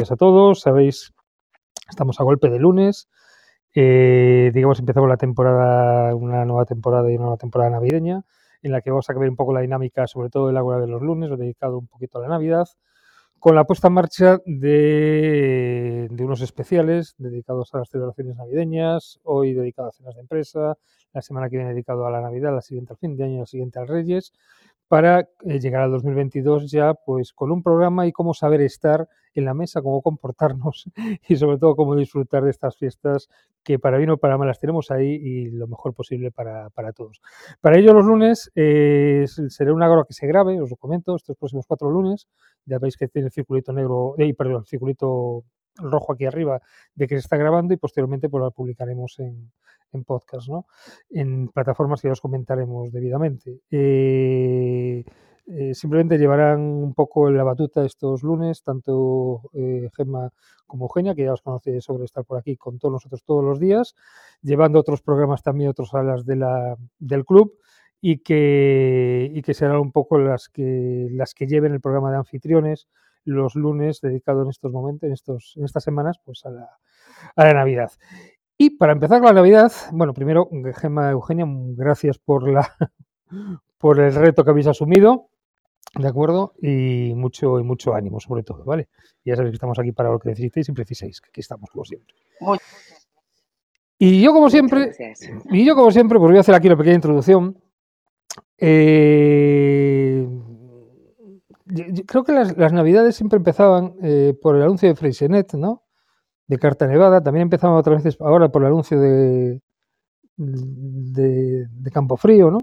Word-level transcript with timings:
días 0.00 0.12
a 0.12 0.16
todos. 0.16 0.60
Sabéis, 0.60 1.12
estamos 1.90 2.18
a 2.20 2.24
golpe 2.24 2.48
de 2.48 2.58
lunes. 2.58 3.10
Eh, 3.74 4.50
digamos, 4.54 4.78
empezamos 4.78 5.10
la 5.10 5.18
temporada, 5.18 6.14
una 6.14 6.46
nueva 6.46 6.64
temporada 6.64 7.10
y 7.10 7.16
una 7.16 7.24
nueva 7.24 7.36
temporada 7.36 7.70
navideña, 7.70 8.22
en 8.62 8.72
la 8.72 8.80
que 8.80 8.88
vamos 8.88 9.10
a 9.10 9.12
ver 9.12 9.28
un 9.28 9.36
poco 9.36 9.52
la 9.52 9.60
dinámica, 9.60 10.06
sobre 10.06 10.30
todo 10.30 10.46
de 10.46 10.54
la 10.54 10.64
hora 10.64 10.80
de 10.80 10.86
los 10.86 11.02
lunes, 11.02 11.28
dedicado 11.38 11.78
un 11.78 11.86
poquito 11.86 12.16
a 12.16 12.22
la 12.22 12.28
Navidad, 12.28 12.66
con 13.38 13.54
la 13.54 13.64
puesta 13.64 13.88
en 13.88 13.92
marcha 13.92 14.38
de, 14.46 16.08
de, 16.10 16.24
unos 16.24 16.40
especiales 16.40 17.14
dedicados 17.18 17.74
a 17.74 17.78
las 17.80 17.90
celebraciones 17.90 18.36
navideñas, 18.36 19.20
hoy 19.22 19.52
dedicado 19.52 19.88
a 19.88 19.92
cenas 19.92 20.14
de 20.14 20.22
empresa, 20.22 20.78
la 21.12 21.20
semana 21.20 21.50
que 21.50 21.56
viene 21.56 21.72
dedicado 21.72 22.06
a 22.06 22.10
la 22.10 22.22
Navidad, 22.22 22.54
la 22.54 22.62
siguiente 22.62 22.94
al 22.94 22.98
fin 22.98 23.16
de 23.16 23.24
año, 23.24 23.40
la 23.40 23.46
siguiente 23.46 23.78
al 23.78 23.88
Reyes, 23.88 24.32
para 24.90 25.28
eh, 25.44 25.60
llegar 25.60 25.82
al 25.82 25.92
2022 25.92 26.68
ya 26.68 26.94
pues 26.94 27.32
con 27.32 27.52
un 27.52 27.62
programa 27.62 28.08
y 28.08 28.12
cómo 28.12 28.34
saber 28.34 28.60
estar 28.60 29.08
en 29.34 29.44
la 29.44 29.54
mesa, 29.54 29.82
cómo 29.82 30.02
comportarnos 30.02 30.90
y 31.28 31.36
sobre 31.36 31.58
todo 31.58 31.76
cómo 31.76 31.94
disfrutar 31.94 32.42
de 32.42 32.50
estas 32.50 32.76
fiestas 32.76 33.28
que 33.62 33.78
para 33.78 33.98
bien 33.98 34.10
o 34.10 34.16
para 34.16 34.36
mal 34.36 34.48
las 34.48 34.58
tenemos 34.58 34.90
ahí 34.90 35.12
y 35.12 35.50
lo 35.52 35.68
mejor 35.68 35.94
posible 35.94 36.32
para, 36.32 36.70
para 36.70 36.92
todos. 36.92 37.22
Para 37.60 37.78
ello 37.78 37.94
los 37.94 38.04
lunes 38.04 38.50
eh, 38.56 39.26
será 39.28 39.72
una 39.72 39.88
hora 39.88 40.02
que 40.08 40.12
se 40.12 40.26
grabe, 40.26 40.60
os 40.60 40.70
lo 40.70 40.76
comento, 40.76 41.14
estos 41.14 41.36
próximos 41.36 41.66
cuatro 41.68 41.88
lunes, 41.88 42.26
ya 42.66 42.80
veis 42.80 42.96
que 42.96 43.06
tiene 43.06 43.26
el 43.26 43.32
circulito 43.32 43.72
negro, 43.72 44.16
eh, 44.18 44.34
perdón, 44.34 44.62
el 44.62 44.66
circulito 44.66 45.44
rojo 45.76 46.12
aquí 46.12 46.26
arriba 46.26 46.60
de 46.94 47.06
que 47.06 47.14
se 47.16 47.20
está 47.20 47.36
grabando 47.36 47.74
y 47.74 47.76
posteriormente 47.76 48.28
pues 48.28 48.42
lo 48.42 48.50
publicaremos 48.50 49.18
en, 49.18 49.50
en 49.92 50.04
podcast, 50.04 50.48
¿no? 50.48 50.66
En 51.10 51.48
plataformas 51.48 52.00
que 52.00 52.08
ya 52.08 52.12
os 52.12 52.20
comentaremos 52.20 52.92
debidamente. 52.92 53.60
Eh, 53.70 55.04
eh, 55.46 55.74
simplemente 55.74 56.16
llevarán 56.16 56.60
un 56.60 56.94
poco 56.94 57.30
la 57.30 57.42
batuta 57.42 57.84
estos 57.84 58.22
lunes, 58.22 58.62
tanto 58.62 59.42
eh, 59.52 59.88
Gemma 59.96 60.30
como 60.66 60.84
Eugenia, 60.84 61.14
que 61.14 61.24
ya 61.24 61.32
os 61.32 61.42
conoce 61.42 61.80
sobre 61.80 62.04
estar 62.04 62.24
por 62.24 62.38
aquí 62.38 62.56
con 62.56 62.78
todos 62.78 62.92
nosotros 62.92 63.24
todos 63.24 63.44
los 63.44 63.58
días, 63.58 63.96
llevando 64.42 64.78
otros 64.78 65.02
programas 65.02 65.42
también, 65.42 65.70
otras 65.70 65.88
salas 65.88 66.24
de 66.24 66.36
la, 66.36 66.76
del 67.00 67.24
club 67.24 67.58
y 68.00 68.18
que, 68.18 69.30
y 69.34 69.42
que 69.42 69.54
serán 69.54 69.78
un 69.78 69.90
poco 69.90 70.18
las 70.18 70.48
que, 70.48 71.08
las 71.10 71.34
que 71.34 71.48
lleven 71.48 71.72
el 71.72 71.80
programa 71.80 72.12
de 72.12 72.18
anfitriones 72.18 72.86
los 73.24 73.54
lunes 73.54 74.00
dedicado 74.00 74.42
en 74.42 74.50
estos 74.50 74.72
momentos, 74.72 75.06
en, 75.06 75.12
estos, 75.12 75.54
en 75.56 75.64
estas 75.64 75.84
semanas, 75.84 76.18
pues 76.24 76.44
a 76.44 76.50
la, 76.50 76.68
a 77.36 77.44
la 77.44 77.54
Navidad. 77.54 77.90
Y 78.56 78.70
para 78.76 78.92
empezar 78.92 79.20
con 79.20 79.28
la 79.28 79.32
Navidad, 79.32 79.72
bueno, 79.92 80.12
primero, 80.12 80.48
Gemma 80.76 81.10
Eugenia, 81.10 81.46
gracias 81.48 82.18
por, 82.18 82.50
la, 82.50 82.70
por 83.78 83.98
el 84.00 84.14
reto 84.14 84.44
que 84.44 84.50
habéis 84.50 84.66
asumido, 84.66 85.28
¿de 85.98 86.06
acuerdo? 86.06 86.52
Y 86.60 87.14
mucho, 87.14 87.58
y 87.58 87.62
mucho 87.62 87.94
ánimo, 87.94 88.20
sobre 88.20 88.42
todo, 88.42 88.64
¿vale? 88.64 88.88
Ya 89.24 89.36
sabéis 89.36 89.52
que 89.52 89.56
estamos 89.56 89.78
aquí 89.78 89.92
para 89.92 90.10
lo 90.10 90.18
que 90.18 90.28
necesitéis 90.28 90.68
y 90.68 90.72
preciséis, 90.72 91.20
que 91.20 91.28
aquí 91.30 91.40
estamos 91.40 91.70
como 91.70 91.84
siempre. 91.84 92.14
Y 93.98 94.22
yo 94.22 94.32
como 94.32 94.50
siempre, 94.50 94.92
y 95.50 95.64
yo 95.64 95.74
como 95.74 95.90
siempre, 95.90 96.18
pues 96.18 96.30
voy 96.30 96.38
a 96.38 96.40
hacer 96.40 96.54
aquí 96.54 96.68
una 96.68 96.76
pequeña 96.76 96.96
introducción. 96.96 97.58
Eh, 98.58 99.99
creo 102.06 102.24
que 102.24 102.32
las, 102.32 102.56
las, 102.56 102.72
navidades 102.72 103.16
siempre 103.16 103.36
empezaban 103.38 103.94
eh, 104.02 104.34
por 104.40 104.56
el 104.56 104.62
anuncio 104.62 104.88
de 104.88 104.96
Freixenet, 104.96 105.54
¿no? 105.54 105.84
de 106.50 106.58
Carta 106.58 106.86
Nevada. 106.88 107.22
También 107.22 107.44
empezamos 107.44 107.78
otras 107.78 108.02
veces 108.02 108.20
ahora 108.20 108.50
por 108.50 108.62
el 108.62 108.68
anuncio 108.68 109.00
de, 109.00 109.62
de, 110.36 111.90
Campo 111.92 112.16
Frío, 112.16 112.50
¿no? 112.50 112.58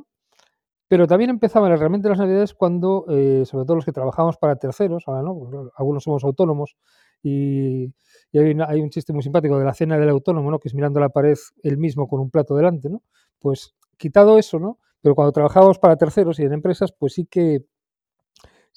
Pero 0.90 1.08
también 1.08 1.30
empezaban 1.30 1.76
realmente 1.78 2.10
las 2.10 2.18
navidades 2.18 2.54
cuando, 2.54 3.06
eh, 3.10 3.44
sobre 3.46 3.66
todo 3.66 3.76
los 3.76 3.86
que 3.86 3.94
trabajamos 3.94 4.38
para 4.38 4.58
terceros, 4.58 5.04
ahora 5.08 5.22
no, 5.22 5.72
algunos 5.78 6.04
somos 6.04 6.26
autónomos 6.26 6.76
y, 7.24 7.94
hay, 8.34 8.82
un 8.82 8.90
chiste 8.90 9.14
muy 9.14 9.24
simpático 9.24 9.58
de 9.58 9.64
la 9.64 9.74
cena 9.74 9.98
del 9.98 10.10
autónomo, 10.10 10.52
¿no? 10.52 10.60
Que 10.60 10.68
es 10.68 10.76
mirando 10.76 11.00
la 11.00 11.08
pared 11.08 11.38
él 11.64 11.78
mismo 11.78 12.10
con 12.10 12.20
un 12.20 12.30
plato 12.30 12.56
delante, 12.56 12.90
¿no? 12.90 13.04
Pues 13.40 13.74
quitado 13.96 14.38
eso, 14.38 14.60
¿no? 14.60 14.80
Pero 15.02 15.16
cuando 15.16 15.32
trabajábamos 15.32 15.80
para 15.80 15.96
terceros 15.96 16.40
y 16.40 16.44
en 16.44 16.52
empresas, 16.52 16.92
pues 16.92 17.14
sí 17.14 17.26
que 17.26 17.66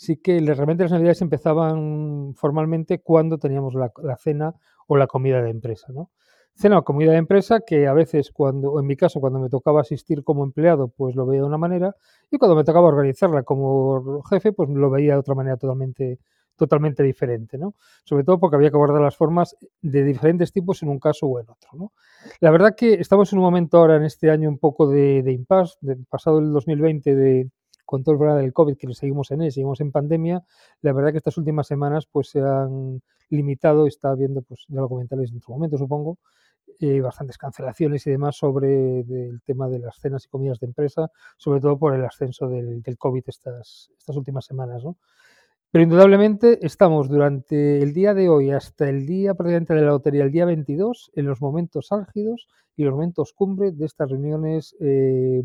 sí 0.01 0.17
que 0.17 0.41
realmente 0.41 0.85
las 0.85 0.93
navidades 0.93 1.21
empezaban 1.21 2.33
formalmente 2.35 3.03
cuando 3.03 3.37
teníamos 3.37 3.75
la, 3.75 3.93
la 4.03 4.17
cena 4.17 4.55
o 4.87 4.97
la 4.97 5.07
comida 5.07 5.43
de 5.43 5.51
empresa, 5.51 5.93
¿no? 5.93 6.11
Cena 6.55 6.79
o 6.79 6.85
comida 6.85 7.13
de 7.13 7.19
empresa 7.19 7.61
que 7.67 7.87
a 7.87 7.93
veces 7.93 8.31
cuando, 8.33 8.81
en 8.81 8.87
mi 8.87 8.97
caso, 8.97 9.21
cuando 9.21 9.39
me 9.39 9.51
tocaba 9.51 9.83
asistir 9.83 10.25
como 10.25 10.43
empleado, 10.43 10.89
pues 10.89 11.15
lo 11.17 11.27
veía 11.27 11.43
de 11.43 11.49
una 11.49 11.59
manera 11.59 11.95
y 12.31 12.39
cuando 12.39 12.57
me 12.57 12.65
tocaba 12.65 12.89
organizarla 12.89 13.43
como 13.43 14.23
jefe, 14.23 14.53
pues 14.53 14.71
lo 14.71 14.89
veía 14.89 15.13
de 15.13 15.19
otra 15.19 15.35
manera 15.35 15.59
totalmente, 15.59 16.19
totalmente 16.57 17.03
diferente, 17.03 17.59
¿no? 17.59 17.75
Sobre 18.03 18.25
todo 18.25 18.41
porque 18.41 18.57
había 18.57 18.71
que 18.71 18.79
guardar 18.79 19.03
las 19.03 19.19
formas 19.19 19.55
de 19.83 20.03
diferentes 20.03 20.51
tipos 20.51 20.83
en 20.83 20.89
un 20.89 20.99
caso 20.99 21.27
o 21.27 21.41
en 21.41 21.51
otro, 21.51 21.73
¿no? 21.75 21.93
La 22.41 22.51
verdad 22.51 22.75
que 22.75 22.95
estamos 22.95 23.31
en 23.35 23.39
un 23.39 23.45
momento 23.45 23.77
ahora 23.77 23.97
en 23.97 24.05
este 24.05 24.31
año 24.31 24.49
un 24.49 24.59
poco 24.59 24.89
de, 24.89 25.31
impasse, 25.31 25.77
pasado 26.09 26.39
el 26.39 26.55
2020 26.55 27.15
de, 27.15 27.51
con 27.91 28.05
todo 28.05 28.13
el 28.13 28.19
problema 28.21 28.41
del 28.41 28.53
COVID, 28.53 28.77
que 28.77 28.95
seguimos 28.95 29.33
en 29.33 29.43
él, 29.43 29.51
seguimos 29.51 29.81
en 29.81 29.91
pandemia, 29.91 30.45
la 30.81 30.93
verdad 30.93 31.11
que 31.11 31.17
estas 31.17 31.37
últimas 31.39 31.67
semanas 31.67 32.07
pues 32.07 32.31
se 32.31 32.41
han 32.41 33.03
limitado, 33.31 33.89
está 33.89 34.11
habiendo, 34.11 34.43
pues 34.43 34.65
ya 34.69 34.81
lo 34.81 34.89
comentaréis 34.89 35.33
en 35.33 35.39
otro 35.39 35.55
momento 35.55 35.77
supongo, 35.77 36.17
eh, 36.79 37.01
bastantes 37.01 37.37
cancelaciones 37.37 38.07
y 38.07 38.11
demás 38.13 38.37
sobre 38.37 39.01
el 39.01 39.43
tema 39.45 39.69
de 39.69 39.81
las 39.81 39.97
cenas 39.99 40.25
y 40.25 40.29
comidas 40.29 40.61
de 40.61 40.69
empresa, 40.69 41.11
sobre 41.37 41.61
todo 41.61 41.81
por 41.81 41.97
el 41.97 42.05
ascenso 42.05 42.47
del, 42.47 42.81
COVID 42.97 43.25
estas, 43.27 43.91
estas 43.99 44.17
últimas 44.17 44.45
semanas, 44.45 44.85
¿no? 44.85 44.97
Pero 45.73 45.83
indudablemente 45.83 46.65
estamos 46.65 47.09
durante 47.09 47.83
el 47.83 47.93
día 47.93 48.15
de 48.15 48.29
hoy 48.29 48.53
hasta 48.53 48.89
el 48.89 49.05
día 49.05 49.35
prácticamente 49.35 49.75
de 49.75 49.81
la 49.81 49.89
lotería, 49.89 50.23
el 50.23 50.31
día 50.31 50.45
22, 50.45 51.11
en 51.17 51.27
los 51.27 51.41
momentos 51.41 51.91
álgidos 51.91 52.47
y 52.77 52.85
los 52.85 52.93
momentos 52.93 53.33
cumbre 53.33 53.73
de 53.73 53.87
estas 53.87 54.11
reuniones 54.11 54.77
eh, 54.79 55.43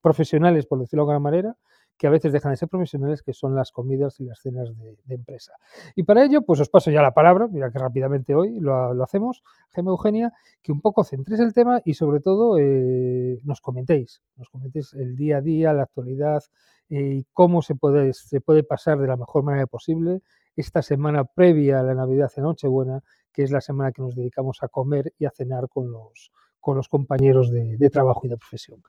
profesionales, 0.00 0.66
por 0.66 0.78
decirlo 0.78 1.02
de 1.02 1.12
alguna 1.12 1.30
manera, 1.30 1.56
que 1.98 2.06
a 2.06 2.10
veces 2.10 2.32
dejan 2.32 2.52
de 2.52 2.56
ser 2.56 2.68
profesionales, 2.68 3.22
que 3.22 3.32
son 3.32 3.54
las 3.54 3.72
comidas 3.72 4.20
y 4.20 4.24
las 4.24 4.38
cenas 4.40 4.70
de, 4.78 5.14
empresa. 5.14 5.54
Y 5.96 6.04
para 6.04 6.24
ello, 6.24 6.42
pues 6.42 6.60
os 6.60 6.68
paso 6.68 6.90
ya 6.90 7.02
la 7.02 7.12
palabra, 7.12 7.48
mira 7.48 7.70
que 7.70 7.78
rápidamente 7.78 8.34
hoy 8.34 8.60
lo, 8.60 9.02
hacemos, 9.02 9.42
Gemma 9.70 9.90
Eugenia, 9.90 10.32
que 10.62 10.70
un 10.70 10.80
poco 10.80 11.02
centréis 11.02 11.40
el 11.40 11.52
tema 11.52 11.82
y 11.84 11.94
sobre 11.94 12.20
todo 12.20 12.56
eh, 12.58 13.40
nos 13.44 13.60
comentéis, 13.60 14.22
nos 14.36 14.48
comentéis 14.48 14.94
el 14.94 15.16
día 15.16 15.38
a 15.38 15.40
día, 15.40 15.72
la 15.72 15.82
actualidad 15.82 16.44
eh, 16.88 17.16
y 17.18 17.26
cómo 17.32 17.62
se 17.62 17.74
puede, 17.74 18.12
se 18.14 18.40
puede 18.40 18.62
pasar 18.62 18.98
de 18.98 19.08
la 19.08 19.16
mejor 19.16 19.42
manera 19.42 19.66
posible 19.66 20.22
esta 20.54 20.82
semana 20.82 21.24
previa 21.24 21.80
a 21.80 21.82
la 21.82 21.94
Navidad 21.94 22.30
de 22.34 22.42
Nochebuena, 22.42 23.02
que 23.32 23.42
es 23.42 23.50
la 23.50 23.60
semana 23.60 23.92
que 23.92 24.02
nos 24.02 24.14
dedicamos 24.14 24.58
a 24.62 24.68
comer 24.68 25.12
y 25.18 25.24
a 25.24 25.30
cenar 25.30 25.68
con 25.68 25.90
los, 25.90 26.32
con 26.60 26.76
los 26.76 26.88
compañeros 26.88 27.50
de, 27.50 27.90
trabajo 27.90 28.22
y 28.24 28.28
de 28.28 28.36
profesión. 28.36 28.82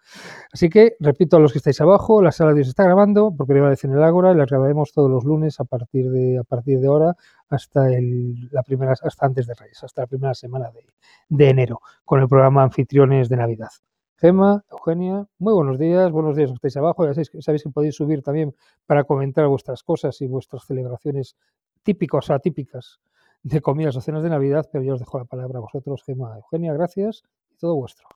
Así 0.52 0.70
que, 0.70 0.96
repito 1.00 1.38
a 1.38 1.40
los 1.40 1.52
que 1.52 1.60
estáis 1.60 1.80
abajo, 1.82 2.22
la 2.22 2.32
sala 2.32 2.52
de 2.52 2.58
Dios 2.58 2.68
está 2.70 2.84
grabando 2.84 3.32
por 3.36 3.48
primera 3.48 3.70
vez 3.70 3.84
en 3.84 3.92
el 3.92 4.04
Ágora 4.04 4.32
y 4.32 4.36
la 4.36 4.46
grabaremos 4.46 4.92
todos 4.92 5.10
los 5.10 5.24
lunes 5.24 5.60
a 5.60 5.64
partir 5.64 6.10
de, 6.12 6.40
a 6.40 6.44
partir 6.44 6.80
de 6.80 6.88
ahora 6.88 7.16
hasta, 7.50 7.90
el, 7.94 8.50
la 8.52 8.64
primera, 8.64 8.94
hasta 9.02 9.26
antes 9.26 9.48
de 9.48 9.54
Reyes, 9.54 9.84
hasta 9.84 10.02
la 10.02 10.08
primera 10.08 10.34
semana 10.34 10.72
de, 10.72 10.86
de 11.30 11.50
enero, 11.50 11.82
con 12.06 12.22
el 12.22 12.28
programa 12.28 12.64
Anfitriones 12.64 13.30
de 13.30 13.38
Navidad. 13.38 13.70
Gema, 14.18 14.66
Eugenia, 14.70 15.26
muy 15.38 15.54
buenos 15.54 15.80
días, 15.80 16.12
buenos 16.12 16.36
días 16.36 16.52
estáis 16.52 16.76
abajo, 16.76 17.06
ya 17.06 17.14
sabéis, 17.14 17.32
sabéis, 17.40 17.64
que 17.64 17.70
podéis 17.70 17.96
subir 17.96 18.22
también 18.22 18.54
para 18.86 19.06
comentar 19.06 19.48
vuestras 19.48 19.82
cosas 19.82 20.20
y 20.20 20.28
vuestras 20.28 20.66
celebraciones 20.66 21.38
típicas 21.84 22.30
o 22.30 22.34
atípicas 22.34 23.00
de 23.44 23.62
comidas 23.62 23.96
o 23.96 24.02
cenas 24.02 24.22
de 24.22 24.30
Navidad, 24.30 24.68
pero 24.72 24.84
yo 24.84 24.96
os 24.96 25.00
dejo 25.00 25.18
la 25.18 25.24
palabra 25.24 25.60
a 25.60 25.62
vosotros, 25.62 26.04
Gema, 26.04 26.36
Eugenia, 26.36 26.74
gracias 26.74 27.24
todo 27.60 27.76
vuestro. 27.76 28.08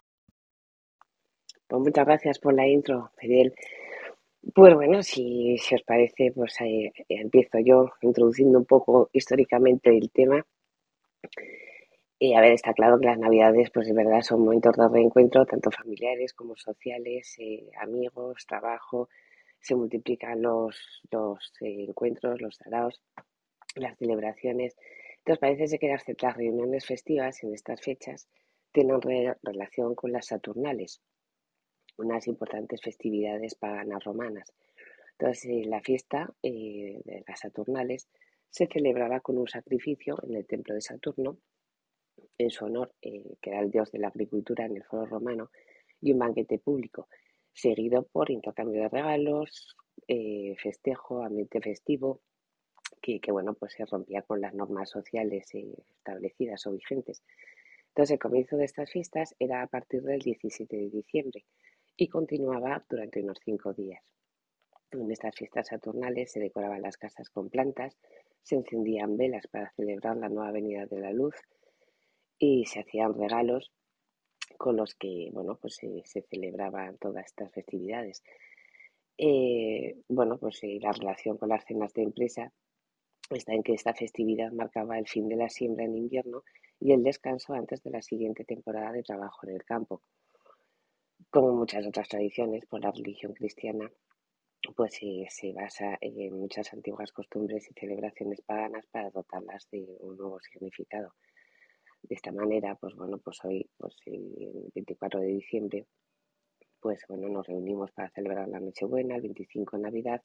Pues 1.68 1.81
muchas 1.81 2.06
gracias 2.06 2.40
por 2.40 2.54
la 2.54 2.68
intro, 2.68 3.12
Fidel. 3.18 3.54
Pues 4.54 4.74
bueno, 4.74 5.01
si, 5.01 5.57
si 5.57 5.75
os 5.75 5.84
parece, 5.84 6.31
pues 6.34 6.60
ahí 6.62 6.92
empiezo 7.07 7.60
yo 7.60 7.92
introduciendo 8.01 8.60
un 8.60 8.66
poco 8.66 9.10
históricamente 9.13 9.98
el 9.98 10.12
tema. 10.12 10.45
Y 12.19 12.36
a 12.36 12.42
ver, 12.42 12.54
está 12.54 12.74
claro 12.74 13.00
que 13.00 13.07
las 13.07 13.18
navidades, 13.18 13.69
pues 13.72 13.88
de 13.88 13.94
verdad 13.94 14.22
son 14.22 14.42
momentos 14.42 14.75
de 14.75 14.88
reencuentro, 14.88 15.46
tanto 15.46 15.72
familiares 15.72 16.34
como 16.34 16.56
sociales, 16.56 17.36
eh, 17.39 17.69
amigos, 17.81 18.46
trabajo, 18.48 19.10
se 19.60 19.75
multiplican 19.75 20.42
los, 20.42 21.01
los 21.12 21.54
eh, 21.62 21.86
encuentros, 21.88 22.42
los 22.42 22.56
saraos, 22.56 23.01
las 23.75 23.98
celebraciones. 23.98 24.75
Entonces 25.19 25.39
parece 25.39 25.80
que 25.80 25.88
las, 25.88 26.04
las 26.22 26.38
reuniones 26.38 26.86
festivas 26.86 27.44
en 27.44 27.54
estas 27.54 27.81
fechas 27.81 28.28
tienen 28.74 29.00
relación 29.02 29.96
con 29.96 30.12
las 30.12 30.28
Saturnales, 30.28 31.02
unas 31.98 32.28
importantes 32.28 32.81
festividades 32.81 33.56
paganas 33.56 34.04
romanas. 34.04 34.52
Entonces, 35.12 35.46
eh, 35.46 35.64
la 35.66 35.80
fiesta 35.81 36.34
eh, 36.42 37.00
de 37.06 37.24
las 37.28 37.40
Saturnales 37.40 38.10
se 38.50 38.68
celebraba 38.68 39.20
con 39.20 39.38
un 39.38 39.48
sacrificio 39.48 40.18
en 40.24 40.36
el 40.36 40.46
templo 40.46 40.74
de 40.74 40.81
Saturno, 40.81 41.38
en 42.38 42.50
su 42.50 42.66
honor, 42.66 42.94
eh, 43.02 43.36
que 43.42 43.52
era 43.52 43.62
el 43.62 43.72
dios 43.72 43.92
de 43.92 44.00
la 44.00 44.08
agricultura 44.08 44.66
en 44.66 44.78
el 44.78 44.84
foro 44.84 45.06
romano, 45.06 45.52
y 46.02 46.12
un 46.12 46.20
banquete 46.20 46.58
público, 46.58 47.08
seguido 47.54 48.04
por 48.04 48.31
intercambio 48.31 48.81
de 48.81 48.90
regalos, 48.90 49.78
festejo, 50.58 51.24
ambiente 51.24 51.62
festivo, 51.62 52.22
que, 53.02 53.20
bueno, 53.31 53.54
pues 53.54 53.74
se 53.74 53.86
rompía 53.86 54.22
con 54.24 54.42
las 54.42 54.54
normas 54.54 54.90
sociales 54.90 55.50
establecidas 55.54 56.66
o 56.68 56.72
vigentes. 56.72 57.24
Entonces, 57.94 58.13
el 58.13 58.19
comienzo 58.19 58.57
de 58.57 58.66
estas 58.66 58.90
fiestas 58.90 59.36
era 59.38 59.62
a 59.62 59.68
partir 59.68 60.01
del 60.01 60.19
17 60.19 60.75
de 60.75 60.90
diciembre 60.90 61.45
y 61.95 62.07
continuaba 62.07 62.84
durante 62.90 63.22
unos 63.22 63.38
cinco 63.45 63.72
días. 63.72 64.01
En 64.90 65.12
estas 65.12 65.36
fiestas 65.36 65.68
saturnales 65.68 66.31
se 66.31 66.40
decoraban 66.40 66.81
las 66.81 66.98
casas 66.98 67.30
con 67.30 67.51
plantas, 67.51 67.95
se 68.42 68.56
encendían 68.56 69.16
velas 69.16 69.45
para 69.45 69.72
celebrar 69.75 70.18
la 70.18 70.30
nueva 70.30 70.51
venida 70.51 70.88
de 70.88 71.01
la 71.01 71.12
luz 71.13 71.36
y 72.40 72.66
se 72.66 72.80
hacían 72.80 73.13
regalos 73.13 73.72
con 74.57 74.75
los 74.75 74.96
que 74.96 75.30
bueno, 75.31 75.60
pues 75.62 75.75
se, 75.75 76.24
celebraban 76.24 76.98
todas 76.98 77.28
estas 77.28 77.51
festividades. 77.51 78.24
Eh, 79.19 79.98
bueno, 80.07 80.39
pues 80.39 80.62
la 80.63 80.94
relación 80.94 81.38
con 81.38 81.50
las 81.50 81.63
cenas 81.63 81.94
de 81.94 82.01
empresa 82.01 82.51
está 83.30 83.54
en 83.54 83.62
que 83.62 83.74
esta 83.74 83.94
festividad 83.94 84.51
marcaba 84.51 84.98
el 84.98 85.07
fin 85.07 85.28
de 85.30 85.36
la 85.36 85.50
siembra 85.50 85.86
en 85.86 85.96
invierno 85.96 86.44
y 86.80 86.92
el 86.92 87.04
descanso 87.04 87.54
antes 87.54 87.84
de 87.84 87.92
la 87.92 88.02
siguiente 88.02 88.44
temporada 88.44 88.92
de 88.92 89.04
trabajo 89.04 89.48
en 89.48 89.56
el 89.56 89.64
campo. 89.64 90.02
Como 91.30 91.54
muchas 91.54 91.86
otras 91.88 92.10
tradiciones, 92.10 92.66
por 92.66 92.81
la 92.81 92.92
religión 92.92 93.34
cristiana, 93.34 93.92
pues 94.75 95.00
se 95.30 95.54
basa 95.54 95.98
en 96.00 96.40
muchas 96.40 96.72
antiguas 96.74 97.12
costumbres 97.12 97.70
y 97.70 97.74
celebraciones 97.74 98.42
paganas 98.42 98.86
para 98.88 99.10
dotarlas 99.10 99.68
de 99.72 99.86
un 100.00 100.18
nuevo 100.18 100.40
significado. 100.40 101.14
De 102.02 102.16
esta 102.16 102.31
manera, 102.31 102.75
pues 102.75 102.96
bueno, 102.96 103.18
pues 103.18 103.40
hoy, 103.44 103.70
pues 103.78 103.96
el 104.06 104.72
24 104.74 105.22
de 105.22 105.28
diciembre, 105.28 105.86
pues 106.80 107.00
bueno, 107.08 107.30
nos 107.30 107.48
reunimos 107.48 107.92
para 107.92 108.10
celebrar 108.10 108.48
la 108.50 108.60
Nochebuena, 108.60 109.16
el 109.16 109.22
25 109.22 109.78
Navidad, 109.78 110.22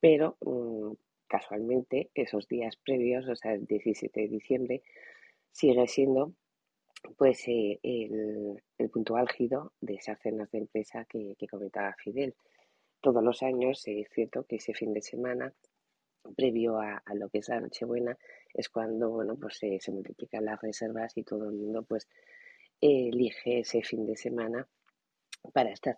pero 0.00 0.36
mm, 0.40 0.92
casualmente 1.26 2.10
esos 2.14 2.48
días 2.48 2.76
previos, 2.76 3.28
o 3.28 3.36
sea, 3.36 3.52
el 3.52 3.66
17 3.66 4.20
de 4.20 4.28
diciembre, 4.28 4.82
sigue 5.52 5.86
siendo 5.86 6.34
pues 7.16 7.46
eh, 7.48 7.80
el, 7.82 8.90
punto 8.90 9.16
álgido 9.16 9.72
de 9.80 9.94
esas 9.94 10.20
cenas 10.20 10.50
de 10.50 10.58
empresa 10.58 11.06
que, 11.06 11.36
comentaba 11.50 11.94
Fidel. 11.94 12.34
Todos 13.00 13.22
los 13.22 13.42
años 13.42 13.82
es 13.86 14.08
cierto 14.12 14.44
que 14.44 14.56
ese 14.56 14.74
fin 14.74 14.92
de 14.92 15.00
semana, 15.00 15.54
previo 16.36 16.78
a, 16.78 17.02
lo 17.14 17.28
que 17.30 17.38
es 17.38 17.48
la 17.48 17.60
Nochebuena, 17.60 18.18
es 18.52 18.68
cuando 18.68 19.10
bueno, 19.10 19.36
pues 19.36 19.58
se 19.58 19.92
multiplican 19.92 20.44
las 20.44 20.60
reservas 20.60 21.16
y 21.16 21.22
todo 21.22 21.48
el 21.48 21.56
mundo 21.56 21.82
pues 21.82 22.08
elige 22.80 23.60
ese 23.60 23.82
fin 23.82 24.06
de 24.06 24.16
semana 24.16 24.68
para 25.52 25.70
estas 25.70 25.96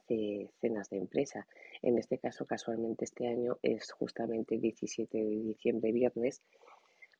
cenas 0.60 0.88
de 0.90 0.98
empresa. 0.98 1.46
En 1.82 1.98
este 1.98 2.18
caso, 2.18 2.46
casualmente 2.46 3.04
este 3.04 3.26
año 3.26 3.58
es 3.62 3.90
justamente 3.92 4.54
el 4.54 4.60
17 4.60 5.18
de 5.18 5.42
diciembre, 5.42 5.92
viernes, 5.92 6.42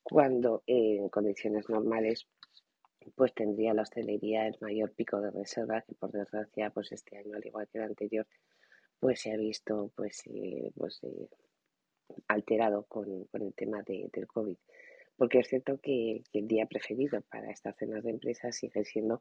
cuando 0.02 0.62
en 0.66 1.08
condiciones 1.08 1.68
normales 1.68 2.26
pues 3.16 3.34
tendría 3.34 3.74
la 3.74 3.82
hostelería 3.82 4.46
el 4.46 4.56
mayor 4.60 4.92
pico 4.92 5.20
de 5.20 5.30
reserva 5.30 5.82
que 5.82 5.94
por 5.94 6.12
desgracia 6.12 6.70
pues 6.70 6.92
este 6.92 7.18
año 7.18 7.36
al 7.36 7.46
igual 7.46 7.68
que 7.68 7.78
el 7.78 7.84
anterior 7.84 8.26
pues 9.00 9.20
se 9.20 9.32
ha 9.32 9.36
visto 9.36 9.92
pues, 9.96 10.22
eh, 10.26 10.70
pues 10.76 11.00
eh, 11.02 11.28
alterado 12.28 12.84
con, 12.84 13.28
el 13.32 13.54
tema 13.54 13.82
de, 13.82 14.08
del 14.12 14.26
COVID 14.26 14.56
porque 15.16 15.38
es 15.38 15.48
cierto 15.48 15.78
que, 15.78 16.22
el 16.32 16.48
día 16.48 16.66
preferido 16.66 17.20
para 17.22 17.50
estas 17.50 17.76
cenas 17.76 18.02
de 18.02 18.10
empresa 18.10 18.50
sigue 18.50 18.84
siendo 18.84 19.20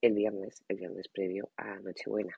el 0.00 0.14
viernes, 0.14 0.64
el 0.68 0.78
viernes 0.78 1.08
previo 1.08 1.50
a 1.56 1.78
Nochebuena. 1.80 2.34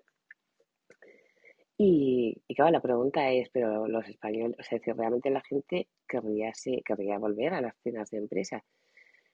Y, 1.76 2.40
y 2.46 2.54
claro, 2.54 2.70
la 2.70 2.80
pregunta 2.80 3.32
es, 3.32 3.48
pero 3.50 3.88
los 3.88 4.08
españoles, 4.08 4.56
o 4.60 4.62
sea, 4.62 4.78
si 4.78 4.92
realmente 4.92 5.30
la 5.30 5.42
gente 5.42 5.88
querría, 6.06 6.54
se, 6.54 6.82
querría 6.82 7.18
volver 7.18 7.52
a 7.54 7.60
las 7.60 7.74
cenas 7.82 8.10
de 8.10 8.18
empresa. 8.18 8.64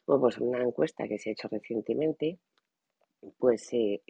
Bueno, 0.07 0.23
pues 0.23 0.39
una 0.39 0.63
encuesta 0.63 1.07
que 1.07 1.19
se 1.19 1.31
ha 1.31 1.33
hecho 1.33 1.49
recientemente, 1.49 2.39
pues 3.39 3.69
eh, 3.73 4.01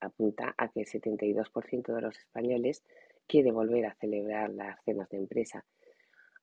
apunta 0.00 0.54
a 0.56 0.68
que 0.68 0.80
el 0.80 0.86
72% 0.86 1.94
de 1.94 2.00
los 2.00 2.18
españoles 2.18 2.82
quiere 3.26 3.52
volver 3.52 3.84
a 3.86 3.94
celebrar 3.96 4.50
las 4.50 4.82
cenas 4.84 5.08
de 5.10 5.18
empresa, 5.18 5.66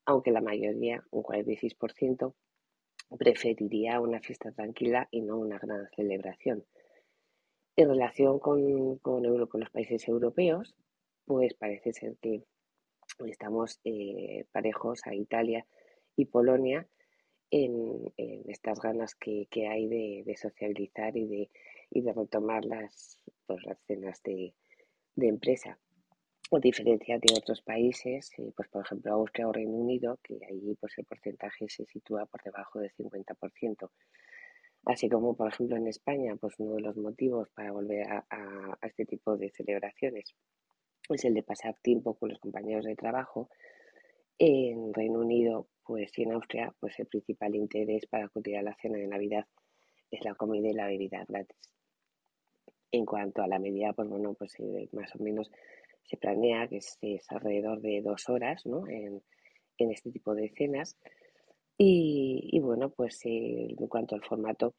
aunque 0.05 0.31
la 0.31 0.41
mayoría, 0.41 1.03
un 1.09 1.23
46%, 1.23 2.33
preferiría 3.17 3.99
una 3.99 4.19
fiesta 4.21 4.51
tranquila 4.51 5.07
y 5.09 5.21
no 5.21 5.37
una 5.37 5.57
gran 5.57 5.87
celebración. 5.95 6.63
En 7.75 7.89
relación 7.89 8.39
con, 8.39 8.97
con, 8.99 9.23
con 9.47 9.59
los 9.59 9.69
países 9.71 10.07
europeos, 10.07 10.75
pues 11.25 11.53
parece 11.55 11.93
ser 11.93 12.17
que 12.21 12.43
estamos 13.25 13.79
eh, 13.83 14.45
parejos 14.51 15.01
a 15.05 15.13
Italia 15.13 15.65
y 16.15 16.25
Polonia 16.25 16.87
en, 17.51 18.13
estas 18.47 18.79
ganas 18.79 19.15
que, 19.15 19.47
hay 19.67 19.87
de, 19.87 20.35
sociabilizar 20.37 21.15
y 21.15 21.25
de, 21.27 22.01
de 22.01 22.13
retomar 22.13 22.65
las, 22.65 23.19
pues, 23.45 23.63
las 23.65 23.79
cenas 23.85 24.21
de, 24.23 24.53
empresa. 25.17 25.79
A 26.51 26.59
diferencia 26.59 27.17
de 27.17 27.33
otros 27.35 27.61
países, 27.61 28.31
eh, 28.37 28.51
pues 28.55 28.69
por 28.69 28.85
ejemplo 28.85 29.13
Austria 29.13 29.47
o 29.47 29.51
Reino 29.51 29.77
Unido, 29.77 30.19
que 30.21 30.37
ahí 30.47 30.75
pues 30.79 30.95
el 30.97 31.05
porcentaje 31.05 31.67
se 31.69 31.85
sitúa 31.85 32.27
por 32.27 32.43
debajo 32.43 32.79
del 32.79 32.91
50%. 32.91 33.89
Así 34.85 35.09
como, 35.09 35.35
por 35.35 35.51
ejemplo, 35.51 35.75
en 35.75 35.87
España, 35.87 36.35
pues 36.35 36.53
uno 36.59 36.75
de 36.75 36.81
los 36.81 36.95
motivos 36.97 37.49
para 37.49 37.71
volver 37.71 38.05
a 38.07 38.77
este 38.83 39.05
tipo 39.05 39.35
de 39.35 39.49
celebraciones 39.49 40.35
es 41.13 41.25
el 41.25 41.33
de 41.33 41.43
pasar 41.43 41.75
tiempo 41.81 42.15
con 42.15 42.29
los 42.29 42.39
compañeros 42.39 42.85
de 42.85 42.95
trabajo. 42.95 43.49
En 44.37 44.93
Reino 44.93 45.19
Unido, 45.19 45.67
pues 45.83 46.17
y 46.17 46.23
en 46.23 46.33
Austria, 46.33 46.73
pues 46.79 46.99
el 46.99 47.07
principal 47.07 47.55
interés 47.55 48.05
para 48.07 48.25
acudir 48.25 48.61
la 48.63 48.75
cena 48.75 48.97
de 48.97 49.07
Navidad 49.07 49.45
es 50.11 50.23
la 50.23 50.35
comida 50.35 50.67
y 50.69 50.73
la 50.73 50.87
bebida 50.87 51.25
gratis. 51.27 51.57
En 52.91 53.05
cuanto 53.05 53.41
a 53.41 53.47
la 53.47 53.59
medida, 53.59 53.93
pues 53.93 54.09
bueno, 54.09 54.33
pues 54.33 54.55
eh, 54.59 54.89
más 54.93 55.13
o 55.15 55.23
menos 55.23 55.51
se 56.03 56.17
planea 56.17 56.67
que 56.67 56.77
es, 56.77 56.97
alrededor 57.29 57.81
de 57.81 58.01
dos 58.01 58.29
horas 58.29 58.65
¿no? 58.65 58.87
en, 58.87 59.21
este 59.77 60.11
tipo 60.11 60.33
de 60.33 60.49
cenas. 60.55 60.97
Y, 61.77 62.57
bueno, 62.61 62.89
pues 62.89 63.19
eh, 63.25 63.75
en 63.77 63.87
cuanto 63.87 64.15
al 64.15 64.23
formato, 64.23 64.75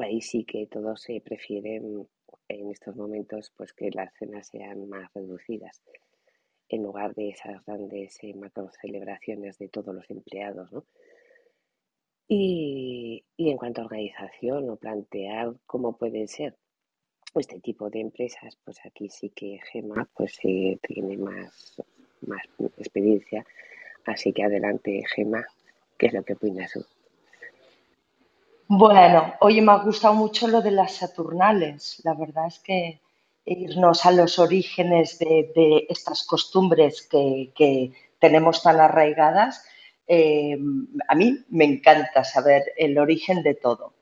ahí 0.00 0.22
sí 0.22 0.44
que 0.44 0.66
todos 0.66 1.02
se 1.02 1.20
prefieren 1.20 2.08
en 2.48 2.70
estos 2.70 2.96
momentos 2.96 3.52
pues 3.56 3.72
que 3.72 3.90
las 3.90 4.12
cenas 4.14 4.48
sean 4.48 4.88
más 4.88 5.12
reducidas 5.14 5.82
en 6.68 6.82
lugar 6.82 7.14
de 7.14 7.30
esas 7.30 7.64
grandes 7.64 8.18
eh, 8.22 8.34
macro 8.34 8.70
celebraciones 8.80 9.58
de 9.58 9.68
todos 9.68 9.94
los 9.94 10.10
empleados, 10.10 10.70
¿no? 10.72 10.84
Y, 12.28 13.24
en 13.38 13.56
cuanto 13.56 13.82
a 13.82 13.84
organización 13.84 14.68
o 14.70 14.76
plantear 14.76 15.54
cómo 15.64 15.96
pueden 15.96 16.26
ser 16.26 16.56
este 17.36 17.60
tipo 17.60 17.88
de 17.88 18.00
empresas, 18.00 18.58
pues 18.64 18.78
aquí 18.84 19.08
sí 19.08 19.30
que 19.30 19.60
Gema 19.70 20.08
pues 20.16 20.38
eh, 20.42 20.76
tiene 20.82 21.16
más, 21.18 21.80
más 22.22 22.42
experiencia. 22.78 23.46
Así 24.06 24.32
que 24.32 24.42
adelante, 24.42 25.04
Gema, 25.14 25.46
¿qué 25.98 26.06
es 26.06 26.14
lo 26.14 26.24
que 26.24 26.32
opinas 26.32 26.72
tú? 26.72 26.84
Bueno, 28.68 29.34
oye, 29.40 29.62
me 29.62 29.70
ha 29.72 29.76
gustado 29.76 30.14
mucho 30.14 30.48
lo 30.48 30.60
de 30.60 30.72
las 30.72 30.96
Saturnales. 30.96 32.00
La 32.04 32.14
verdad 32.14 32.48
es 32.48 32.58
que 32.58 33.00
irnos 33.44 34.04
a 34.04 34.10
los 34.10 34.40
orígenes 34.40 35.20
de, 35.20 35.86
estas 35.88 36.24
costumbres 36.24 37.06
que, 37.06 37.92
tenemos 38.18 38.62
tan 38.62 38.80
arraigadas, 38.80 39.64
eh, 40.08 40.58
a 41.06 41.14
mí 41.14 41.44
me 41.50 41.64
encanta 41.64 42.24
saber 42.24 42.72
el 42.76 42.98
origen 42.98 43.42
de 43.42 43.54
todo. 43.54 43.92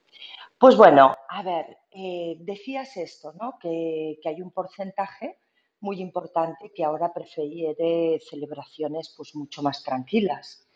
Pues 0.57 0.77
bueno, 0.77 1.15
a 1.29 1.43
ver, 1.43 1.77
eh, 1.91 2.37
decías 2.39 2.97
esto, 2.97 3.35
¿no? 3.39 3.59
Que, 3.61 4.19
hay 4.25 4.41
un 4.41 4.51
porcentaje 4.51 5.41
muy 5.81 6.01
importante 6.01 6.73
que 6.75 6.85
ahora 6.85 7.13
prefiere 7.13 8.19
celebraciones 8.21 9.13
pues 9.15 9.35
mucho 9.35 9.63
más 9.63 9.83
tranquilas. 9.83 10.67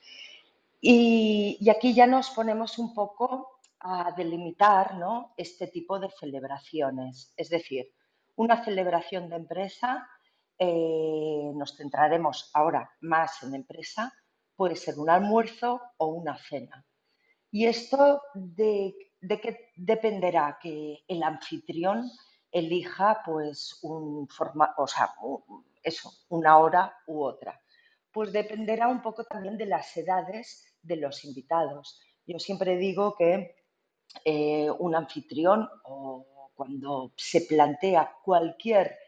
Y, 0.78 1.57
y 1.59 1.71
aquí 1.71 1.95
ya 1.95 2.07
nos 2.07 2.28
ponemos 2.30 2.78
un 2.78 2.92
poco 2.92 3.57
a 3.80 4.12
delimitar 4.16 4.97
¿no? 4.97 5.35
este 5.37 5.68
tipo 5.68 5.99
de 5.99 6.11
celebraciones. 6.11 7.32
Es 7.37 7.49
decir, 7.49 7.92
una 8.37 8.64
celebración 8.64 9.28
de 9.28 9.37
empresa, 9.37 10.08
eh, 10.58 11.50
nos 11.54 11.76
centraremos 11.76 12.50
ahora 12.54 12.90
más 13.00 13.42
en 13.42 13.54
empresa, 13.54 14.12
puede 14.56 14.76
ser 14.76 14.99
un 14.99 15.11
almuerzo 15.11 15.80
o 15.99 16.06
una 16.06 16.37
cena. 16.37 16.85
Y 17.50 17.66
esto 17.66 18.23
de, 18.35 18.94
de 19.20 19.40
qué 19.40 19.70
dependerá 19.76 20.58
que 20.61 21.04
el 21.06 21.23
anfitrión 21.23 22.11
elija 22.50 23.23
pues 23.25 23.78
un 23.82 24.28
forma, 24.28 24.75
o 24.76 24.87
sea, 24.87 25.14
eso, 25.82 26.11
una 26.28 26.58
hora 26.58 26.97
u 27.06 27.23
otra. 27.23 27.61
Pues 28.12 28.32
dependerá 28.32 28.88
un 28.88 29.02
poco 29.02 29.25
también 29.25 29.56
de 29.56 29.66
las 29.66 29.97
edades 29.97 30.76
de 30.82 30.97
los 30.97 31.25
invitados. 31.25 32.00
Yo 32.26 32.38
siempre 32.38 32.76
digo 32.76 33.14
que 33.16 33.54
eh, 34.24 34.70
un 34.70 34.94
anfitrión 34.94 35.68
o 35.84 36.50
cuando 36.54 37.12
se 37.16 37.42
plantea 37.42 38.16
cualquier 38.24 38.98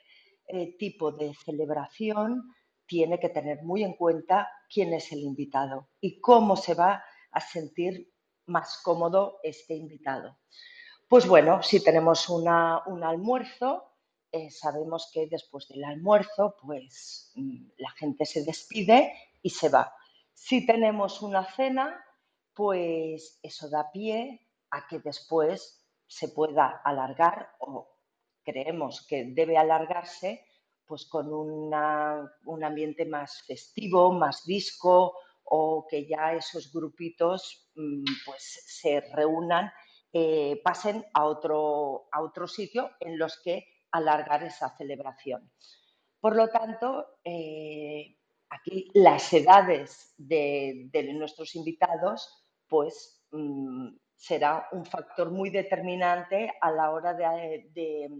eh, 0.47 0.77
tipo 0.79 1.13
de 1.13 1.35
celebración, 1.35 2.55
tiene 2.87 3.19
que 3.19 3.29
tener 3.29 3.63
muy 3.63 3.83
en 3.85 3.95
cuenta 3.95 4.51
quién 4.69 4.93
es 4.93 5.13
el 5.13 5.21
invitado 5.21 5.89
y 6.01 6.21
cómo 6.21 6.57
se 6.57 6.75
va 6.75 7.05
a 7.33 7.41
sentir 7.41 8.13
más 8.47 8.81
cómodo 8.83 9.39
este 9.43 9.75
invitado. 9.75 10.39
Pues 11.09 11.27
bueno, 11.27 11.63
si 11.63 11.83
tenemos 11.83 12.29
un 12.29 12.49
almuerzo, 12.49 13.91
eh, 14.33 14.51
sabemos 14.51 15.11
que 15.13 15.27
después 15.27 15.67
del 15.67 15.85
almuerzo, 15.85 16.55
pues 16.63 17.33
mm, 17.35 17.71
la 17.79 17.91
gente 17.91 18.25
se 18.25 18.45
despide 18.45 19.13
y 19.43 19.51
se 19.51 19.69
va. 19.69 19.93
Si 20.33 20.65
tenemos 20.65 21.21
una 21.23 21.45
cena, 21.45 22.05
pues 22.55 23.41
eso 23.43 23.69
da 23.69 23.91
pie 23.91 24.47
a 24.71 24.87
que 24.87 24.99
después 25.01 25.87
se 26.07 26.29
pueda 26.29 26.81
alargar 26.85 27.55
o 27.61 27.89
creemos 28.43 29.07
que 29.07 29.27
debe 29.27 29.57
alargarse 29.57 30.45
pues 30.87 31.07
con 31.07 31.33
un 31.33 32.65
ambiente 32.65 33.05
más 33.05 33.43
festivo, 33.43 34.13
más 34.13 34.45
disco 34.45 35.15
o 35.45 35.87
que 35.89 36.07
ya 36.07 36.33
esos 36.35 36.73
grupitos 36.73 37.71
mm, 37.75 38.05
pues 38.25 38.63
se 38.67 39.01
reúnan, 39.01 39.71
eh, 40.13 40.61
pasen 40.65 41.05
a 41.15 41.25
otro, 41.27 42.09
a 42.11 42.23
otro 42.23 42.49
sitio 42.49 42.91
en 42.99 43.19
los 43.19 43.41
que 43.41 43.67
alargar 43.93 44.43
esa 44.43 44.77
celebración. 44.77 45.53
Por 46.21 46.37
lo 46.37 46.49
tanto, 46.49 47.19
eh, 47.25 48.17
aquí 48.49 48.91
las 48.95 49.33
edades 49.33 50.15
de, 50.19 50.91
nuestros 51.15 51.55
invitados, 51.55 52.45
pues 52.69 53.25
mm, 53.31 53.89
será 54.21 54.69
un 54.73 54.85
factor 54.85 55.31
muy 55.31 55.49
determinante 55.49 56.53
a 56.61 56.71
la 56.71 56.91
hora 56.91 57.15
de, 57.15 58.11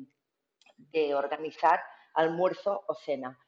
organizar 1.15 1.79
almuerzo 2.15 2.85
o 2.89 2.95
cena. 2.95 3.39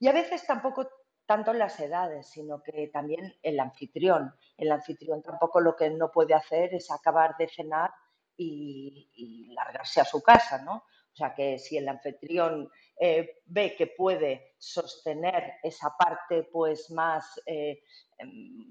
Y 0.00 0.08
a 0.08 0.12
veces 0.12 0.44
tampoco 0.44 0.88
tanto 1.24 1.52
las 1.52 1.78
edades, 1.78 2.26
sino 2.26 2.64
que 2.64 2.88
también 2.88 3.32
el 3.44 3.60
anfitrión. 3.60 4.34
El 4.56 4.72
anfitrión 4.72 5.22
tampoco 5.22 5.60
lo 5.60 5.76
que 5.76 5.88
no 5.88 6.10
puede 6.10 6.34
hacer 6.34 6.74
es 6.74 6.90
acabar 6.90 7.36
de 7.38 7.46
cenar 7.46 7.92
y, 8.36 9.52
largarse 9.54 10.00
a 10.00 10.04
su 10.04 10.20
casa, 10.20 10.62
¿no? 10.62 10.78
O 11.12 11.16
sea 11.16 11.32
que 11.32 11.60
si 11.60 11.76
el 11.76 11.88
anfitrión 11.88 12.68
eh, 12.98 13.40
ve 13.46 13.76
que 13.76 13.86
puede 13.86 14.56
sostener 14.58 15.58
esa 15.62 15.94
parte 15.96 16.42
pues 16.50 16.90
más, 16.90 17.40
eh, 17.46 17.84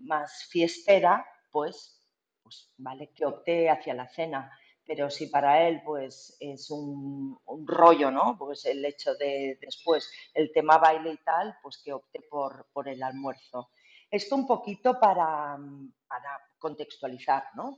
más 0.04 0.46
fiestera, 0.50 1.26
pues, 1.52 1.99
pues 2.50 2.72
vale 2.78 3.12
que 3.14 3.26
opte 3.26 3.70
hacia 3.70 3.94
la 3.94 4.08
cena 4.08 4.52
pero 4.84 5.08
si 5.12 5.28
para 5.28 5.68
él 5.68 5.84
pues 5.86 6.36
es 6.40 6.72
un, 6.72 7.38
rollo, 7.68 8.10
¿no? 8.10 8.36
Pues 8.40 8.66
el 8.66 8.84
hecho 8.84 9.14
de 9.14 9.60
después 9.62 10.12
el 10.34 10.52
tema 10.52 10.80
baile 10.80 11.12
y 11.12 11.18
tal, 11.18 11.56
pues 11.62 11.80
que 11.86 11.94
opte 11.94 12.22
por, 12.28 12.66
por 12.74 12.90
el 12.90 13.04
almuerzo. 13.04 13.70
Esto 14.10 14.36
un 14.36 14.48
poquito 14.48 15.00
para, 15.00 15.60
para 16.08 16.42
contextualizar, 16.58 17.44
¿no? 17.54 17.78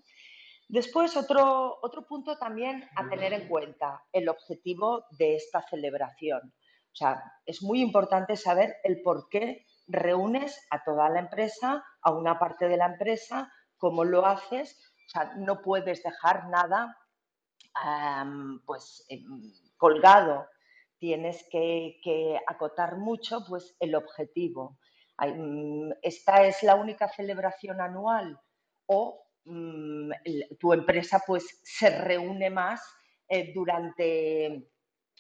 Después, 0.69 1.17
otro, 1.17 1.79
otro 1.81 2.07
punto 2.07 2.37
también 2.37 2.89
a 2.95 3.09
tener 3.09 3.33
en 3.33 3.49
cuenta, 3.49 4.05
el 4.13 4.29
objetivo 4.29 5.03
de 5.19 5.35
esta 5.35 5.61
celebración. 5.69 6.53
O 6.93 6.95
sea, 6.95 7.21
es 7.45 7.61
muy 7.61 7.81
importante 7.81 8.37
saber 8.37 8.77
el 8.85 9.01
por 9.01 9.27
qué 9.27 9.65
reúnes 9.85 10.65
a 10.69 10.81
toda 10.85 11.09
la 11.09 11.19
empresa, 11.19 11.83
a 12.01 12.11
una 12.11 12.39
parte 12.39 12.69
de 12.69 12.77
la 12.77 12.85
empresa, 12.85 13.51
cómo 13.81 14.05
lo 14.05 14.25
haces. 14.25 14.79
O 15.07 15.09
sea, 15.09 15.33
no 15.35 15.61
puedes 15.61 16.03
dejar 16.03 16.47
nada 16.47 16.95
pues 18.65 19.05
em, 19.09 19.41
colgado, 19.77 20.47
tienes 20.97 21.43
que, 21.49 22.39
acotar 22.47 22.97
mucho 22.97 23.39
pues 23.47 23.75
el 23.79 23.95
objetivo. 23.95 24.77
Mm, 25.17 25.91
esta 26.01 26.45
es 26.45 26.63
la 26.63 26.75
única 26.75 27.07
celebración 27.07 27.79
anual 27.81 28.39
o 28.87 29.23
mm, 29.45 30.11
tu 30.59 30.73
empresa 30.73 31.21
pues 31.25 31.59
se 31.63 31.89
reúne 31.89 32.49
más 32.49 32.81
eh, 33.27 33.51
durante, 33.53 34.69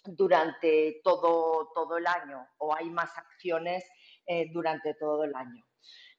durante 0.03 1.01
todo, 1.03 1.71
todo 1.73 1.97
el 1.97 2.07
año 2.07 2.47
o 2.57 2.75
hay 2.75 2.89
más 2.89 3.15
acciones 3.17 3.83
eh, 4.25 4.49
durante 4.51 4.93
todo 4.95 5.23
el 5.23 5.35
año. 5.35 5.63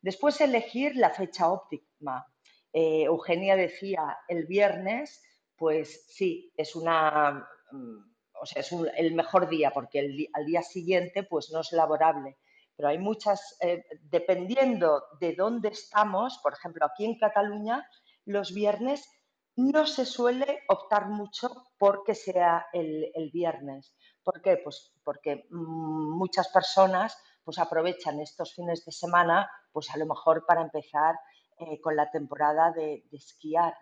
Después 0.00 0.40
elegir 0.40 0.96
la 0.96 1.10
fecha 1.10 1.48
óptima. 1.48 2.26
Eh, 2.72 3.04
Eugenia 3.04 3.56
decía 3.56 4.18
el 4.28 4.46
viernes, 4.46 5.22
pues 5.56 6.06
sí, 6.08 6.52
es 6.56 6.74
una, 6.74 7.46
mm, 7.70 8.12
o 8.40 8.46
sea, 8.46 8.60
es 8.60 8.72
el 8.96 9.14
mejor 9.14 9.48
día 9.48 9.70
porque 9.70 10.00
el, 10.00 10.28
al 10.32 10.46
día 10.46 10.62
siguiente 10.62 11.22
pues 11.22 11.50
no 11.52 11.60
es 11.60 11.72
laborable. 11.72 12.38
Pero 12.76 12.88
hay 12.88 12.98
muchas, 12.98 13.56
eh, 13.60 13.84
dependiendo 14.02 15.04
de 15.20 15.34
dónde 15.34 15.68
estamos, 15.68 16.40
por 16.42 16.54
ejemplo, 16.54 16.86
aquí 16.86 17.04
en 17.04 17.18
Cataluña, 17.18 17.86
los 18.24 18.52
viernes 18.54 19.08
no 19.56 19.86
se 19.86 20.06
suele 20.06 20.60
optar 20.68 21.08
mucho 21.08 21.68
porque 21.78 22.14
sea 22.14 22.66
el, 22.72 23.30
viernes. 23.32 23.94
¿Por 24.22 24.40
qué? 24.40 24.56
Pues 24.56 24.94
porque 25.04 25.44
mm, 25.50 26.16
muchas 26.16 26.48
personas 26.48 27.16
pues 27.44 27.58
aprovechan 27.58 28.20
estos 28.20 28.54
fines 28.54 28.84
de 28.84 28.92
semana, 28.92 29.50
pues 29.72 29.90
a 29.90 29.98
lo 29.98 30.06
mejor 30.06 30.46
para 30.46 30.62
empezar 30.62 31.16
eh, 31.62 31.80
con 31.80 31.96
la 31.96 32.10
temporada 32.10 32.72
de 32.72 33.04
esquiar. 33.12 33.74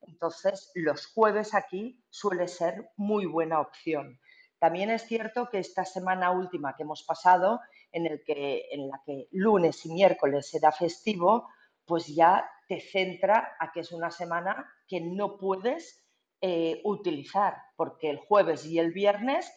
Entonces, 0.00 0.70
los 0.74 1.06
jueves 1.06 1.54
aquí 1.54 2.02
suele 2.10 2.48
ser 2.48 2.90
muy 2.96 3.26
buena 3.26 3.60
opción. 3.60 4.18
También 4.58 4.90
es 4.90 5.02
cierto 5.02 5.48
que 5.50 5.58
esta 5.58 5.84
semana 5.84 6.30
última 6.30 6.74
que 6.76 6.82
hemos 6.82 7.04
pasado, 7.04 7.60
en, 7.92 8.06
el 8.06 8.22
que, 8.24 8.66
en 8.70 8.88
la 8.88 9.00
que 9.04 9.28
lunes 9.30 9.84
y 9.86 9.92
miércoles 9.92 10.50
será 10.50 10.72
festivo, 10.72 11.48
pues 11.84 12.06
ya 12.06 12.48
te 12.68 12.80
centra 12.80 13.56
a 13.60 13.72
que 13.72 13.80
es 13.80 13.92
una 13.92 14.10
semana 14.10 14.68
que 14.88 15.00
no 15.00 15.38
puedes 15.38 16.04
eh, 16.40 16.80
utilizar, 16.84 17.56
porque 17.76 18.10
el 18.10 18.18
jueves 18.18 18.66
y 18.66 18.78
el 18.78 18.92
viernes 18.92 19.50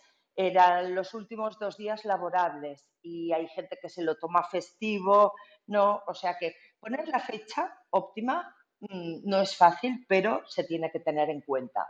eran 0.47 0.95
los 0.95 1.13
últimos 1.13 1.57
dos 1.59 1.77
días 1.77 2.05
laborables 2.05 2.87
y 3.01 3.31
hay 3.31 3.47
gente 3.47 3.77
que 3.81 3.89
se 3.89 4.03
lo 4.03 4.17
toma 4.17 4.43
festivo, 4.43 5.33
no, 5.67 6.01
o 6.07 6.13
sea 6.13 6.37
que 6.39 6.55
poner 6.79 7.07
la 7.07 7.19
fecha 7.19 7.73
óptima 7.89 8.55
Mm, 8.81 9.21
no 9.29 9.41
es 9.41 9.55
fácil, 9.55 10.05
pero 10.07 10.41
se 10.47 10.63
tiene 10.63 10.91
que 10.91 10.99
tener 10.99 11.29
en 11.29 11.41
cuenta. 11.41 11.87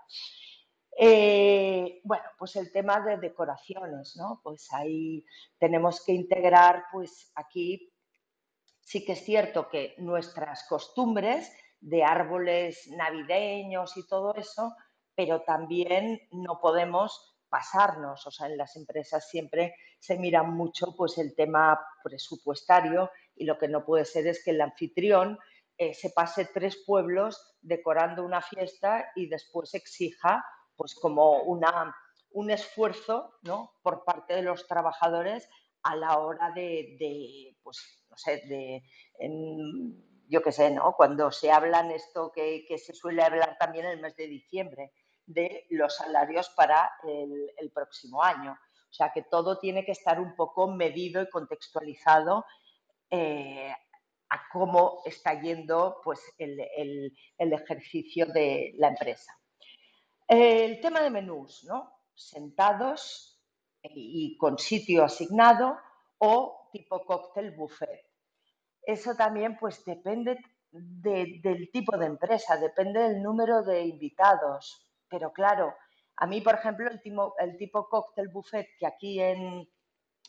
Eh, 0.98 2.02
bueno, 2.04 2.26
pues 2.38 2.56
el 2.58 2.72
tema 2.72 3.00
de 3.00 3.18
decoraciones, 3.18 4.16
¿no? 4.18 4.42
Pues 4.44 4.68
ahí 4.74 5.24
tenemos 5.58 6.04
que 6.06 6.12
integrar, 6.14 6.86
pues 6.92 7.32
aquí 7.36 7.94
sí 8.82 9.06
que 9.06 9.14
es 9.14 9.24
cierto 9.24 9.70
que 9.70 9.96
nuestras 10.00 10.68
costumbres 10.68 11.52
de 11.80 12.04
árboles 12.04 12.88
navideños 12.98 13.96
y 13.96 14.06
todo 14.06 14.36
eso, 14.36 14.76
pero 15.16 15.44
también 15.44 16.20
no 16.32 16.60
podemos 16.60 17.31
pasarnos, 17.52 18.26
o 18.26 18.32
sea, 18.32 18.48
en 18.48 18.58
las 18.58 18.76
empresas 18.78 19.30
siempre 19.30 19.76
se 20.00 20.18
mira 20.18 20.42
mucho 20.42 20.96
pues 20.96 21.18
el 21.18 21.36
tema 21.36 21.80
presupuestario 22.04 23.12
y 23.36 23.46
lo 23.46 23.60
que 23.60 23.68
no 23.68 23.86
puede 23.86 24.06
ser 24.06 24.26
es 24.26 24.44
que 24.44 24.52
el 24.52 24.62
anfitrión 24.62 25.38
eh, 25.78 25.94
se 25.94 26.12
pase 26.12 26.46
tres 26.46 26.82
pueblos 26.86 27.58
decorando 27.62 28.24
una 28.24 28.42
fiesta 28.42 29.12
y 29.16 29.28
después 29.28 29.74
exija 29.74 30.44
pues 30.78 30.96
como 30.96 31.44
una, 31.44 31.96
un 32.32 32.52
esfuerzo 32.52 33.34
¿no? 33.44 33.74
por 33.84 34.06
parte 34.06 34.34
de 34.34 34.44
los 34.44 34.66
trabajadores 34.68 35.48
a 35.84 35.96
la 35.96 36.18
hora 36.20 36.52
de, 36.52 37.58
pues, 37.64 38.06
no 38.10 38.18
sé, 38.18 38.38
de, 38.48 38.84
yo 40.28 40.42
qué 40.42 40.52
sé, 40.52 40.72
¿no? 40.72 40.94
Cuando 40.94 41.32
se 41.32 41.52
hablan 41.52 41.92
esto 41.92 42.32
que, 42.34 42.66
se 42.78 42.94
suele 42.94 43.22
hablar 43.22 43.58
también 43.60 43.86
el 43.86 44.00
mes 44.00 44.16
de 44.16 44.28
diciembre, 44.28 44.94
de 45.34 45.66
los 45.70 45.96
salarios 45.96 46.50
para 46.50 46.92
el, 47.04 47.72
próximo 47.72 48.22
año. 48.22 48.52
O 48.54 48.94
sea 48.94 49.12
que 49.14 49.24
todo 49.24 49.60
tiene 49.60 49.86
que 49.86 49.94
estar 49.94 50.20
un 50.20 50.36
poco 50.36 50.68
medido 50.68 51.22
y 51.22 51.30
contextualizado 51.30 52.46
eh, 53.10 53.74
a 54.30 54.50
cómo 54.52 55.02
está 55.06 55.40
yendo 55.42 56.02
pues, 56.04 56.20
el, 56.38 57.14
ejercicio 57.38 58.26
de 58.28 58.74
la 58.78 58.90
empresa. 58.90 59.38
El 60.28 60.80
tema 60.80 61.02
de 61.02 61.10
menús, 61.10 61.64
¿no? 61.66 61.94
Sentados 62.14 63.42
y 63.84 64.38
con 64.38 64.58
sitio 64.58 65.04
asignado 65.04 65.78
o 66.20 66.70
tipo 66.72 67.04
cóctel 67.06 67.52
buffet. 67.52 68.06
Eso 68.84 69.16
también 69.16 69.58
pues 69.58 69.84
depende 69.86 70.38
del 70.72 71.70
tipo 71.72 71.98
de 71.98 72.06
empresa, 72.06 72.58
depende 72.58 73.02
del 73.02 73.22
número 73.22 73.62
de 73.64 73.82
invitados. 73.82 74.88
Pero 75.12 75.32
claro, 75.32 75.76
a 76.16 76.26
mí, 76.26 76.40
por 76.42 76.56
ejemplo, 76.56 76.90
el 76.90 77.02
tipo, 77.02 77.36
el 77.40 77.58
cóctel 77.90 78.30
buffet 78.30 78.68
que 78.80 78.88
aquí 78.88 79.20
en, 79.20 79.68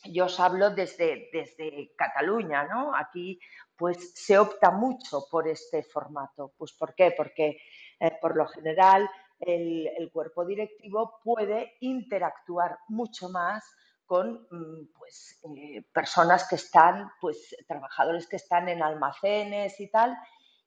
yo 0.04 0.24
os 0.24 0.40
hablo 0.40 0.70
desde, 0.70 1.30
desde 1.32 1.94
Cataluña, 1.96 2.64
¿no? 2.64 2.94
Aquí 2.94 3.38
pues 3.76 4.12
se 4.14 4.38
opta 4.38 4.70
mucho 4.70 5.26
por 5.30 5.48
este 5.48 5.82
formato. 5.82 6.52
Pues 6.56 6.72
¿por 6.72 6.94
qué? 6.94 7.14
Porque 7.16 7.58
eh, 8.00 8.18
por 8.20 8.36
lo 8.36 8.46
general 8.46 9.08
el, 9.38 10.10
cuerpo 10.12 10.44
directivo 10.44 11.20
puede 11.22 11.76
interactuar 11.80 12.78
mucho 12.88 13.28
más 13.28 13.64
con 14.04 14.46
mm, 14.50 14.92
pues, 14.98 15.40
eh, 15.56 15.82
personas 15.92 16.48
que 16.48 16.56
están, 16.56 17.10
pues 17.20 17.56
trabajadores 17.66 18.26
que 18.26 18.36
están 18.36 18.68
en 18.68 18.82
almacenes 18.82 19.78
y 19.80 19.90
tal, 19.90 20.16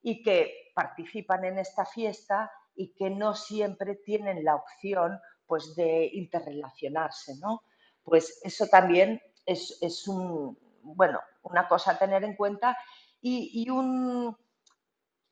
y 0.02 0.22
que 0.22 0.72
participan 0.74 1.46
en 1.46 1.60
esta 1.60 1.86
fiesta 1.86 2.52
y 2.76 2.94
que 2.94 3.10
no 3.10 3.34
siempre 3.34 3.96
tienen 3.96 4.44
la 4.44 4.56
opción 4.56 5.20
pues 5.46 5.76
de 5.76 6.10
interrelacionarse, 6.14 7.36
¿no? 7.40 7.62
Pues 8.04 8.40
eso 8.44 8.68
también 8.68 9.22
es, 9.46 10.08
un, 10.08 10.58
bueno, 10.82 11.20
una 11.44 11.68
cosa 11.68 11.92
a 11.92 11.98
tener 11.98 12.24
en 12.24 12.36
cuenta 12.36 12.78
y, 13.22 13.68
un, 13.70 14.38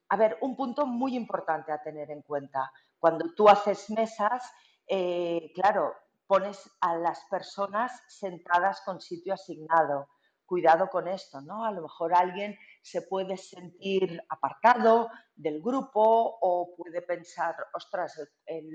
a 0.10 0.18
ver, 0.18 0.38
un 0.42 0.56
punto 0.56 0.86
muy 0.88 1.16
importante 1.16 1.72
a 1.72 1.82
tener 1.82 2.10
en 2.10 2.24
cuenta. 2.24 2.72
Cuando 2.98 3.34
tú 3.36 3.48
haces 3.48 3.90
mesas, 3.92 4.52
eh, 4.88 5.52
claro, 5.54 5.94
pones 6.26 6.70
a 6.82 6.96
las 6.96 7.24
personas 7.30 8.02
sentadas 8.08 8.82
con 8.82 9.00
sitio 9.00 9.36
asignado. 9.36 10.08
Cuidado 10.46 10.90
con 10.90 11.08
esto, 11.08 11.42
¿no? 11.42 11.66
A 11.66 11.72
lo 11.72 11.84
mejor 11.84 12.16
alguien 12.16 12.58
se 12.84 13.02
puede 13.04 13.38
sentir 13.38 14.22
apartado 14.28 15.10
del 15.34 15.62
grupo 15.62 16.38
o 16.42 16.76
puede 16.76 17.02
pensar, 17.02 17.56
ostras, 17.74 18.14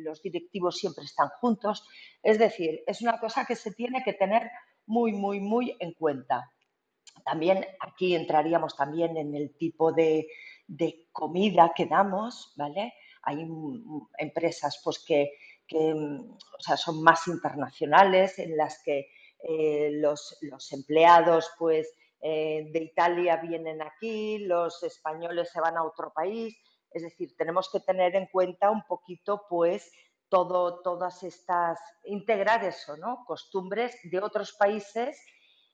los 0.02 0.22
directivos 0.22 0.78
siempre 0.78 1.04
están 1.04 1.28
juntos. 1.40 1.86
Es 2.22 2.38
decir, 2.38 2.82
es 2.86 3.02
una 3.02 3.20
cosa 3.20 3.44
que 3.44 3.54
se 3.54 3.72
tiene 3.72 4.02
que 4.02 4.14
tener 4.14 4.50
muy, 4.86 5.12
muy, 5.12 5.40
muy 5.40 5.76
en 5.78 5.92
cuenta. 5.92 6.50
También 7.22 7.66
aquí 7.80 8.14
entraríamos 8.14 8.74
también 8.74 9.18
en 9.18 9.34
el 9.34 9.54
tipo 9.58 9.92
de, 9.92 10.26
comida 11.12 11.72
que 11.76 11.84
damos, 11.84 12.54
¿vale? 12.56 12.94
Hay 13.24 13.46
empresas 14.16 14.80
pues 14.82 15.04
que, 15.06 15.32
son 16.78 17.02
más 17.02 17.28
internacionales 17.28 18.38
en 18.38 18.56
las 18.56 18.82
que 18.82 19.10
eh, 19.40 19.90
los, 19.92 20.38
los, 20.40 20.72
empleados 20.72 21.50
pues 21.58 21.94
eh, 22.20 22.68
de 22.72 22.80
Italia 22.80 23.36
vienen 23.36 23.82
aquí, 23.82 24.38
los 24.38 24.82
españoles 24.82 25.50
se 25.52 25.60
van 25.60 25.76
a 25.76 25.84
otro 25.84 26.12
país. 26.12 26.56
Es 26.90 27.02
decir, 27.02 27.36
tenemos 27.36 27.70
que 27.70 27.80
tener 27.80 28.16
en 28.16 28.26
cuenta 28.26 28.70
un 28.70 28.82
poquito, 28.86 29.44
pues, 29.48 29.90
todo, 30.28 30.80
todas 30.82 31.22
estas, 31.22 31.78
integrar 32.04 32.64
eso, 32.64 32.96
¿no? 32.96 33.24
Costumbres 33.26 33.96
de 34.04 34.20
otros 34.20 34.52
países 34.52 35.18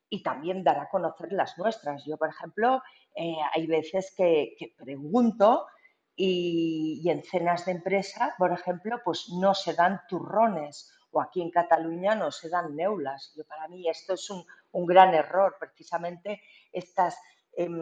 y 0.09 0.23
también 0.23 0.63
dar 0.63 0.79
a 0.79 0.89
conocer 0.89 1.33
las 1.33 1.59
nuestras. 1.59 2.05
Yo, 2.05 2.17
por 2.17 2.29
ejemplo, 2.29 2.83
eh, 3.17 3.37
hay 3.53 3.67
veces 3.67 4.13
que, 4.17 4.55
pregunto 4.77 5.67
y, 6.15 7.01
y, 7.03 7.11
en 7.11 7.23
cenas 7.23 7.65
de 7.67 7.73
empresa, 7.73 8.35
por 8.39 8.53
ejemplo, 8.53 9.01
pues 9.05 9.29
no 9.41 9.55
se 9.55 9.75
dan 9.75 10.01
turrones 10.09 10.91
o 11.11 11.21
aquí 11.21 11.41
en 11.41 11.51
Cataluña 11.51 12.15
no 12.15 12.31
se 12.31 12.49
dan 12.49 12.75
neulas. 12.77 13.33
Yo 13.37 13.45
para 13.45 13.69
mí 13.69 13.89
esto 13.89 14.15
es 14.15 14.29
un, 14.31 14.45
gran 14.87 15.15
error, 15.15 15.57
precisamente 15.59 16.43
estas, 16.73 17.17
em, 17.53 17.79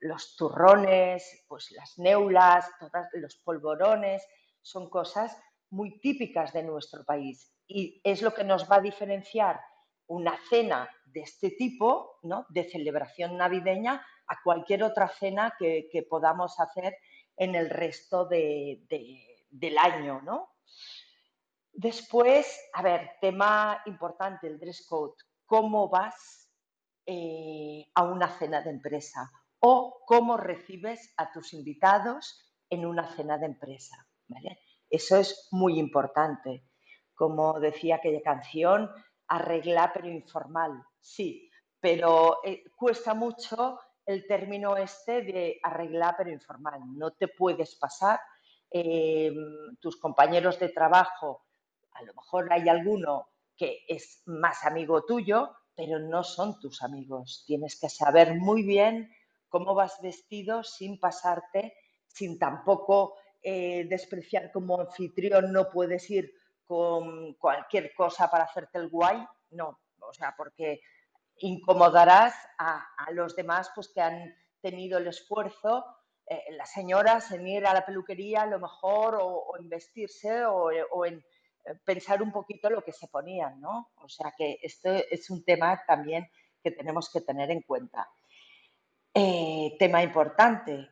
los 0.00 0.36
turrones, 0.36 1.44
pues 1.48 1.70
las 1.72 1.98
neulas, 1.98 2.70
todos 2.78 3.06
los 3.14 3.36
polvorones, 3.36 4.22
son 4.60 4.90
cosas 4.90 5.36
muy 5.70 5.98
típicas 6.00 6.52
de 6.52 6.62
nuestro 6.62 7.04
país 7.04 7.54
y 7.66 8.00
es 8.04 8.22
lo 8.22 8.32
que 8.32 8.44
nos 8.44 8.70
va 8.70 8.76
a 8.76 8.80
diferenciar 8.80 9.60
una 10.06 10.38
cena 10.48 10.88
de 11.04 11.20
este 11.20 11.50
tipo, 11.50 12.18
¿no? 12.22 12.46
de 12.48 12.68
celebración 12.68 13.36
navideña, 13.36 14.04
a 14.26 14.42
cualquier 14.42 14.82
otra 14.82 15.08
cena 15.08 15.54
que, 15.58 16.06
podamos 16.08 16.58
hacer 16.60 16.96
en 17.36 17.54
el 17.54 17.70
resto 17.70 18.26
del 18.26 19.78
año, 19.78 20.20
¿no? 20.22 20.50
Después, 21.72 22.60
a 22.74 22.82
ver, 22.82 23.12
tema 23.20 23.82
importante, 23.86 24.46
el 24.48 24.58
dress 24.58 24.86
code. 24.86 25.14
¿Cómo 25.48 25.88
vas 25.88 26.50
eh, 27.06 27.86
a 27.94 28.02
una 28.02 28.28
cena 28.38 28.60
de 28.60 28.68
empresa? 28.68 29.30
O 29.60 30.02
cómo 30.06 30.36
recibes 30.36 31.14
a 31.16 31.32
tus 31.32 31.54
invitados 31.54 32.54
en 32.68 32.84
una 32.84 33.08
cena 33.16 33.38
de 33.38 33.46
empresa. 33.46 33.96
Eso 34.90 35.16
es 35.16 35.48
muy 35.50 35.78
importante. 35.78 36.68
Como 37.14 37.58
decía 37.60 37.96
aquella 37.96 38.20
canción, 38.20 38.90
arreglar 39.26 39.92
pero 39.94 40.08
informal. 40.08 40.84
Sí, 41.00 41.50
pero 41.80 42.40
eh, 42.44 42.64
cuesta 42.76 43.14
mucho 43.14 43.80
el 44.04 44.26
término 44.26 44.76
este 44.76 45.22
de 45.22 45.58
arreglar 45.62 46.14
pero 46.18 46.30
informal. 46.30 46.80
No 46.94 47.12
te 47.12 47.28
puedes 47.28 47.74
pasar. 47.76 48.20
Eh, 48.70 49.32
tus 49.80 49.98
compañeros 49.98 50.58
de 50.58 50.68
trabajo 50.68 51.46
a 51.92 52.02
lo 52.02 52.12
mejor 52.12 52.52
hay 52.52 52.68
alguno 52.68 53.30
que 53.58 53.84
es 53.88 54.22
más 54.26 54.64
amigo 54.64 55.04
tuyo, 55.04 55.50
pero 55.74 55.98
no 55.98 56.22
son 56.22 56.58
tus 56.60 56.82
amigos. 56.82 57.44
Tienes 57.46 57.78
que 57.78 57.88
saber 57.88 58.36
muy 58.36 58.62
bien 58.62 59.10
cómo 59.48 59.74
vas 59.74 60.00
vestido 60.00 60.62
sin 60.62 60.98
pasarte, 61.00 61.74
sin 62.06 62.38
tampoco 62.38 63.16
eh, 63.42 63.86
despreciar 63.88 64.52
como 64.52 64.80
anfitrión, 64.80 65.52
no 65.52 65.68
puedes 65.70 66.08
ir 66.10 66.32
con 66.64 67.34
cualquier 67.34 67.92
cosa 67.94 68.30
para 68.30 68.44
hacerte 68.44 68.78
el 68.78 68.88
guay, 68.88 69.26
no, 69.50 69.80
o 70.00 70.12
sea, 70.12 70.34
porque 70.36 70.80
incomodarás 71.38 72.34
a, 72.58 72.86
los 73.12 73.34
demás 73.34 73.70
pues 73.74 73.88
que 73.88 74.00
han 74.00 74.34
tenido 74.60 74.98
el 74.98 75.06
esfuerzo, 75.06 75.84
eh, 76.26 76.44
las 76.56 76.70
señoras 76.72 77.30
en 77.32 77.46
ir 77.46 77.66
a 77.66 77.74
la 77.74 77.86
peluquería 77.86 78.42
a 78.42 78.46
lo 78.46 78.58
mejor 78.58 79.18
o, 79.20 79.56
en 79.58 79.68
vestirse 79.68 80.44
o 80.44 81.04
en 81.06 81.24
pensar 81.84 82.22
un 82.22 82.32
poquito 82.32 82.70
lo 82.70 82.82
que 82.82 82.92
se 82.92 83.08
ponían, 83.08 83.60
¿no? 83.60 83.90
O 83.96 84.08
sea 84.08 84.34
que 84.36 84.58
esto 84.62 84.90
es 85.10 85.30
un 85.30 85.44
tema 85.44 85.82
también 85.86 86.28
que 86.62 86.70
tenemos 86.70 87.10
que 87.10 87.20
tener 87.20 87.50
en 87.50 87.62
cuenta. 87.62 88.08
Eh, 89.14 89.76
tema 89.78 90.02
importante, 90.02 90.88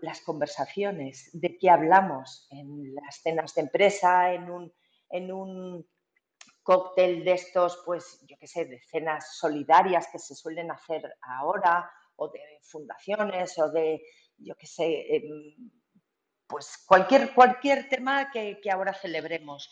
las 0.00 0.20
conversaciones, 0.22 1.30
de 1.32 1.58
qué 1.58 1.68
hablamos 1.68 2.46
en 2.50 2.94
las 2.94 3.16
cenas 3.22 3.54
de 3.54 3.62
empresa, 3.62 4.32
en 4.32 4.50
un, 4.50 4.72
en 5.10 5.32
un 5.32 5.86
cóctel 6.62 7.24
de 7.24 7.32
estos, 7.32 7.82
pues 7.84 8.24
yo 8.26 8.36
qué 8.38 8.46
sé, 8.46 8.64
de 8.64 8.80
cenas 8.80 9.36
solidarias 9.36 10.08
que 10.10 10.18
se 10.18 10.34
suelen 10.34 10.70
hacer 10.70 11.02
ahora, 11.22 11.90
o 12.16 12.28
de 12.28 12.40
fundaciones, 12.62 13.58
o 13.58 13.70
de, 13.70 14.02
yo 14.38 14.54
qué 14.56 14.66
sé, 14.66 15.16
em, 15.16 15.70
pues 16.50 16.84
cualquier, 16.86 17.32
cualquier 17.32 17.88
tema 17.88 18.30
que, 18.30 18.58
ahora 18.70 18.92
celebremos. 18.92 19.70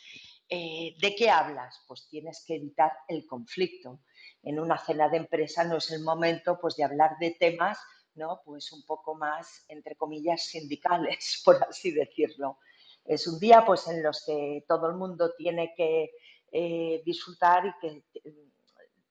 Eh, 0.48 0.94
¿De 1.00 1.14
qué 1.14 1.28
hablas? 1.28 1.84
Pues 1.86 2.08
tienes 2.08 2.44
que 2.46 2.54
evitar 2.54 2.92
el 3.08 3.26
conflicto. 3.26 4.00
En 4.42 4.60
una 4.60 4.78
cena 4.78 5.08
de 5.08 5.18
empresa 5.18 5.64
no 5.64 5.76
es 5.76 5.90
el 5.90 6.02
momento 6.02 6.58
pues, 6.60 6.76
de 6.76 6.84
hablar 6.84 7.18
de 7.18 7.32
temas 7.32 7.78
¿no? 8.14 8.40
pues 8.44 8.72
un 8.72 8.84
poco 8.84 9.14
más, 9.14 9.64
entre 9.68 9.96
comillas, 9.96 10.42
sindicales, 10.42 11.40
por 11.44 11.62
así 11.64 11.90
decirlo. 11.90 12.58
Es 13.04 13.26
un 13.26 13.38
día 13.38 13.64
pues, 13.66 13.88
en 13.88 14.02
los 14.02 14.24
que 14.24 14.64
todo 14.68 14.88
el 14.88 14.96
mundo 14.96 15.32
tiene 15.36 15.74
que 15.76 16.10
eh, 16.52 17.02
disfrutar 17.04 17.66
y 17.66 17.72
que 17.80 18.04
eh, 18.24 18.34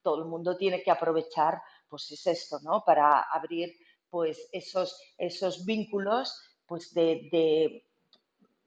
todo 0.01 0.23
el 0.23 0.29
mundo 0.29 0.55
tiene 0.55 0.81
que 0.83 0.91
aprovechar, 0.91 1.61
pues 1.89 2.11
es 2.11 2.25
esto, 2.27 2.59
¿no? 2.61 2.83
Para 2.85 3.21
abrir 3.21 3.75
pues 4.09 4.49
esos, 4.51 4.99
esos 5.17 5.65
vínculos 5.65 6.39
pues 6.67 6.93
de, 6.93 7.85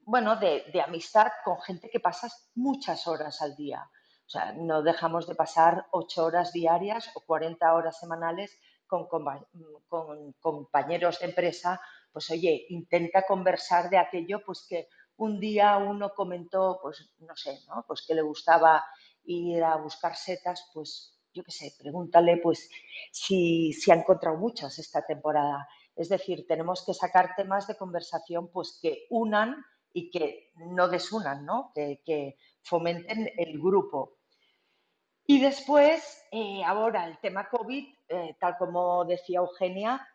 bueno, 0.01 0.35
de, 0.35 0.81
amistad 0.81 1.31
con 1.45 1.61
gente 1.61 1.89
que 1.89 1.99
pasas 1.99 2.49
muchas 2.55 3.07
horas 3.07 3.41
al 3.41 3.55
día. 3.55 3.89
O 4.25 4.29
sea, 4.29 4.53
no 4.53 4.81
dejamos 4.81 5.27
de 5.27 5.35
pasar 5.35 5.87
ocho 5.91 6.25
horas 6.25 6.51
diarias 6.51 7.11
o 7.15 7.21
40 7.21 7.73
horas 7.73 7.99
semanales 7.99 8.57
con, 8.87 9.07
compañeros 10.39 11.19
de 11.19 11.27
empresa. 11.27 11.79
Pues 12.11 12.29
oye, 12.31 12.65
intenta 12.69 13.23
conversar 13.23 13.89
de 13.89 13.97
aquello 13.97 14.41
pues 14.45 14.65
que 14.67 14.87
un 15.17 15.39
día 15.39 15.77
uno 15.77 16.13
comentó, 16.13 16.79
pues 16.81 17.13
no 17.19 17.35
sé, 17.35 17.59
¿no? 17.67 17.85
Pues 17.87 18.03
que 18.05 18.15
le 18.15 18.21
gustaba 18.21 18.83
ir 19.23 19.63
a 19.63 19.75
buscar 19.77 20.15
setas, 20.15 20.69
pues 20.73 21.19
yo 21.33 21.43
qué 21.43 21.51
sé, 21.51 21.73
pregúntale 21.77 22.37
pues 22.37 22.69
si, 23.11 23.71
si 23.71 23.91
ha 23.91 23.95
encontrado 23.95 24.37
muchas 24.37 24.79
esta 24.79 25.05
temporada 25.05 25.67
es 25.95 26.09
decir, 26.09 26.45
tenemos 26.47 26.83
que 26.85 26.93
sacar 26.93 27.35
temas 27.35 27.67
de 27.67 27.75
conversación 27.75 28.49
pues, 28.51 28.79
que 28.81 29.07
unan 29.09 29.63
y 29.93 30.09
que 30.09 30.51
no 30.55 30.87
desunan, 30.87 31.45
¿no? 31.45 31.71
Que, 31.73 32.37
fomenten 32.63 33.27
el 33.37 33.59
grupo. 33.59 34.19
Y 35.25 35.41
después, 35.41 36.23
eh, 36.31 36.61
ahora 36.63 37.07
el 37.07 37.17
tema 37.17 37.49
COVID, 37.49 37.87
eh, 38.07 38.35
tal 38.39 38.55
como 38.55 39.03
decía 39.03 39.39
Eugenia, 39.39 40.07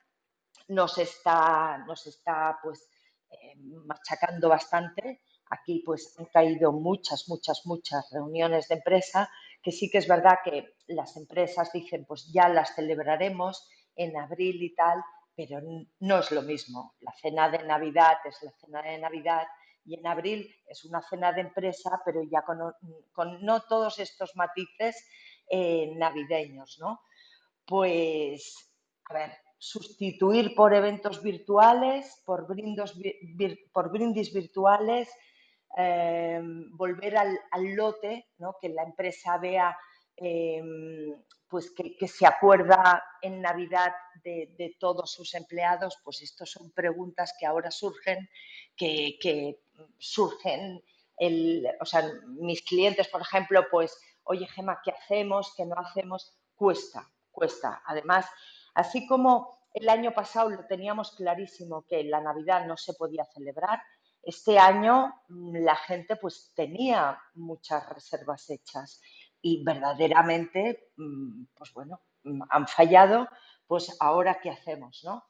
nos 0.69 0.97
está, 0.99 1.79
nos 1.79 2.07
está 2.07 2.57
pues, 2.63 2.89
eh, 3.31 3.55
machacando 3.57 4.49
bastante. 4.49 5.23
Aquí 5.51 5.83
pues 5.85 6.15
han 6.19 6.27
caído 6.27 6.73
muchas, 6.73 7.29
muchas, 7.29 7.63
muchas 7.67 8.09
reuniones 8.13 8.69
de 8.69 8.77
empresa, 8.77 9.29
que 9.63 9.73
sí 9.73 9.91
que 9.91 9.99
es 9.99 10.09
verdad 10.09 10.39
que 10.45 10.75
las 10.87 11.17
empresas 11.17 11.73
dicen 11.73 12.05
pues 12.05 12.31
ya 12.33 12.49
las 12.49 12.75
celebraremos 12.75 13.69
en 13.97 14.17
abril 14.17 14.63
y 14.63 14.75
tal, 14.75 15.03
pero 15.37 15.61
no 16.01 16.19
es 16.19 16.33
lo 16.33 16.43
mismo. 16.43 16.95
La 17.01 17.13
cena 17.13 17.51
de 17.51 17.63
Navidad 17.65 18.17
es 18.25 18.43
la 18.43 18.53
cena 18.53 18.83
de 18.83 18.99
Navidad 18.99 19.47
y 19.85 19.95
en 19.95 20.07
abril 20.07 20.51
es 20.67 20.85
una 20.85 21.03
cena 21.03 21.33
de 21.33 21.43
empresa, 21.43 22.01
pero 22.05 22.23
ya 22.25 22.43
con, 22.43 23.45
no 23.45 23.61
todos 23.63 23.99
estos 23.99 24.35
matices 24.35 25.07
eh, 25.49 25.93
navideños, 25.97 26.79
¿no? 26.81 27.01
Pues, 27.65 28.73
a 29.05 29.15
ver, 29.15 29.33
sustituir 29.59 30.55
por 30.55 30.75
eventos 30.75 31.23
virtuales, 31.23 32.23
por, 32.25 32.47
por 33.73 33.91
brindis 33.91 34.33
virtuales, 34.33 35.09
em, 35.77 36.71
volver 36.77 37.17
al, 37.17 37.75
lote, 37.75 38.29
¿no? 38.39 38.57
que 38.61 38.69
la 38.69 38.83
empresa 38.83 39.39
vea 39.39 39.77
em, 40.17 41.15
pues 41.49 41.71
que, 41.71 42.09
se 42.09 42.27
acuerda 42.27 43.05
en 43.23 43.41
Navidad 43.41 43.93
de, 44.25 44.77
todos 44.81 45.13
sus 45.13 45.35
empleados, 45.35 45.99
pues 46.03 46.23
estas 46.23 46.51
son 46.51 46.71
preguntas 46.73 47.35
que 47.39 47.47
ahora 47.47 47.71
surgen, 47.71 48.29
que, 48.77 49.59
surgen, 49.99 50.83
o 51.81 51.85
sea, 51.85 52.11
mis 52.27 52.63
clientes, 52.63 53.09
por 53.09 53.21
ejemplo, 53.21 53.65
pues, 53.71 53.97
oye 54.25 54.47
Gema, 54.47 54.81
¿qué 54.85 54.91
hacemos? 54.91 55.55
¿Qué 55.57 55.65
no 55.65 55.77
hacemos? 55.79 56.37
Cuesta, 56.57 57.09
cuesta. 57.31 57.83
Además, 57.87 58.27
así 58.75 59.07
como 59.07 59.69
el 59.73 59.89
año 59.89 60.13
pasado 60.13 60.51
lo 60.51 60.67
teníamos 60.67 61.13
clarísimo 61.13 61.85
que 61.87 62.03
la 62.03 62.21
Navidad 62.21 62.67
no 62.67 62.77
se 62.77 62.95
podía 62.95 63.25
celebrar, 63.27 63.81
este 64.27 64.59
año 64.59 65.23
la 65.29 65.77
gente 65.77 66.17
pues 66.17 66.51
tenía 66.57 67.17
muchas 67.35 67.89
reservas 67.89 68.51
hechas 68.51 69.01
y 69.43 69.63
verdaderamente, 69.65 70.91
mm, 70.97 71.45
pues 71.55 71.73
bueno, 71.73 72.01
mm, 72.25 72.43
han 72.51 72.67
fallado, 72.69 73.29
pues 73.67 73.97
ahora 74.01 74.41
qué 74.41 74.51
hacemos, 74.51 75.03
¿no? 75.05 75.25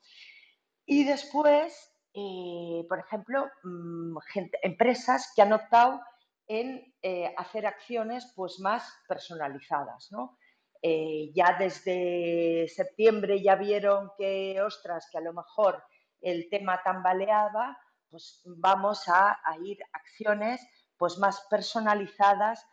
Y 0.86 1.04
después, 1.04 1.92
eh, 2.14 2.84
por 2.88 3.00
ejemplo, 3.00 3.46
mm, 3.64 4.16
empresas 4.62 5.32
que 5.34 5.42
han 5.42 5.52
optado 5.52 6.00
en 6.48 6.94
eh, 7.02 7.34
hacer 7.36 7.66
acciones 7.66 8.32
pues 8.36 8.60
más 8.60 8.84
personalizadas, 9.08 10.08
¿no? 10.12 10.38
Eh, 10.82 11.32
ya 11.34 11.56
desde 11.58 12.68
septiembre 12.68 13.42
ya 13.42 13.56
vieron 13.56 14.12
que, 14.16 14.60
ostras, 14.62 15.08
que 15.10 15.18
a 15.18 15.22
lo 15.22 15.32
mejor 15.32 15.82
el 16.20 16.48
tema 16.48 16.80
tambaleaba, 16.84 17.76
pues 18.08 18.42
vamos 18.44 19.08
a, 19.08 19.32
a 19.44 19.56
ir 19.64 19.78
acciones 19.92 20.60
pues 20.96 21.18
más 21.18 21.44
personalizadas 21.50 22.64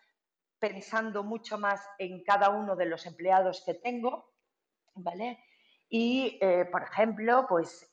pensando 0.63 1.25
mucho 1.25 1.57
más 1.57 1.85
en 1.97 2.23
cada 2.23 2.49
uno 2.49 2.77
de 2.77 2.85
los 2.85 3.05
empleados 3.05 3.61
que 3.65 3.73
tengo, 3.73 4.31
¿vale? 4.95 5.43
Y, 5.89 6.37
eh, 6.39 6.63
por 6.71 6.83
ejemplo, 6.83 7.45
pues 7.49 7.91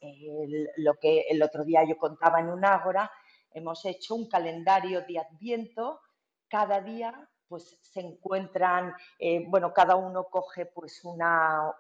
lo 0.77 0.95
que 0.95 1.23
el 1.29 1.43
otro 1.43 1.65
día 1.65 1.83
yo 1.83 1.99
contaba 1.99 2.39
en 2.39 2.49
un 2.49 2.65
ágora, 2.65 3.11
hemos 3.51 3.85
hecho 3.87 4.15
un 4.15 4.29
calendario 4.29 5.01
de 5.01 5.19
adviento, 5.19 6.01
cada 6.47 6.81
día 6.81 7.29
pues 7.49 7.77
se 7.83 8.03
encuentran, 8.03 8.95
eh, 9.19 9.45
bueno, 9.49 9.75
cada 9.75 9.97
uno 9.97 10.27
coge 10.31 10.67
pues 10.67 11.05
una, 11.05 11.75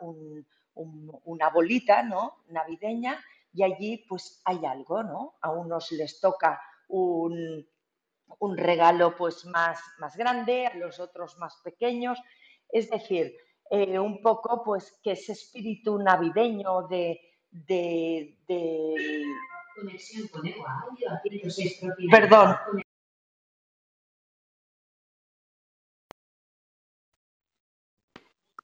una 0.74 1.50
bolita, 1.50 2.02
¿no? 2.02 2.42
Navideña 2.48 3.16
y 3.52 3.62
allí 3.62 4.04
pues 4.08 4.42
hay 4.44 4.66
algo, 4.66 5.04
¿no? 5.04 5.36
A 5.40 5.52
unos 5.52 5.92
les 5.92 6.18
toca 6.20 6.60
un, 6.88 7.64
un 8.38 8.56
regalo 8.56 9.16
pues 9.16 9.44
más, 9.44 9.80
más 9.98 10.16
grande, 10.16 10.66
a 10.66 10.74
los 10.76 11.00
otros 11.00 11.36
más 11.38 11.56
pequeños. 11.62 12.18
Es 12.68 12.88
decir, 12.88 13.34
eh, 13.70 13.98
un 13.98 14.22
poco 14.22 14.62
pues 14.64 14.98
que 15.02 15.12
ese 15.12 15.32
espíritu 15.32 15.98
navideño 15.98 16.88
de... 16.88 17.20
de, 17.50 18.38
de... 18.46 19.24
Conexión 19.76 20.28
con 20.28 20.46
audio, 20.46 21.08
Perdón. 22.10 22.56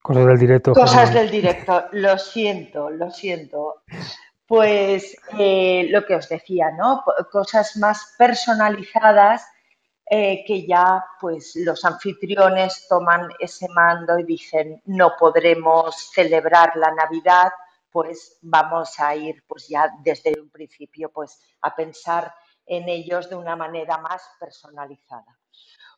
Cosas 0.07 0.27
del 0.27 0.39
directo. 0.39 0.73
Cosas 0.73 1.15
del 1.15 1.31
directo, 1.31 1.85
lo 1.93 2.17
siento, 2.17 2.91
lo 2.91 3.11
siento. 3.11 3.83
Pues 4.47 5.17
eh, 5.37 5.89
lo 5.91 6.05
que 6.07 6.15
os 6.15 6.29
decía, 6.29 6.71
¿no? 6.71 7.03
Cosas 7.33 7.77
más 7.77 8.15
personalizadas 8.17 9.45
eh, 10.09 10.45
que 10.47 10.65
ya 10.67 11.05
pues 11.21 11.57
los 11.57 11.85
anfitriones 11.85 12.87
toman 12.89 13.29
ese 13.41 13.69
mando 13.69 14.19
y 14.19 14.23
dicen 14.23 14.81
no 14.87 15.15
podremos 15.19 15.97
celebrar 16.13 16.77
la 16.77 16.93
Navidad, 16.93 17.51
pues 17.91 18.39
vamos 18.43 19.01
a 19.01 19.17
ir 19.17 19.43
pues 19.49 19.67
ya 19.69 19.91
desde 20.05 20.41
un 20.41 20.49
principio 20.51 21.11
pues 21.11 21.41
a 21.63 21.75
pensar 21.75 22.33
en 22.67 22.89
ellos 22.89 23.29
de 23.29 23.37
una 23.37 23.57
manera 23.57 23.99
más 23.99 24.23
personalizada. 24.39 25.39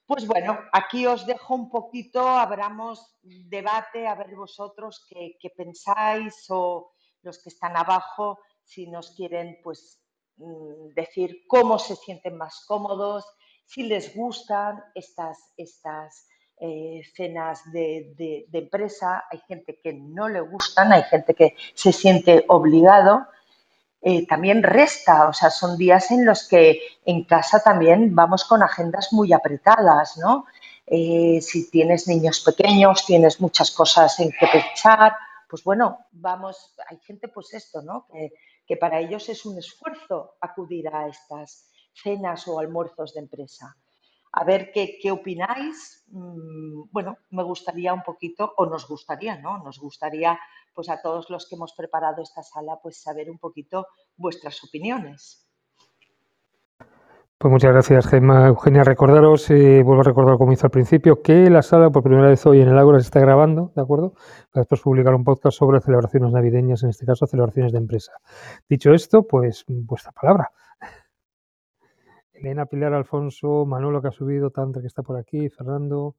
Pues 0.06 0.26
bueno, 0.26 0.58
aquí 0.72 1.06
os 1.06 1.26
dejo 1.26 1.54
un 1.54 1.68
poquito, 1.68 2.26
abramos 2.26 3.14
debate, 3.22 4.06
a 4.06 4.14
ver 4.14 4.34
vosotros 4.34 5.04
qué, 5.06 5.36
qué 5.38 5.50
pensáis 5.50 6.46
o 6.48 6.94
los 7.20 7.42
que 7.42 7.50
están 7.50 7.76
abajo, 7.76 8.38
si 8.64 8.86
nos 8.86 9.10
quieren 9.10 9.58
pues 9.62 10.00
mm, 10.36 10.94
decir 10.94 11.44
cómo 11.46 11.78
se 11.78 11.94
sienten 11.94 12.38
más 12.38 12.64
cómodos, 12.66 13.26
si 13.68 13.82
les 13.82 14.16
gustan 14.16 14.82
estas, 14.94 15.38
estas 15.58 16.26
eh, 16.58 17.02
cenas 17.14 17.70
de, 17.70 18.46
empresa, 18.50 19.24
hay 19.30 19.40
gente 19.46 19.78
que 19.82 19.92
no 19.92 20.26
le 20.28 20.40
gustan, 20.40 20.90
hay 20.92 21.02
gente 21.02 21.34
que 21.34 21.54
se 21.74 21.92
siente 21.92 22.46
obligado. 22.48 23.26
Eh, 24.00 24.26
también 24.26 24.62
resta, 24.62 25.28
o 25.28 25.34
sea, 25.34 25.50
son 25.50 25.76
días 25.76 26.10
en 26.10 26.24
los 26.24 26.48
que 26.48 26.80
en 27.04 27.24
casa 27.24 27.62
también 27.62 28.14
vamos 28.14 28.44
con 28.44 28.62
agendas 28.62 29.12
muy 29.12 29.34
apretadas, 29.34 30.16
¿no? 30.16 30.46
Eh, 30.86 31.40
si 31.42 31.70
tienes 31.70 32.08
niños 32.08 32.40
pequeños, 32.40 33.04
tienes 33.04 33.38
muchas 33.38 33.70
cosas 33.70 34.18
en 34.20 34.30
que 34.32 34.46
pensar, 34.46 35.12
pues 35.50 35.62
bueno, 35.62 36.06
vamos, 36.12 36.74
hay 36.88 36.98
gente 37.00 37.28
pues 37.28 37.52
esto, 37.52 37.82
¿no? 37.82 38.06
Que 38.66 38.76
para 38.78 38.98
ellos 38.98 39.28
es 39.28 39.44
un 39.44 39.58
esfuerzo 39.58 40.36
acudir 40.40 40.88
a 40.88 41.06
estas, 41.06 41.68
cenas 42.02 42.46
o 42.48 42.58
almuerzos 42.58 43.14
de 43.14 43.20
empresa. 43.20 43.76
A 44.32 44.44
ver 44.44 44.70
qué, 44.72 44.98
qué 45.00 45.10
opináis. 45.10 46.04
Mm, 46.08 46.90
bueno, 46.90 47.16
me 47.30 47.42
gustaría 47.42 47.92
un 47.94 48.02
poquito, 48.02 48.52
o 48.56 48.66
nos 48.66 48.86
gustaría, 48.86 49.38
¿no? 49.38 49.58
Nos 49.58 49.78
gustaría, 49.78 50.38
pues 50.74 50.88
a 50.90 51.00
todos 51.00 51.30
los 51.30 51.48
que 51.48 51.56
hemos 51.56 51.72
preparado 51.74 52.22
esta 52.22 52.42
sala, 52.42 52.78
pues 52.82 53.02
saber 53.02 53.30
un 53.30 53.38
poquito 53.38 53.86
vuestras 54.16 54.62
opiniones. 54.64 55.48
Pues 57.40 57.52
muchas 57.52 57.72
gracias, 57.72 58.08
Gemma. 58.08 58.48
Eugenia, 58.48 58.82
recordaros, 58.82 59.48
eh, 59.50 59.84
vuelvo 59.84 60.00
a 60.00 60.04
recordar 60.04 60.38
como 60.38 60.50
hice 60.50 60.66
al 60.66 60.72
principio, 60.72 61.22
que 61.22 61.48
la 61.48 61.62
sala 61.62 61.88
por 61.88 62.02
primera 62.02 62.26
vez 62.26 62.44
hoy 62.46 62.60
en 62.60 62.66
el 62.66 62.76
Ágora 62.76 62.98
se 62.98 63.04
está 63.04 63.20
grabando, 63.20 63.70
¿de 63.76 63.82
acuerdo? 63.82 64.14
Para 64.50 64.62
después 64.62 64.80
publicar 64.80 65.14
un 65.14 65.22
podcast 65.22 65.56
sobre 65.56 65.80
celebraciones 65.80 66.32
navideñas, 66.32 66.82
en 66.82 66.90
este 66.90 67.06
caso 67.06 67.28
celebraciones 67.28 67.70
de 67.70 67.78
empresa. 67.78 68.10
Dicho 68.68 68.92
esto, 68.92 69.22
pues 69.22 69.64
vuestra 69.68 70.10
palabra. 70.10 70.50
Elena, 72.40 72.66
Pilar, 72.66 72.92
Alfonso, 72.92 73.66
Manolo 73.66 74.00
que 74.00 74.08
ha 74.08 74.12
subido, 74.12 74.50
Tantra 74.50 74.80
que 74.80 74.86
está 74.86 75.02
por 75.02 75.16
aquí, 75.16 75.48
Fernando. 75.48 76.16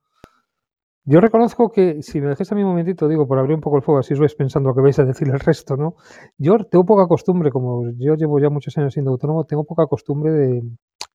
Yo 1.06 1.22
reconozco 1.22 1.72
que, 1.72 2.04
si 2.04 2.22
me 2.22 2.28
dejes 2.28 2.52
a 2.52 2.56
mí 2.56 2.62
un 2.62 2.70
momentito, 2.70 3.08
digo, 3.08 3.28
por 3.28 3.40
abrir 3.40 3.56
un 3.56 3.62
poco 3.62 3.78
el 3.78 3.84
fuego, 3.84 4.00
así 4.00 4.14
os 4.14 4.20
vais 4.20 4.36
pensando 4.36 4.70
lo 4.70 4.76
que 4.76 4.82
vais 4.82 5.00
a 5.00 5.06
decir 5.06 5.28
el 5.30 5.40
resto, 5.40 5.76
¿no? 5.76 5.96
Yo 6.38 6.58
tengo 6.66 6.86
poca 6.86 7.08
costumbre, 7.08 7.52
como 7.52 7.90
yo 7.98 8.16
llevo 8.16 8.40
ya 8.40 8.50
muchos 8.50 8.78
años 8.78 8.94
siendo 8.94 9.12
autónomo, 9.12 9.46
tengo 9.46 9.64
poca 9.64 9.88
costumbre 9.88 10.32
de, 10.32 10.64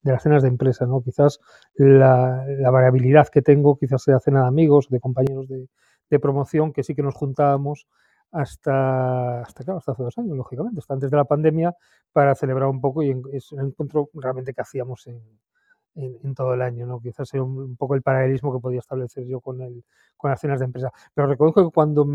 las 0.03 0.23
cenas 0.23 0.43
de 0.43 0.49
empresa, 0.49 0.85
¿no? 0.85 1.01
Quizás 1.01 1.39
la, 1.75 2.43
variabilidad 2.71 3.27
que 3.29 3.41
tengo, 3.41 3.77
quizás 3.77 4.03
sea 4.03 4.19
cena 4.19 4.41
de 4.41 4.47
amigos, 4.47 4.89
de 4.89 4.99
compañeros 4.99 5.47
de, 5.47 5.67
de 6.09 6.19
promoción, 6.19 6.73
que 6.73 6.83
sí 6.83 6.93
que 6.93 7.03
nos 7.03 7.15
juntábamos 7.15 7.87
hasta, 8.35 9.41
hasta, 9.41 9.63
claro, 9.63 9.77
hasta 9.77 9.93
hace 9.93 10.03
dos 10.03 10.17
años, 10.17 10.35
lógicamente, 10.35 10.79
hasta 10.79 10.93
antes 10.93 11.09
de 11.09 11.17
la 11.17 11.23
pandemia, 11.23 11.73
para 12.11 12.35
celebrar 12.35 12.67
un 12.67 12.81
poco 12.81 13.01
y 13.01 13.15
es 13.31 13.51
un 13.53 13.61
encuentro 13.61 14.09
realmente 14.13 14.53
que 14.53 14.61
hacíamos 14.61 15.07
en, 15.07 15.21
en, 15.95 16.35
todo 16.35 16.53
el 16.53 16.61
año, 16.61 16.85
¿no? 16.85 16.99
Quizás 16.99 17.33
era 17.33 17.43
un, 17.43 17.77
poco 17.77 17.95
el 17.95 18.01
paralelismo 18.01 18.53
que 18.53 18.59
podía 18.59 18.79
establecer 18.79 19.25
yo 19.25 19.39
con, 19.39 19.61
el, 19.61 19.85
con 20.17 20.31
las 20.31 20.41
cenas 20.41 20.59
de 20.59 20.65
empresa. 20.65 20.91
Pero 21.13 21.27
reconozco 21.27 21.65
que 21.65 21.73
cuando, 21.73 22.05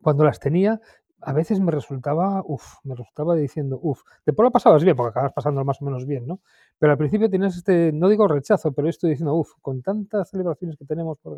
cuando 0.00 0.24
las 0.24 0.40
tenía, 0.40 0.80
a 1.20 1.32
veces 1.34 1.60
me 1.60 1.70
resultaba, 1.70 2.42
uff, 2.46 2.76
me 2.84 2.94
resultaba 2.94 3.34
diciendo, 3.34 3.78
uff, 3.82 4.02
después 4.24 4.44
lo 4.44 4.50
pasabas 4.50 4.84
bien, 4.84 4.96
porque 4.96 5.10
acabas 5.10 5.32
pasando 5.34 5.62
más 5.66 5.82
o 5.82 5.84
menos 5.84 6.06
bien, 6.06 6.26
¿no? 6.26 6.40
Pero 6.78 6.92
al 6.92 6.98
principio 6.98 7.28
tienes 7.28 7.56
este, 7.56 7.92
no 7.92 8.08
digo 8.08 8.26
rechazo, 8.26 8.72
pero 8.72 8.88
estoy 8.88 9.10
diciendo, 9.10 9.34
uff, 9.34 9.52
con 9.60 9.82
tantas 9.82 10.30
celebraciones 10.30 10.78
que 10.78 10.86
tenemos 10.86 11.18
por, 11.18 11.36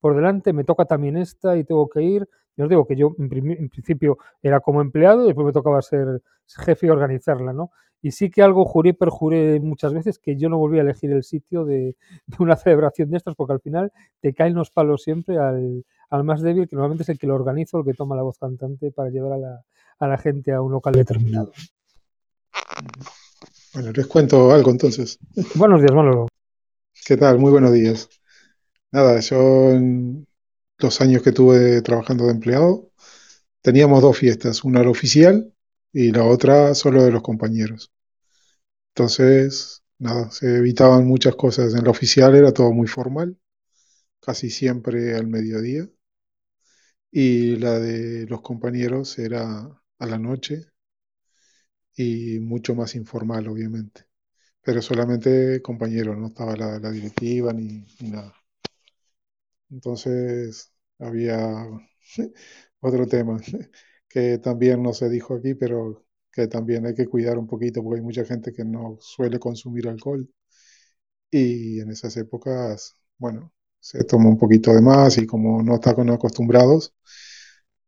por 0.00 0.14
delante, 0.14 0.52
me 0.52 0.64
toca 0.64 0.84
también 0.84 1.16
esta 1.16 1.56
y 1.56 1.64
tengo 1.64 1.88
que 1.88 2.02
ir. 2.02 2.28
Yo 2.56 2.64
os 2.64 2.70
digo 2.70 2.86
que 2.86 2.96
yo 2.96 3.14
en, 3.18 3.28
principio 3.28 4.18
era 4.42 4.60
como 4.60 4.80
empleado 4.80 5.24
y 5.24 5.26
después 5.26 5.46
me 5.46 5.52
tocaba 5.52 5.82
ser 5.82 6.22
jefe 6.64 6.86
y 6.86 6.90
organizarla, 6.90 7.52
¿no? 7.52 7.70
Y 8.02 8.12
sí 8.12 8.30
que 8.30 8.42
algo 8.42 8.64
juré, 8.64 8.94
perjuré 8.94 9.58
muchas 9.60 9.92
veces 9.92 10.18
que 10.18 10.36
yo 10.36 10.48
no 10.48 10.58
volví 10.58 10.78
a 10.78 10.82
elegir 10.82 11.10
el 11.12 11.24
sitio 11.24 11.64
de, 11.66 11.96
una 12.38 12.56
celebración 12.56 13.10
de 13.10 13.18
estas, 13.18 13.34
porque 13.34 13.54
al 13.54 13.60
final 13.60 13.92
te 14.20 14.32
caen 14.32 14.54
los 14.54 14.70
palos 14.70 15.02
siempre 15.02 15.38
al, 15.38 15.84
más 16.24 16.40
débil, 16.40 16.68
que 16.68 16.76
normalmente 16.76 17.02
es 17.02 17.08
el 17.08 17.18
que 17.18 17.26
lo 17.26 17.34
organiza 17.34 17.76
o 17.76 17.80
el 17.80 17.86
que 17.86 17.94
toma 17.94 18.16
la 18.16 18.22
voz 18.22 18.38
cantante 18.38 18.90
para 18.90 19.10
llevar 19.10 19.32
a 19.32 19.38
la, 19.38 19.64
a 19.98 20.08
la 20.08 20.18
gente 20.18 20.52
a 20.52 20.62
un 20.62 20.72
local 20.72 20.94
determinado. 20.94 21.52
Bueno, 23.74 23.92
les 23.92 24.06
cuento 24.06 24.50
algo 24.52 24.70
entonces. 24.70 25.18
Buenos 25.54 25.80
días, 25.80 25.92
Manolo. 25.92 26.28
¿Qué 27.06 27.16
tal? 27.16 27.38
Muy 27.38 27.50
buenos 27.50 27.72
días. 27.72 28.08
Nada, 28.96 29.20
yo 29.20 29.74
los 30.78 31.00
años 31.02 31.22
que 31.22 31.30
tuve 31.32 31.82
trabajando 31.82 32.24
de 32.24 32.32
empleado, 32.32 32.90
teníamos 33.62 34.02
dos 34.02 34.18
fiestas, 34.18 34.64
una 34.64 34.80
era 34.80 34.90
oficial 34.90 35.52
y 35.92 36.12
la 36.12 36.24
otra 36.24 36.74
solo 36.74 37.04
de 37.04 37.10
los 37.12 37.22
compañeros. 37.22 37.92
Entonces, 38.94 39.82
nada, 39.98 40.30
se 40.30 40.56
evitaban 40.58 41.06
muchas 41.06 41.36
cosas. 41.36 41.74
En 41.74 41.84
la 41.84 41.90
oficial 41.90 42.34
era 42.34 42.52
todo 42.52 42.72
muy 42.72 42.86
formal, 42.88 43.38
casi 44.20 44.50
siempre 44.50 45.14
al 45.16 45.26
mediodía, 45.28 45.88
y 47.10 47.56
la 47.56 47.78
de 47.80 48.26
los 48.26 48.42
compañeros 48.42 49.18
era 49.18 49.80
a 49.98 50.06
la 50.06 50.18
noche 50.18 50.66
y 51.96 52.38
mucho 52.40 52.74
más 52.74 52.94
informal, 52.94 53.48
obviamente. 53.48 54.06
Pero 54.62 54.82
solamente 54.82 55.62
compañeros, 55.62 56.18
no 56.18 56.28
estaba 56.28 56.56
la, 56.56 56.90
directiva 56.90 57.52
ni 57.52 57.86
nada. 58.00 58.34
Entonces, 59.70 60.72
había 60.98 61.66
otro 62.80 63.06
tema 63.06 63.40
que 64.08 64.38
también 64.38 64.82
no 64.82 64.92
se 64.92 65.08
dijo 65.08 65.34
aquí, 65.34 65.54
pero 65.54 66.04
que 66.32 66.48
también 66.48 66.86
hay 66.86 66.94
que 66.94 67.06
cuidar 67.06 67.38
un 67.38 67.46
poquito 67.46 67.82
porque 67.82 67.98
hay 68.00 68.04
mucha 68.04 68.24
gente 68.24 68.52
que 68.52 68.64
no 68.64 68.98
suele 69.00 69.38
consumir 69.38 69.88
alcohol 69.88 70.28
y 71.30 71.80
en 71.80 71.90
esas 71.90 72.16
épocas, 72.16 72.94
bueno, 73.18 73.52
se 73.80 74.04
toma 74.04 74.28
un 74.28 74.38
poquito 74.38 74.72
de 74.74 74.80
más 74.82 75.18
y 75.18 75.26
como 75.26 75.62
no 75.62 75.74
están 75.76 76.10
acostumbrados, 76.10 76.94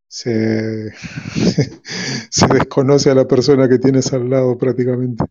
se, 0.08 0.90
se 2.30 2.46
desconoce 2.48 3.10
a 3.10 3.14
la 3.14 3.26
persona 3.28 3.68
que 3.68 3.78
tienes 3.78 4.12
al 4.12 4.28
lado 4.30 4.56
prácticamente. 4.58 5.24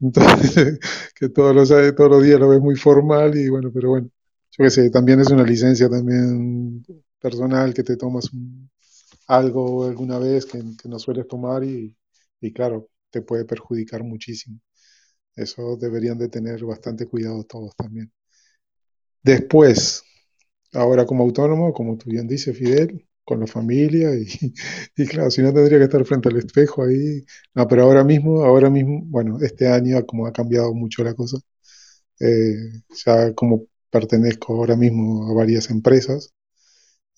Entonces, 0.00 0.78
que 1.14 1.28
todos 1.30 1.54
los, 1.56 1.68
todos 1.96 2.10
los 2.10 2.24
días 2.24 2.40
lo 2.40 2.50
ves 2.50 2.60
muy 2.60 2.76
formal 2.76 3.36
y 3.38 3.48
bueno, 3.50 3.70
pero 3.74 3.90
bueno, 3.90 4.10
yo 4.58 4.64
qué 4.64 4.70
sé, 4.70 4.90
también 4.90 5.20
es 5.20 5.30
una 5.30 5.44
licencia 5.44 5.88
también 5.88 6.84
personal 7.20 7.74
que 7.74 7.82
te 7.82 7.96
tomas 7.96 8.32
un, 8.32 8.70
algo 9.28 9.84
alguna 9.86 10.18
vez 10.18 10.46
que, 10.46 10.60
que 10.82 10.88
no 10.88 10.98
sueles 10.98 11.28
tomar 11.28 11.64
y, 11.64 11.96
y 12.40 12.52
claro, 12.52 12.90
te 13.10 13.22
puede 13.22 13.44
perjudicar 13.46 14.04
muchísimo. 14.04 14.60
Eso 15.36 15.76
deberían 15.78 16.18
de 16.18 16.28
tener 16.30 16.64
bastante 16.64 17.06
cuidado 17.08 17.44
todos 17.44 17.74
también. 17.76 18.12
Después, 19.22 20.02
ahora 20.74 21.06
como 21.06 21.24
autónomo, 21.24 21.72
como 21.72 21.98
tú 21.98 22.10
bien 22.10 22.28
dices, 22.28 22.56
Fidel, 22.58 23.06
con 23.24 23.40
la 23.40 23.46
familia 23.46 24.14
y, 24.16 24.26
y 24.96 25.06
claro, 25.06 25.30
si 25.30 25.42
no 25.42 25.52
tendría 25.54 25.78
que 25.78 25.84
estar 25.86 26.04
frente 26.04 26.28
al 26.28 26.38
espejo 26.38 26.84
ahí. 26.84 27.24
No, 27.54 27.68
pero 27.68 27.84
ahora 27.84 28.04
mismo, 28.04 28.44
ahora 28.44 28.70
mismo, 28.70 29.02
bueno, 29.06 29.38
este 29.42 29.68
año 29.68 30.04
como 30.06 30.26
ha 30.26 30.32
cambiado 30.32 30.74
mucho 30.74 31.04
la 31.04 31.14
cosa, 31.14 31.38
eh, 32.20 32.82
ya 33.06 33.34
como 33.34 33.66
pertenezco 33.98 34.54
ahora 34.54 34.76
mismo 34.76 35.30
a 35.30 35.34
varias 35.34 35.70
empresas, 35.70 36.34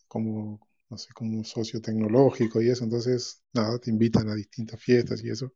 como, 0.09 0.61
no 0.91 0.99
sé, 0.99 1.09
como 1.15 1.45
socio 1.45 1.81
tecnológico 1.81 2.63
y 2.63 2.71
eso, 2.71 2.85
entonces, 2.85 3.43
nada, 3.53 3.79
te 3.79 3.91
invitan 3.91 4.29
a 4.29 4.35
distintas 4.35 4.81
fiestas 4.81 5.25
y 5.25 5.31
eso, 5.31 5.55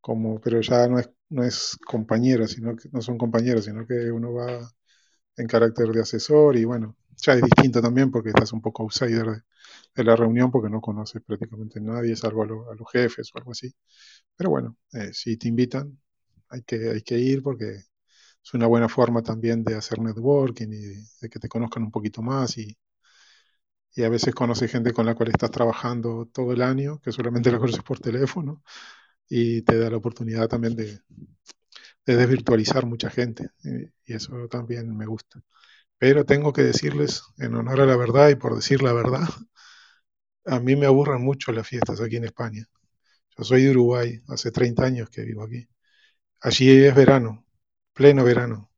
como, 0.00 0.40
pero 0.40 0.60
ya 0.62 0.88
no 0.88 0.98
es, 0.98 1.10
no 1.30 1.44
es 1.44 1.76
compañero, 1.86 2.46
sino 2.48 2.76
que 2.76 2.88
no 2.92 3.02
son 3.02 3.18
compañeros, 3.18 3.66
sino 3.66 3.86
que 3.86 4.10
uno 4.12 4.32
va 4.34 4.70
en 5.36 5.46
carácter 5.46 5.88
de 5.88 6.00
asesor 6.02 6.56
y 6.56 6.64
bueno, 6.64 6.96
ya 7.18 7.34
es 7.34 7.42
distinto 7.42 7.82
también 7.82 8.10
porque 8.10 8.30
estás 8.30 8.52
un 8.52 8.62
poco 8.62 8.84
outsider 8.84 9.26
de, 9.94 10.04
la 10.04 10.16
reunión 10.16 10.50
porque 10.50 10.70
no 10.70 10.80
conoces 10.80 11.22
prácticamente 11.22 11.80
a 11.80 11.82
nadie, 11.82 12.16
salvo 12.16 12.42
a 12.44 12.46
los 12.74 12.90
jefes 12.92 13.30
o 13.34 13.38
algo 13.38 13.52
así. 13.52 13.72
Pero 14.36 14.50
bueno, 14.50 14.76
eh, 14.92 15.12
si 15.12 15.36
te 15.38 15.48
invitan, 15.48 15.98
hay 16.50 16.62
que, 16.62 16.90
hay 16.90 17.02
que 17.02 17.18
ir 17.18 17.42
porque 17.42 17.84
es 18.46 18.54
una 18.54 18.66
buena 18.66 18.88
forma 18.88 19.22
también 19.22 19.62
de 19.64 19.74
hacer 19.76 20.00
networking 20.00 20.68
y 20.68 20.78
de, 21.20 21.28
que 21.30 21.38
te 21.40 21.48
conozcan 21.50 21.82
un 21.82 21.90
poquito 21.90 22.22
más 22.22 22.56
y, 22.58 22.78
y 23.94 24.02
a 24.04 24.08
veces 24.08 24.34
conoces 24.34 24.70
gente 24.70 24.92
con 24.92 25.06
la 25.06 25.14
cual 25.14 25.30
estás 25.30 25.50
trabajando 25.50 26.26
todo 26.32 26.52
el 26.52 26.62
año, 26.62 27.00
que 27.00 27.12
solamente 27.12 27.50
la 27.50 27.58
conoces 27.58 27.82
por 27.82 27.98
teléfono 27.98 28.62
y 29.28 29.62
te 29.62 29.78
da 29.78 29.90
la 29.90 29.98
oportunidad 29.98 30.48
también 30.48 30.76
de, 30.76 31.00
de 32.06 32.16
desvirtualizar 32.16 32.86
mucha 32.86 33.10
gente 33.10 33.50
y 34.06 34.14
eso 34.14 34.48
también 34.48 34.96
me 34.96 35.06
gusta. 35.06 35.42
Pero 35.98 36.24
tengo 36.26 36.52
que 36.52 36.62
decirles, 36.62 37.22
en 37.38 37.54
honor 37.56 37.82
a 37.82 37.86
la 37.86 37.96
verdad 37.96 38.30
y 38.30 38.36
por 38.36 38.56
decir 38.56 38.82
la 38.82 38.92
verdad, 38.94 39.22
a 40.46 40.60
mí 40.60 40.76
me 40.76 40.86
aburren 40.86 41.22
mucho 41.22 41.52
las 41.52 41.68
fiestas 41.68 42.00
aquí 42.00 42.16
en 42.16 42.24
España. 42.24 42.66
Yo 43.38 43.44
soy 43.44 43.64
de 43.64 43.72
Uruguay, 43.72 44.20
hace 44.28 44.52
30 44.52 44.84
años 44.86 45.10
que 45.10 45.22
vivo 45.24 45.44
aquí. 45.44 45.68
Allí 46.42 46.70
es 46.84 46.96
verano, 46.96 47.45
pleno 47.96 48.24
verano, 48.24 48.70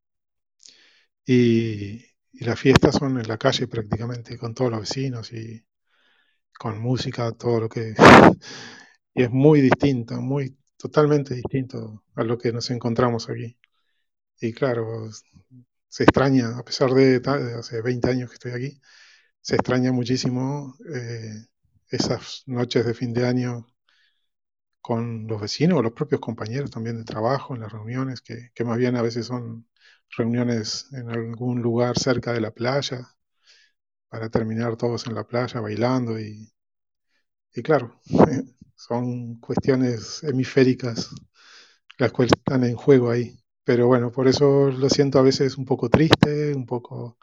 y, 1.26 2.04
las 2.32 2.58
fiestas 2.60 2.94
son 2.94 3.18
en 3.18 3.28
la 3.28 3.36
calle 3.38 3.66
prácticamente, 3.68 4.38
con 4.38 4.54
todos 4.54 4.70
los 4.70 4.80
vecinos 4.80 5.32
y 5.32 5.64
con 6.58 6.80
música, 6.80 7.32
todo 7.32 7.60
lo 7.60 7.68
que... 7.68 7.94
Y 9.14 9.24
es 9.24 9.30
muy 9.30 9.60
distinto, 9.60 10.20
muy 10.20 10.56
totalmente 10.76 11.34
distinto 11.34 12.04
a 12.14 12.22
lo 12.24 12.38
que 12.38 12.52
nos 12.52 12.70
encontramos 12.70 13.28
aquí. 13.28 13.58
Y 14.40 14.52
claro, 14.52 15.10
se 15.88 16.04
extraña, 16.04 16.56
a 16.58 16.64
pesar 16.64 16.90
de, 16.92 17.20
de 17.20 17.54
hace 17.54 17.82
20 17.82 18.10
años 18.10 18.30
que 18.30 18.34
estoy 18.34 18.52
aquí, 18.52 18.80
se 19.40 19.56
extraña 19.56 19.92
muchísimo 19.92 20.76
eh, 20.94 21.46
esas 21.90 22.44
noches 22.46 22.86
de 22.86 22.94
fin 22.94 23.12
de 23.12 23.26
año 23.26 23.66
con 24.88 25.26
los 25.28 25.40
vecinos 25.40 25.78
o 25.78 25.82
los 25.82 25.92
propios 25.92 26.20
compañeros 26.22 26.70
también 26.70 26.96
de 26.98 27.04
trabajo, 27.04 27.54
en 27.54 27.60
las 27.62 27.72
reuniones, 27.72 28.20
que, 28.22 28.50
que 28.54 28.64
más 28.64 28.78
bien 28.78 28.96
a 28.96 29.02
veces 29.02 29.26
son 29.26 29.68
reuniones 30.16 30.88
en 30.92 31.10
algún 31.10 31.62
lugar 31.62 31.98
cerca 31.98 32.32
de 32.32 32.40
la 32.40 32.50
playa, 32.52 33.08
para 34.10 34.28
terminar 34.28 34.76
todos 34.76 35.06
en 35.06 35.14
la 35.14 35.24
playa 35.26 35.60
bailando 35.60 36.20
y, 36.20 36.52
y 37.54 37.62
claro, 37.62 38.00
son 38.76 39.36
cuestiones 39.40 40.22
hemisféricas 40.24 41.10
las 41.98 42.12
cuales 42.12 42.32
están 42.36 42.64
en 42.64 42.76
juego 42.76 43.10
ahí. 43.10 43.38
Pero 43.64 43.86
bueno, 43.88 44.12
por 44.12 44.28
eso 44.28 44.70
lo 44.70 44.90
siento 44.90 45.18
a 45.18 45.22
veces 45.22 45.58
un 45.58 45.66
poco 45.66 45.90
triste, 45.90 46.54
un 46.54 46.66
poco 46.66 47.18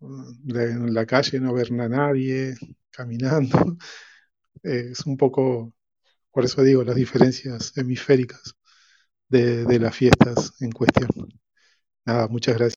mm, 0.00 0.32
de- 0.52 0.72
en 0.72 0.94
la 0.94 1.06
calle 1.06 1.40
no 1.40 1.54
ver 1.54 1.68
a 1.80 1.88
nadie 1.88 2.54
caminando. 2.90 3.58
Es 4.64 5.06
un 5.06 5.16
poco, 5.18 5.74
por 6.38 6.44
eso 6.44 6.62
digo, 6.62 6.84
las 6.84 6.94
diferencias 6.94 7.76
hemisféricas 7.76 8.54
de, 9.28 9.76
las 9.80 9.92
fiestas 9.92 10.52
en 10.60 10.70
cuestión. 10.70 11.08
Nada, 12.04 12.28
muchas 12.28 12.56
gracias. 12.56 12.76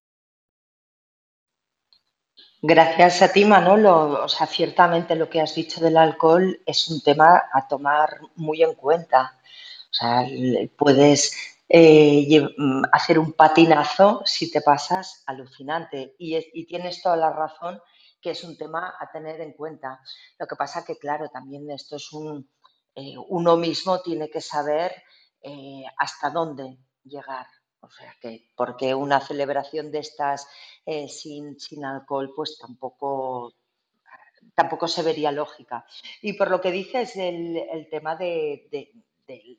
Gracias 2.60 3.22
a 3.22 3.32
ti, 3.32 3.46
Manolo. 3.46 4.24
O 4.24 4.28
sea, 4.28 4.48
ciertamente 4.48 5.16
lo 5.16 5.30
que 5.30 5.42
has 5.42 5.54
dicho 5.54 5.80
del 5.80 5.98
alcohol 5.98 6.60
es 6.66 6.88
un 6.88 7.04
tema 7.04 7.44
a 7.54 7.68
tomar 7.68 8.22
muy 8.36 8.64
en 8.64 8.74
cuenta. 8.74 9.40
O 9.92 9.94
sea, 9.94 10.26
puedes 10.76 11.32
eh, 11.70 12.42
mm, 12.58 12.86
hacer 12.92 13.20
un 13.20 13.34
patinazo 13.34 14.24
si 14.26 14.50
te 14.50 14.62
pasas 14.62 15.22
alucinante. 15.28 16.16
Y, 16.18 16.36
y 16.54 16.66
tienes 16.66 17.00
toda 17.04 17.16
la 17.16 17.32
razón 17.32 17.80
que 18.20 18.32
es 18.32 18.44
un 18.44 18.58
tema 18.58 18.96
a 19.00 19.12
tener 19.12 19.40
en 19.42 19.54
cuenta. 19.54 20.00
Lo 20.40 20.48
que 20.48 20.56
pasa 20.56 20.84
que, 20.84 20.98
claro, 20.98 21.30
también 21.30 21.70
esto 21.70 21.98
es 21.98 22.12
un... 22.12 22.50
eh, 22.96 23.16
uno 23.30 23.58
mismo 23.58 24.02
tiene 24.02 24.30
que 24.30 24.42
saber 24.42 24.94
eh, 25.42 25.84
hasta 25.98 26.30
dónde 26.30 26.78
llegar. 27.04 27.48
O 27.82 27.90
sea, 27.90 28.16
que 28.22 28.50
porque 28.56 28.94
una 28.94 29.20
celebración 29.20 29.92
de 29.92 30.00
estas 30.00 30.48
eh, 30.86 31.08
sin, 31.10 31.60
sin 31.60 31.84
alcohol, 31.86 32.32
pues 32.36 32.58
tampoco, 32.60 33.54
tampoco 34.56 34.88
se 34.88 35.04
vería 35.04 35.32
lógica. 35.32 35.86
Y 36.22 36.34
por 36.34 36.50
lo 36.50 36.62
que 36.62 36.72
dices, 36.72 37.16
el, 37.16 37.58
el 37.58 37.90
tema 37.90 38.16
de, 38.16 38.68
de- 38.72 38.92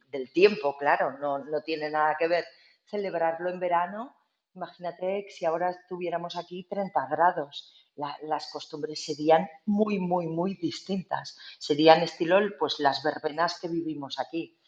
del, 0.08 0.30
tiempo, 0.32 0.76
claro, 0.76 1.18
no, 1.18 1.38
no 1.38 1.62
tiene 1.62 1.88
nada 1.88 2.14
que 2.18 2.28
ver 2.28 2.44
celebrarlo 2.84 3.48
en 3.48 3.58
verano. 3.58 4.14
Imagínate 4.54 5.26
si 5.30 5.46
ahora 5.46 5.70
estuviéramos 5.70 6.36
aquí 6.36 6.64
30 6.68 7.06
grados, 7.06 7.81
la- 7.96 8.16
las 8.22 8.50
costumbres 8.50 9.04
serían 9.04 9.48
muy, 9.66 9.98
muy, 9.98 10.26
muy 10.28 10.54
distintas. 10.54 11.36
Serían 11.58 12.02
estilo 12.02 12.38
pues 12.58 12.80
las 12.80 13.02
verbenas 13.02 13.58
que 13.60 13.68
vivimos 13.68 14.18
aquí, 14.18 14.58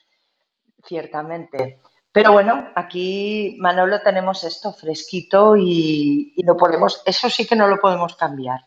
ciertamente. 0.84 1.80
Pero 2.12 2.32
bueno, 2.32 2.68
aquí 2.76 3.56
Manolo 3.58 4.00
tenemos 4.02 4.44
esto 4.44 4.72
fresquito 4.72 5.56
y, 5.56 6.32
y 6.36 6.42
no 6.44 6.56
podemos, 6.56 7.02
eso 7.06 7.28
sí 7.28 7.46
que 7.46 7.56
no 7.56 7.66
lo 7.68 7.78
podemos 7.80 8.16
cambiar. 8.16 8.60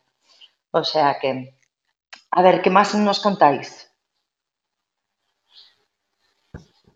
O 0.72 0.84
sea 0.84 1.18
que, 1.20 1.58
a 2.32 2.42
ver, 2.42 2.62
¿qué 2.62 2.70
más 2.70 2.94
nos 2.96 3.20
contáis? 3.22 3.90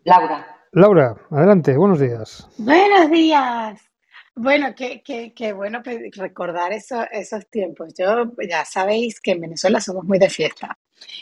Laura. 0.04 0.46
Laura, 0.72 1.16
adelante, 1.30 1.76
buenos 1.76 2.00
días. 2.00 2.48
Buenos 2.58 3.10
días. 3.10 3.91
Bueno, 4.34 4.74
qué 4.74 5.52
bueno 5.52 5.82
recordar 6.16 6.72
eso- 6.72 7.04
esos 7.10 7.48
tiempos. 7.50 7.92
Yo, 7.98 8.32
ya 8.48 8.64
sabéis 8.64 9.20
que 9.20 9.32
en 9.32 9.40
Venezuela 9.42 9.80
somos 9.80 10.04
muy 10.04 10.18
de 10.18 10.30
fiesta. 10.30 10.78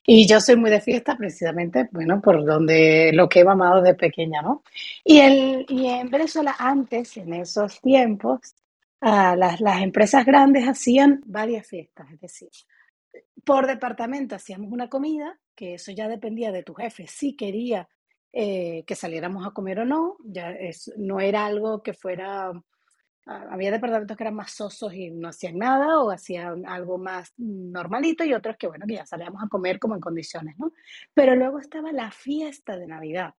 Y 0.06 0.26
yo 0.28 0.40
soy 0.40 0.56
muy 0.56 0.70
de 0.70 0.80
fiesta 0.80 1.16
precisamente, 1.16 1.88
bueno, 1.92 2.20
por 2.20 2.44
donde 2.44 3.10
lo 3.14 3.28
que 3.28 3.40
he 3.40 3.44
mamado 3.44 3.82
de 3.82 3.94
pequeña, 3.94 4.42
¿no? 4.42 4.62
Y, 5.04 5.18
el, 5.20 5.66
y 5.68 5.86
en 5.88 6.10
Venezuela 6.10 6.54
antes, 6.58 7.16
en 7.16 7.32
esos 7.34 7.80
tiempos, 7.80 8.54
ah, 9.00 9.34
las, 9.36 9.60
las 9.60 9.82
empresas 9.82 10.24
grandes 10.24 10.68
hacían 10.68 11.20
varias 11.26 11.66
fiestas, 11.66 12.06
es 12.12 12.20
decir, 12.20 12.50
por 13.44 13.66
departamento 13.66 14.34
hacíamos 14.34 14.70
una 14.72 14.88
comida, 14.88 15.38
que 15.54 15.74
eso 15.74 15.92
ya 15.92 16.08
dependía 16.08 16.52
de 16.52 16.62
tu 16.62 16.74
jefe, 16.74 17.06
si 17.06 17.34
quería 17.36 17.88
eh, 18.32 18.84
que 18.86 18.94
saliéramos 18.94 19.46
a 19.46 19.50
comer 19.50 19.80
o 19.80 19.84
no, 19.84 20.16
ya 20.24 20.50
es, 20.52 20.92
no 20.96 21.20
era 21.20 21.46
algo 21.46 21.82
que 21.82 21.94
fuera 21.94 22.52
había 23.26 23.70
departamentos 23.70 24.16
que 24.16 24.22
eran 24.24 24.34
más 24.34 24.52
sosos 24.52 24.92
y 24.94 25.10
no 25.10 25.28
hacían 25.28 25.58
nada 25.58 26.00
o 26.00 26.10
hacían 26.10 26.66
algo 26.66 26.98
más 26.98 27.32
normalito 27.36 28.24
y 28.24 28.34
otros 28.34 28.56
que, 28.56 28.66
bueno, 28.66 28.86
que 28.86 28.94
ya 28.94 29.06
salíamos 29.06 29.42
a 29.42 29.48
comer 29.48 29.78
como 29.78 29.94
en 29.94 30.00
condiciones, 30.00 30.58
¿no? 30.58 30.72
Pero 31.14 31.36
luego 31.36 31.58
estaba 31.58 31.92
la 31.92 32.10
fiesta 32.10 32.76
de 32.76 32.86
Navidad. 32.86 33.34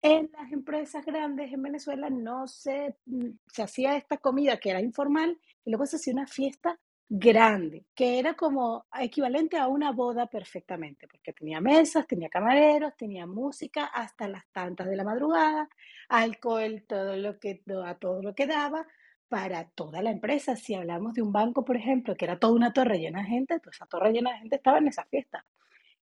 En 0.00 0.30
las 0.32 0.52
empresas 0.52 1.04
grandes 1.04 1.52
en 1.52 1.62
Venezuela 1.62 2.08
no 2.08 2.46
se, 2.46 2.96
mm, 3.06 3.30
se 3.46 3.62
hacía 3.62 3.96
esta 3.96 4.16
comida 4.18 4.58
que 4.58 4.70
era 4.70 4.80
informal 4.80 5.38
y 5.64 5.70
luego 5.70 5.86
se 5.86 5.96
hacía 5.96 6.14
una 6.14 6.26
fiesta 6.26 6.78
grande, 7.08 7.86
que 7.94 8.18
era 8.18 8.34
como 8.34 8.86
equivalente 9.00 9.56
a 9.56 9.66
una 9.66 9.92
boda 9.92 10.26
perfectamente, 10.26 11.08
porque 11.08 11.32
tenía 11.32 11.60
mesas, 11.60 12.06
tenía 12.06 12.28
camareros, 12.28 12.96
tenía 12.96 13.26
música 13.26 13.86
hasta 13.86 14.28
las 14.28 14.46
tantas 14.52 14.88
de 14.88 14.96
la 14.96 15.04
madrugada, 15.04 15.68
alcohol, 16.08 16.84
todo 16.86 17.16
lo 17.16 17.38
que, 17.38 17.62
a 17.84 17.94
todo 17.94 18.22
lo 18.22 18.34
que 18.34 18.46
daba, 18.46 18.86
para 19.28 19.64
toda 19.70 20.02
la 20.02 20.10
empresa. 20.10 20.56
Si 20.56 20.74
hablamos 20.74 21.14
de 21.14 21.22
un 21.22 21.32
banco, 21.32 21.64
por 21.64 21.76
ejemplo, 21.76 22.16
que 22.16 22.24
era 22.24 22.38
toda 22.38 22.54
una 22.54 22.72
torre 22.72 22.98
llena 22.98 23.22
de 23.22 23.28
gente, 23.28 23.60
pues 23.60 23.76
esa 23.76 23.86
torre 23.86 24.12
llena 24.12 24.32
de 24.32 24.38
gente 24.38 24.56
estaba 24.56 24.78
en 24.78 24.88
esa 24.88 25.04
fiesta. 25.04 25.44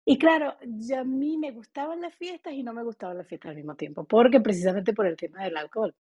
Y 0.06 0.18
claro, 0.18 0.56
a 0.98 1.04
mí 1.04 1.38
me 1.38 1.52
gustaban 1.52 2.02
las 2.02 2.16
fiestas 2.16 2.54
y 2.54 2.64
no 2.64 2.74
me 2.74 2.84
gustaban 2.84 3.18
las 3.18 3.28
fiestas 3.28 3.50
al 3.50 3.58
mismo 3.58 3.76
tiempo, 3.76 4.06
porque 4.06 4.40
precisamente 4.42 4.94
por 4.94 5.06
el 5.06 5.16
tema 5.16 5.44
del 5.44 5.58
alcohol. 5.58 5.94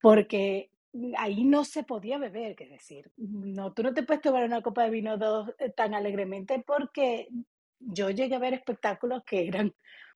Porque 0.00 0.70
ahí 1.18 1.44
no 1.44 1.64
se 1.64 1.82
podía 1.82 2.18
beber, 2.18 2.56
es 2.58 2.70
decir, 2.70 3.10
no, 3.16 3.72
tú 3.72 3.82
no 3.82 3.92
te 3.92 4.02
puedes 4.02 4.22
tomar 4.22 4.44
una 4.44 4.62
copa 4.62 4.84
de 4.84 4.90
vino 4.90 5.18
dos 5.18 5.50
eh, 5.58 5.70
tan 5.70 5.92
alegremente 5.92 6.62
porque 6.64 7.28
yo 7.80 8.10
llegué 8.10 8.36
a 8.36 8.38
ver 8.38 8.54
espectáculos 8.54 9.24
que 9.24 9.48
eran 9.48 9.74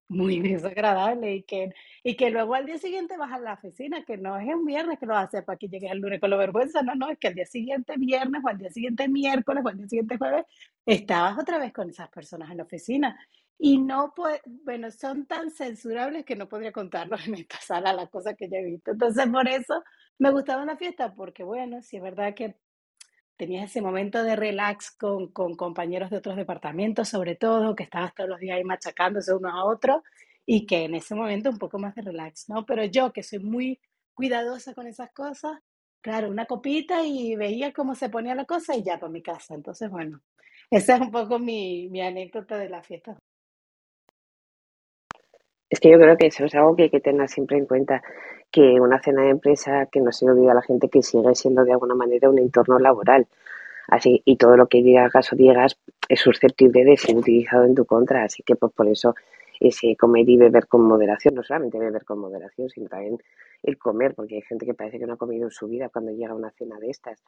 muy 0.09 0.39
desagradable 0.41 1.35
y 1.35 1.43
que, 1.43 1.71
y 2.03 2.15
que 2.17 2.29
luego 2.31 2.55
al 2.55 2.65
día 2.65 2.77
siguiente 2.77 3.17
vas 3.17 3.31
a 3.31 3.39
la 3.39 3.53
oficina, 3.53 4.03
que 4.03 4.17
no 4.17 4.37
es 4.37 4.47
un 4.47 4.65
viernes 4.65 4.99
que 4.99 5.05
lo 5.05 5.15
haces 5.15 5.43
para 5.43 5.57
que 5.57 5.69
llegues 5.69 5.91
el 5.91 5.99
lunes 5.99 6.19
con 6.19 6.31
la 6.31 6.37
vergüenza, 6.37 6.81
no, 6.81 6.95
no, 6.95 7.09
es 7.09 7.17
que 7.19 7.27
al 7.29 7.35
día 7.35 7.45
siguiente 7.45 7.93
viernes 7.97 8.41
o 8.43 8.49
al 8.49 8.57
día 8.57 8.69
siguiente 8.71 9.07
miércoles 9.07 9.63
o 9.65 9.69
al 9.69 9.77
día 9.77 9.87
siguiente 9.87 10.17
jueves 10.17 10.45
estabas 10.85 11.37
otra 11.39 11.59
vez 11.59 11.71
con 11.71 11.89
esas 11.89 12.09
personas 12.09 12.51
en 12.51 12.57
la 12.57 12.63
oficina. 12.63 13.17
Y 13.61 13.77
no, 13.77 14.13
pues, 14.15 14.41
bueno, 14.45 14.89
son 14.89 15.25
tan 15.25 15.51
censurables 15.51 16.25
que 16.25 16.35
no 16.35 16.47
podría 16.47 16.71
contarlos 16.71 17.19
en 17.27 17.35
esta 17.35 17.59
sala 17.61 17.93
las 17.93 18.09
cosas 18.09 18.35
que 18.37 18.49
yo 18.49 18.55
he 18.55 18.63
visto. 18.65 18.91
Entonces, 18.91 19.27
por 19.27 19.47
eso 19.47 19.83
me 20.17 20.31
gustaba 20.31 20.65
la 20.65 20.77
fiesta, 20.77 21.13
porque 21.13 21.43
bueno, 21.43 21.81
si 21.81 21.97
es 21.97 22.03
verdad 22.03 22.33
que 22.33 22.55
tenías 23.39 23.71
ese 23.71 23.81
momento 23.81 24.21
de 24.21 24.35
relax 24.35 24.91
con, 24.91 25.29
con, 25.29 25.55
compañeros 25.55 26.09
de 26.09 26.17
otros 26.17 26.35
departamentos, 26.35 27.07
sobre 27.07 27.35
todo, 27.35 27.73
que 27.73 27.83
estabas 27.83 28.13
todos 28.13 28.29
los 28.29 28.39
días 28.39 28.57
ahí 28.57 28.65
machacándose 28.65 29.33
unos 29.33 29.53
a 29.53 29.63
otros 29.63 30.03
y 30.45 30.65
que 30.65 30.83
en 30.83 30.95
ese 30.95 31.15
momento 31.15 31.49
un 31.49 31.57
poco 31.57 31.79
más 31.79 31.95
de 31.95 32.01
relax, 32.01 32.49
¿no? 32.49 32.65
Pero 32.65 32.83
yo, 32.83 33.13
que 33.13 33.23
soy 33.23 33.39
muy 33.39 33.79
cuidadosa 34.13 34.73
con 34.73 34.87
esas 34.87 35.11
cosas, 35.13 35.57
claro, 36.01 36.29
una 36.29 36.47
copita 36.47 37.05
y 37.05 37.37
veía 37.37 37.71
cómo 37.71 37.95
se 37.95 38.09
ponía 38.09 38.35
la 38.35 38.43
cosa 38.43 38.75
y 38.75 38.83
ya 38.83 38.99
para 38.99 39.11
mi 39.11 39.21
casa. 39.21 39.55
Entonces, 39.55 39.89
bueno, 39.89 40.21
esa 40.69 40.95
es 40.95 41.01
un 41.01 41.11
poco 41.11 41.39
mi, 41.39 41.87
mi 41.89 42.01
anécdota 42.01 42.57
de 42.57 42.69
la 42.69 42.83
fiesta. 42.83 43.17
Es 45.69 45.79
que 45.79 45.91
yo 45.91 45.99
creo 45.99 46.17
que 46.17 46.27
eso 46.27 46.45
es 46.45 46.55
algo 46.55 46.75
que 46.75 46.83
hay 46.83 46.89
que 46.89 46.99
tener 46.99 47.29
siempre 47.29 47.57
en 47.57 47.65
cuenta 47.65 48.01
que 48.51 48.79
una 48.79 49.01
cena 49.01 49.21
de 49.21 49.29
empresa, 49.29 49.85
que 49.85 50.01
no 50.01 50.11
se 50.11 50.25
olvida 50.25 50.51
a 50.51 50.55
la 50.55 50.63
gente 50.63 50.89
que 50.89 51.03
sigue 51.03 51.35
siendo 51.35 51.63
de 51.63 51.73
alguna 51.73 51.95
manera 51.95 52.29
un 52.29 52.39
entorno 52.39 52.79
laboral. 52.79 53.27
Así, 53.87 54.21
y 54.25 54.37
todo 54.37 54.57
lo 54.57 54.67
que 54.67 54.81
digas 54.81 55.33
o 55.33 55.35
digas 55.35 55.77
es 56.07 56.19
susceptible 56.19 56.83
de 56.83 56.97
ser 56.97 57.15
utilizado 57.15 57.65
en 57.65 57.75
tu 57.75 57.85
contra. 57.85 58.23
Así 58.23 58.43
que 58.43 58.55
pues 58.55 58.73
por 58.73 58.87
eso 58.87 59.15
ese 59.59 59.95
comer 59.95 60.27
y 60.29 60.37
beber 60.37 60.67
con 60.67 60.81
moderación, 60.81 61.35
no 61.35 61.43
solamente 61.43 61.77
beber 61.77 62.05
con 62.05 62.19
moderación, 62.19 62.69
sino 62.69 62.87
también 62.87 63.17
el 63.63 63.77
comer, 63.77 64.15
porque 64.15 64.35
hay 64.35 64.41
gente 64.41 64.65
que 64.65 64.73
parece 64.73 64.99
que 64.99 65.05
no 65.05 65.13
ha 65.13 65.17
comido 65.17 65.45
en 65.45 65.51
su 65.51 65.67
vida 65.67 65.89
cuando 65.89 66.11
llega 66.11 66.31
a 66.31 66.35
una 66.35 66.51
cena 66.51 66.79
de 66.79 66.89
estas, 66.89 67.21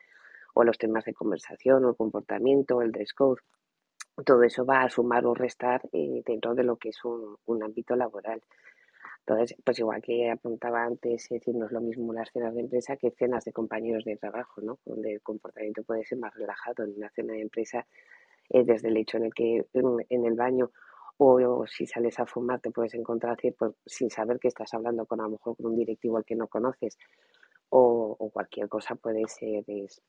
o 0.53 0.63
los 0.63 0.77
temas 0.77 1.03
de 1.05 1.13
conversación, 1.13 1.83
o 1.85 1.89
el 1.89 1.95
comportamiento, 1.95 2.77
o 2.77 2.81
el 2.81 2.91
dress 2.91 3.13
code. 3.13 3.41
Todo 4.25 4.43
eso 4.43 4.65
va 4.65 4.83
a 4.83 4.89
sumar 4.89 5.25
o 5.25 5.33
restar 5.33 5.81
eh, 5.93 6.21
dentro 6.25 6.53
de 6.53 6.63
lo 6.63 6.77
que 6.77 6.89
es 6.89 7.03
un, 7.05 7.37
un 7.45 7.63
ámbito 7.63 7.95
laboral. 7.95 8.41
Entonces, 9.25 9.55
pues 9.63 9.79
igual 9.79 10.01
que 10.01 10.29
apuntaba 10.31 10.83
antes, 10.83 11.23
es 11.25 11.29
decir, 11.29 11.55
no 11.55 11.67
es 11.67 11.71
lo 11.71 11.81
mismo 11.81 12.11
las 12.11 12.31
cenas 12.31 12.53
de 12.55 12.61
empresa 12.61 12.97
que 12.97 13.11
cenas 13.11 13.45
de 13.45 13.53
compañeros 13.53 14.03
de 14.03 14.17
trabajo, 14.17 14.61
¿no? 14.61 14.79
Donde 14.85 15.13
el 15.13 15.21
comportamiento 15.21 15.83
puede 15.83 16.03
ser 16.05 16.17
más 16.17 16.33
relajado. 16.33 16.83
En 16.83 16.95
una 16.97 17.09
cena 17.11 17.33
de 17.33 17.41
empresa, 17.41 17.85
eh, 18.49 18.63
desde 18.65 18.89
el 18.89 18.97
hecho 18.97 19.17
en 19.17 19.25
el 19.25 19.33
que 19.33 19.65
en, 19.73 20.25
el 20.25 20.33
baño 20.33 20.71
o, 21.17 21.65
si 21.67 21.85
sales 21.85 22.19
a 22.19 22.25
fumar 22.25 22.59
te 22.59 22.71
puedes 22.71 22.93
encontrar 22.95 23.37
pues, 23.57 23.73
sin 23.85 24.09
saber 24.09 24.39
que 24.39 24.47
estás 24.47 24.73
hablando 24.73 25.05
con 25.05 25.21
a 25.21 25.23
lo 25.23 25.31
mejor 25.31 25.55
con 25.55 25.67
un 25.67 25.77
directivo 25.77 26.17
al 26.17 26.25
que 26.25 26.35
no 26.35 26.47
conoces 26.47 26.97
o, 27.69 28.29
cualquier 28.33 28.67
cosa 28.67 28.95
puede 28.95 29.27
ser, 29.27 29.63
es, 29.67 30.01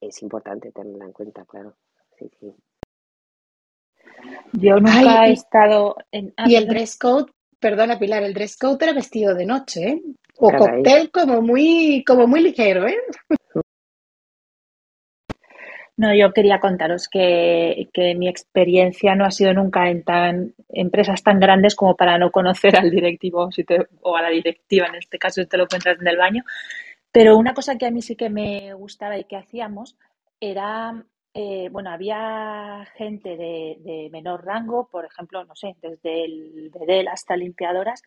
es 0.00 0.22
importante 0.22 0.70
tenerla 0.72 1.06
en 1.06 1.12
cuenta, 1.12 1.44
claro. 1.44 1.74
Sí, 2.18 2.30
sí. 2.38 2.54
Yo 4.52 4.76
nunca 4.76 5.26
he 5.26 5.32
estado 5.32 5.96
en... 6.10 6.32
y 6.46 6.54
el 6.54 6.66
dress 6.66 6.98
code 6.98 7.26
Perdona, 7.58 7.98
Pilar, 7.98 8.22
el 8.22 8.34
dress 8.34 8.56
code 8.56 8.84
era 8.84 8.92
vestido 8.92 9.34
de 9.34 9.46
noche, 9.46 9.88
¿eh? 9.88 10.02
O 10.38 10.52
cóctel 10.52 11.10
como 11.10 11.40
muy, 11.40 12.04
como 12.06 12.26
muy 12.26 12.42
ligero, 12.42 12.86
¿eh? 12.86 12.98
No, 15.98 16.14
yo 16.14 16.30
quería 16.34 16.60
contaros 16.60 17.08
que, 17.08 17.88
mi 18.18 18.28
experiencia 18.28 19.14
no 19.14 19.24
ha 19.24 19.30
sido 19.30 19.54
nunca 19.54 19.88
en 19.88 20.02
tan 20.02 20.54
empresas 20.68 21.22
tan 21.22 21.40
grandes 21.40 21.74
como 21.74 21.96
para 21.96 22.18
no 22.18 22.30
conocer 22.30 22.76
al 22.76 22.90
directivo 22.90 23.50
si 23.50 23.64
o 24.02 24.14
a 24.14 24.20
la 24.20 24.28
directiva, 24.28 24.88
en 24.88 24.96
este 24.96 25.18
caso 25.18 25.40
si 25.40 25.48
te 25.48 25.56
lo 25.56 25.64
encuentras 25.64 25.98
en 25.98 26.06
el 26.06 26.18
baño. 26.18 26.44
Pero 27.10 27.38
una 27.38 27.54
cosa 27.54 27.78
que 27.78 27.86
a 27.86 27.90
mí 27.90 28.02
sí 28.02 28.14
que 28.14 28.28
me 28.28 28.74
gustaba 28.74 29.16
y 29.16 29.24
que 29.24 29.36
hacíamos 29.36 29.96
era 30.38 31.02
eh, 31.38 31.68
bueno, 31.70 31.90
había 31.90 32.86
gente 32.96 33.36
de, 33.36 34.08
menor 34.10 34.46
rango, 34.46 34.88
por 34.88 35.04
ejemplo, 35.04 35.44
no 35.44 35.54
sé, 35.54 35.76
desde 35.82 36.24
el 36.24 36.70
bedel 36.70 37.08
hasta 37.08 37.36
limpiadoras, 37.36 38.00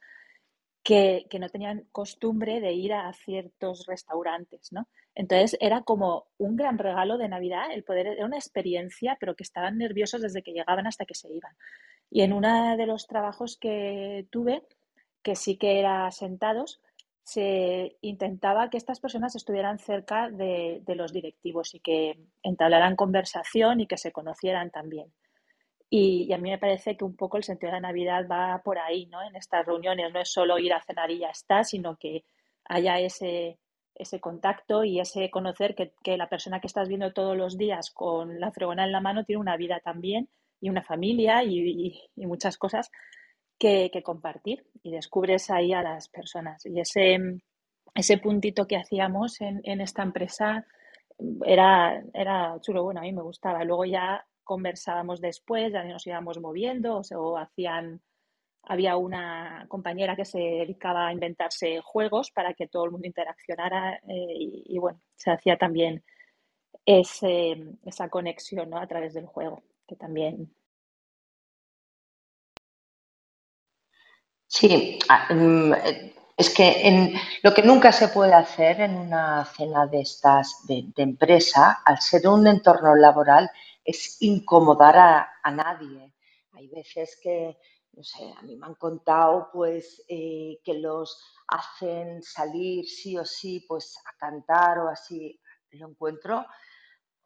que, 0.81 1.27
no 1.39 1.47
tenían 1.49 1.85
costumbre 1.91 2.59
de 2.59 2.73
ir 2.73 2.91
a 2.91 3.13
ciertos 3.13 3.85
restaurantes, 3.85 4.71
¿no? 4.71 4.87
Entonces 5.13 5.55
era 5.61 5.83
como 5.83 6.25
un 6.39 6.55
gran 6.55 6.79
regalo 6.79 7.19
de 7.19 7.29
Navidad 7.29 7.71
el 7.71 7.83
poder, 7.83 8.07
era 8.07 8.25
una 8.25 8.37
experiencia, 8.37 9.15
pero 9.19 9.35
que 9.35 9.43
estaban 9.43 9.77
nerviosos 9.77 10.23
desde 10.23 10.41
que 10.41 10.53
llegaban 10.53 10.87
hasta 10.87 11.05
que 11.05 11.13
se 11.13 11.31
iban. 11.31 11.55
Y 12.09 12.23
en 12.23 12.33
uno 12.33 12.77
de 12.77 12.87
los 12.87 13.05
trabajos 13.05 13.57
que 13.57 14.25
tuve, 14.31 14.63
que 15.21 15.35
sí 15.35 15.55
que 15.55 15.79
era 15.79 16.09
sentados, 16.09 16.81
se 17.29 17.95
intentaba 18.01 18.71
que 18.71 18.77
estas 18.77 18.99
personas 18.99 19.35
estuvieran 19.35 19.77
cerca 19.77 20.31
de, 20.31 20.81
los 20.87 21.13
directivos 21.13 21.75
y 21.75 21.79
que 21.79 22.17
entablaran 22.41 22.95
conversación 22.95 23.81
y 23.81 23.87
que 23.87 23.97
se 23.97 24.11
conocieran 24.11 24.71
también. 24.71 25.13
Y, 25.91 26.33
a 26.33 26.39
mí 26.39 26.49
me 26.49 26.57
parece 26.57 26.97
que 26.97 27.03
un 27.03 27.15
poco 27.15 27.37
el 27.37 27.43
sentido 27.43 27.71
de 27.71 27.77
la 27.77 27.87
Navidad 27.87 28.27
va 28.27 28.61
por 28.63 28.79
ahí, 28.79 29.05
¿no? 29.05 29.21
En 29.21 29.35
estas 29.35 29.63
reuniones 29.65 30.11
no 30.11 30.19
es 30.19 30.31
solo 30.31 30.57
ir 30.57 30.73
a 30.73 30.81
cenar 30.81 31.11
y 31.11 31.19
ya 31.19 31.29
está, 31.29 31.63
sino 31.63 31.97
que 31.97 32.25
haya 32.65 32.99
ese, 32.99 33.59
ese 33.93 34.19
contacto 34.19 34.83
y 34.83 34.99
ese 34.99 35.29
conocer 35.29 35.75
que, 35.75 36.17
la 36.17 36.29
persona 36.29 36.59
que 36.59 36.67
estás 36.67 36.87
viendo 36.87 37.13
todos 37.13 37.37
los 37.37 37.59
días 37.59 37.91
con 37.91 38.39
la 38.39 38.51
fregona 38.51 38.85
en 38.85 38.91
la 38.91 39.01
mano 39.01 39.23
tiene 39.23 39.41
una 39.41 39.55
vida 39.57 39.79
también 39.81 40.29
y 40.61 40.69
una 40.69 40.81
familia 40.83 41.43
y 41.43 42.01
muchas 42.15 42.57
cosas 42.57 42.89
que, 43.59 43.91
compartir 44.03 44.65
y 44.81 44.91
descubres 44.91 45.51
ahí 45.51 45.73
a 45.73 45.83
las 45.83 46.07
personas. 46.07 46.65
Y 46.65 46.79
ese, 46.79 47.17
ese 47.93 48.17
puntito 48.17 48.65
que 48.65 48.77
hacíamos 48.77 49.41
en, 49.41 49.81
esta 49.81 50.01
empresa 50.03 50.65
era, 51.45 52.01
era 52.13 52.55
chulo, 52.61 52.83
bueno, 52.83 53.01
a 53.01 53.03
mí 53.03 53.11
me 53.11 53.21
gustaba. 53.21 53.63
Luego 53.63 53.85
ya 53.85 54.25
conversábamos 54.43 55.21
después, 55.21 55.73
ya 55.73 55.83
nos 55.83 56.07
íbamos 56.07 56.39
moviendo 56.39 57.01
o, 57.15 57.37
hacían 57.37 58.01
había 58.63 58.97
una 58.97 59.65
compañera 59.67 60.15
que 60.15 60.25
se 60.25 60.37
dedicaba 60.37 61.07
a 61.07 61.13
inventarse 61.13 61.79
juegos 61.81 62.29
para 62.29 62.53
que 62.53 62.67
todo 62.67 62.85
el 62.85 62.91
mundo 62.91 63.07
interaccionara 63.07 63.95
eh, 64.07 64.35
y, 64.65 64.77
bueno, 64.77 64.99
se 65.15 65.31
hacía 65.31 65.57
también 65.57 66.03
ese, 66.85 67.57
esa 67.85 68.09
conexión 68.09 68.69
¿no? 68.69 68.77
a 68.77 68.85
través 68.85 69.13
del 69.13 69.25
juego, 69.25 69.63
que 69.87 69.95
también 69.95 70.53
Sí, 74.49 74.97
ah, 75.09 75.31
mm, 75.31 75.73
eh, 75.73 76.13
es 76.35 76.49
que 76.49 76.87
en, 76.87 77.13
lo 77.43 77.53
que 77.53 77.61
nunca 77.61 77.91
se 77.91 78.07
puede 78.07 78.33
hacer 78.33 78.81
en 78.81 78.95
una 78.97 79.45
cena 79.45 79.85
de 79.85 80.01
estas 80.01 80.65
de, 80.67 80.91
empresa, 80.97 81.83
al 81.85 82.01
ser 82.01 82.27
un 82.27 82.47
entorno 82.47 82.95
laboral, 82.95 83.51
es 83.85 84.17
incomodar 84.21 84.97
a, 84.97 85.51
nadie. 85.51 86.15
Hay 86.53 86.67
veces 86.67 87.19
que, 87.21 87.59
no 87.93 88.03
sé, 88.03 88.23
a 88.37 88.41
mí 88.41 88.55
me 88.55 88.65
han 88.65 88.75
contado 88.75 89.49
pues 89.53 90.03
eh, 90.07 90.59
que 90.63 90.73
los 90.73 91.21
hacen 91.47 92.23
salir 92.23 92.85
sí 92.87 93.17
o 93.19 93.25
sí 93.25 93.65
pues 93.67 93.97
a 94.05 94.17
cantar 94.17 94.79
o 94.79 94.89
así. 94.89 95.39
Lo 95.71 95.89
encuentro 95.89 96.43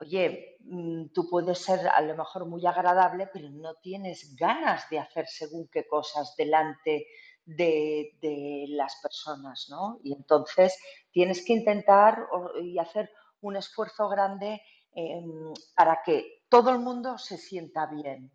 oye, 0.03 0.57
mm, 0.61 1.07
tú 1.13 1.29
puedes 1.29 1.59
ser 1.59 1.87
a 1.87 2.01
lo 2.01 2.15
mejor 2.15 2.45
muy 2.45 2.65
agradable, 2.65 3.29
pero 3.33 3.49
no 3.49 3.75
tienes 3.75 4.35
ganas 4.35 4.89
de 4.89 4.99
hacer 4.99 5.27
según 5.27 5.67
qué 5.69 5.87
cosas 5.87 6.35
delante 6.37 7.07
de, 7.45 8.65
las 8.69 8.95
personas, 9.01 9.67
¿no? 9.69 9.99
Y 10.03 10.13
entonces 10.13 10.77
tienes 11.11 11.45
que 11.45 11.53
intentar 11.53 12.27
y 12.61 12.79
hacer 12.79 13.09
un 13.41 13.55
esfuerzo 13.57 14.07
grande 14.09 14.61
em, 14.95 15.53
para 15.75 16.01
que 16.05 16.43
todo 16.49 16.69
el 16.71 16.79
mundo 16.79 17.17
se 17.17 17.37
sienta 17.37 17.87
bien. 17.87 18.31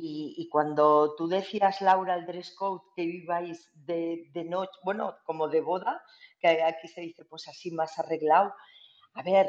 Y, 0.00 0.48
cuando 0.52 1.16
tú 1.16 1.26
decías, 1.26 1.80
Laura, 1.80 2.14
el 2.14 2.26
dress 2.26 2.54
code 2.54 2.82
que 2.94 3.04
viváis 3.04 3.68
de, 3.74 4.30
de 4.32 4.44
noche, 4.44 4.78
bueno, 4.84 5.16
como 5.24 5.48
de 5.48 5.60
boda, 5.60 6.00
que 6.38 6.62
aquí 6.62 6.86
se 6.86 7.00
dice 7.00 7.24
pues 7.24 7.48
así 7.48 7.72
más 7.72 7.98
arreglado, 7.98 8.54
a 9.14 9.22
ver, 9.22 9.48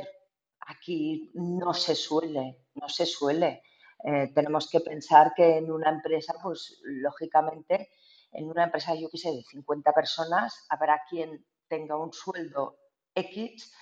aquí 0.70 1.32
no 1.34 1.74
se 1.74 1.96
suele, 1.96 2.60
no 2.76 2.88
se 2.88 3.06
suele. 3.06 3.64
Eh, 4.04 4.32
tenemos 4.34 4.70
que 4.70 4.80
pensar 4.80 5.34
que 5.36 5.58
en 5.58 5.72
una 5.72 5.90
empresa, 5.90 6.34
pues 6.42 6.80
lógicamente, 6.84 7.90
en 8.32 8.50
una 8.50 8.66
empresa, 8.66 8.96
yo 8.96 9.10
qué 9.10 9.18
sé, 9.18 9.32
de 9.32 9.44
50 9.44 9.92
personas, 9.92 10.66
habrá 10.70 11.02
quien 11.10 11.44
tenga 11.68 11.98
un 11.98 12.14
sueldo 12.14 12.78
X, 13.16 13.74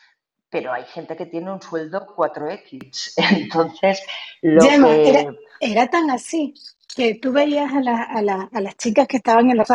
pero 0.49 0.71
hay 0.71 0.85
gente 0.85 1.15
que 1.15 1.25
tiene 1.25 1.51
un 1.51 1.61
sueldo 1.61 2.07
4X. 2.15 3.13
Entonces, 3.38 4.01
lo 4.41 4.61
que... 4.61 5.38
Era, 5.59 5.88
tan 5.88 6.09
así 6.09 6.53
que 6.95 7.15
tú 7.15 7.31
veías 7.31 7.71
a, 7.73 8.21
las 8.21 8.77
chicas 8.77 9.07
que 9.07 9.17
estaban 9.17 9.51
en 9.51 9.57
los... 9.57 9.67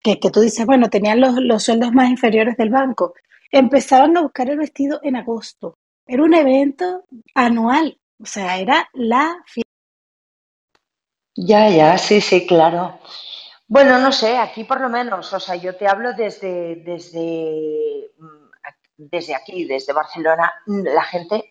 Que, 0.00 0.20
que 0.20 0.30
tú 0.30 0.40
dices, 0.40 0.64
bueno, 0.64 0.88
tenían 0.90 1.20
los, 1.20 1.34
los 1.38 1.64
sueldos 1.64 1.92
más 1.92 2.08
inferiores 2.08 2.56
del 2.56 2.70
banco. 2.70 3.14
Empezaban 3.50 4.16
a 4.16 4.22
buscar 4.22 4.48
el 4.48 4.58
vestido 4.58 5.00
en 5.02 5.16
agosto. 5.16 5.78
Era 6.10 6.22
un 6.22 6.32
evento 6.32 7.04
anual, 7.34 8.00
o 8.18 8.24
sea, 8.24 8.56
era 8.56 8.88
la 8.94 9.44
fiesta. 9.44 9.70
Ya, 11.36 11.68
ya, 11.68 11.98
sí, 11.98 12.22
sí, 12.22 12.46
claro. 12.46 12.98
Bueno, 13.66 13.98
no 13.98 14.10
sé, 14.10 14.38
aquí 14.38 14.64
por 14.64 14.80
lo 14.80 14.88
menos, 14.88 15.30
o 15.34 15.38
sea, 15.38 15.56
yo 15.56 15.76
te 15.76 15.86
hablo 15.86 16.14
desde, 16.14 16.76
desde, 16.76 18.10
mm, 18.16 18.48
desde 18.96 19.34
aquí, 19.34 19.66
desde 19.66 19.92
Barcelona, 19.92 20.50
la 20.66 21.02
gente 21.02 21.44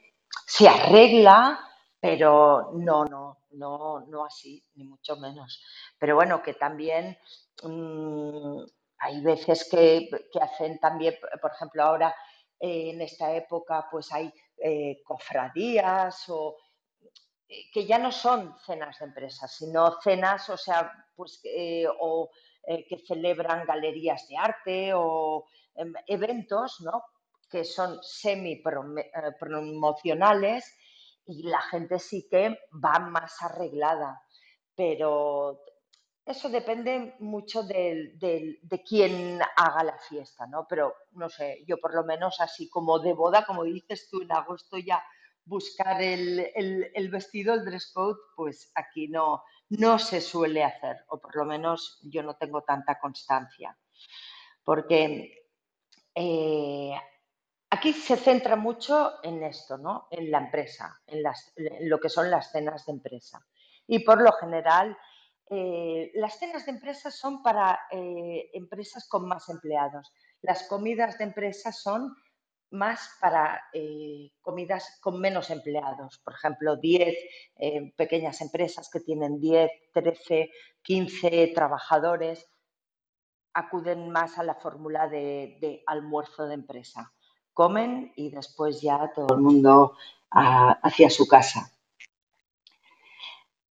se 0.47 0.67
arregla, 0.67 1.59
pero 1.99 2.71
no, 2.73 3.05
no, 3.05 3.37
no, 3.51 3.99
no 4.07 4.25
así, 4.25 4.65
ni 4.73 4.85
mucho 4.85 5.17
menos. 5.17 5.63
Pero 5.99 6.15
bueno, 6.15 6.41
que 6.41 6.55
también 6.55 7.15
mm, 7.61 8.57
hay 8.97 9.21
veces 9.21 9.67
que, 9.69 10.09
que, 10.33 10.39
hacen 10.39 10.79
también, 10.79 11.15
por 11.39 11.51
ejemplo, 11.51 11.83
ahora 11.83 12.15
eh, 12.59 12.89
en 12.89 13.01
esta 13.01 13.31
época, 13.33 13.87
pues 13.91 14.11
hay 14.11 14.33
eh, 14.57 15.01
cofradías 15.03 16.29
o 16.29 16.57
eh, 17.47 17.69
que 17.71 17.85
ya 17.85 17.97
no 17.97 18.11
son 18.11 18.55
cenas 18.65 18.99
de 18.99 19.05
empresas, 19.05 19.55
sino 19.55 19.99
cenas, 20.01 20.49
o 20.49 20.57
sea, 20.57 20.91
pues 21.15 21.41
o 21.99 22.29
que 22.65 22.97
celebran 23.07 23.65
galerías 23.65 24.27
de 24.27 24.35
arte 24.35 24.93
o 24.93 25.45
em, 25.75 25.93
eventos, 26.05 26.81
¿no? 26.81 27.01
Que 27.49 27.63
son 27.63 28.03
semi 28.03 28.61
promocionales 29.39 30.75
y 31.25 31.43
la 31.43 31.61
gente 31.61 31.99
sí 31.99 32.27
que 32.29 32.59
va 32.73 32.99
más 32.99 33.41
arreglada, 33.41 34.21
pero 34.75 35.61
eso 36.27 36.49
depende 36.49 37.15
mucho 37.19 37.63
de, 37.63 38.11
de, 38.61 38.83
quién 38.83 39.39
haga 39.55 39.83
la 39.83 39.97
fiesta, 39.97 40.45
¿no? 40.45 40.67
Pero 40.67 40.93
no 41.11 41.29
sé, 41.29 41.63
yo 41.65 41.77
por 41.77 41.95
lo 41.95 42.03
menos 42.03 42.41
así 42.41 42.69
como 42.69 42.99
de 42.99 43.13
boda, 43.13 43.45
como 43.45 43.63
dices 43.63 44.09
tú, 44.09 44.21
en 44.21 44.31
agosto 44.33 44.77
ya 44.77 45.01
buscar 45.45 46.01
el, 46.01 46.51
el, 46.93 47.09
vestido, 47.09 47.53
el 47.53 47.63
dress 47.63 47.91
code, 47.93 48.19
pues 48.35 48.71
aquí 48.75 49.07
no, 49.07 49.43
no 49.69 49.97
se 49.97 50.19
suele 50.19 50.65
hacer, 50.65 50.97
o 51.07 51.19
por 51.19 51.33
lo 51.37 51.45
menos 51.45 51.99
yo 52.03 52.21
no 52.23 52.35
tengo 52.35 52.61
tanta 52.63 52.99
constancia. 52.99 53.77
Porque 54.65 55.47
eh, 56.13 56.93
aquí 57.69 57.93
se 57.93 58.17
centra 58.17 58.57
mucho 58.57 59.23
en 59.23 59.43
esto, 59.43 59.77
¿no? 59.77 60.09
En 60.11 60.29
la 60.29 60.39
empresa, 60.39 61.01
en, 61.07 61.23
las, 61.23 61.53
en 61.55 61.89
lo 61.89 62.01
que 62.01 62.09
son 62.09 62.29
las 62.29 62.51
cenas 62.51 62.85
de 62.85 62.91
empresa. 62.91 63.47
Y 63.87 63.99
por 63.99 64.21
lo 64.21 64.33
general 64.33 64.97
eh, 65.49 66.11
las 66.15 66.37
cenas 66.39 66.65
de 66.65 66.73
empresas 66.73 67.15
son 67.15 67.41
para 67.41 67.79
eh, 67.91 68.49
empresas 68.53 69.07
con 69.07 69.27
más 69.27 69.47
empleados. 69.49 70.11
Las 70.41 70.63
comidas 70.63 71.17
de 71.17 71.23
empresas 71.25 71.81
son 71.81 72.15
más 72.71 73.11
para 73.21 73.61
eh, 73.73 74.31
comidas 74.41 74.99
con 75.01 75.21
menos 75.21 75.49
empleados. 75.49 76.19
Por 76.19 76.33
ejemplo, 76.33 76.75
10 76.75 77.15
pequeñas 77.95 78.41
empresas 78.41 78.89
que 78.89 78.99
tienen 78.99 79.39
10, 79.39 79.71
13, 79.93 80.51
15 80.81 81.51
trabajadores 81.55 82.45
acuden 83.53 84.11
más 84.11 84.37
a 84.37 84.43
la 84.43 84.55
fórmula 84.55 85.07
de, 85.07 85.81
almuerzo 85.87 86.45
de 86.45 86.55
empresa. 86.55 87.11
Comen 87.53 88.11
y 88.15 88.29
después 88.29 88.81
ya 88.81 89.11
todo 89.15 89.33
el 89.33 89.41
mundo 89.41 89.97
ah, 90.29 90.77
hacia 90.83 91.09
su 91.09 91.27
casa. 91.27 91.71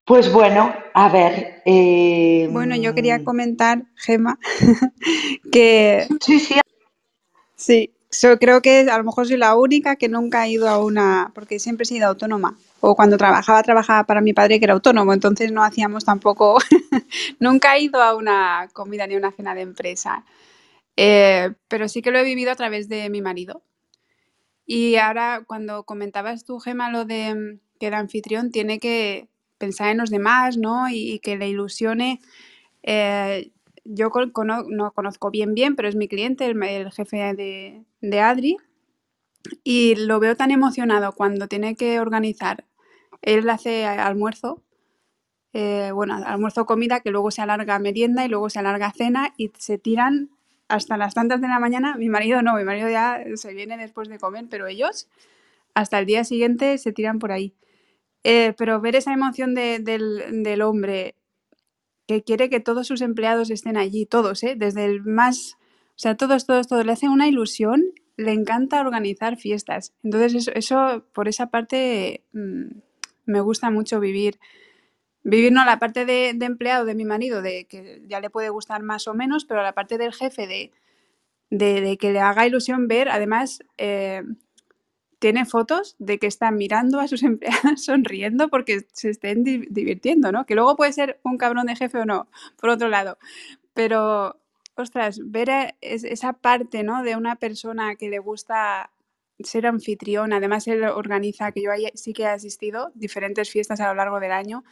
Pues 0.05 0.31
bueno, 0.33 0.73
a 0.93 1.09
ver. 1.09 1.61
Eh, 1.65 2.49
bueno, 2.51 2.75
yo 2.75 2.93
quería 2.93 3.23
comentar, 3.23 3.83
Gema, 3.95 4.37
que. 5.51 6.07
Sí, 6.19 6.39
sí. 6.39 6.55
Sí, 7.55 7.93
yo 8.21 8.37
creo 8.37 8.61
que 8.61 8.81
a 8.91 8.97
lo 8.97 9.05
mejor 9.05 9.25
soy 9.25 9.37
la 9.37 9.55
única 9.55 9.95
que 9.95 10.09
nunca 10.09 10.41
ha 10.41 10.47
ido 10.49 10.67
a 10.67 10.83
una. 10.83 11.31
Porque 11.33 11.57
siempre 11.57 11.83
he 11.83 11.85
sido 11.85 12.07
autónoma. 12.07 12.57
O 12.81 12.95
cuando 12.97 13.17
trabajaba, 13.17 13.63
trabajaba 13.63 14.03
para 14.03 14.19
mi 14.19 14.33
padre 14.33 14.59
que 14.59 14.65
era 14.65 14.73
autónomo, 14.73 15.13
entonces 15.13 15.53
no 15.53 15.63
hacíamos 15.63 16.03
tampoco. 16.03 16.57
nunca 17.39 17.77
he 17.77 17.83
ido 17.83 18.01
a 18.01 18.13
una 18.15 18.69
comida 18.73 19.07
ni 19.07 19.15
a 19.15 19.19
una 19.19 19.31
cena 19.31 19.55
de 19.55 19.61
empresa. 19.61 20.25
Eh, 20.97 21.53
pero 21.69 21.87
sí 21.87 22.01
que 22.01 22.11
lo 22.11 22.19
he 22.19 22.23
vivido 22.25 22.51
a 22.51 22.55
través 22.55 22.89
de 22.89 23.09
mi 23.09 23.21
marido. 23.21 23.63
Y 24.65 24.97
ahora, 24.97 25.43
cuando 25.47 25.83
comentabas 25.85 26.43
tú, 26.43 26.59
Gema, 26.59 26.91
lo 26.91 27.05
de 27.05 27.33
mm, 27.35 27.59
que 27.79 27.87
el 27.87 27.93
anfitrión 27.93 28.51
tiene 28.51 28.79
que 28.79 29.29
pensar 29.63 29.87
en 29.91 29.97
los 29.97 30.09
demás, 30.09 30.57
¿no? 30.57 30.89
Y, 30.89 31.19
que 31.19 31.37
le 31.37 31.47
ilusione. 31.47 32.19
Eh, 32.83 33.51
yo 33.85 34.09
no 34.67 34.91
conozco 34.91 35.31
bien 35.31 35.53
bien, 35.53 35.75
pero 35.75 35.87
es 35.87 35.95
mi 35.95 36.09
cliente, 36.09 36.45
el, 36.45 36.91
jefe 36.91 37.33
de, 38.01 38.19
Adri, 38.19 38.57
y 39.63 39.95
lo 39.95 40.19
veo 40.19 40.35
tan 40.35 40.51
emocionado 40.51 41.13
cuando 41.13 41.47
tiene 41.47 41.75
que 41.75 41.99
organizar. 42.01 42.65
Él 43.21 43.49
hace 43.49 43.85
almuerzo, 43.85 44.61
eh, 45.53 45.91
bueno, 45.93 46.15
almuerzo 46.25 46.65
comida, 46.65 46.99
que 46.99 47.11
luego 47.11 47.31
se 47.31 47.41
alarga 47.41 47.79
merienda 47.79 48.25
y 48.25 48.29
luego 48.29 48.49
se 48.49 48.59
alarga 48.59 48.91
cena 48.91 49.33
y 49.37 49.51
se 49.57 49.77
tiran 49.77 50.29
hasta 50.67 50.97
las 50.97 51.13
tantas 51.13 51.39
de 51.39 51.47
la 51.47 51.59
mañana. 51.59 51.95
Mi 51.95 52.09
marido 52.09 52.41
no, 52.41 52.55
mi 52.55 52.65
marido 52.65 52.89
ya 52.89 53.23
se 53.35 53.53
viene 53.53 53.77
después 53.77 54.09
de 54.09 54.19
comer, 54.19 54.45
pero 54.49 54.67
ellos 54.67 55.07
hasta 55.73 55.99
el 55.99 56.05
día 56.05 56.25
siguiente 56.25 56.77
se 56.77 56.91
tiran 56.91 57.19
por 57.19 57.31
ahí. 57.31 57.53
Eh, 58.23 58.53
pero 58.57 58.79
ver 58.79 58.95
esa 58.95 59.13
emoción 59.13 59.53
del, 59.53 60.61
hombre 60.61 61.15
que 62.07 62.23
quiere 62.23 62.49
que 62.49 62.59
todos 62.59 62.87
sus 62.87 63.01
empleados 63.01 63.49
estén 63.49 63.77
allí, 63.77 64.05
todos, 64.05 64.43
¿eh? 64.43 64.55
desde 64.57 64.85
el 64.85 65.03
más, 65.03 65.57
o 65.89 65.97
sea, 65.97 66.15
todos, 66.15 66.45
todos, 66.45 66.67
todos, 66.67 66.85
le 66.85 66.91
hace 66.93 67.09
una 67.09 67.27
ilusión, 67.27 67.83
le 68.17 68.31
encanta 68.31 68.81
organizar 68.81 69.37
fiestas. 69.37 69.93
Entonces, 70.03 70.49
eso, 70.53 71.05
por 71.13 71.27
esa 71.27 71.47
parte, 71.47 72.23
mm, 72.33 72.65
me 73.25 73.41
gusta 73.41 73.69
mucho 73.71 73.99
vivir. 73.99 74.39
Vivir 75.23 75.51
no 75.53 75.65
la 75.65 75.79
parte 75.79 76.05
de, 76.05 76.29
empleado 76.29 76.85
de 76.85 76.95
mi 76.95 77.05
marido, 77.05 77.41
de 77.41 77.65
que 77.65 78.03
ya 78.07 78.19
le 78.19 78.29
puede 78.29 78.49
gustar 78.49 78.83
más 78.83 79.07
o 79.07 79.13
menos, 79.13 79.45
pero 79.45 79.63
la 79.63 79.73
parte 79.73 79.97
del 79.97 80.13
jefe 80.13 80.47
de, 80.47 80.71
de, 81.49 81.97
que 81.97 82.11
le 82.11 82.19
haga 82.19 82.45
ilusión 82.45 82.87
ver, 82.87 83.09
además, 83.09 83.63
eh, 83.77 84.23
tiene 85.23 85.45
fotos 85.45 85.95
de 85.99 86.19
que 86.19 86.27
están 86.27 86.57
mirando 86.57 86.99
a 86.99 87.07
sus 87.07 87.23
empleados 87.23 87.85
sonriendo 87.85 88.49
porque 88.49 88.85
se 88.91 89.09
estén 89.09 89.45
divirtiendo, 89.45 90.33
¿no? 90.33 90.45
Que 90.45 90.53
luego 90.53 90.75
puede 90.75 90.91
ser 90.91 91.21
un 91.23 91.37
cabrón 91.37 91.67
de 91.67 91.77
jefe 91.77 91.97
o 91.99 92.05
no, 92.05 92.27
por 92.57 92.69
otro 92.69 92.89
lado. 92.89 93.17
Pero, 93.73 94.37
ostras, 94.75 95.21
ver 95.23 95.75
esa 95.79 96.33
parte, 96.33 96.83
¿no? 96.83 97.03
De 97.03 97.15
una 97.15 97.37
persona 97.37 97.95
que 97.95 98.09
le 98.09 98.19
gusta 98.19 98.91
ser 99.39 99.65
anfitrión, 99.65 100.33
además 100.33 100.67
él 100.67 100.83
organiza, 100.83 101.53
que 101.53 101.61
yo 101.61 101.69
sí 101.93 102.11
que 102.11 102.23
he 102.23 102.27
asistido, 102.27 102.91
diferentes 102.93 103.49
fiestas 103.49 103.79
a 103.79 103.87
lo 103.87 103.95
largo 103.95 104.19
del 104.19 104.33
año, 104.33 104.65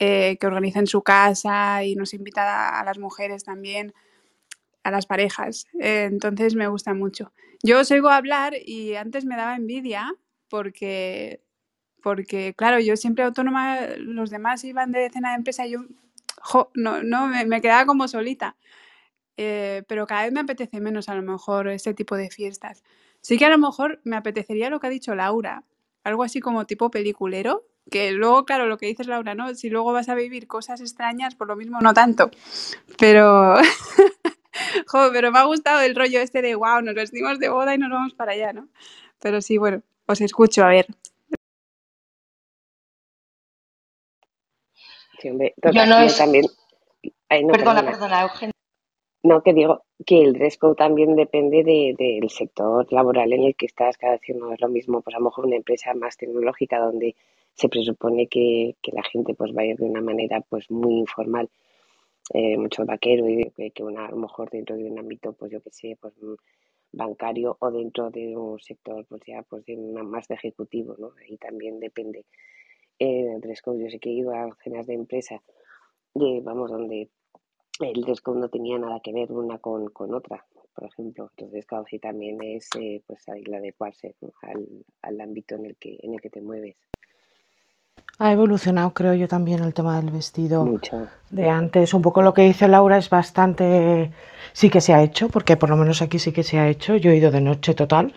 eh, 0.00 0.36
que 0.40 0.48
organiza 0.48 0.80
en 0.80 0.88
su 0.88 1.02
casa 1.02 1.84
y 1.84 1.94
nos 1.94 2.12
invita 2.12 2.80
a 2.80 2.84
las 2.84 2.98
mujeres 2.98 3.44
también 3.44 3.94
a 4.82 4.90
las 4.90 5.06
parejas. 5.06 5.66
Eh, 5.78 6.04
entonces 6.04 6.54
me 6.54 6.68
gusta 6.68 6.94
mucho. 6.94 7.32
Yo 7.62 7.80
os 7.80 7.90
oigo 7.90 8.08
hablar 8.08 8.54
y 8.64 8.94
antes 8.94 9.24
me 9.24 9.36
daba 9.36 9.56
envidia 9.56 10.14
porque, 10.48 11.42
porque 12.02 12.54
claro, 12.54 12.80
yo 12.80 12.96
siempre 12.96 13.24
autónoma, 13.24 13.80
los 13.98 14.30
demás 14.30 14.64
iban 14.64 14.92
de 14.92 15.10
cena 15.10 15.30
de 15.30 15.36
empresa 15.36 15.66
y 15.66 15.72
yo 15.72 15.80
no, 16.74 17.02
no 17.02 17.28
me, 17.28 17.60
quedaba 17.60 17.86
como 17.86 18.08
solita. 18.08 18.56
Eh, 19.36 19.84
pero 19.88 20.06
cada 20.06 20.24
vez 20.24 20.32
me 20.32 20.40
apetece 20.40 20.80
menos 20.80 21.08
a 21.08 21.14
lo 21.14 21.22
mejor 21.22 21.68
este 21.68 21.94
tipo 21.94 22.16
de 22.16 22.30
fiestas. 22.30 22.82
Sí 23.20 23.38
que 23.38 23.46
a 23.46 23.50
lo 23.50 23.58
mejor 23.58 24.00
me 24.04 24.16
apetecería 24.16 24.70
lo 24.70 24.80
que 24.80 24.86
ha 24.86 24.90
dicho 24.90 25.14
Laura, 25.14 25.64
algo 26.04 26.22
así 26.22 26.40
como 26.40 26.66
tipo 26.66 26.90
peliculero, 26.90 27.66
que 27.90 28.12
luego, 28.12 28.44
claro, 28.44 28.66
lo 28.66 28.78
que 28.78 28.86
dices 28.86 29.06
Laura, 29.06 29.34
¿no? 29.34 29.54
Si 29.54 29.68
luego 29.68 29.92
vas 29.92 30.08
a 30.08 30.14
vivir 30.14 30.46
cosas 30.46 30.80
extrañas, 30.80 31.34
por 31.34 31.48
lo 31.48 31.56
mismo 31.56 31.80
no 31.80 31.92
tanto. 31.92 32.30
Pero, 32.98 33.56
jo, 34.86 35.10
pero 35.12 35.32
me 35.32 35.38
ha 35.38 35.44
gustado 35.44 35.80
el 35.82 35.94
rollo 35.94 36.20
este 36.20 36.42
de, 36.42 36.54
wow, 36.54 36.80
nos 36.82 36.94
vestimos 36.94 37.38
de 37.38 37.48
boda 37.48 37.74
y 37.74 37.78
nos 37.78 37.90
vamos 37.90 38.14
para 38.14 38.32
allá, 38.32 38.52
¿no? 38.52 38.68
Pero 39.20 39.40
sí, 39.40 39.58
bueno, 39.58 39.82
os 40.06 40.20
escucho, 40.20 40.64
a 40.64 40.68
ver. 40.68 40.86
Sí, 45.18 45.28
hombre, 45.28 45.54
Yo 45.62 45.72
no 45.86 46.00
yo 46.00 46.06
es... 46.06 46.16
también. 46.16 46.46
Ay, 47.28 47.44
no, 47.44 47.52
Perdona, 47.52 47.82
perdona. 47.82 47.90
perdona, 47.90 48.22
Eugenia. 48.22 48.52
No, 49.22 49.42
que 49.42 49.52
digo 49.52 49.82
que 50.06 50.22
el 50.22 50.32
dress 50.32 50.56
code 50.56 50.76
también 50.76 51.14
depende 51.14 51.62
de, 51.62 51.94
del 51.98 52.30
sector 52.30 52.90
laboral 52.90 53.32
en 53.34 53.44
el 53.44 53.54
que 53.54 53.66
estás. 53.66 53.98
Cada 53.98 54.12
vez 54.12 54.22
no 54.34 54.52
es 54.54 54.60
lo 54.60 54.68
mismo, 54.68 55.02
pues 55.02 55.14
a 55.14 55.18
lo 55.18 55.26
mejor 55.26 55.44
una 55.46 55.56
empresa 55.56 55.92
más 55.94 56.16
tecnológica 56.16 56.78
donde 56.78 57.14
se 57.54 57.68
presupone 57.68 58.28
que, 58.28 58.76
que 58.82 58.92
la 58.92 59.02
gente 59.02 59.34
pues 59.34 59.52
va 59.54 59.62
a 59.62 59.66
ir 59.66 59.76
de 59.76 59.84
una 59.84 60.00
manera 60.00 60.40
pues 60.48 60.70
muy 60.70 60.94
informal, 60.94 61.50
eh, 62.32 62.56
mucho 62.56 62.84
vaquero 62.84 63.28
y 63.28 63.50
que, 63.74 63.82
una, 63.82 64.06
a 64.06 64.10
lo 64.10 64.16
mejor 64.16 64.50
dentro 64.50 64.76
de 64.76 64.84
un 64.84 64.98
ámbito 64.98 65.32
pues 65.32 65.50
yo 65.50 65.60
que 65.60 65.70
sé, 65.70 65.98
pues 66.00 66.14
mm, 66.22 66.34
bancario 66.92 67.56
o 67.60 67.70
dentro 67.70 68.10
de 68.10 68.36
un 68.36 68.60
sector 68.60 69.04
pues 69.06 69.22
ya 69.26 69.42
pues 69.42 69.64
de 69.66 69.76
una, 69.76 70.02
más 70.02 70.28
de 70.28 70.36
ejecutivo, 70.36 70.96
¿no? 70.98 71.12
Ahí 71.20 71.36
también 71.38 71.80
depende 71.80 72.26
eh, 72.98 73.32
el 73.34 73.40
dress 73.40 73.62
code. 73.62 73.82
Yo 73.82 73.90
sé 73.90 73.98
que 73.98 74.10
he 74.10 74.12
ido 74.12 74.32
a 74.32 74.56
cenas 74.62 74.86
de 74.86 74.94
empresa, 74.94 75.42
de, 76.14 76.40
vamos, 76.42 76.70
donde 76.70 77.10
el 77.80 78.00
dress 78.02 78.20
code 78.20 78.40
no 78.40 78.48
tenía 78.48 78.78
nada 78.78 79.00
que 79.00 79.12
ver 79.12 79.32
una 79.32 79.58
con, 79.58 79.88
con 79.88 80.14
otra, 80.14 80.46
por 80.74 80.84
ejemplo. 80.84 81.30
Entonces, 81.36 81.66
claro, 81.66 81.84
sí 81.88 81.98
también 81.98 82.42
es 82.42 82.68
eh, 82.78 83.02
pues 83.06 83.26
el 83.28 83.52
adecuarse 83.52 84.14
al, 84.42 84.84
al 85.02 85.20
ámbito 85.20 85.56
en 85.56 85.66
el 85.66 85.76
que 85.76 85.98
en 86.02 86.14
el 86.14 86.20
que 86.20 86.30
te 86.30 86.40
mueves. 86.40 86.76
Ha 88.18 88.32
evolucionado, 88.32 88.92
creo 88.92 89.14
yo, 89.14 89.28
también 89.28 89.62
el 89.62 89.72
tema 89.72 89.96
del 90.00 90.10
vestido 90.10 90.64
Mucho. 90.66 91.06
de 91.30 91.48
antes. 91.48 91.94
Un 91.94 92.02
poco 92.02 92.20
lo 92.22 92.34
que 92.34 92.42
dice 92.42 92.68
Laura 92.68 92.98
es 92.98 93.08
bastante... 93.10 94.12
Sí 94.52 94.68
que 94.68 94.80
se 94.80 94.92
ha 94.92 95.02
hecho, 95.02 95.28
porque 95.28 95.56
por 95.56 95.70
lo 95.70 95.76
menos 95.76 96.02
aquí 96.02 96.18
sí 96.18 96.32
que 96.32 96.42
se 96.42 96.58
ha 96.58 96.68
hecho. 96.68 96.96
Yo 96.96 97.10
he 97.12 97.16
ido 97.16 97.30
de 97.30 97.40
noche 97.40 97.74
total 97.74 98.12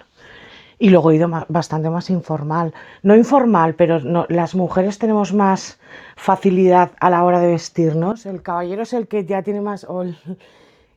y 0.80 0.90
luego 0.90 1.12
he 1.12 1.16
ido 1.16 1.30
bastante 1.48 1.90
más 1.90 2.10
informal. 2.10 2.74
No 3.04 3.16
informal, 3.16 3.76
pero 3.76 4.00
no- 4.00 4.26
las 4.30 4.56
mujeres 4.56 4.98
tenemos 5.00 5.32
más 5.34 5.80
facilidad 6.16 6.92
a 7.00 7.10
la 7.10 7.24
hora 7.24 7.40
de 7.40 7.48
vestirnos. 7.48 8.26
El 8.26 8.42
caballero 8.42 8.82
es 8.82 8.94
el 8.94 9.08
que 9.08 9.26
ya 9.26 9.44
tiene 9.44 9.62
más... 9.62 9.86
o 9.88 10.02
el- 10.02 10.18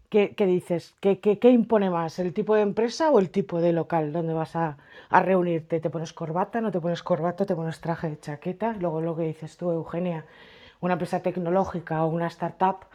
¿Qué, 0.08 0.34
dices? 0.46 0.94
¿Qué, 1.00 1.18
qué, 1.20 1.38
qué 1.38 1.50
impone 1.50 1.90
más? 1.90 2.18
¿El 2.18 2.32
tipo 2.32 2.54
de 2.54 2.62
empresa 2.62 3.10
o 3.10 3.18
el 3.18 3.30
tipo 3.30 3.60
de 3.60 3.72
local 3.72 4.12
donde 4.12 4.34
vas 4.34 4.54
a, 4.56 4.78
a 5.10 5.22
reunirte? 5.22 5.80
¿Te 5.80 5.90
pones 5.90 6.12
corbata? 6.12 6.60
¿No 6.60 6.70
te 6.70 6.80
pones 6.80 7.02
corbata? 7.02 7.44
¿Te 7.44 7.56
pones 7.56 7.80
traje 7.80 8.10
de 8.10 8.20
chaqueta? 8.20 8.74
Luego 8.80 9.00
lo 9.00 9.16
que 9.16 9.24
dices 9.24 9.56
tú, 9.56 9.70
Eugenia, 9.70 10.24
una 10.80 10.94
empresa 10.94 11.20
tecnológica 11.20 12.04
o 12.04 12.08
una 12.08 12.28
startup 12.28 12.86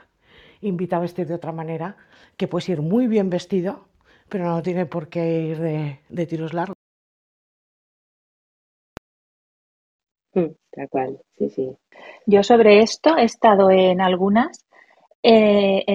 invita 0.62 0.98
a 0.98 1.00
vestir 1.00 1.28
de 1.28 1.36
otra 1.36 1.52
manera, 1.52 1.98
que 2.38 2.48
puedes 2.48 2.70
ir 2.70 2.82
muy 2.82 3.08
bien 3.08 3.30
vestido, 3.30 3.86
pero 4.30 4.46
no 4.46 4.62
tiene 4.62 4.86
por 4.86 5.10
qué 5.10 5.42
ir 5.42 5.60
de, 5.60 6.26
tiros 6.26 6.54
largos. 6.54 6.76
Mm, 10.34 10.48
sí, 11.38 11.50
sí. 11.50 11.78
Yo 12.26 12.44
sobre 12.44 12.82
esto 12.82 13.18
he 13.18 13.26
estado 13.26 13.70
en 13.70 14.00
algunas 14.00 14.66
eh, 15.24 15.86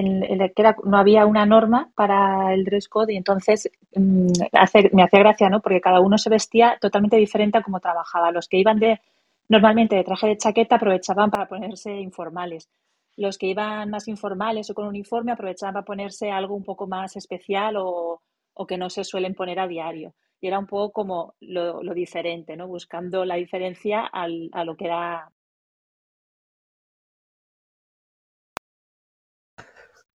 no 0.85 0.97
había 0.97 1.25
una 1.25 1.45
norma 1.45 1.91
para 1.95 2.53
el 2.53 2.63
dress 2.65 2.87
code 2.89 3.13
y 3.13 3.17
entonces 3.17 3.69
mm, 3.95 4.27
me 4.93 5.03
hacía 5.03 5.19
gracia, 5.19 5.49
¿no? 5.49 5.61
Porque 5.61 5.81
cada 5.81 5.99
uno 6.01 6.17
se 6.17 6.29
vestía 6.29 6.77
totalmente 6.81 7.17
diferente 7.17 7.57
a 7.57 7.63
cómo 7.63 7.79
trabajaba. 7.79 8.31
Los 8.31 8.47
que 8.47 8.57
iban 8.57 8.79
de 8.79 8.99
normalmente 9.49 9.95
de 9.95 10.03
traje 10.03 10.27
de 10.27 10.37
chaqueta 10.37 10.75
aprovechaban 10.77 11.31
para 11.31 11.47
ponerse 11.47 11.93
informales. 11.99 12.69
Los 13.17 13.37
que 13.37 13.47
iban 13.47 13.89
más 13.89 14.07
informales 14.07 14.69
o 14.69 14.73
con 14.75 14.87
uniforme 14.87 15.31
aprovechaban 15.31 15.73
para 15.73 15.85
ponerse 15.85 16.31
algo 16.31 16.55
un 16.55 16.63
poco 16.63 16.87
más 16.87 17.15
especial 17.17 17.77
o, 17.77 18.21
o 18.53 18.67
que 18.67 18.77
no 18.77 18.89
se 18.89 19.03
suelen 19.03 19.35
poner 19.35 19.59
a 19.59 19.67
diario. 19.67 20.13
Y 20.41 20.47
era 20.47 20.59
un 20.59 20.67
poco 20.67 20.91
como 20.93 21.35
lo, 21.41 21.83
lo 21.83 21.93
diferente, 21.93 22.55
¿no? 22.57 22.67
Buscando 22.67 23.25
la 23.25 23.35
diferencia 23.35 24.05
al- 24.05 24.49
a 24.53 24.63
lo 24.65 24.77
que 24.77 24.85
era 24.85 25.31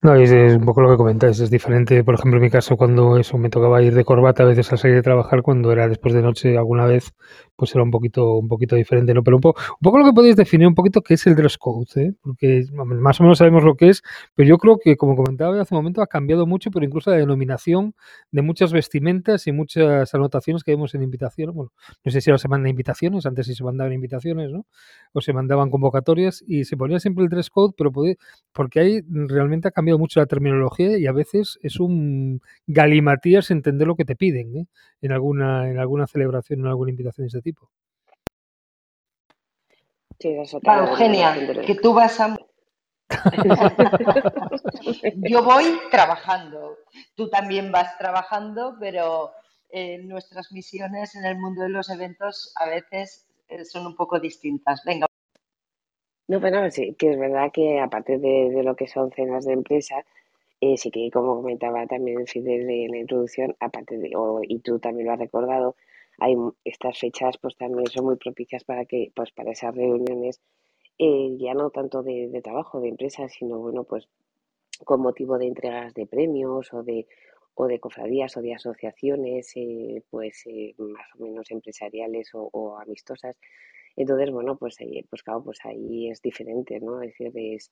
No, 0.03 0.16
es, 0.16 0.32
un 0.32 0.64
poco 0.64 0.80
lo 0.82 0.90
que 0.90 0.96
comentáis, 0.96 1.38
es 1.38 1.48
diferente, 1.48 2.03
por 2.03 2.14
ejemplo, 2.16 2.38
en 2.38 2.42
mi 2.42 2.50
caso, 2.50 2.76
cuando 2.76 3.18
eso 3.18 3.38
me 3.38 3.50
tocaba 3.50 3.80
ir 3.82 3.94
de 3.94 4.05
corbata 4.05 4.42
a 4.42 4.46
veces 4.46 4.72
al 4.72 4.78
salir 4.78 4.96
de 4.96 5.03
trabajar, 5.03 5.42
cuando 5.42 5.70
era 5.70 5.86
después 5.86 6.12
de 6.12 6.22
noche 6.22 6.59
alguna 6.59 6.86
vez, 6.86 7.12
pues 7.55 7.72
era 7.72 7.84
un 7.84 7.92
poquito, 7.92 8.34
un 8.36 8.48
poquito 8.48 8.74
diferente, 8.74 9.14
¿no? 9.14 9.22
Pero 9.22 9.36
un, 9.36 9.40
po- 9.42 9.55
un 9.57 9.78
poco 9.80 9.98
lo 10.00 10.05
que 10.05 10.12
podéis 10.12 10.34
definir 10.34 10.66
un 10.66 10.74
poquito 10.74 11.03
qué 11.03 11.14
es 11.14 11.24
el 11.28 11.36
dress 11.36 11.57
code, 11.57 11.86
¿eh? 11.94 12.14
Porque 12.20 12.64
más 12.74 13.20
o 13.20 13.22
menos 13.22 13.38
sabemos 13.38 13.62
lo 13.62 13.76
que 13.76 13.90
es, 13.90 14.03
pero 14.34 14.48
yo 14.48 14.59
creo 14.59 14.76
que, 14.82 14.96
como 14.96 15.14
comentaba 15.14 15.61
hace 15.61 15.72
un 15.72 15.78
momento, 15.78 16.03
ha 16.03 16.09
cambiado 16.09 16.46
mucho, 16.48 16.72
pero 16.72 16.84
incluso 16.84 17.11
la 17.12 17.18
denominación 17.18 17.94
de 18.32 18.42
muchas 18.42 18.72
vestimentas 18.72 19.46
y 19.46 19.53
muchas 19.53 20.12
anotaciones 20.14 20.64
que 20.64 20.72
vemos 20.72 20.96
en 20.96 21.03
invitaciones, 21.05 21.55
bueno, 21.55 21.70
no 22.05 22.11
sé 22.11 22.20
si 22.20 22.28
ahora 22.30 22.38
se 22.38 22.48
mandan 22.48 22.70
invitaciones, 22.70 23.24
antes 23.24 23.46
sí 23.46 23.55
se 23.55 23.62
mandaban 23.62 23.92
invitaciones, 23.92 24.50
¿no? 24.50 24.66
O 25.12 25.20
se 25.20 25.32
mandaban 25.32 25.70
convocatorias 25.70 26.42
y 26.46 26.64
se 26.64 26.76
ponía 26.76 26.98
siempre 27.00 27.24
el 27.24 27.30
dress 27.30 27.50
code, 27.50 27.74
pero 27.76 27.92
podía, 27.92 28.14
porque 28.53 28.80
ahí 28.80 29.00
realmente 29.09 29.68
ha 29.68 29.70
cambiado 29.70 29.91
mucho 29.99 30.20
la 30.20 30.26
terminología 30.26 30.99
y 30.99 31.07
a 31.07 31.12
veces 31.12 31.59
es 31.62 31.80
un 31.80 32.43
galimatías 32.66 33.51
entender 33.51 33.88
lo 33.88 33.97
que 33.97 34.05
te 34.05 34.16
piden 34.16 34.57
¿eh? 34.57 34.66
en 35.01 35.12
alguna 35.12 35.70
en 35.70 35.78
alguna 35.78 36.07
celebración, 36.07 36.61
en 36.61 36.66
alguna 36.66 36.90
invitación 36.90 37.24
de 37.24 37.28
ese 37.28 37.40
tipo. 37.43 37.70
Sí, 40.18 40.28
esa 40.28 40.43
es 40.43 40.55
otra 40.55 40.82
Va, 40.82 40.88
Eugenia, 40.90 41.32
denominación 41.32 41.57
de 41.57 41.62
lo- 41.62 41.66
que 41.66 41.74
tú 41.80 41.95
vas 41.95 42.20
a... 42.20 42.36
Yo 45.16 45.43
voy 45.45 45.64
trabajando, 45.90 46.76
tú 47.14 47.28
también 47.28 47.70
vas 47.72 47.97
trabajando, 47.99 48.76
pero 48.80 49.32
eh, 49.70 49.99
nuestras 49.99 50.53
misiones 50.53 51.14
en 51.14 51.24
el 51.24 51.38
mundo 51.38 51.62
de 51.62 51.68
los 51.70 51.88
eventos 51.90 52.53
a 52.57 52.68
veces 52.68 53.26
eh, 53.49 53.64
son 53.64 53.86
un 53.86 53.97
poco 53.97 54.20
distintas. 54.20 54.82
Venga. 54.84 55.07
No, 56.28 56.40
pero 56.40 56.70
sí, 56.70 56.94
que 56.98 57.10
es 57.12 57.18
verdad 57.18 57.50
que 57.52 57.78
aparte 57.80 58.18
de, 58.18 58.50
de 58.50 58.62
lo 58.62 58.74
que 58.76 58.86
son 58.88 59.10
cenas 59.12 59.44
de 59.44 59.52
empresa, 59.52 60.04
eh, 60.60 60.76
sí 60.78 60.90
que 60.90 61.10
como 61.12 61.36
comentaba 61.36 61.86
también 61.86 62.26
Fidel 62.26 62.68
en 62.70 62.92
la 62.92 62.98
introducción, 62.98 63.56
aparte 63.60 63.98
de, 63.98 64.12
o- 64.16 64.40
y 64.42 64.60
tú 64.60 64.78
también 64.80 65.06
lo 65.08 65.12
has 65.14 65.20
recordado, 65.20 65.76
hay 66.18 66.36
estas 66.64 66.98
fechas 66.98 67.38
pues 67.38 67.56
también 67.56 67.86
son 67.88 68.06
muy 68.06 68.16
propicias 68.16 68.64
para 68.64 68.84
que, 68.86 69.12
pues 69.16 69.32
para 69.32 69.52
esas 69.52 69.74
reuniones, 69.76 70.40
eh, 70.98 71.36
ya 71.38 71.54
no 71.54 71.70
tanto 71.70 72.02
de, 72.02 72.28
de 72.30 72.42
trabajo, 72.42 72.80
de 72.80 72.88
empresa, 72.90 73.28
sino 73.28 73.58
bueno, 73.60 73.84
pues 73.84 74.08
con 74.84 75.00
motivo 75.00 75.38
de 75.38 75.46
entregas 75.46 75.94
de 75.94 76.06
premios 76.06 76.72
o 76.74 76.82
de, 76.82 77.06
o 77.54 77.66
de 77.66 77.80
cofradías 77.80 78.36
o 78.36 78.42
de 78.42 78.54
asociaciones, 78.54 79.52
eh, 79.56 80.02
pues 80.10 80.44
eh, 80.46 80.74
más 80.78 81.06
o 81.18 81.24
menos 81.24 81.50
empresariales 81.50 82.34
o, 82.34 82.48
o 82.52 82.78
amistosas. 82.78 83.36
Entonces, 83.97 84.30
bueno, 84.30 84.57
pues, 84.59 84.80
ahí- 84.80 85.03
pues 85.11 85.22
claro, 85.22 85.45
pues 85.45 85.59
ahí 85.64 86.11
es 86.11 86.22
diferente, 86.22 86.80
¿no? 86.80 87.03
Es 87.03 87.11
decir, 87.18 87.32
es, 87.34 87.70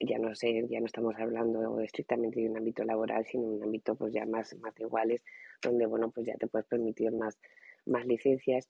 ya 0.00 0.18
no 0.18 0.34
sé, 0.34 0.66
ya 0.68 0.80
no 0.80 0.86
estamos 0.86 1.14
hablando 1.18 1.80
estrictamente 1.80 2.40
de 2.40 2.50
un 2.50 2.56
ámbito 2.58 2.84
laboral, 2.84 3.24
sino 3.26 3.44
un 3.44 3.62
ámbito 3.62 3.94
pues 3.96 4.12
ya 4.14 4.26
más, 4.26 4.54
más 4.60 4.74
de 4.74 4.84
iguales, 4.84 5.24
donde, 5.62 5.86
bueno, 5.86 6.10
pues 6.10 6.26
ya 6.26 6.34
te 6.36 6.48
puedes 6.48 6.66
permitir 6.68 7.12
más, 7.12 7.38
más 7.86 8.06
licencias. 8.06 8.68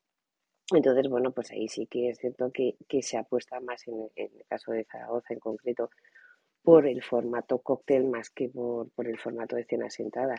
Entonces, 0.74 1.08
bueno, 1.08 1.32
pues 1.32 1.50
ahí 1.52 1.68
sí 1.68 1.86
que 1.86 2.10
es 2.10 2.18
cierto 2.18 2.50
que, 2.52 2.76
que 2.88 3.02
se 3.02 3.16
apuesta 3.18 3.60
más 3.60 3.86
en, 3.88 3.94
en 4.16 4.30
el 4.38 4.44
caso 4.46 4.72
de 4.72 4.84
Zaragoza 4.84 5.34
en 5.34 5.40
concreto 5.40 5.90
por 6.62 6.86
el 6.86 7.02
formato 7.02 7.60
cóctel 7.60 8.04
más 8.06 8.30
que 8.30 8.48
por, 8.48 8.90
por 8.92 9.08
el 9.08 9.18
formato 9.18 9.56
de 9.56 9.64
cena 9.64 9.90
sentada, 9.90 10.36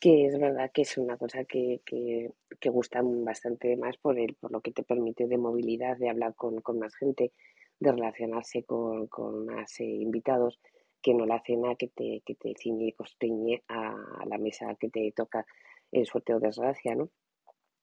que 0.00 0.26
es 0.26 0.38
verdad 0.38 0.70
que 0.72 0.82
es 0.82 0.96
una 0.96 1.16
cosa 1.16 1.44
que, 1.44 1.80
que, 1.84 2.30
que 2.60 2.70
gusta 2.70 3.00
bastante 3.02 3.76
más 3.76 3.96
por, 3.98 4.18
el, 4.18 4.34
por 4.34 4.52
lo 4.52 4.60
que 4.60 4.70
te 4.72 4.82
permite 4.82 5.26
de 5.26 5.38
movilidad, 5.38 5.96
de 5.96 6.08
hablar 6.08 6.34
con, 6.34 6.60
con 6.60 6.78
más 6.78 6.94
gente, 6.94 7.32
de 7.80 7.92
relacionarse 7.92 8.64
con, 8.64 9.06
con 9.08 9.46
más 9.46 9.80
eh, 9.80 9.84
invitados, 9.84 10.60
que 11.02 11.14
no 11.14 11.26
la 11.26 11.40
cena 11.40 11.74
que 11.76 11.88
te, 11.88 12.22
que 12.24 12.34
te 12.34 12.54
ciñe 12.56 12.94
y 13.20 13.62
a 13.68 14.24
la 14.26 14.38
mesa 14.38 14.74
que 14.74 14.88
te 14.88 15.12
toca 15.12 15.46
el 15.92 16.06
suerte 16.06 16.34
o 16.34 16.40
desgracia, 16.40 16.94
¿no? 16.94 17.10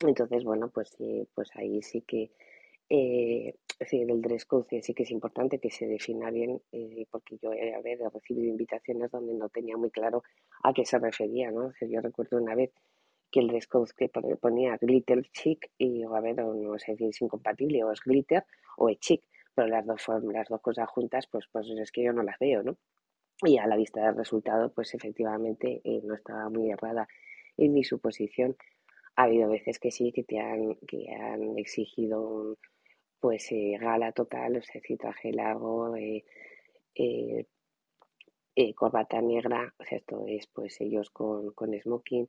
Entonces, 0.01 0.43
bueno, 0.43 0.69
pues, 0.69 0.95
eh, 0.99 1.25
pues 1.33 1.49
ahí 1.55 1.81
sí 1.81 2.01
que 2.01 2.31
eh, 2.89 3.55
sí, 3.81 4.01
el 4.01 4.21
dress 4.21 4.45
code 4.45 4.81
sí 4.81 4.93
que 4.93 5.03
es 5.03 5.11
importante 5.11 5.59
que 5.59 5.69
se 5.71 5.87
defina 5.87 6.31
bien, 6.31 6.61
eh, 6.71 7.05
porque 7.11 7.37
yo 7.41 7.53
he, 7.53 7.73
a 7.73 7.81
ver, 7.81 8.01
he 8.01 8.09
recibido 8.09 8.49
invitaciones 8.49 9.11
donde 9.11 9.33
no 9.33 9.49
tenía 9.49 9.77
muy 9.77 9.91
claro 9.91 10.23
a 10.63 10.73
qué 10.73 10.85
se 10.85 10.99
refería, 10.99 11.51
¿no? 11.51 11.67
O 11.67 11.73
sea, 11.73 11.87
yo 11.87 12.01
recuerdo 12.01 12.37
una 12.37 12.55
vez 12.55 12.71
que 13.31 13.39
el 13.41 13.47
dress 13.47 13.67
code 13.67 13.91
que 13.97 14.09
ponía 14.09 14.77
glitter 14.79 15.21
chic 15.31 15.69
y 15.77 16.03
a 16.03 16.21
ver, 16.21 16.37
no 16.37 16.79
sé 16.79 16.95
si 16.95 17.07
es 17.07 17.21
incompatible 17.21 17.83
o 17.83 17.91
es 17.91 18.01
glitter 18.01 18.45
o 18.77 18.89
es 18.89 18.99
chic, 18.99 19.23
pero 19.53 19.67
las 19.67 19.85
dos, 19.85 20.07
las 20.23 20.47
dos 20.47 20.61
cosas 20.61 20.89
juntas, 20.89 21.27
pues, 21.27 21.45
pues 21.51 21.67
es 21.69 21.91
que 21.91 22.03
yo 22.03 22.13
no 22.13 22.23
las 22.23 22.39
veo, 22.39 22.63
¿no? 22.63 22.77
Y 23.43 23.57
a 23.57 23.67
la 23.67 23.75
vista 23.75 24.05
del 24.05 24.15
resultado, 24.15 24.71
pues 24.73 24.93
efectivamente 24.93 25.81
eh, 25.83 26.01
no 26.03 26.15
estaba 26.15 26.49
muy 26.49 26.71
errada 26.71 27.07
en 27.57 27.73
mi 27.73 27.83
suposición. 27.83 28.55
ha 29.17 29.23
habido 29.23 29.49
veces 29.49 29.79
que 29.79 29.91
sí, 29.91 30.11
que 30.11 30.23
te 30.23 30.39
han, 30.39 30.75
que 30.87 31.11
han 31.13 31.57
exigido 31.57 32.21
un, 32.21 32.57
pues 33.25 33.51
eh, 33.51 33.75
gala 33.81 34.11
total, 34.11 34.57
o 34.57 34.61
sea, 34.61 34.79
si 34.81 34.97
traje 34.97 35.31
largo, 35.33 35.95
eh, 35.95 36.23
eh, 38.55 38.73
corbata 38.73 39.21
negra, 39.21 39.73
esto 39.89 40.25
es 40.27 40.47
pues 40.47 40.79
ellos 40.81 41.09
con, 41.09 41.51
con 41.53 41.73
smoking. 41.79 42.27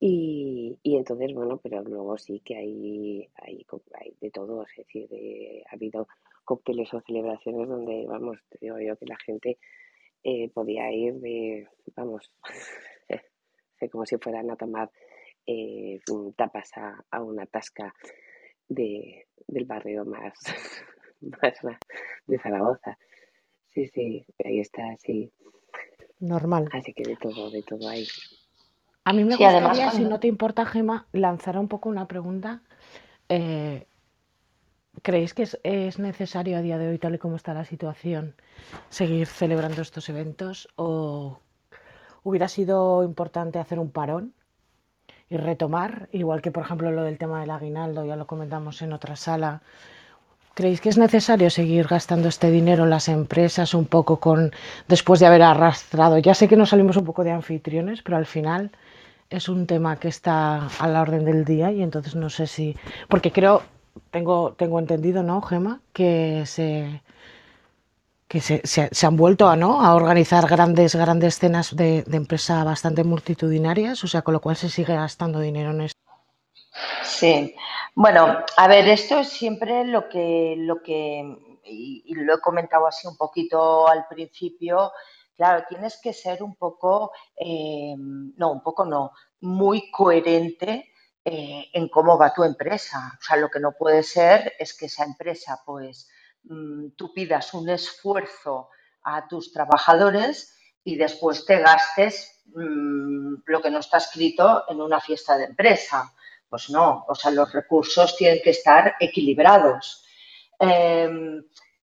Y, 0.00 0.78
y 0.82 0.96
entonces, 0.96 1.32
bueno, 1.34 1.58
pero 1.62 1.82
luego 1.82 2.18
sí 2.18 2.40
que 2.40 2.56
hay, 2.56 3.30
hay, 3.36 3.66
hay 3.94 4.16
de 4.20 4.30
todo, 4.30 4.64
es 4.64 4.76
decir, 4.76 5.08
de- 5.08 5.64
ha 5.70 5.74
habido 5.74 6.08
cócteles 6.44 6.92
o 6.94 7.00
celebraciones 7.00 7.68
donde, 7.68 8.06
vamos, 8.06 8.38
te 8.50 8.58
digo 8.60 8.78
yo 8.80 8.96
que 8.98 9.06
la 9.06 9.16
gente 9.18 9.58
podía 10.54 10.92
ir 10.92 11.14
de, 11.14 11.68
vamos, 11.96 12.32
como 13.92 14.06
si 14.06 14.16
fueran 14.18 14.50
a 14.50 14.56
tomar 14.56 14.90
tapas 16.36 16.70
a 17.10 17.22
una 17.22 17.46
tasca 17.46 17.94
de, 18.68 19.26
del 19.46 19.64
barrio 19.64 20.04
más, 20.04 20.34
más 21.20 21.54
de 22.26 22.38
Zaragoza. 22.38 22.98
Sí, 23.66 23.86
sí, 23.88 24.26
ahí 24.44 24.60
está, 24.60 24.96
sí. 24.98 25.30
Normal. 26.20 26.68
Así 26.72 26.92
que 26.94 27.02
de 27.02 27.16
todo, 27.16 27.50
de 27.50 27.62
todo 27.62 27.88
hay. 27.88 28.06
A 29.04 29.12
mí 29.12 29.24
me 29.24 29.36
Sí, 29.36 29.44
además 29.44 29.78
gustaría, 29.78 29.90
si 29.92 30.04
no 30.04 30.18
te 30.18 30.26
importa, 30.28 30.64
Gema, 30.66 31.06
lanzar 31.12 31.58
un 31.58 31.68
poco 31.68 31.88
una 31.88 32.08
pregunta. 32.08 32.62
Eh, 33.28 33.86
¿creéis 35.02 35.34
que 35.34 35.42
es, 35.42 35.60
es 35.62 35.98
necesario 35.98 36.56
a 36.56 36.62
día 36.62 36.78
de 36.78 36.88
hoy, 36.88 36.98
tal 36.98 37.14
y 37.14 37.18
como 37.18 37.36
está 37.36 37.54
la 37.54 37.64
situación, 37.64 38.34
seguir 38.88 39.26
celebrando 39.26 39.82
estos 39.82 40.08
eventos? 40.08 40.68
¿O 40.76 41.38
hubiera 42.22 42.48
sido 42.48 43.04
importante 43.04 43.58
hacer 43.58 43.78
un 43.78 43.90
parón 43.90 44.34
y 45.28 45.36
retomar? 45.36 46.08
Igual 46.12 46.42
que, 46.42 46.50
por 46.50 46.64
ejemplo, 46.64 46.90
lo 46.90 47.02
del 47.02 47.18
tema 47.18 47.40
del 47.40 47.50
aguinaldo, 47.50 48.04
ya 48.04 48.16
lo 48.16 48.26
comentamos 48.26 48.82
en 48.82 48.92
otra 48.92 49.16
sala. 49.16 49.60
¿Creéis 50.54 50.80
que 50.80 50.88
es 50.88 50.96
necesario 50.96 51.50
seguir 51.50 51.86
gastando 51.86 52.28
este 52.28 52.50
dinero 52.50 52.84
en 52.84 52.90
las 52.90 53.08
empresas 53.08 53.74
un 53.74 53.84
poco 53.84 54.18
con 54.20 54.52
después 54.88 55.20
de 55.20 55.26
haber 55.26 55.42
arrastrado? 55.42 56.16
Ya 56.18 56.32
sé 56.32 56.48
que 56.48 56.56
nos 56.56 56.70
salimos 56.70 56.96
un 56.96 57.04
poco 57.04 57.24
de 57.24 57.32
anfitriones, 57.32 58.00
pero 58.02 58.16
al 58.16 58.24
final 58.24 58.70
es 59.28 59.48
un 59.48 59.66
tema 59.66 59.96
que 59.96 60.08
está 60.08 60.68
a 60.78 60.88
la 60.88 61.02
orden 61.02 61.24
del 61.24 61.44
día 61.44 61.72
y 61.72 61.82
entonces 61.82 62.14
no 62.14 62.30
sé 62.30 62.46
si 62.46 62.76
porque 63.08 63.32
creo 63.32 63.62
tengo 64.10 64.52
tengo 64.52 64.78
entendido, 64.78 65.22
¿no, 65.22 65.42
Gema? 65.42 65.80
Que 65.92 66.44
se 66.46 67.02
que 68.28 68.40
se, 68.40 68.60
se- 68.66 68.88
se 68.92 69.06
han 69.06 69.16
vuelto 69.16 69.48
a, 69.48 69.56
¿no? 69.56 69.82
a 69.82 69.94
organizar 69.94 70.46
grandes 70.48 70.94
grandes 70.94 71.38
cenas 71.38 71.74
de, 71.76 72.02
de 72.04 72.16
empresa 72.16 72.64
bastante 72.64 73.04
multitudinarias, 73.04 74.02
o 74.04 74.08
sea, 74.08 74.22
con 74.22 74.34
lo 74.34 74.40
cual 74.40 74.56
se 74.56 74.68
sigue 74.70 74.94
gastando 74.94 75.40
dinero 75.40 75.70
en 75.72 75.82
esto. 75.82 76.00
Sí, 77.02 77.54
bueno, 77.94 78.38
a 78.56 78.68
ver, 78.68 78.88
esto 78.88 79.18
es 79.20 79.28
siempre 79.30 79.84
lo 79.84 80.08
que, 80.08 80.54
lo 80.58 80.82
que, 80.82 81.22
y, 81.64 82.14
lo 82.14 82.34
he 82.34 82.40
comentado 82.40 82.86
así 82.86 83.06
un 83.06 83.16
poquito 83.16 83.88
al 83.88 84.06
principio, 84.08 84.92
claro, 85.36 85.64
tienes 85.68 85.98
que 86.02 86.12
ser 86.12 86.42
un 86.42 86.56
poco, 86.56 87.12
eh, 87.36 87.94
no, 87.98 88.52
un 88.52 88.62
poco 88.62 88.84
no, 88.84 89.12
muy 89.40 89.90
coherente 89.90 90.92
eh, 91.24 91.66
en 91.72 91.88
cómo 91.88 92.18
va 92.18 92.34
tu 92.34 92.44
empresa. 92.44 93.12
O 93.20 93.22
sea, 93.22 93.36
lo 93.36 93.48
que 93.50 93.60
no 93.60 93.72
puede 93.72 94.02
ser 94.02 94.54
es 94.58 94.76
que 94.76 94.86
esa 94.86 95.04
empresa, 95.04 95.62
pues, 95.64 96.08
tú 96.96 97.12
pidas 97.12 97.54
un 97.54 97.68
esfuerzo 97.68 98.70
a 99.02 99.26
tus 99.28 99.52
trabajadores 99.52 100.56
y 100.84 100.96
después 100.96 101.44
te 101.44 101.58
gastes 101.58 102.42
mm, 102.46 103.34
lo 103.44 103.62
que 103.62 103.70
no 103.70 103.80
está 103.80 103.98
escrito 103.98 104.64
en 104.68 104.80
una 104.80 105.00
fiesta 105.00 105.36
de 105.36 105.44
empresa. 105.44 106.12
Pues 106.48 106.70
no, 106.70 107.04
o 107.08 107.14
sea, 107.14 107.30
los 107.32 107.52
recursos 107.52 108.16
tienen 108.16 108.40
que 108.42 108.50
estar 108.50 108.94
equilibrados. 109.00 110.04
Eh, 110.60 111.08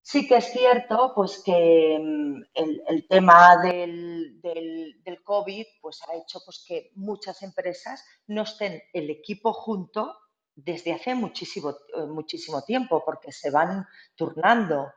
sí 0.00 0.26
que 0.26 0.36
es 0.36 0.52
cierto, 0.52 1.12
pues 1.14 1.42
que 1.44 1.98
mm, 2.00 2.42
el, 2.54 2.82
el 2.86 3.08
tema 3.08 3.56
del, 3.62 4.40
del, 4.40 5.02
del, 5.02 5.22
COVID, 5.22 5.66
pues 5.80 6.00
ha 6.08 6.14
hecho 6.14 6.40
pues, 6.44 6.64
que 6.66 6.90
muchas 6.94 7.42
empresas 7.42 8.04
no 8.26 8.42
estén 8.42 8.82
el 8.92 9.10
equipo 9.10 9.52
junto 9.52 10.14
desde 10.54 10.92
hace 10.92 11.14
muchísimo, 11.14 11.76
muchísimo 12.08 12.62
tiempo, 12.62 13.02
porque 13.04 13.32
se 13.32 13.50
van 13.50 13.86
turnando. 14.14 14.92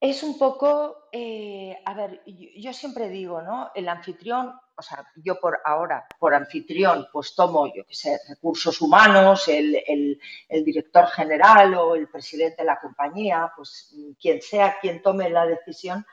Es 0.00 0.22
un 0.22 0.38
poco, 0.38 1.08
eh, 1.10 1.76
a 1.84 1.94
ver, 1.94 2.22
yo, 2.26 2.48
yo, 2.56 2.72
siempre 2.72 3.08
digo, 3.08 3.40
¿no? 3.40 3.70
El 3.74 3.88
anfitrión, 3.88 4.52
o 4.76 4.82
sea, 4.82 5.06
yo 5.16 5.40
por 5.40 5.58
ahora, 5.64 6.06
por 6.18 6.34
anfitrión, 6.34 7.06
pues 7.10 7.34
tomo, 7.34 7.66
yo 7.74 7.84
qué 7.86 7.94
sé, 7.94 8.20
recursos 8.28 8.80
humanos, 8.82 9.48
el, 9.48 9.82
el, 9.86 10.20
el, 10.48 10.64
director 10.64 11.06
general 11.06 11.74
o 11.74 11.94
el 11.94 12.08
presidente 12.08 12.56
de 12.58 12.66
la 12.66 12.78
compañía, 12.78 13.50
pues 13.56 13.94
quien 14.20 14.42
sea 14.42 14.78
quien 14.80 15.00
tome 15.00 15.30
la 15.30 15.46
decisión, 15.46 16.04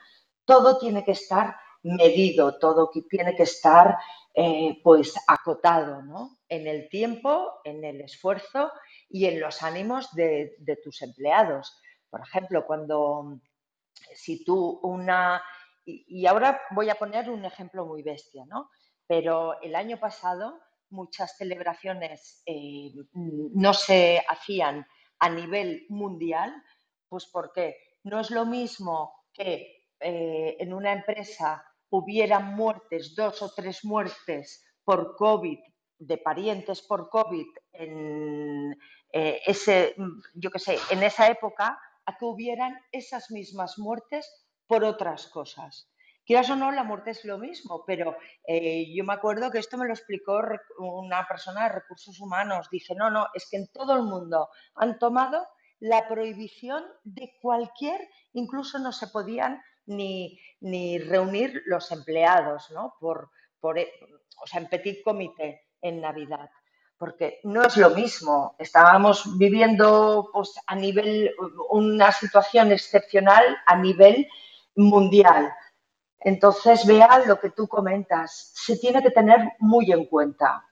todo 0.46 0.78
tiene 0.78 1.04
que 1.04 1.12
estar 1.12 1.54
medido, 1.84 2.58
todo 2.58 2.90
tiene 3.08 3.36
que 3.36 3.44
estar, 3.44 3.96
eh, 4.34 4.80
pues, 4.82 5.14
acotado, 5.28 6.02
¿no? 6.02 6.38
En 6.48 6.66
el 6.66 6.88
tiempo, 6.88 7.60
en 7.64 7.84
el 7.84 8.00
esfuerzo 8.00 8.72
y 9.08 9.26
en 9.26 9.40
los 9.40 9.62
ánimos 9.62 10.12
de, 10.14 10.56
de 10.58 10.76
tus 10.76 11.02
empleados. 11.02 11.80
Por 12.10 12.20
ejemplo, 12.20 12.66
cuando 12.66 13.38
si 14.14 14.44
tú 14.44 14.80
una... 14.82 15.42
Y, 15.84 16.26
ahora 16.26 16.60
voy 16.70 16.88
a 16.88 16.94
poner 16.94 17.28
un 17.28 17.44
ejemplo 17.44 17.84
muy 17.84 18.02
bestia, 18.02 18.44
¿no? 18.46 18.70
Pero 19.06 19.60
el 19.60 19.74
año 19.74 19.98
pasado 19.98 20.58
muchas 20.90 21.36
celebraciones 21.36 22.42
eh, 22.46 22.92
no 23.12 23.74
se 23.74 24.22
hacían 24.28 24.86
a 25.18 25.28
nivel 25.28 25.84
mundial, 25.90 26.54
pues 27.08 27.26
porque 27.26 27.76
no 28.04 28.20
es 28.20 28.30
lo 28.30 28.46
mismo 28.46 29.26
que 29.32 29.88
eh, 30.00 30.56
en 30.58 30.72
una 30.72 30.92
empresa 30.92 31.64
hubiera 31.96 32.40
muertes, 32.40 33.14
dos 33.14 33.40
o 33.42 33.52
tres 33.54 33.84
muertes 33.84 34.64
por 34.84 35.14
COVID, 35.16 35.58
de 35.98 36.18
parientes 36.18 36.82
por 36.82 37.08
COVID 37.08 37.46
en 37.72 38.72
eh, 39.12 39.40
ese, 39.46 39.94
yo 40.34 40.50
qué 40.50 40.58
sé, 40.58 40.78
en 40.90 41.02
esa 41.02 41.28
época, 41.28 41.78
a 42.06 42.16
que 42.16 42.24
hubieran 42.24 42.76
esas 42.90 43.30
mismas 43.30 43.78
muertes 43.78 44.28
por 44.66 44.84
otras 44.84 45.28
cosas. 45.28 45.88
Quieras 46.26 46.50
o 46.50 46.56
no, 46.56 46.72
la 46.72 46.84
muerte 46.84 47.10
es 47.10 47.24
lo 47.24 47.38
mismo, 47.38 47.84
pero 47.86 48.16
eh, 48.46 48.92
yo 48.94 49.04
me 49.04 49.12
acuerdo 49.12 49.50
que 49.50 49.58
esto 49.58 49.76
me 49.76 49.86
lo 49.86 49.92
explicó 49.92 50.40
una 50.78 51.28
persona 51.28 51.64
de 51.64 51.74
recursos 51.74 52.18
humanos. 52.18 52.68
Dice, 52.70 52.94
no, 52.94 53.10
no, 53.10 53.28
es 53.34 53.46
que 53.48 53.58
en 53.58 53.68
todo 53.68 53.94
el 53.94 54.02
mundo 54.02 54.48
han 54.74 54.98
tomado 54.98 55.46
la 55.80 56.08
prohibición 56.08 56.82
de 57.04 57.36
cualquier, 57.42 58.00
incluso 58.32 58.78
no 58.78 58.90
se 58.90 59.08
podían 59.08 59.62
ni, 59.86 60.40
ni 60.60 60.98
reunir 60.98 61.62
los 61.66 61.90
empleados, 61.92 62.70
¿no? 62.70 62.94
Por, 63.00 63.30
por, 63.60 63.78
o 63.78 64.46
sea, 64.46 64.60
en 64.60 64.68
petit 64.68 65.02
comité 65.02 65.68
en 65.80 66.00
Navidad 66.00 66.50
porque 67.04 67.40
no 67.44 67.62
es 67.64 67.76
lo 67.76 67.90
mismo. 67.90 68.56
Estábamos 68.58 69.36
viviendo 69.36 70.30
pues, 70.32 70.54
a 70.66 70.74
nivel, 70.74 71.34
una 71.70 72.12
situación 72.12 72.72
excepcional 72.72 73.44
a 73.66 73.76
nivel 73.76 74.26
mundial. 74.76 75.52
Entonces, 76.20 76.86
vea 76.86 77.22
lo 77.26 77.38
que 77.38 77.50
tú 77.50 77.68
comentas. 77.68 78.52
Se 78.54 78.78
tiene 78.78 79.02
que 79.02 79.10
tener 79.10 79.52
muy 79.58 79.92
en 79.92 80.06
cuenta 80.06 80.64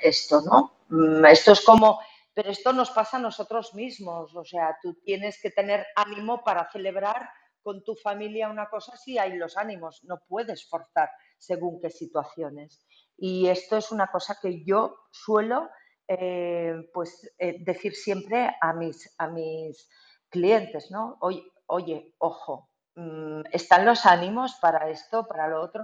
esto, 0.00 0.40
¿no? 0.40 1.26
Esto 1.28 1.52
es 1.52 1.60
como, 1.60 2.00
pero 2.32 2.50
esto 2.50 2.72
nos 2.72 2.90
pasa 2.90 3.18
a 3.18 3.20
nosotros 3.20 3.74
mismos. 3.74 4.34
O 4.34 4.44
sea, 4.44 4.78
tú 4.80 4.94
tienes 5.04 5.40
que 5.40 5.50
tener 5.50 5.86
ánimo 5.94 6.42
para 6.42 6.70
celebrar 6.70 7.28
con 7.66 7.82
tu 7.82 7.96
familia 7.96 8.48
una 8.48 8.68
cosa 8.68 8.96
si 8.96 9.18
hay 9.18 9.36
los 9.36 9.56
ánimos. 9.56 10.04
No 10.04 10.20
puedes 10.28 10.68
forzar 10.68 11.10
según 11.36 11.80
qué 11.80 11.90
situaciones. 11.90 12.86
Y 13.18 13.48
esto 13.48 13.76
es 13.76 13.90
una 13.90 14.06
cosa 14.06 14.38
que 14.40 14.62
yo 14.64 14.94
suelo 15.10 15.68
eh, 16.06 16.76
pues, 16.94 17.28
eh, 17.36 17.56
decir 17.64 17.92
siempre 17.96 18.54
a 18.60 18.72
mis, 18.72 19.12
a 19.18 19.26
mis 19.26 19.88
clientes, 20.28 20.92
¿no? 20.92 21.16
Oye, 21.20 21.42
oye 21.66 22.14
ojo, 22.18 22.70
mmm, 22.94 23.40
¿están 23.50 23.84
los 23.84 24.06
ánimos 24.06 24.58
para 24.62 24.88
esto, 24.88 25.26
para 25.26 25.48
lo 25.48 25.60
otro? 25.60 25.82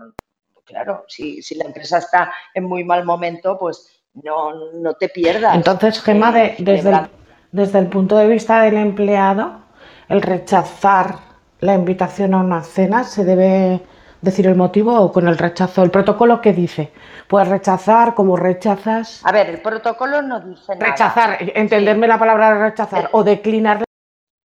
Claro, 0.65 1.05
si, 1.09 1.43
si, 1.43 1.57
la 1.57 1.65
empresa 1.65 1.99
está 1.99 2.33
en 2.55 2.63
muy 2.63 2.85
mal 2.85 3.05
momento, 3.05 3.59
pues 3.59 4.05
no, 4.13 4.71
no 4.75 4.95
te 4.95 5.09
pierdas. 5.09 5.57
Entonces, 5.57 6.01
Gemma, 6.01 6.31
de, 6.31 6.55
desde, 6.61 6.91
el, 6.91 7.11
desde 7.51 7.81
el 7.81 7.89
punto 7.89 8.17
de 8.19 8.29
vista 8.29 8.63
del 8.63 8.77
empleado, 8.77 9.65
el 10.09 10.23
rechazar 10.23 11.32
la 11.63 11.75
invitación 11.75 12.35
a 12.35 12.39
una 12.39 12.63
cena 12.63 13.05
se 13.05 13.25
debe 13.25 13.81
decir 14.21 14.47
el 14.49 14.57
motivo 14.57 15.01
o 15.01 15.13
con 15.13 15.29
el 15.29 15.39
rechazo? 15.39 15.85
¿El 15.85 15.91
protocolo 15.91 16.41
qué 16.41 16.53
dice? 16.53 16.93
Puedes 17.29 17.49
rechazar, 17.49 18.15
como 18.15 18.37
rechazas. 18.37 19.25
A 19.25 19.31
ver, 19.31 19.49
el 19.49 19.63
protocolo 19.63 20.21
no 20.23 20.41
dice 20.41 20.75
nada. 20.75 20.91
Rechazar, 20.91 21.39
entenderme 21.41 22.07
sí. 22.07 22.09
la 22.09 22.19
palabra 22.19 22.59
rechazar 22.59 23.05
el, 23.05 23.09
o 23.13 23.23
declinar. 23.23 23.85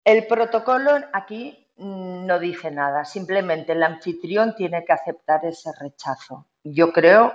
El 0.04 0.26
protocolo 0.26 0.90
aquí 1.14 1.66
no 1.78 2.38
dice 2.38 2.70
nada, 2.70 3.04
simplemente 3.04 3.72
el 3.72 3.82
anfitrión 3.82 4.54
tiene 4.54 4.84
que 4.84 4.92
aceptar 4.92 5.44
ese 5.44 5.70
rechazo. 5.80 6.46
Yo 6.62 6.92
creo 6.92 7.32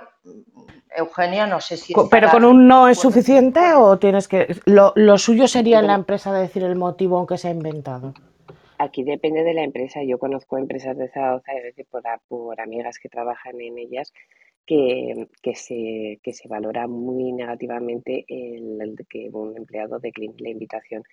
Eugenia, 0.96 1.48
no 1.48 1.60
sé 1.60 1.76
si... 1.76 1.94
¿Pero 2.10 2.30
con 2.30 2.44
un 2.44 2.68
no 2.68 2.86
es 2.86 2.98
suficiente 2.98 3.74
o 3.74 3.98
tienes 3.98 4.28
que... 4.28 4.56
Lo, 4.66 4.92
lo 4.94 5.18
suyo 5.18 5.48
sería 5.48 5.80
en 5.80 5.88
la 5.88 5.94
empresa 5.94 6.32
decir 6.32 6.62
el 6.62 6.76
motivo 6.76 7.18
aunque 7.18 7.38
se 7.38 7.48
ha 7.48 7.50
inventado? 7.50 8.14
Aquí 8.76 9.04
depende 9.04 9.44
de 9.44 9.54
la 9.54 9.62
empresa. 9.62 10.02
Yo 10.02 10.18
conozco 10.18 10.58
empresas 10.58 10.96
de 10.96 11.08
Zaragoza, 11.08 11.52
por, 11.90 12.02
por 12.26 12.60
amigas 12.60 12.98
que 12.98 13.08
trabajan 13.08 13.60
en 13.60 13.78
ellas, 13.78 14.12
que, 14.66 15.28
que, 15.42 15.54
se, 15.54 16.18
que 16.22 16.32
se 16.32 16.48
valora 16.48 16.88
muy 16.88 17.32
negativamente 17.32 18.24
el, 18.28 18.96
que 19.08 19.30
un 19.32 19.56
empleado 19.56 20.00
decline 20.00 20.34
la 20.38 20.48
invitación 20.50 21.04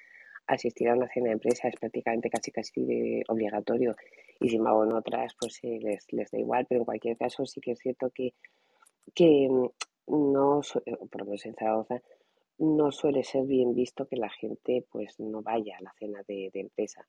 a 0.47 0.53
asistir 0.53 0.89
a 0.89 0.95
una 0.95 1.07
cena 1.09 1.27
de 1.27 1.33
empresa. 1.33 1.67
Es 1.67 1.75
prácticamente 1.75 2.31
casi 2.31 2.51
casi 2.51 3.21
obligatorio. 3.27 3.95
Y 4.39 4.49
si 4.49 4.57
me 4.57 4.69
hago 4.69 4.83
en 4.83 4.93
otras, 4.93 5.35
pues 5.39 5.59
les, 5.63 6.11
les 6.11 6.31
da 6.31 6.39
igual. 6.39 6.65
Pero 6.67 6.81
en 6.81 6.85
cualquier 6.85 7.15
caso 7.15 7.45
sí 7.45 7.61
que 7.61 7.73
es 7.73 7.79
cierto 7.79 8.09
que, 8.09 8.33
que 9.13 9.47
no, 10.07 10.61
por 11.11 11.21
lo 11.21 11.25
menos 11.25 11.45
en 11.45 11.53
Zaragoza, 11.53 12.01
no 12.57 12.91
suele 12.91 13.23
ser 13.23 13.45
bien 13.45 13.75
visto 13.75 14.07
que 14.07 14.17
la 14.17 14.29
gente 14.29 14.83
pues 14.91 15.19
no 15.19 15.43
vaya 15.43 15.77
a 15.77 15.83
la 15.83 15.93
cena 15.99 16.23
de, 16.27 16.49
de 16.51 16.59
empresa 16.59 17.07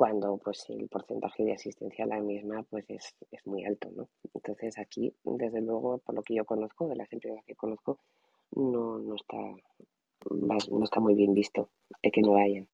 cuando 0.00 0.38
pues 0.38 0.64
el 0.70 0.88
porcentaje 0.88 1.44
de 1.44 1.52
asistencia 1.52 2.06
a 2.06 2.08
la 2.08 2.20
misma 2.20 2.62
pues 2.70 2.86
es, 2.88 3.14
es, 3.30 3.46
muy 3.46 3.66
alto, 3.66 3.90
¿no? 3.94 4.08
Entonces 4.32 4.78
aquí, 4.78 5.14
desde 5.24 5.60
luego, 5.60 5.98
por 5.98 6.14
lo 6.14 6.22
que 6.22 6.36
yo 6.36 6.46
conozco, 6.46 6.88
de 6.88 6.96
las 6.96 7.12
empresas 7.12 7.44
que 7.44 7.54
conozco, 7.54 7.98
no, 8.52 8.98
no 8.98 9.14
está 9.14 9.36
no 10.30 10.84
está 10.84 11.00
muy 11.00 11.14
bien 11.14 11.34
visto 11.34 11.68
de 12.02 12.10
que 12.10 12.22
no 12.22 12.32
vayan. 12.32 12.66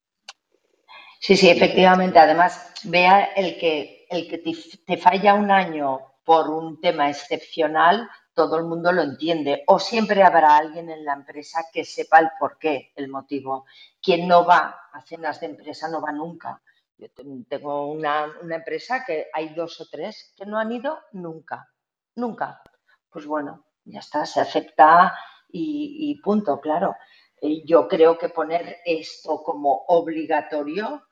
Sí, 1.19 1.35
sí, 1.37 1.51
efectivamente. 1.51 2.17
Además, 2.21 2.73
vea 2.85 3.25
el 3.25 3.59
que 3.59 4.07
el 4.09 4.29
que 4.29 4.39
te, 4.87 4.97
falla 4.97 5.35
un 5.35 5.51
año 5.51 5.99
por 6.25 6.49
un 6.49 6.81
tema 6.81 7.11
excepcional, 7.11 8.09
todo 8.35 8.57
el 8.57 8.67
mundo 8.67 8.93
lo 8.93 9.03
entiende. 9.03 9.65
O 9.67 9.81
siempre 9.81 10.23
habrá 10.23 10.59
alguien 10.59 10.91
en 10.91 11.05
la 11.05 11.15
empresa 11.15 11.65
que 11.73 11.85
sepa 11.85 12.21
el 12.21 12.29
porqué, 12.39 12.93
el 12.95 13.09
motivo. 13.09 13.65
Quien 14.01 14.29
no 14.29 14.47
va 14.47 14.77
a 14.93 15.03
cenas 15.03 15.41
de 15.41 15.47
empresa 15.47 15.89
no 15.89 16.01
va 16.01 16.13
nunca. 16.13 16.63
Yo 16.99 17.09
tengo 17.49 17.91
una, 17.91 18.33
empresa 18.51 19.05
que 19.05 19.27
hay 19.33 19.51
dos 19.55 19.81
o 19.81 19.87
tres 19.91 20.33
que 20.37 20.47
no 20.47 20.59
han 20.59 20.73
ido 20.73 20.99
nunca, 21.13 21.71
nunca. 22.15 22.63
Pues 23.11 23.27
bueno, 23.27 23.67
ya 23.85 24.01
está, 24.01 24.25
se 24.25 24.41
acepta 24.41 25.15
y, 25.49 26.21
punto, 26.23 26.61
claro. 26.61 26.97
Eh, 27.41 27.65
yo 27.67 27.87
creo 27.87 28.17
que 28.17 28.31
poner 28.31 28.79
esto 28.85 29.43
como 29.43 29.85
obligatorio 29.89 31.03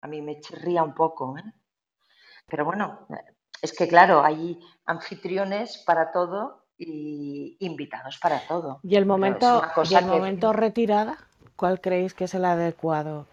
a 0.00 0.06
mí 0.06 0.22
me 0.22 0.40
chirría 0.40 0.82
un 0.82 0.94
poco. 0.94 1.36
¿eh? 1.38 1.52
Pero 2.46 2.64
bueno, 2.64 3.06
es 3.60 3.72
que 3.76 3.88
claro, 3.88 4.22
hay 4.22 4.58
anfitriones 4.86 5.82
para 5.86 6.12
todo 6.12 6.66
y 6.76 7.56
invitados 7.60 8.18
para 8.18 8.46
todo. 8.46 8.80
¿Y 8.82 8.96
el 8.96 9.06
momento, 9.06 9.62
¿y 9.88 9.94
el 9.94 10.06
momento 10.06 10.52
retirada? 10.52 11.27
¿Cuál 11.58 11.80
creéis 11.80 12.14
que 12.14 12.26
es 12.26 12.34
el 12.34 12.44
adecuado? 12.44 13.26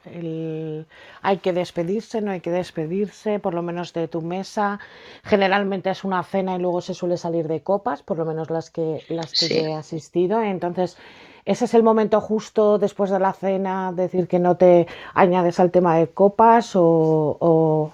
¿Hay 1.22 1.38
que 1.38 1.54
despedirse? 1.54 2.22
¿No 2.22 2.32
hay 2.32 2.42
que 2.42 2.50
despedirse? 2.50 3.38
Por 3.38 3.54
lo 3.54 3.62
menos 3.62 3.94
de 3.94 4.08
tu 4.08 4.24
mesa. 4.24 4.80
Generalmente 5.24 5.92
es 5.92 6.04
una 6.04 6.24
cena 6.24 6.56
y 6.56 6.60
luego 6.60 6.82
se 6.82 6.96
suele 6.96 7.18
salir 7.18 7.48
de 7.48 7.62
copas, 7.62 8.02
por 8.02 8.18
lo 8.18 8.26
menos 8.26 8.50
las 8.50 8.72
que, 8.72 9.04
las 9.10 9.32
que 9.32 9.60
he 9.60 9.74
asistido. 9.76 10.42
Entonces, 10.42 10.98
¿ese 11.46 11.66
es 11.66 11.76
el 11.76 11.84
momento 11.84 12.20
justo 12.20 12.80
después 12.80 13.12
de 13.12 13.20
la 13.20 13.34
cena, 13.34 13.92
decir 13.92 14.28
que 14.28 14.40
no 14.40 14.58
te 14.58 14.88
añades 15.14 15.60
al 15.60 15.70
tema 15.70 15.96
de 15.96 16.08
copas 16.08 16.72
o, 16.74 17.92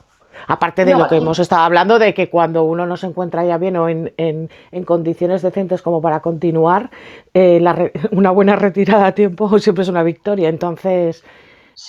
Aparte 0.48 0.86
de 0.86 0.96
lo 0.96 1.08
que 1.08 1.18
hemos 1.18 1.40
estado 1.40 1.64
hablando, 1.64 2.00
de 2.00 2.14
que 2.14 2.30
cuando 2.30 2.64
uno 2.64 2.86
no 2.86 2.98
se 2.98 3.08
encuentra 3.08 3.46
ya 3.46 3.58
bien 3.58 3.78
o 3.78 3.90
en, 3.90 4.12
en, 4.18 4.84
condiciones 4.84 5.42
decentes 5.42 5.82
como 5.82 6.02
para 6.02 6.22
continuar, 6.22 6.90
eh, 7.34 7.62
una 8.12 8.32
buena 8.32 8.56
retirada 8.56 9.08
a 9.08 9.12
tiempo 9.14 9.48
siempre 9.60 9.84
es 9.84 9.90
una 9.90 10.04
victoria. 10.04 10.50
Entonces, 10.50 11.24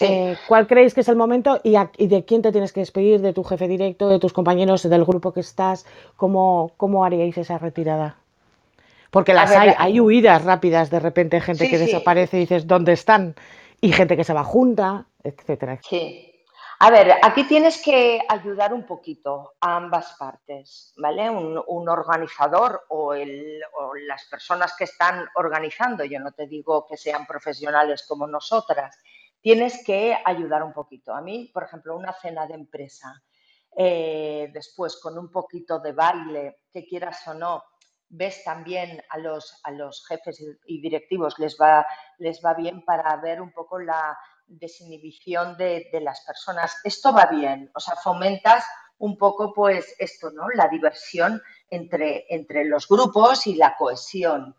eh, 0.01 0.37
¿cuál 0.49 0.67
creéis 0.67 0.95
que 0.95 1.01
es 1.01 1.09
el 1.09 1.17
momento 1.17 1.61
y, 1.63 1.75
y, 1.99 2.07
de 2.07 2.25
quién 2.25 2.43
te 2.43 2.53
tienes 2.53 2.73
que 2.73 2.81
despedir? 2.81 3.21
¿De 3.21 3.33
tu 3.33 3.45
jefe 3.45 3.69
directo, 3.69 4.09
de 4.09 4.19
tus 4.19 4.33
compañeros, 4.33 4.89
del 4.89 5.05
grupo 5.05 5.33
que 5.33 5.41
estás? 5.41 5.87
¿Cómo, 6.17 6.73
cómo 6.77 7.05
haríais 7.05 7.37
esa 7.39 7.59
retirada? 7.59 8.17
Porque 9.11 9.35
las 9.35 9.51
hay, 9.51 9.75
hay 9.77 10.01
huidas 10.01 10.43
rápidas, 10.43 10.89
de 10.89 10.99
repente 10.99 11.41
gente 11.43 11.69
que 11.69 11.77
desaparece 11.77 12.39
y 12.39 12.41
dices, 12.41 12.67
¿dónde 12.67 12.93
están? 12.93 13.35
Y 13.79 13.93
gente 13.93 14.17
que 14.17 14.25
se 14.25 14.33
va 14.33 14.43
junta, 14.43 15.05
etcétera. 15.23 15.79
Sí. 15.83 16.32
A 16.85 16.91
ver, 16.91 17.15
aquí 17.23 17.45
tienes 17.45 17.81
que 17.81 18.21
ayudar 18.29 18.75
un 18.75 18.85
poquito 18.85 19.53
a 19.61 19.77
ambas 19.77 20.17
partes, 20.19 20.93
¿vale? 20.97 21.31
Un, 21.31 21.89
organizador 21.89 22.87
o, 22.89 23.15
las 23.15 24.25
personas 24.29 24.75
que 24.77 24.83
están 24.83 25.25
organizando, 25.37 26.03
yo 26.03 26.19
no 26.19 26.33
te 26.33 26.49
digo 26.49 26.85
que 26.85 26.97
sean 26.97 27.25
profesionales 27.25 28.05
como 28.09 28.27
nosotras, 28.27 28.99
tienes 29.41 29.85
que 29.87 30.19
ayudar 30.25 30.65
un 30.65 30.73
poquito. 30.73 31.15
A 31.15 31.21
mí, 31.21 31.53
por 31.55 31.63
ejemplo, 31.63 31.97
una 31.97 32.15
cena 32.15 32.49
de 32.49 32.55
empresa, 32.55 33.15
eh, 33.77 34.51
después 34.53 34.97
con 35.01 35.17
un 35.17 35.31
poquito 35.31 35.79
de 35.79 35.93
baile, 35.93 36.63
que 36.73 36.85
quieras 36.85 37.25
o 37.29 37.35
no, 37.35 37.63
ves 38.09 38.43
también 38.43 39.01
a 39.09 39.19
los, 39.19 39.61
a 39.63 39.71
los 39.71 40.05
jefes 40.09 40.45
y 40.67 40.81
directivos, 40.81 41.39
les 41.39 41.57
va, 41.57 41.87
les 42.19 42.45
va 42.45 42.55
bien 42.55 42.85
para 42.85 43.17
ver 43.19 43.41
un 43.41 43.53
poco 43.53 43.79
la, 43.79 44.19
desinhibición 44.59 45.57
de, 45.57 45.89
de, 45.93 46.01
las 46.01 46.23
personas. 46.25 46.77
Esto 46.85 47.13
va 47.13 47.27
bien, 47.27 47.71
o 47.75 47.81
sea, 47.81 47.97
fomentas 47.97 48.65
un 49.03 49.19
poco 49.19 49.53
pues 49.53 49.97
esto, 49.99 50.31
¿no? 50.31 50.49
La 50.55 50.69
diversión 50.69 51.43
entre, 51.69 52.25
entre 52.29 52.65
los 52.65 52.87
grupos 52.87 53.49
y 53.49 53.57
la 53.57 53.77
cohesión, 53.77 54.57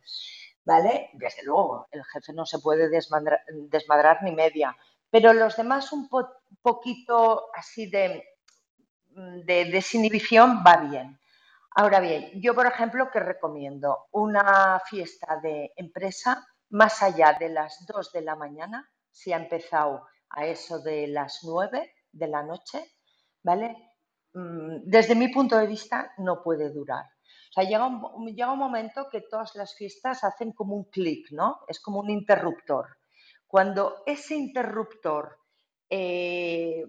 ¿vale? 0.65 1.11
Desde 1.13 1.43
luego, 1.43 1.87
el 1.91 2.03
jefe 2.03 2.33
no 2.33 2.45
se 2.45 2.59
puede 2.59 2.89
desmadrar, 2.89 4.21
ni 4.21 4.31
media, 4.31 4.75
pero 5.09 5.31
los 5.31 5.55
demás 5.55 5.93
un 5.93 6.09
poquito 6.61 7.51
así 7.55 7.89
de, 7.89 8.23
de 9.45 9.65
desinhibición 9.65 10.61
va 10.65 10.75
bien. 10.75 11.19
Ahora 11.75 12.01
bien, 12.01 12.29
yo 12.41 12.53
por 12.53 12.67
ejemplo 12.67 13.09
que 13.11 13.21
recomiendo 13.21 14.07
una 14.11 14.81
fiesta 14.85 15.39
de 15.41 15.71
empresa 15.77 16.45
más 16.69 17.01
allá 17.01 17.37
de 17.39 17.47
las 17.47 17.85
2 17.87 18.11
de 18.11 18.21
la 18.21 18.35
mañana, 18.35 18.91
si 19.13 19.31
ha 19.31 19.37
empezado 19.37 20.05
a 20.29 20.47
eso 20.47 20.79
de 20.79 21.07
las 21.07 21.39
nueve 21.43 21.93
de 22.11 22.27
la 22.27 22.43
noche, 22.43 22.83
¿vale? 23.43 23.93
Mm, 24.33 24.81
desde 24.83 25.15
mi 25.15 25.29
punto 25.29 25.57
de 25.57 25.67
vista 25.67 26.11
no 26.17 26.41
puede 26.41 26.71
durar. 26.71 27.05
O 27.05 27.53
sea, 27.53 27.63
llega 27.63 27.85
un, 27.85 28.25
llega 28.27 28.51
un 28.51 28.59
momento 28.59 29.07
que 29.11 29.21
todas 29.21 29.55
las 29.55 29.75
fiestas 29.75 30.23
hacen 30.23 30.51
como 30.53 30.75
un 30.75 30.85
clic, 30.85 31.27
¿no? 31.31 31.59
Es 31.67 31.79
como 31.79 31.99
un 31.99 32.09
interruptor. 32.09 32.97
Cuando 33.45 34.01
ese 34.07 34.35
interruptor 34.35 35.37
eh, 35.87 36.83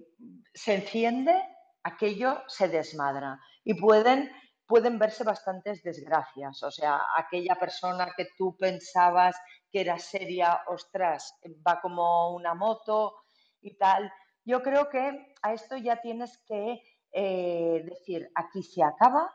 se 0.55 0.75
enciende, 0.75 1.35
aquello 1.83 2.43
se 2.49 2.69
desmadra 2.69 3.39
y 3.63 3.75
pueden, 3.75 4.31
pueden 4.67 4.99
verse 4.99 5.25
bastantes 5.25 5.83
desgracias. 5.83 6.63
O 6.63 6.71
sea, 6.71 7.01
aquella 7.17 7.55
persona 7.57 8.13
que 8.17 8.29
tú 8.37 8.57
pensabas 8.57 9.37
que 9.71 9.81
era 9.81 9.99
seria, 9.99 10.63
ostras, 10.69 11.35
va 11.67 11.81
como 11.81 12.35
una 12.35 12.55
moto 12.55 13.15
y 13.61 13.77
tal. 13.77 14.13
Yo 14.45 14.63
creo 14.63 14.89
que 14.89 15.35
a 15.43 15.53
esto 15.53 15.77
ya 15.77 16.01
tienes 16.01 16.39
que 16.47 16.83
eh, 17.13 17.83
decir, 17.85 18.31
aquí 18.35 18.63
se 18.63 18.83
acaba 18.83 19.31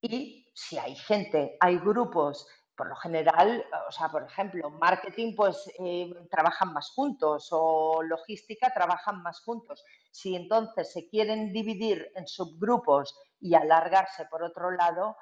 y 0.00 0.46
si 0.54 0.78
hay 0.78 0.94
gente, 0.94 1.56
hay 1.60 1.78
grupos, 1.78 2.46
por 2.76 2.88
lo 2.88 2.96
general, 2.96 3.64
o 3.88 3.90
sea, 3.90 4.08
por 4.08 4.22
ejemplo, 4.22 4.70
marketing, 4.70 5.34
pues 5.34 5.68
eh, 5.80 6.14
trabajan 6.30 6.72
más 6.72 6.90
juntos 6.90 7.48
o 7.50 8.00
logística 8.04 8.72
trabajan 8.72 9.20
más 9.20 9.40
juntos. 9.40 9.84
Si 10.12 10.36
entonces 10.36 10.92
se 10.92 11.08
quieren 11.08 11.52
dividir 11.52 12.08
en 12.14 12.28
subgrupos 12.28 13.18
y 13.40 13.54
alargarse 13.54 14.26
por 14.26 14.42
otro 14.42 14.70
lado, 14.70 15.16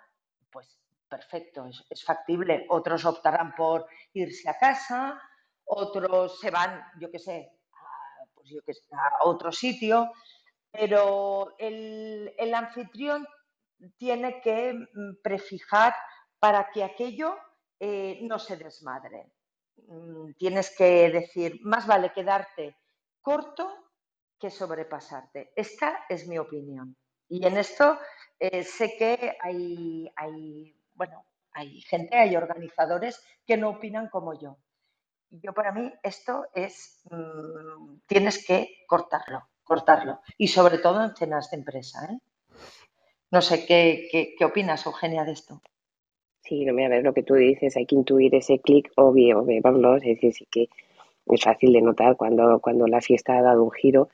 pues 0.51 0.79
perfecto, 1.09 1.67
es, 1.91 2.05
factible. 2.05 2.67
Otros 2.69 3.05
optarán 3.05 3.55
por 3.55 3.87
irse 4.13 4.49
a 4.49 4.59
casa, 4.59 5.21
otros 5.65 6.39
se 6.41 6.51
van, 6.51 6.83
yo 7.01 7.11
qué 7.11 7.19
sé, 7.19 7.53
pues 8.35 8.49
yo 8.51 8.61
a 8.93 9.29
otro 9.29 9.53
sitio, 9.53 10.13
pero 10.71 11.57
el, 11.59 12.55
anfitrión 12.55 13.27
tiene 13.97 14.41
que 14.41 14.73
mm, 14.73 15.23
prefijar 15.23 15.95
para 16.39 16.71
que 16.71 16.85
aquello 16.85 17.37
eh, 17.79 18.21
no 18.23 18.39
se 18.39 18.57
desmadre. 18.57 19.33
Mm, 19.89 20.33
tienes 20.39 20.75
que 20.77 21.11
decir, 21.11 21.61
más 21.63 21.87
vale 21.87 22.13
quedarte 22.13 22.77
corto 23.21 23.91
que 24.39 24.51
sobrepasarte. 24.51 25.53
Esta 25.57 26.05
es 26.09 26.29
mi 26.29 26.39
opinión. 26.39 26.97
Y 27.29 27.45
en 27.47 27.57
esto 27.57 27.99
eh, 28.39 28.63
sé 28.63 28.97
que 28.97 29.37
hay, 29.41 30.11
hay 30.17 30.75
bueno, 30.95 31.25
hay 31.53 31.81
gente, 31.81 32.17
hay 32.17 32.37
organizadores 32.37 33.23
que 33.47 33.57
no 33.57 33.71
opinan 33.71 34.09
como 34.09 34.39
yo. 34.39 34.59
Yo 35.31 35.53
para 35.53 35.73
mí 35.73 35.93
esto 36.03 36.47
es, 36.55 37.03
mm, 37.11 37.99
tienes 38.07 38.45
que 38.47 38.85
cortarlo, 38.87 39.49
cortarlo. 39.65 40.21
Y 40.39 40.49
sobre 40.49 40.79
todo 40.79 41.03
en 41.03 41.17
cenas 41.17 41.51
de 41.51 41.57
empresa. 41.59 42.09
¿eh? 42.11 42.19
No 43.31 43.43
sé, 43.43 43.67
¿qué, 43.67 44.35
qué, 44.39 44.45
opinas, 44.45 44.87
Eugenia, 44.87 45.25
de 45.25 45.33
esto? 45.33 45.61
Sí, 46.43 46.65
no, 46.65 46.73
mira, 46.73 46.87
a 46.87 46.91
ver 46.91 47.05
lo 47.05 47.13
que 47.13 47.25
tú 47.25 47.35
dices, 47.35 47.77
hay 47.77 47.87
que 47.87 47.97
intuir 47.97 48.35
ese 48.35 48.61
clic 48.61 48.93
o, 48.97 49.13
bien, 49.13 49.37
o 49.37 49.45
verlo, 49.45 49.97
es 49.97 50.05
decir, 50.05 50.33
sí 50.33 50.47
que 50.51 50.69
es 51.27 51.43
fácil 51.43 51.73
de 51.73 51.83
notar 51.83 52.17
cuando, 52.17 52.61
cuando 52.61 52.87
la 52.87 53.01
fiesta 53.01 53.37
ha 53.37 53.43
dado 53.43 53.65
un 53.65 53.73
giro 53.73 54.09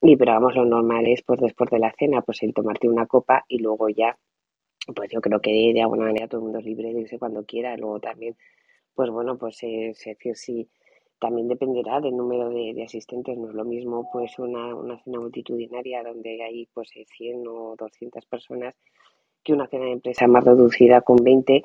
y 0.00 0.16
pero 0.16 0.32
vamos, 0.32 0.54
lo 0.54 0.64
normal 0.64 1.06
es 1.06 1.22
pues 1.22 1.40
después 1.40 1.70
de 1.70 1.78
la 1.78 1.92
cena, 1.98 2.22
pues 2.22 2.42
el 2.42 2.54
tomarte 2.54 2.88
una 2.88 3.06
copa 3.06 3.44
y 3.48 3.58
luego 3.58 3.88
ya, 3.88 4.18
pues 4.94 5.10
yo 5.10 5.20
creo 5.20 5.40
que 5.40 5.50
de 5.50 5.82
alguna 5.82 6.06
manera 6.06 6.28
todo 6.28 6.40
el 6.40 6.44
mundo 6.44 6.58
es 6.60 6.64
libre 6.64 6.92
de 6.92 7.00
irse 7.00 7.18
cuando 7.18 7.44
quiera, 7.44 7.76
luego 7.76 8.00
también, 8.00 8.36
pues 8.94 9.10
bueno, 9.10 9.38
pues 9.38 9.58
es 9.62 10.04
decir, 10.04 10.36
sí, 10.36 10.68
también 11.20 11.48
dependerá 11.48 12.00
del 12.00 12.16
número 12.16 12.48
de, 12.50 12.74
de 12.74 12.84
asistentes, 12.84 13.36
no 13.36 13.48
es 13.48 13.54
lo 13.54 13.64
mismo 13.64 14.08
pues 14.12 14.38
una, 14.38 14.74
una 14.74 14.98
cena 15.02 15.18
multitudinaria 15.20 16.02
donde 16.02 16.42
hay 16.42 16.66
pues 16.72 16.90
100 16.90 17.46
o 17.48 17.74
200 17.76 18.24
personas 18.26 18.74
que 19.42 19.52
una 19.52 19.66
cena 19.66 19.86
de 19.86 19.92
empresa 19.92 20.26
más 20.26 20.44
reducida 20.44 21.00
con 21.00 21.16
20 21.16 21.64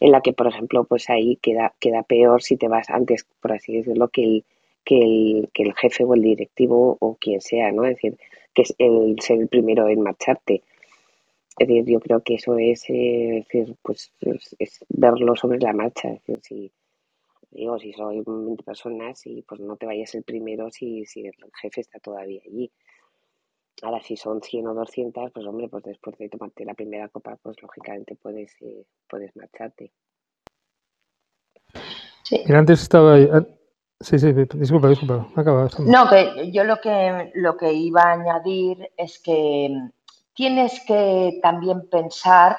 en 0.00 0.10
la 0.10 0.20
que, 0.20 0.32
por 0.32 0.46
ejemplo, 0.46 0.84
pues 0.84 1.08
ahí 1.10 1.36
queda, 1.36 1.74
queda 1.80 2.02
peor 2.02 2.42
si 2.42 2.56
te 2.56 2.68
vas 2.68 2.90
antes, 2.90 3.26
por 3.40 3.52
así 3.52 3.76
decirlo, 3.76 4.08
que 4.08 4.22
el, 4.22 4.44
que 4.84 4.98
el, 4.98 5.50
que 5.52 5.62
el 5.62 5.74
jefe 5.74 6.04
o 6.04 6.14
el 6.14 6.22
directivo 6.22 6.96
o 7.00 7.16
quien 7.16 7.40
sea, 7.40 7.72
¿no? 7.72 7.84
Es 7.84 7.96
decir, 7.96 8.18
que 8.52 8.62
es 8.62 8.74
el 8.78 9.16
ser 9.20 9.40
el 9.40 9.48
primero 9.48 9.88
en 9.88 10.02
marcharte. 10.02 10.62
Es 11.58 11.68
decir, 11.68 11.84
yo 11.86 12.00
creo 12.00 12.20
que 12.20 12.34
eso 12.34 12.58
es, 12.58 12.84
eh, 12.88 13.44
decir, 13.44 13.76
pues, 13.82 14.12
es, 14.20 14.56
es 14.58 14.84
verlo 14.88 15.36
sobre 15.36 15.58
la 15.60 15.72
marcha. 15.72 16.08
Es 16.08 16.26
decir, 16.26 16.40
si, 16.42 16.72
digo, 17.50 17.78
si 17.78 17.92
soy 17.92 18.22
20 18.26 18.62
personas 18.64 19.24
y 19.26 19.42
pues 19.42 19.60
no 19.60 19.76
te 19.76 19.86
vayas 19.86 20.14
el 20.14 20.24
primero 20.24 20.70
si, 20.70 21.04
si 21.06 21.26
el 21.26 21.34
jefe 21.60 21.80
está 21.80 21.98
todavía 22.00 22.40
allí. 22.44 22.70
Ahora, 23.82 24.00
si 24.02 24.16
son 24.16 24.40
100 24.40 24.66
o 24.68 24.74
200, 24.74 25.32
pues 25.32 25.46
hombre, 25.46 25.68
pues 25.68 25.84
después 25.84 26.16
de 26.18 26.28
tomarte 26.28 26.64
la 26.64 26.74
primera 26.74 27.08
copa, 27.08 27.36
pues 27.42 27.60
lógicamente 27.60 28.16
puedes, 28.16 28.52
eh, 28.60 28.84
puedes 29.08 29.34
marcharte. 29.36 29.92
Sí. 32.22 32.40
Mira, 32.46 32.60
antes 32.60 32.82
estaba... 32.82 33.18
Sí, 34.00 34.18
sí, 34.18 34.32
disculpa, 34.32 34.88
disculpa. 34.88 35.26
No, 35.84 36.08
que 36.08 36.50
yo 36.52 36.64
lo 36.64 36.76
que, 36.80 37.30
lo 37.34 37.56
que 37.56 37.72
iba 37.72 38.02
a 38.02 38.12
añadir 38.12 38.92
es 38.96 39.20
que 39.22 39.68
mm, 39.70 39.90
tienes 40.34 40.80
que 40.86 41.38
también 41.42 41.88
pensar, 41.88 42.58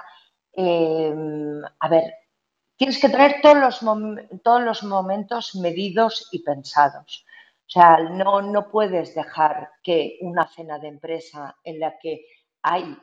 eh, 0.53 1.13
a 1.79 1.87
ver, 1.89 2.13
tienes 2.77 2.99
que 2.99 3.09
tener 3.09 3.41
todos 3.41 3.57
los, 3.57 3.79
todos 4.43 4.61
los 4.63 4.83
momentos 4.83 5.55
medidos 5.55 6.29
y 6.31 6.43
pensados. 6.43 7.25
O 7.67 7.69
sea, 7.69 7.99
no, 7.99 8.41
no 8.41 8.69
puedes 8.71 9.15
dejar 9.15 9.71
que 9.83 10.17
una 10.21 10.47
cena 10.47 10.79
de 10.79 10.87
empresa 10.89 11.57
en 11.63 11.79
la 11.79 11.97
que 11.99 12.25
hay, 12.61 12.97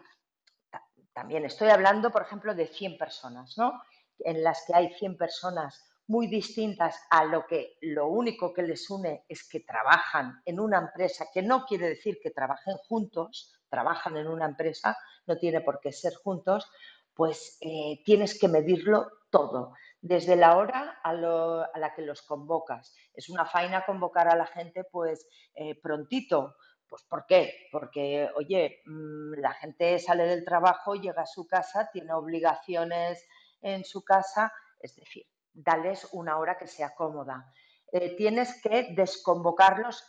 ta- 0.70 0.84
también 1.12 1.44
estoy 1.44 1.68
hablando, 1.70 2.10
por 2.10 2.22
ejemplo, 2.22 2.54
de 2.54 2.66
100 2.66 2.96
personas, 2.98 3.56
¿no? 3.58 3.82
En 4.20 4.42
las 4.42 4.64
que 4.66 4.74
hay 4.74 4.94
100 4.94 5.16
personas 5.16 5.91
muy 6.06 6.26
distintas 6.26 7.00
a 7.10 7.24
lo 7.24 7.46
que 7.46 7.76
lo 7.80 8.08
único 8.08 8.52
que 8.52 8.62
les 8.62 8.90
une 8.90 9.24
es 9.28 9.48
que 9.48 9.60
trabajan 9.60 10.42
en 10.44 10.60
una 10.60 10.78
empresa, 10.78 11.26
que 11.32 11.42
no 11.42 11.64
quiere 11.64 11.88
decir 11.88 12.18
que 12.22 12.30
trabajen 12.30 12.76
juntos, 12.88 13.52
trabajan 13.68 14.16
en 14.16 14.28
una 14.28 14.46
empresa, 14.46 14.96
no 15.26 15.38
tiene 15.38 15.60
por 15.60 15.80
qué 15.80 15.92
ser 15.92 16.14
juntos, 16.14 16.70
pues 17.14 17.58
eh, 17.60 18.02
tienes 18.04 18.38
que 18.38 18.48
medirlo 18.48 19.10
todo, 19.30 19.74
desde 20.00 20.36
la 20.36 20.56
hora 20.56 21.00
a, 21.02 21.12
la 21.12 21.94
que 21.94 22.02
los 22.02 22.22
convocas. 22.22 22.94
Es 23.14 23.28
una 23.28 23.46
faena 23.46 23.84
convocar 23.86 24.28
a 24.28 24.36
la 24.36 24.46
gente 24.46 24.84
pues 24.84 25.26
eh, 25.54 25.80
prontito. 25.80 26.56
Pues 26.88 27.04
¿por 27.04 27.24
qué? 27.24 27.68
Porque, 27.70 28.28
oye, 28.36 28.82
mm, 28.84 29.34
la 29.38 29.54
gente 29.54 29.98
sale 29.98 30.24
del 30.24 30.44
trabajo, 30.44 30.94
llega 30.94 31.22
a 31.22 31.26
su 31.26 31.46
casa, 31.46 31.88
tiene 31.90 32.12
obligaciones 32.12 33.26
en 33.62 33.84
su 33.84 34.04
casa, 34.04 34.52
es 34.80 34.94
decir, 34.96 35.24
dales 35.52 36.08
una 36.12 36.38
hora 36.38 36.56
que 36.56 36.66
sea 36.66 36.94
cómoda. 36.94 37.52
Eh, 37.92 38.16
tienes 38.16 38.60
que 38.62 38.88
desconvocarlos 38.94 40.04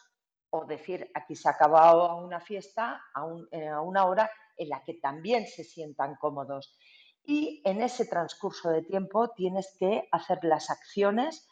o 0.50 0.66
decir, 0.66 1.10
aquí 1.14 1.36
se 1.36 1.50
ha 1.50 1.52
acabado 1.52 2.16
una 2.18 2.40
fiesta 2.40 3.02
a, 3.14 3.26
eh, 3.52 3.68
a 3.68 3.82
una 3.82 4.06
hora 4.06 4.30
en 4.56 4.70
la 4.70 4.84
que 4.84 4.96
también 4.96 5.48
se 5.48 5.64
sientan 5.64 6.16
cómodos. 6.16 6.78
Y 7.24 7.62
en 7.66 7.82
ese 7.82 8.06
transcurso 8.06 8.70
de 8.70 8.84
tiempo 8.84 9.30
tienes 9.30 9.76
que 9.80 10.08
hacer 10.12 10.40
las 10.44 10.70
acciones 10.70 11.48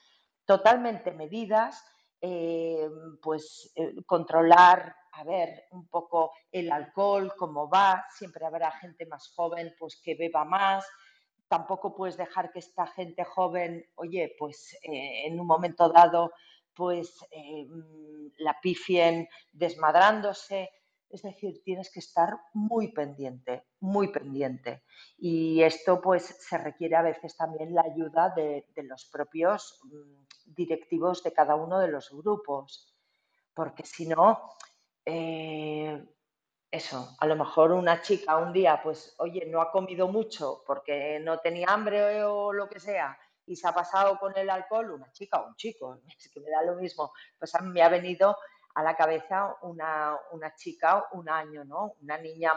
totalmente 0.45 1.11
medidas, 1.11 1.83
eh, 2.21 2.89
pues 3.21 3.73
controlar, 4.05 4.95
a 5.13 5.23
ver, 5.23 5.65
un 5.71 5.87
poco 5.87 6.33
el 6.51 6.71
alcohol, 6.71 7.33
cómo 7.37 7.69
va, 7.69 8.05
siempre 8.15 8.45
habrá 8.45 8.71
gente 8.71 9.05
más 9.05 9.33
joven 9.35 9.73
pues 9.79 9.99
que 10.03 10.15
beba 10.15 10.45
más, 10.45 10.85
tampoco 11.51 11.93
puedes 11.93 12.15
dejar 12.15 12.49
que 12.53 12.59
esta 12.59 12.87
gente 12.87 13.25
joven, 13.25 13.85
oye, 13.95 14.33
pues 14.39 14.73
eh, 14.83 15.27
en 15.27 15.37
un 15.37 15.45
momento 15.45 15.89
dado, 15.89 16.31
pues 16.73 17.13
eh, 17.29 17.65
mm, 17.65 18.27
la 18.37 18.57
pifien 18.61 19.27
desmadrándose. 19.51 20.69
Es 21.09 21.23
decir, 21.23 21.61
tienes 21.61 21.91
que 21.91 21.99
estar 21.99 22.37
muy 22.53 22.93
pendiente, 22.93 23.65
muy 23.81 24.13
pendiente. 24.13 24.83
Y 25.17 25.61
esto 25.61 25.99
pues 25.99 26.23
se 26.23 26.57
requiere 26.57 26.95
a 26.95 27.01
veces 27.01 27.35
también 27.35 27.75
la 27.75 27.81
ayuda 27.81 28.29
de, 28.29 28.65
los 28.83 29.03
propios 29.11 29.81
mm, 29.83 30.53
directivos 30.55 31.21
de 31.21 31.33
cada 31.33 31.55
uno 31.55 31.79
de 31.79 31.89
los 31.89 32.11
grupos, 32.11 32.95
porque 33.53 33.83
si 33.83 34.07
no, 34.07 34.53
eh, 35.05 36.01
eso, 36.71 37.15
a 37.19 37.27
lo 37.27 37.35
mejor 37.35 37.73
una 37.73 38.01
chica 38.01 38.37
un 38.37 38.53
día, 38.53 38.79
pues, 38.81 39.13
oye, 39.17 39.45
no 39.45 39.61
ha 39.61 39.71
comido 39.71 40.07
mucho 40.07 40.63
porque 40.65 41.19
no 41.19 41.39
tenía 41.39 41.67
hambre 41.67 42.23
o 42.23 42.53
lo 42.53 42.69
que 42.69 42.79
sea, 42.79 43.19
y 43.45 43.57
se 43.57 43.67
ha 43.67 43.73
pasado 43.73 44.17
con 44.17 44.35
el 44.37 44.49
alcohol, 44.49 44.91
una 44.91 45.11
chica 45.11 45.41
o 45.41 45.47
un 45.47 45.55
chico, 45.55 45.99
es 46.17 46.29
que 46.33 46.39
me 46.39 46.49
da 46.49 46.63
lo 46.63 46.75
mismo, 46.75 47.11
pues 47.37 47.51
me 47.61 47.83
ha 47.83 47.89
venido 47.89 48.37
a 48.73 48.83
la 48.83 48.95
cabeza 48.95 49.53
una, 49.63 50.17
una 50.31 50.55
chica, 50.55 51.07
un 51.11 51.27
año, 51.27 51.65
¿no? 51.65 51.95
Una 52.01 52.17
niña, 52.17 52.53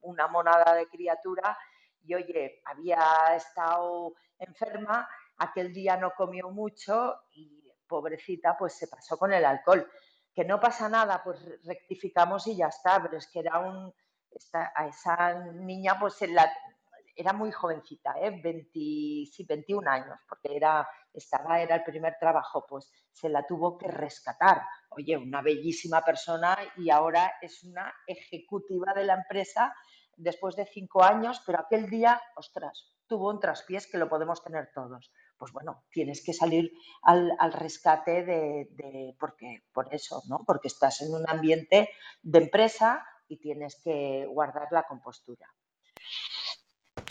una 0.00 0.26
monada 0.26 0.74
de 0.74 0.88
criatura, 0.88 1.56
y 2.02 2.14
oye, 2.14 2.62
había 2.64 3.36
estado 3.36 4.14
enferma, 4.38 5.06
aquel 5.36 5.70
día 5.74 5.98
no 5.98 6.12
comió 6.16 6.48
mucho 6.48 7.14
y 7.32 7.70
pobrecita, 7.86 8.56
pues 8.56 8.72
se 8.72 8.88
pasó 8.88 9.18
con 9.18 9.34
el 9.34 9.44
alcohol 9.44 9.86
que 10.34 10.44
no 10.44 10.60
pasa 10.60 10.88
nada, 10.88 11.22
pues 11.24 11.38
rectificamos 11.64 12.46
y 12.46 12.56
ya 12.56 12.66
está, 12.68 13.00
pero 13.02 13.18
es 13.18 13.26
que 13.30 13.40
era 13.40 13.58
un, 13.58 13.92
esta- 14.30 14.72
a 14.74 14.86
esa 14.86 15.34
niña 15.52 15.98
pues 15.98 16.14
se 16.14 16.28
la- 16.28 16.52
era 17.16 17.32
muy 17.32 17.50
jovencita, 17.52 18.14
¿eh? 18.20 18.30
20, 18.42 18.70
sí, 19.30 19.44
21 19.46 19.88
años, 19.88 20.18
porque 20.28 20.56
era, 20.56 20.88
estaba, 21.12 21.60
era 21.60 21.76
el 21.76 21.82
primer 21.84 22.16
trabajo, 22.18 22.64
pues 22.68 22.90
se 23.12 23.28
la 23.28 23.46
tuvo 23.46 23.76
que 23.76 23.88
rescatar. 23.88 24.62
Oye, 24.90 25.16
una 25.16 25.42
bellísima 25.42 26.00
persona 26.02 26.56
y 26.76 26.88
ahora 26.90 27.34
es 27.42 27.62
una 27.64 27.92
ejecutiva 28.06 28.94
de 28.94 29.04
la 29.04 29.14
empresa 29.14 29.74
después 30.16 30.56
de 30.56 30.66
cinco 30.66 31.02
años, 31.02 31.42
pero 31.44 31.60
aquel 31.60 31.90
día, 31.90 32.20
ostras, 32.36 32.94
tuvo 33.06 33.30
un 33.30 33.40
traspiés 33.40 33.86
que 33.90 33.98
lo 33.98 34.08
podemos 34.08 34.42
tener 34.42 34.70
todos. 34.74 35.12
Pues 35.40 35.52
bueno, 35.52 35.84
tienes 35.90 36.22
que 36.22 36.34
salir 36.34 36.70
al, 37.02 37.32
rescate 37.54 38.22
de, 38.24 38.68
de- 38.72 39.16
porque, 39.18 39.62
por 39.72 39.88
eso, 39.94 40.22
¿no? 40.28 40.44
Porque 40.46 40.68
estás 40.68 41.00
en 41.00 41.14
un 41.14 41.24
ambiente 41.30 41.88
de 42.22 42.38
empresa 42.40 43.06
y 43.26 43.38
tienes 43.38 43.80
que 43.82 44.26
guardar 44.26 44.68
la 44.70 44.82
compostura. 44.82 45.46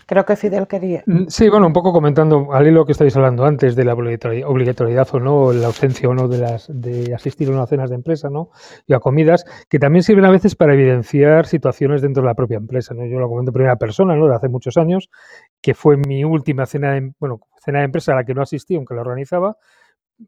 Creo 0.10 0.26
que 0.26 0.36
Fidel 0.36 0.66
quería. 0.68 1.04
Mm, 1.06 1.28
Sí, 1.28 1.50
bueno, 1.50 1.68
un 1.68 1.74
poco 1.74 1.94
comentando 1.94 2.52
al 2.52 2.66
hilo 2.66 2.84
que 2.84 2.94
estáis 2.94 3.16
hablando 3.16 3.46
antes 3.46 3.76
de 3.76 3.86
la 3.86 3.94
obligatori- 3.96 4.44
obligatoriedad 4.44 5.08
o 5.14 5.20
no, 5.20 5.54
la 5.54 5.68
ausencia 5.68 6.10
o 6.10 6.16
no 6.16 6.28
de 6.28 6.40
las 6.40 6.66
de 6.74 7.14
asistir 7.14 7.48
a 7.50 7.52
unas 7.52 7.70
cenas 7.70 7.92
de 7.92 7.96
empresa, 7.98 8.28
¿no? 8.28 8.50
Y 8.88 8.94
a 8.94 9.00
comidas, 9.00 9.46
que 9.70 9.78
también 9.78 10.02
sirven 10.02 10.26
a 10.26 10.32
veces 10.32 10.56
para 10.56 10.74
evidenciar 10.74 11.46
situaciones 11.46 12.02
dentro 12.02 12.24
de 12.24 12.28
la 12.28 12.34
propia 12.34 12.58
empresa, 12.58 12.96
¿no? 12.96 13.06
Yo 13.06 13.20
lo 13.20 13.30
comento 13.30 13.52
en 13.52 13.54
primera 13.54 13.76
persona, 13.76 14.16
¿no? 14.16 14.28
De 14.28 14.34
hace 14.34 14.50
muchos 14.50 14.78
años, 14.78 15.12
que 15.62 15.76
fue 15.76 15.96
mi 15.96 16.24
última 16.24 16.66
cena 16.66 16.94
de, 16.96 17.12
bueno, 17.20 17.42
cena 17.64 17.78
de 17.80 17.86
empresa 17.86 18.14
a 18.14 18.16
la 18.16 18.24
que 18.24 18.34
no 18.34 18.42
asistí, 18.42 18.76
aunque 18.78 18.96
la 18.96 19.02
organizaba. 19.02 19.58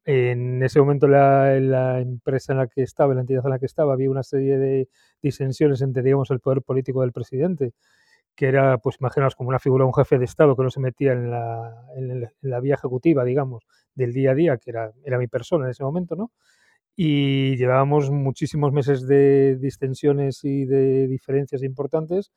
En 0.06 0.62
ese 0.64 0.80
momento 0.80 1.08
la, 1.08 1.60
la 1.60 2.00
empresa 2.00 2.54
en 2.54 2.60
la 2.60 2.68
que 2.68 2.84
estaba, 2.84 3.16
la 3.16 3.22
entidad 3.22 3.44
en 3.46 3.50
la 3.52 3.58
que 3.60 3.66
estaba, 3.66 3.94
había 3.94 4.12
una 4.12 4.22
serie 4.24 4.60
de 4.60 4.90
disensiones 5.24 5.82
entre, 5.82 6.04
digamos, 6.04 6.30
el 6.30 6.40
poder 6.40 6.62
político 6.62 7.02
del 7.02 7.12
presidente 7.12 7.74
que 8.36 8.48
era, 8.48 8.78
pues 8.80 8.98
imaginaos, 9.00 9.36
como 9.36 9.50
una 9.50 9.60
figura, 9.60 9.86
un 9.86 9.94
jefe 9.94 10.18
de 10.20 10.26
Estado 10.26 10.56
que 10.56 10.64
no 10.64 10.70
se 10.72 10.80
metía 10.80 11.14
en 11.14 11.32
la, 11.32 11.86
en 11.98 12.12
el- 12.12 12.24
en 12.24 12.50
la 12.50 12.60
vía 12.60 12.76
ejecutiva, 12.76 13.24
digamos, 13.26 13.66
del 13.96 14.14
día 14.14 14.32
a 14.32 14.36
día, 14.36 14.58
que 14.58 14.72
era, 14.72 14.92
era 15.06 15.18
mi 15.20 15.28
persona 15.28 15.66
en 15.66 15.72
ese 15.72 15.84
momento, 15.84 16.16
¿no? 16.16 16.32
Y 16.96 17.58
llevábamos 17.58 18.12
muchísimos 18.12 18.72
meses 18.74 19.08
de 19.08 19.58
distensiones 19.60 20.44
y 20.44 20.66
de 20.66 21.08
diferencias 21.08 21.64
importantes 21.64 22.32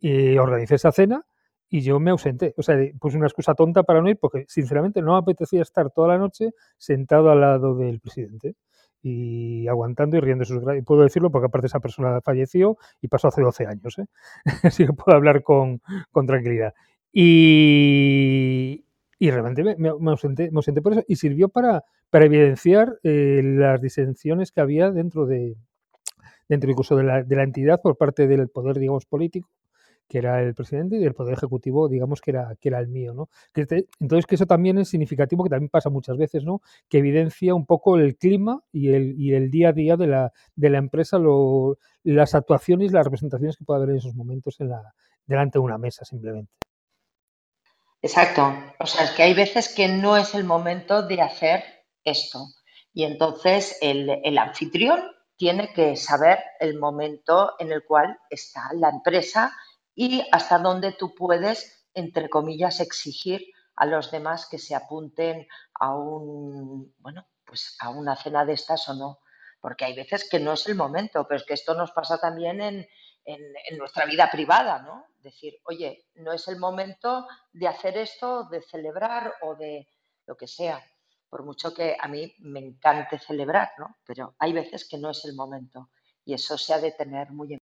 y 0.00 0.36
organicé 0.38 0.76
esa 0.76 0.92
cena 0.92 1.24
y 1.68 1.80
yo 1.82 2.00
me 2.00 2.10
ausenté. 2.10 2.54
O 2.56 2.62
sea, 2.62 2.76
puse 3.00 3.16
una 3.16 3.26
excusa 3.26 3.54
tonta 3.54 3.82
para 3.84 4.02
no 4.02 4.10
ir 4.10 4.18
porque, 4.20 4.44
sinceramente, 4.48 5.00
no 5.02 5.12
me 5.12 5.18
apetecía 5.18 5.62
estar 5.62 5.90
toda 5.90 6.08
la 6.08 6.18
noche 6.18 6.50
sentado 6.78 7.30
al 7.30 7.40
lado 7.40 7.76
del 7.76 8.00
presidente 8.00 8.54
y 9.02 9.66
aguantando 9.68 10.16
y 10.16 10.20
riendo 10.20 10.44
sus 10.44 10.62
Y 10.78 10.82
puedo 10.82 11.02
decirlo 11.02 11.30
porque 11.30 11.46
aparte 11.46 11.66
esa 11.66 11.80
persona 11.80 12.20
falleció 12.20 12.78
y 13.00 13.08
pasó 13.08 13.28
hace 13.28 13.42
12 13.42 13.66
años, 13.66 13.98
¿eh? 13.98 14.06
Así 14.62 14.86
que 14.86 14.92
puedo 14.92 15.16
hablar 15.16 15.42
con, 15.42 15.80
con 16.10 16.26
tranquilidad. 16.26 16.74
Y, 17.12 18.84
y 19.18 19.30
realmente 19.30 19.64
me, 19.64 19.76
me, 19.76 20.10
ausenté, 20.10 20.50
me, 20.50 20.82
por 20.82 20.92
eso 20.92 21.04
y 21.06 21.16
sirvió 21.16 21.48
para, 21.48 21.84
para 22.10 22.26
evidenciar 22.26 22.98
eh, 23.02 23.40
las 23.42 23.80
disensiones 23.80 24.52
que 24.52 24.60
había 24.60 24.90
dentro 24.90 25.26
de 25.26 25.56
dentro 26.48 26.70
incluso 26.70 26.96
de 26.96 27.04
la, 27.04 27.22
de 27.22 27.36
la 27.36 27.44
entidad 27.44 27.80
por 27.80 27.96
parte 27.96 28.26
del 28.26 28.48
poder, 28.48 28.78
digamos, 28.78 29.06
político 29.06 29.48
que 30.12 30.18
era 30.18 30.42
el 30.42 30.54
presidente, 30.54 30.96
y 30.96 30.98
del 30.98 31.14
Poder 31.14 31.32
Ejecutivo, 31.32 31.88
digamos, 31.88 32.20
que 32.20 32.32
era, 32.32 32.54
que 32.60 32.68
era 32.68 32.78
el 32.80 32.88
mío, 32.88 33.14
¿no? 33.14 33.30
Entonces, 33.54 34.26
que 34.26 34.34
eso 34.34 34.44
también 34.44 34.76
es 34.76 34.90
significativo, 34.90 35.42
que 35.42 35.48
también 35.48 35.70
pasa 35.70 35.88
muchas 35.88 36.18
veces, 36.18 36.44
¿no? 36.44 36.60
Que 36.90 36.98
evidencia 36.98 37.54
un 37.54 37.64
poco 37.64 37.96
el 37.96 38.18
clima 38.18 38.62
y 38.70 38.92
el, 38.92 39.18
y 39.18 39.32
el 39.32 39.50
día 39.50 39.70
a 39.70 39.72
día 39.72 39.96
de 39.96 40.06
la, 40.08 40.32
de 40.54 40.68
la 40.68 40.76
empresa, 40.76 41.18
las 42.02 42.34
actuaciones, 42.34 42.92
las 42.92 43.04
representaciones 43.04 43.56
que 43.56 43.64
puede 43.64 43.78
haber 43.78 43.88
en 43.92 43.96
esos 43.96 44.14
momentos 44.14 44.60
en 44.60 44.68
la, 44.68 44.82
delante 45.24 45.58
de 45.58 45.64
una 45.64 45.78
mesa, 45.78 46.04
simplemente. 46.04 46.52
Exacto. 48.02 48.52
O 48.80 48.84
sea, 48.84 49.06
es 49.06 49.12
que 49.12 49.22
hay 49.22 49.32
veces 49.32 49.74
que 49.74 49.88
no 49.88 50.18
es 50.18 50.34
el 50.34 50.44
momento 50.44 51.06
de 51.06 51.22
hacer 51.22 51.64
esto. 52.04 52.48
Y 52.92 53.04
entonces 53.04 53.78
el, 53.80 54.10
el 54.22 54.36
anfitrión 54.36 55.00
tiene 55.38 55.72
que 55.72 55.96
saber 55.96 56.38
el 56.60 56.78
momento 56.78 57.54
en 57.58 57.72
el 57.72 57.82
cual 57.86 58.18
está 58.28 58.68
la 58.74 58.90
empresa 58.90 59.50
y 59.94 60.24
hasta 60.32 60.58
dónde 60.58 60.92
tú 60.92 61.14
puedes, 61.14 61.86
entre 61.94 62.28
comillas, 62.28 62.80
exigir 62.80 63.46
a 63.76 63.86
los 63.86 64.10
demás 64.10 64.46
que 64.50 64.58
se 64.58 64.74
apunten 64.74 65.46
a 65.74 65.94
un, 65.94 66.94
bueno, 66.98 67.26
pues 67.44 67.76
a 67.80 67.90
una 67.90 68.16
cena 68.16 68.44
de 68.44 68.54
estas 68.54 68.88
o 68.88 68.94
no. 68.94 69.20
Porque 69.60 69.84
hay 69.84 69.94
veces 69.94 70.28
que 70.28 70.40
no 70.40 70.54
es 70.54 70.66
el 70.66 70.74
momento, 70.74 71.26
pero 71.26 71.38
es 71.40 71.46
que 71.46 71.54
esto 71.54 71.74
nos 71.74 71.92
pasa 71.92 72.18
también 72.18 72.60
en, 72.60 72.86
en, 73.24 73.78
nuestra 73.78 74.04
vida 74.06 74.28
privada, 74.30 74.82
¿no? 74.82 75.06
Decir, 75.18 75.60
oye, 75.64 76.06
no 76.14 76.32
es 76.32 76.48
el 76.48 76.58
momento 76.58 77.28
de 77.52 77.68
hacer 77.68 77.96
esto, 77.96 78.48
de 78.50 78.60
celebrar 78.62 79.34
o 79.42 79.54
de 79.54 79.88
lo 80.26 80.36
que 80.36 80.48
sea. 80.48 80.84
Por 81.28 81.44
mucho 81.44 81.72
que 81.72 81.96
a 81.98 82.08
mí 82.08 82.34
me 82.40 82.60
encante 82.60 83.18
celebrar, 83.18 83.70
¿no? 83.78 83.96
Pero 84.04 84.34
hay 84.38 84.52
veces 84.52 84.88
que 84.88 84.98
no 84.98 85.10
es 85.10 85.24
el 85.24 85.34
momento. 85.34 85.90
Y 86.24 86.34
eso 86.34 86.58
se 86.58 86.74
ha 86.74 86.80
de 86.80 86.92
tener 86.92 87.30
muy 87.30 87.54
en 87.54 87.61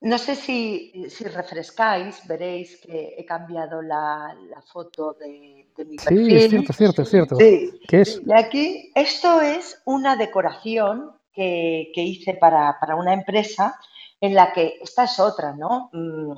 No 0.00 0.16
sé 0.16 0.36
si, 0.36 0.92
si, 1.10 1.24
refrescáis, 1.24 2.24
veréis 2.28 2.80
que 2.80 3.16
he 3.18 3.24
cambiado 3.24 3.82
la, 3.82 4.36
la 4.48 4.62
foto 4.62 5.14
de, 5.14 5.66
de, 5.76 5.84
mi 5.84 5.96
perfil. 5.96 6.30
Sí, 6.30 6.36
es 6.36 6.50
cierto, 6.50 6.70
es 6.70 6.76
cierto, 6.78 7.02
es 7.02 7.10
cierto. 7.10 7.36
Sí. 7.36 7.80
¿Qué 7.88 8.00
es? 8.02 8.22
Y 8.24 8.32
aquí, 8.32 8.92
esto 8.94 9.40
es 9.40 9.82
una 9.86 10.14
decoración 10.14 11.12
que, 11.32 11.90
que 11.92 12.02
hice 12.02 12.34
para, 12.34 12.78
para, 12.78 12.94
una 12.94 13.12
empresa 13.12 13.78
en 14.20 14.34
la 14.34 14.52
que, 14.52 14.78
esta 14.80 15.04
es 15.04 15.18
otra, 15.18 15.52
¿no? 15.54 15.90
Mm, 15.92 16.32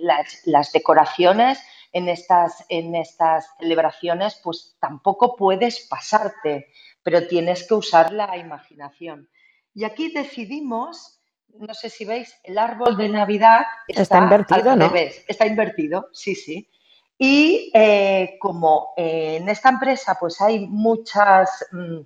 las, 0.00 0.42
las 0.44 0.72
decoraciones 0.72 1.58
en 1.92 2.08
estas, 2.08 2.66
en 2.68 2.94
estas 2.94 3.48
celebraciones, 3.58 4.38
pues 4.44 4.76
tampoco 4.78 5.36
puedes 5.36 5.86
pasarte, 5.88 6.68
pero 7.02 7.26
tienes 7.26 7.66
que 7.66 7.74
usar 7.74 8.12
la 8.12 8.36
imaginación. 8.36 9.30
Y 9.74 9.84
aquí 9.84 10.12
decidimos 10.12 11.19
no 11.58 11.74
sé 11.74 11.90
si 11.90 12.04
veis, 12.04 12.34
el 12.44 12.58
árbol 12.58 12.96
de 12.96 13.08
Navidad 13.08 13.62
está, 13.88 14.02
está 14.02 14.18
invertido, 14.18 14.70
al 14.70 14.78
¿no? 14.78 14.92
está 14.94 15.46
invertido, 15.46 16.08
sí, 16.12 16.34
sí. 16.34 16.70
Y 17.18 17.70
eh, 17.74 18.38
como 18.40 18.94
eh, 18.96 19.36
en 19.36 19.48
esta 19.48 19.68
empresa 19.68 20.16
pues 20.18 20.40
hay 20.40 20.66
muchas, 20.66 21.66
mmm, 21.72 22.00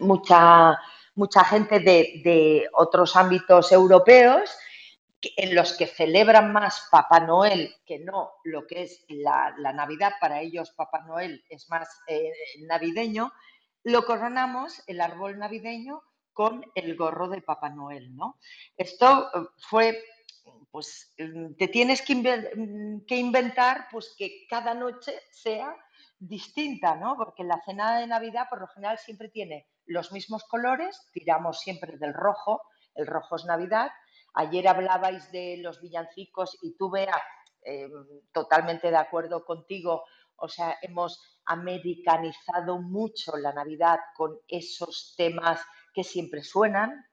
mucha, 0.00 0.78
mucha 1.14 1.44
gente 1.44 1.78
de, 1.78 2.20
de, 2.24 2.68
otros 2.72 3.14
ámbitos 3.14 3.70
europeos 3.70 4.50
en 5.36 5.54
los 5.54 5.76
que 5.76 5.86
celebran 5.86 6.52
más 6.52 6.88
Papá 6.90 7.20
Noel 7.20 7.76
que 7.86 8.00
no 8.00 8.32
lo 8.44 8.66
que 8.66 8.82
es 8.82 9.04
la, 9.08 9.54
la 9.58 9.72
Navidad, 9.72 10.14
para 10.20 10.40
ellos 10.40 10.72
Papá 10.72 11.04
Noel 11.06 11.44
es 11.48 11.68
más 11.70 11.88
eh, 12.08 12.32
navideño, 12.66 13.32
lo 13.84 14.04
coronamos, 14.04 14.82
el 14.86 15.00
árbol 15.00 15.38
navideño, 15.38 16.02
con 16.32 16.64
el 16.74 16.96
gorro 16.96 17.28
de 17.28 17.42
Papá 17.42 17.70
Noel, 17.70 18.14
¿no? 18.14 18.38
Esto 18.76 19.30
eh, 19.34 19.46
fue, 19.58 20.02
pues, 20.70 21.14
mm, 21.18 21.54
te 21.58 21.68
tienes 21.68 22.02
mm, 22.08 23.04
que 23.06 23.16
inventar, 23.16 23.88
pues, 23.90 24.14
que 24.16 24.46
cada 24.48 24.74
noche 24.74 25.12
sea 25.30 25.74
distinta, 26.18 26.94
¿no? 26.96 27.16
Porque 27.16 27.44
la 27.44 27.60
cena 27.64 27.98
de 27.98 28.06
Navidad, 28.06 28.46
por 28.48 28.60
lo 28.60 28.68
general, 28.68 28.98
siempre 28.98 29.28
tiene 29.28 29.66
los 29.86 30.12
mismos 30.12 30.44
colores, 30.44 31.08
tiramos 31.12 31.60
siempre 31.60 31.96
del 31.98 32.14
rojo, 32.14 32.62
el 32.94 33.06
rojo 33.06 33.36
es 33.36 33.44
Navidad. 33.44 33.90
Ayer 34.34 34.68
hablabais 34.68 35.30
de 35.32 35.58
los 35.58 35.80
villancicos 35.80 36.58
y 36.62 36.76
tú, 36.76 36.90
Bea, 36.90 37.20
eh, 37.64 37.88
totalmente 38.32 38.90
de 38.90 38.96
acuerdo 38.96 39.44
contigo, 39.44 40.04
o 40.36 40.48
sea, 40.48 40.76
hemos 40.82 41.20
americanizado 41.44 42.80
mucho 42.80 43.36
la 43.36 43.52
Navidad 43.52 43.98
con 44.16 44.38
esos 44.48 45.14
temas 45.16 45.60
que 45.92 46.04
siempre 46.04 46.42
suenan, 46.42 47.06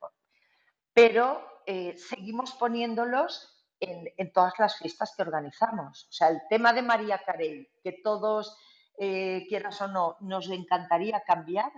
pero 0.93 1.41
eh, 1.65 1.95
seguimos 1.97 2.53
poniéndolos 2.53 3.67
en, 3.79 4.07
en, 4.17 4.31
todas 4.33 4.53
las 4.59 4.77
fiestas 4.77 5.13
que 5.15 5.21
organizamos. 5.21 6.07
O 6.09 6.11
sea, 6.11 6.29
el 6.29 6.41
tema 6.49 6.73
de 6.73 6.81
María 6.81 7.21
Carey, 7.25 7.67
que 7.83 7.93
todos, 8.03 8.57
eh, 8.97 9.45
quieras 9.47 9.81
o 9.81 9.87
no, 9.87 10.17
nos 10.19 10.49
encantaría 10.49 11.21
cambiar, 11.25 11.71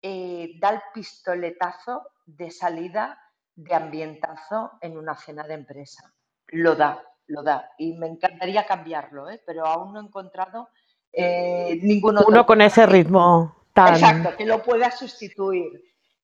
eh, 0.00 0.52
da 0.60 0.70
el 0.70 0.80
pistoletazo 0.92 2.06
de 2.26 2.50
salida 2.50 3.18
de 3.54 3.74
ambientazo 3.74 4.72
en 4.80 4.98
una 4.98 5.16
cena 5.16 5.44
de 5.44 5.54
empresa. 5.54 6.14
Lo 6.48 6.76
da, 6.76 7.02
lo 7.26 7.42
da. 7.42 7.70
Y 7.78 7.94
me 7.94 8.06
encantaría 8.06 8.66
cambiarlo, 8.66 9.30
¿eh? 9.30 9.42
pero 9.46 9.66
aún 9.66 9.94
no 9.94 10.00
he 10.00 10.04
encontrado 10.04 10.68
eh, 11.10 11.78
ningún 11.82 12.18
otro. 12.18 12.28
Uno 12.28 12.46
con 12.46 12.60
ese 12.60 12.86
ritmo 12.86 13.64
tan. 13.72 13.94
Exacto, 13.94 14.36
que 14.36 14.44
lo 14.44 14.62
pueda 14.62 14.90
sustituir. 14.90 15.72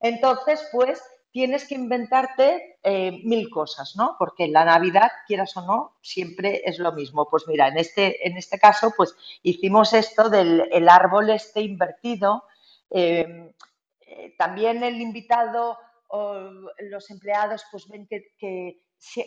Entonces, 0.01 0.66
pues 0.72 1.03
tienes 1.30 1.66
que 1.66 1.76
inventarte 1.76 2.78
eh, 2.82 3.12
mil 3.24 3.51
cosas, 3.51 3.94
¿no? 3.96 4.16
Porque 4.18 4.48
la 4.48 4.64
Navidad, 4.64 5.11
quieras 5.26 5.57
o 5.57 5.62
no, 5.62 5.96
siempre 6.03 6.62
es 6.64 6.78
lo 6.78 6.92
mismo. 6.92 7.28
Pues 7.28 7.46
mira, 7.46 7.68
en 7.68 7.78
este, 7.78 8.26
en 8.26 8.36
este 8.36 8.59
caso, 8.59 8.92
pues 8.96 9.14
hicimos 9.42 9.92
esto 9.92 10.28
del 10.28 10.68
el 10.72 10.88
árbol 10.88 11.30
este 11.30 11.61
invertido. 11.61 12.44
Eh, 12.90 13.53
eh, 14.01 14.34
también 14.36 14.82
el 14.82 15.01
invitado 15.01 15.78
o 16.09 16.34
los 16.80 17.11
empleados 17.11 17.64
pues 17.70 17.86
ven 17.86 18.09
que, 18.09 18.34
que 18.36 18.82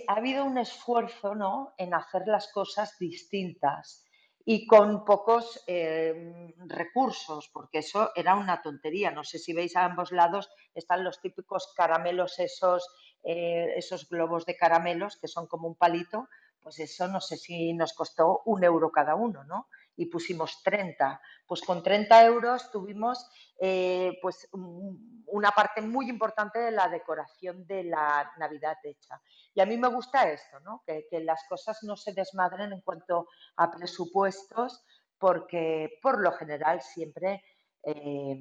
ha 0.08 0.14
habido 0.16 0.44
un 0.44 0.58
esfuerzo, 0.58 1.34
¿no? 1.34 1.74
En 1.78 1.94
hacer 1.94 2.24
las 2.28 2.52
cosas 2.52 2.98
distintas 3.00 4.03
y 4.46 4.68
con 4.68 5.06
pocos 5.06 5.64
eh, 5.68 6.54
recursos, 6.68 7.50
porque 7.54 7.80
eso 7.80 8.12
era 8.16 8.36
una 8.36 8.62
tontería. 8.62 9.12
No 9.12 9.24
sé 9.24 9.40
si 9.40 9.54
veis 9.54 9.76
a 9.76 9.86
ambos 9.86 10.12
lados 10.12 10.50
están 10.74 11.04
los 11.04 11.22
típicos 11.22 11.74
caramelos, 11.76 12.40
esos, 12.40 12.88
eh, 13.24 13.74
esos 13.78 14.10
globos 14.10 14.46
de 14.46 14.58
caramelos 14.58 15.18
que 15.18 15.28
son 15.28 15.48
como 15.48 15.68
un 15.68 15.76
palito, 15.76 16.28
pues 16.62 16.80
eso 16.80 17.08
no 17.08 17.22
sé 17.22 17.38
si 17.38 17.74
nos 17.74 17.94
costó 17.94 18.42
un 18.46 18.64
euro 18.64 18.92
cada 18.92 19.16
uno, 19.16 19.44
¿no? 19.44 19.68
Y 19.96 20.08
pusimos 20.08 20.62
30. 20.64 21.22
Pues 21.46 21.62
con 21.62 21.84
30 21.84 22.26
euros 22.26 22.72
tuvimos 22.72 23.30
eh, 23.60 24.18
pues 24.22 24.50
una 24.52 25.52
parte 25.52 25.82
muy 25.82 26.10
importante 26.10 26.60
de 26.60 26.72
la 26.72 26.88
decoración 26.90 27.66
de 27.66 27.84
la 27.86 28.32
Navidad 28.38 28.78
hecha. 28.84 29.22
Y 29.54 29.62
a 29.62 29.66
mí 29.66 29.78
me 29.78 29.88
gusta 29.88 30.30
esto, 30.30 30.60
¿no? 30.62 30.84
que, 30.86 31.08
que 31.10 31.20
las 31.20 31.44
cosas 31.48 31.82
no 31.84 31.96
se 31.96 32.14
desmadren 32.14 32.74
en 32.74 32.82
cuanto 32.82 33.28
a 33.58 33.72
presupuestos, 33.72 34.84
porque 35.18 36.00
por 36.02 36.20
lo 36.20 36.32
general 36.34 36.82
siempre, 36.82 37.44
eh, 37.84 38.40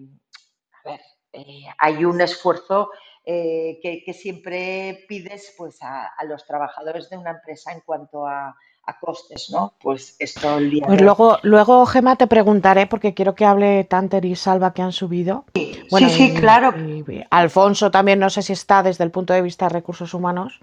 a 0.85 0.91
ver, 0.91 1.01
eh, 1.33 1.67
hay 1.79 2.05
un 2.05 2.21
esfuerzo 2.21 2.91
que, 3.25 4.03
que, 4.05 4.13
siempre 4.13 5.05
pides 5.09 5.55
pues, 5.57 5.79
a, 5.83 6.13
los 6.25 6.45
trabajadores 6.45 7.09
de 7.09 7.17
una 7.17 7.31
empresa 7.31 7.73
en 7.73 7.81
cuanto 7.83 8.27
a, 8.27 8.57
a 8.85 8.99
costes, 8.99 9.51
¿no? 9.51 9.75
Pues 9.81 10.17
esto 10.19 10.59
el 10.59 10.71
día 10.71 10.87
Pues 10.87 10.99
de... 10.99 11.05
luego, 11.05 11.39
luego, 11.43 11.87
Gema, 11.87 12.17
te 12.17 12.27
preguntaré, 12.27 12.87
porque 12.87 13.15
quiero 13.15 13.35
que 13.35 13.45
hable 13.45 13.85
Tanter 13.85 14.25
y 14.25 14.35
Salva 14.35 14.73
que 14.73 14.83
han 14.83 14.93
subido. 14.93 15.45
Sí, 15.55 15.81
bueno, 15.91 16.09
sí, 16.09 16.29
sí, 16.29 16.35
claro. 16.35 16.75
Y 16.77 17.05
Alfonso 17.31 17.91
también, 17.91 18.19
no 18.19 18.31
sé 18.31 18.43
si 18.43 18.53
está 18.53 18.83
desde 18.83 19.05
el 19.05 19.11
punto 19.11 19.33
de 19.33 19.43
vista 19.43 19.67
de 19.67 19.75
recursos 19.75 20.15
humanos, 20.15 20.61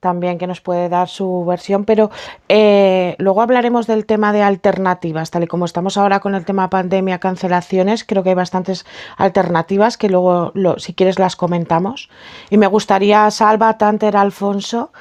también 0.00 0.38
que 0.38 0.46
nos 0.46 0.60
puede 0.60 0.88
dar 0.88 1.08
su 1.08 1.44
versión, 1.44 1.84
pero 1.84 2.10
eh, 2.48 3.16
luego 3.18 3.42
hablaremos 3.42 3.86
del 3.86 4.06
tema 4.06 4.32
de 4.32 4.42
alternativas, 4.42 5.30
tal 5.30 5.42
y 5.42 5.46
como 5.48 5.64
estamos 5.64 5.96
ahora 5.96 6.20
con 6.20 6.34
el 6.34 6.44
tema 6.44 6.70
pandemia, 6.70 7.18
cancelaciones, 7.18 8.04
creo 8.04 8.22
que 8.22 8.28
hay 8.30 8.34
bastantes 8.36 8.86
alternativas 9.16 9.96
que 9.96 10.08
luego, 10.08 10.52
lo, 10.54 10.78
si 10.78 10.94
quieres, 10.94 11.18
las 11.18 11.34
comentamos. 11.36 12.08
Y 12.48 12.58
me 12.58 12.68
gustaría, 12.68 13.30
Salva, 13.30 13.76
Tanter, 13.76 14.16
Alfonso, 14.16 14.92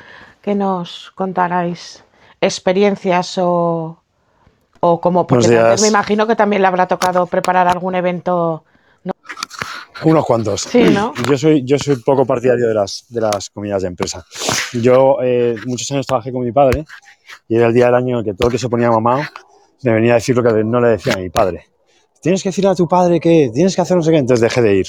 que 0.42 0.56
nos 0.56 1.12
contarais 1.12 2.04
experiencias 2.42 3.38
o, 3.38 4.02
o 4.80 5.02
como 5.02 5.26
porque 5.28 5.60
me 5.82 5.88
imagino 5.88 6.28
que 6.28 6.36
también 6.36 6.62
le 6.62 6.68
habrá 6.68 6.88
tocado 6.88 7.26
preparar 7.26 7.68
algún 7.68 7.96
evento. 7.96 8.64
¿no? 9.04 9.14
Unos 10.04 10.26
cuantos. 10.26 10.62
Sí, 10.62 10.84
¿no? 10.84 11.14
Yo 11.28 11.38
soy, 11.38 11.64
yo 11.64 11.78
soy 11.80 11.98
poco 11.98 12.26
partidario 12.26 12.68
de 12.68 12.74
las, 12.74 13.06
de 13.10 13.22
las 13.22 13.50
comidas 13.50 13.82
de 13.82 13.88
empresa. 13.90 14.26
Yo 14.74 15.18
eh, 15.24 15.56
muchos 15.66 15.90
años 15.92 16.06
trabajé 16.06 16.32
con 16.32 16.44
mi 16.44 16.52
padre 16.52 16.86
y 17.48 17.56
era 17.56 17.68
el 17.68 17.74
día 17.74 17.86
del 17.88 17.96
año 17.96 18.20
en 18.20 18.26
que 18.26 18.34
todo 18.34 18.50
el 18.50 18.52
que 18.54 18.60
se 18.60 18.70
ponía 18.70 18.92
mamado 18.92 19.22
me 19.84 19.94
venía 19.94 20.14
a 20.14 20.16
decir 20.16 20.36
lo 20.36 20.44
que 20.44 20.64
no 20.64 20.80
le 20.80 20.90
decía 20.90 21.14
a 21.14 21.18
mi 21.18 21.30
padre. 21.30 21.66
Tienes 22.22 22.42
que 22.44 22.50
decirle 22.50 22.72
a 22.72 22.76
tu 22.76 22.88
padre 22.88 23.20
que 23.20 23.52
tienes 23.54 23.76
que 23.76 23.82
hacer 23.82 23.96
no 23.96 24.04
sé 24.04 24.12
qué. 24.12 24.18
Entonces 24.18 24.42
dejé 24.42 24.62
de 24.62 24.76
ir 24.76 24.88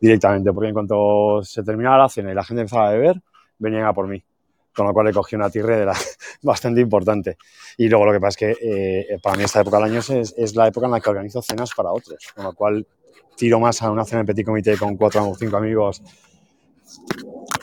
directamente, 0.00 0.52
porque 0.52 0.68
en 0.68 0.74
cuanto 0.74 1.42
se 1.42 1.62
terminaba 1.62 1.98
la 1.98 2.08
cena 2.08 2.32
y 2.32 2.34
la 2.34 2.44
gente 2.44 2.62
empezaba 2.62 2.88
a 2.88 2.92
beber, 2.92 3.20
venían 3.58 3.84
a 3.84 3.92
por 3.92 4.08
mí. 4.08 4.22
Con 4.74 4.86
lo 4.86 4.92
cual 4.92 5.06
le 5.06 5.12
cogí 5.12 5.36
una 5.36 5.50
tirre 5.50 5.78
de 5.78 5.86
la, 5.86 5.96
bastante 6.42 6.80
importante. 6.80 7.36
Y 7.76 7.88
luego 7.88 8.06
lo 8.06 8.12
que 8.12 8.20
pasa 8.20 8.28
es 8.28 8.36
que 8.36 9.10
eh, 9.12 9.18
para 9.22 9.36
mí 9.36 9.44
esta 9.44 9.60
época 9.60 9.78
del 9.78 9.86
año 9.86 9.98
es, 9.98 10.10
es 10.10 10.54
la 10.54 10.68
época 10.68 10.86
en 10.86 10.92
la 10.92 11.00
que 11.00 11.10
organizo 11.10 11.42
cenas 11.42 11.72
para 11.74 11.90
otros. 11.92 12.32
Con 12.34 12.44
lo 12.44 12.52
cual 12.52 12.86
tiro 13.36 13.58
más 13.58 13.80
a 13.82 13.90
una 13.90 14.04
cena 14.04 14.22
de 14.22 14.26
petit 14.26 14.44
comité 14.44 14.76
con 14.76 14.96
cuatro 14.96 15.28
o 15.28 15.34
cinco 15.34 15.56
amigos 15.56 16.02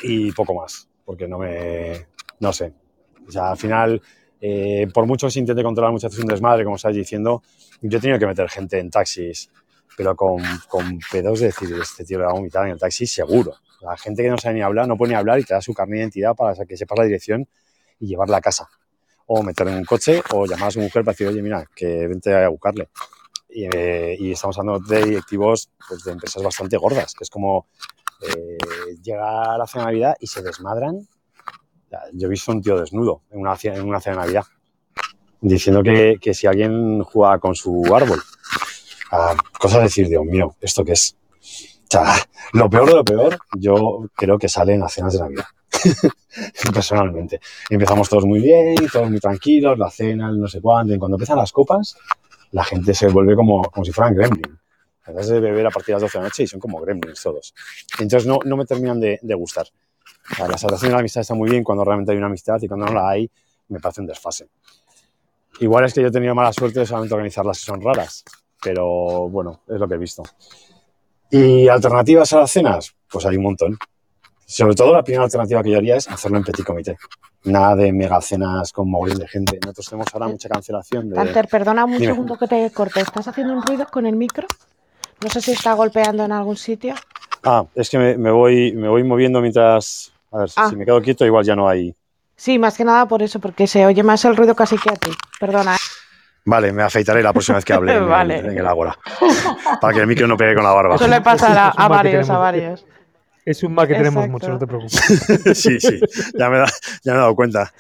y 0.01 0.31
poco 0.31 0.55
más, 0.55 0.89
porque 1.05 1.27
no 1.27 1.37
me, 1.37 2.07
no 2.39 2.51
sé. 2.51 2.73
O 3.27 3.31
sea, 3.31 3.51
al 3.51 3.57
final, 3.57 4.01
eh, 4.41 4.87
por 4.93 5.05
mucho 5.05 5.27
que 5.27 5.31
se 5.31 5.39
intente 5.39 5.63
controlar 5.63 5.91
muchas 5.91 6.11
veces 6.11 6.23
un 6.23 6.29
desmadre, 6.29 6.63
como 6.63 6.77
estáis 6.77 6.95
diciendo, 6.95 7.43
yo 7.81 7.97
he 7.97 8.01
tenido 8.01 8.19
que 8.19 8.25
meter 8.25 8.49
gente 8.49 8.79
en 8.79 8.89
taxis, 8.89 9.51
pero 9.95 10.15
con, 10.15 10.41
con 10.67 10.99
pedos 11.11 11.41
de 11.41 11.47
decir, 11.47 11.69
este 11.81 12.05
tío 12.05 12.19
le 12.19 12.25
va 12.25 12.31
a 12.31 12.33
vomitar 12.33 12.65
en 12.65 12.71
el 12.71 12.79
taxi, 12.79 13.05
seguro. 13.05 13.53
La 13.81 13.97
gente 13.97 14.23
que 14.23 14.29
no 14.29 14.37
sabe 14.37 14.55
ni 14.55 14.61
hablar, 14.61 14.87
no 14.87 14.97
puede 14.97 15.11
ni 15.11 15.15
hablar 15.15 15.39
y 15.39 15.43
te 15.43 15.53
da 15.53 15.61
su 15.61 15.73
carnet 15.73 15.95
de 15.95 16.01
identidad 16.01 16.35
para 16.35 16.53
que 16.65 16.77
sepas 16.77 16.97
la 16.97 17.05
dirección 17.05 17.47
y 17.99 18.07
llevarla 18.07 18.37
a 18.37 18.41
casa. 18.41 18.69
O 19.27 19.43
meterla 19.43 19.73
en 19.73 19.79
un 19.79 19.85
coche 19.85 20.21
o 20.31 20.45
llamar 20.45 20.69
a 20.69 20.71
su 20.71 20.79
mujer 20.79 21.03
para 21.03 21.13
decir, 21.13 21.27
oye, 21.27 21.41
mira, 21.41 21.65
que 21.75 22.07
vente 22.07 22.33
a 22.33 22.47
buscarle. 22.49 22.89
Y, 23.49 23.65
eh, 23.65 24.15
y 24.19 24.31
estamos 24.31 24.57
hablando 24.57 24.85
de 24.87 25.03
directivos 25.03 25.69
pues, 25.87 26.03
de 26.03 26.11
empresas 26.11 26.41
bastante 26.43 26.77
gordas, 26.77 27.13
que 27.13 27.23
es 27.23 27.29
como 27.29 27.67
eh, 28.21 28.57
llega 29.03 29.57
la 29.57 29.67
cena 29.67 29.85
de 29.85 29.91
Navidad 29.91 30.17
y 30.19 30.27
se 30.27 30.41
desmadran. 30.41 31.07
Yo 32.13 32.27
he 32.27 32.29
visto 32.29 32.51
un 32.51 32.61
tío 32.61 32.79
desnudo 32.79 33.21
en 33.31 33.39
una, 33.39 33.51
en 33.51 34.01
cena 34.01 34.15
de 34.15 34.15
Navidad, 34.15 34.43
diciendo 35.39 35.81
que, 35.83 36.17
que 36.21 36.33
si 36.33 36.47
alguien 36.47 37.01
juega 37.03 37.39
con 37.39 37.55
su 37.55 37.83
árbol. 37.93 38.21
Ah, 39.11 39.35
cosas 39.57 39.79
de 39.79 39.83
decir, 39.83 40.07
Dios 40.09 40.25
mío, 40.25 40.55
¿esto 40.59 40.83
qué 40.83 40.93
es? 40.93 41.15
Sea, 41.89 42.15
lo 42.53 42.69
peor 42.69 42.89
de 42.89 42.95
lo 42.95 43.05
peor, 43.05 43.39
yo 43.57 44.09
creo 44.15 44.37
que 44.37 44.49
sale 44.49 44.73
en 44.73 44.81
las 44.81 44.93
cenas 44.93 45.13
de 45.13 45.19
Navidad. 45.19 45.45
Personalmente. 46.73 47.39
Empezamos 47.69 48.09
todos 48.09 48.25
muy 48.25 48.41
bien, 48.41 48.75
todos 48.91 49.09
muy 49.09 49.19
tranquilos, 49.19 49.77
la 49.77 49.89
cena, 49.89 50.29
el 50.29 50.39
no 50.39 50.47
sé 50.47 50.61
cuánto. 50.61 50.93
Y 50.93 50.99
cuando 50.99 51.15
empiezan 51.15 51.37
las 51.37 51.51
copas, 51.51 51.97
la 52.51 52.63
gente 52.63 52.93
se 52.93 53.07
vuelve 53.07 53.35
como, 53.35 53.61
como 53.63 53.85
si 53.85 53.91
fueran 53.91 54.15
gremlin. 54.15 54.59
Empiezas 55.05 55.31
de 55.31 55.39
beber 55.39 55.67
a 55.67 55.71
partir 55.71 55.87
de 55.87 55.93
las 55.93 56.01
12 56.01 56.17
de 56.17 56.21
la 56.21 56.27
noche 56.27 56.43
y 56.43 56.47
son 56.47 56.59
como 56.59 56.81
gremlins 56.81 57.21
todos. 57.21 57.53
Entonces 57.99 58.27
no, 58.27 58.39
no 58.43 58.57
me 58.57 58.65
terminan 58.65 58.99
de, 58.99 59.19
de 59.21 59.35
gustar. 59.35 59.67
O 60.31 60.35
sea, 60.35 60.47
la 60.47 60.57
salvación 60.57 60.89
de 60.89 60.93
la 60.93 60.99
amistad 60.99 61.21
está 61.21 61.33
muy 61.33 61.49
bien 61.49 61.63
cuando 61.63 61.85
realmente 61.85 62.11
hay 62.11 62.17
una 62.17 62.27
amistad 62.27 62.61
y 62.61 62.67
cuando 62.67 62.87
no 62.87 62.93
la 62.93 63.09
hay, 63.09 63.29
me 63.69 63.79
parece 63.79 64.01
un 64.01 64.07
desfase. 64.07 64.49
Igual 65.59 65.85
es 65.85 65.93
que 65.93 66.01
yo 66.01 66.07
he 66.07 66.11
tenido 66.11 66.35
mala 66.35 66.51
suerte 66.51 66.81
de 66.81 66.85
solamente 66.85 67.13
organizar 67.13 67.45
las 67.45 67.59
que 67.59 67.65
son 67.65 67.81
raras, 67.81 68.23
pero 68.61 69.29
bueno, 69.29 69.61
es 69.67 69.79
lo 69.79 69.87
que 69.87 69.95
he 69.95 69.97
visto. 69.97 70.23
¿Y 71.31 71.67
alternativas 71.67 72.31
a 72.33 72.39
las 72.39 72.51
cenas? 72.51 72.93
Pues 73.09 73.25
hay 73.25 73.37
un 73.37 73.43
montón. 73.43 73.77
Sobre 74.45 74.75
todo 74.75 74.93
la 74.93 75.03
primera 75.03 75.25
alternativa 75.25 75.61
que 75.61 75.71
yo 75.71 75.77
haría 75.77 75.97
es 75.97 76.07
hacerlo 76.07 76.37
en 76.37 76.43
petit 76.43 76.65
comité. 76.65 76.97
Nada 77.43 77.75
de 77.75 77.91
mega 77.91 78.21
cenas 78.21 78.71
con 78.71 78.89
mogollón 78.89 79.19
de 79.19 79.27
gente. 79.27 79.59
Nosotros 79.61 79.89
tenemos 79.89 80.07
ahora 80.13 80.27
mucha 80.27 80.47
cancelación 80.49 81.09
de... 81.09 81.43
Perdona 81.49 81.85
un 81.85 81.93
Dime. 81.93 82.05
segundo 82.05 82.37
que 82.37 82.47
te 82.47 82.71
corte. 82.71 83.01
¿Estás 83.01 83.27
haciendo 83.27 83.53
un 83.53 83.61
ruido 83.61 83.85
con 83.91 84.05
el 84.05 84.15
micro? 84.15 84.47
No 85.21 85.29
sé 85.29 85.41
si 85.41 85.51
está 85.51 85.73
golpeando 85.73 86.23
en 86.23 86.31
algún 86.31 86.55
sitio. 86.55 86.95
Ah, 87.43 87.65
es 87.75 87.89
que 87.89 87.97
me, 87.97 88.17
me 88.17 88.31
voy, 88.31 88.71
me 88.73 88.87
voy 88.87 89.03
moviendo 89.03 89.41
mientras... 89.41 90.11
A 90.31 90.39
ver, 90.39 90.49
Ah. 90.55 90.69
si 90.69 90.75
me 90.75 90.85
quedo 90.85 91.01
quieto 91.01 91.25
igual 91.25 91.45
ya 91.45 91.55
no 91.55 91.67
hay... 91.67 91.93
Sí, 92.35 92.59
más 92.59 92.77
que 92.77 92.83
nada 92.85 93.07
por 93.07 93.23
eso, 93.23 93.39
porque 93.39 93.65
se 93.65 93.85
oye 93.85 94.03
más 94.03 94.23
el 94.25 94.35
ruido 94.37 94.55
casi 94.55 94.77
que 94.77 94.89
a 94.91 94.93
ti. 94.93 95.09
Perdona. 95.39 95.73
¿eh? 95.75 95.79
Vale, 96.49 96.71
me 96.71 96.81
afeitaré 96.83 97.21
la 97.21 97.33
próxima 97.33 97.57
vez 97.57 97.65
que 97.65 97.73
hable 97.73 97.91
en, 97.95 98.03
el- 98.03 98.09
Vale. 98.09 98.37
en 98.39 98.57
el 98.57 98.65
ágora. 98.65 98.97
Para 99.81 99.93
que 99.93 99.99
el 99.99 100.07
micro 100.07 100.27
no 100.27 100.37
pegue 100.37 100.55
con 100.55 100.63
la 100.63 100.71
barba. 100.71 100.97
Suele 100.97 101.19
pasar 101.21 101.57
a, 101.57 101.69
Es 101.69 101.75
un 101.77 101.81
a 101.83 101.87
que 101.87 101.89
varios, 101.93 102.05
a 102.05 102.21
tenemos. 102.23 102.39
varios. 102.41 102.85
Es 103.45 103.63
un 103.63 103.73
mal 103.73 103.87
que 103.87 103.93
tenemos 103.95 104.25
Exacto. 104.25 104.31
mucho, 104.31 104.49
no 104.49 104.59
te 104.59 104.67
preocupes. 104.67 105.57
sí, 105.61 105.79
sí, 105.79 105.99
ya 106.37 106.49
me, 106.49 106.57
da- 106.59 106.71
ya 107.03 107.11
me 107.13 107.17
he 107.17 107.21
dado 107.21 107.35
cuenta. 107.35 107.73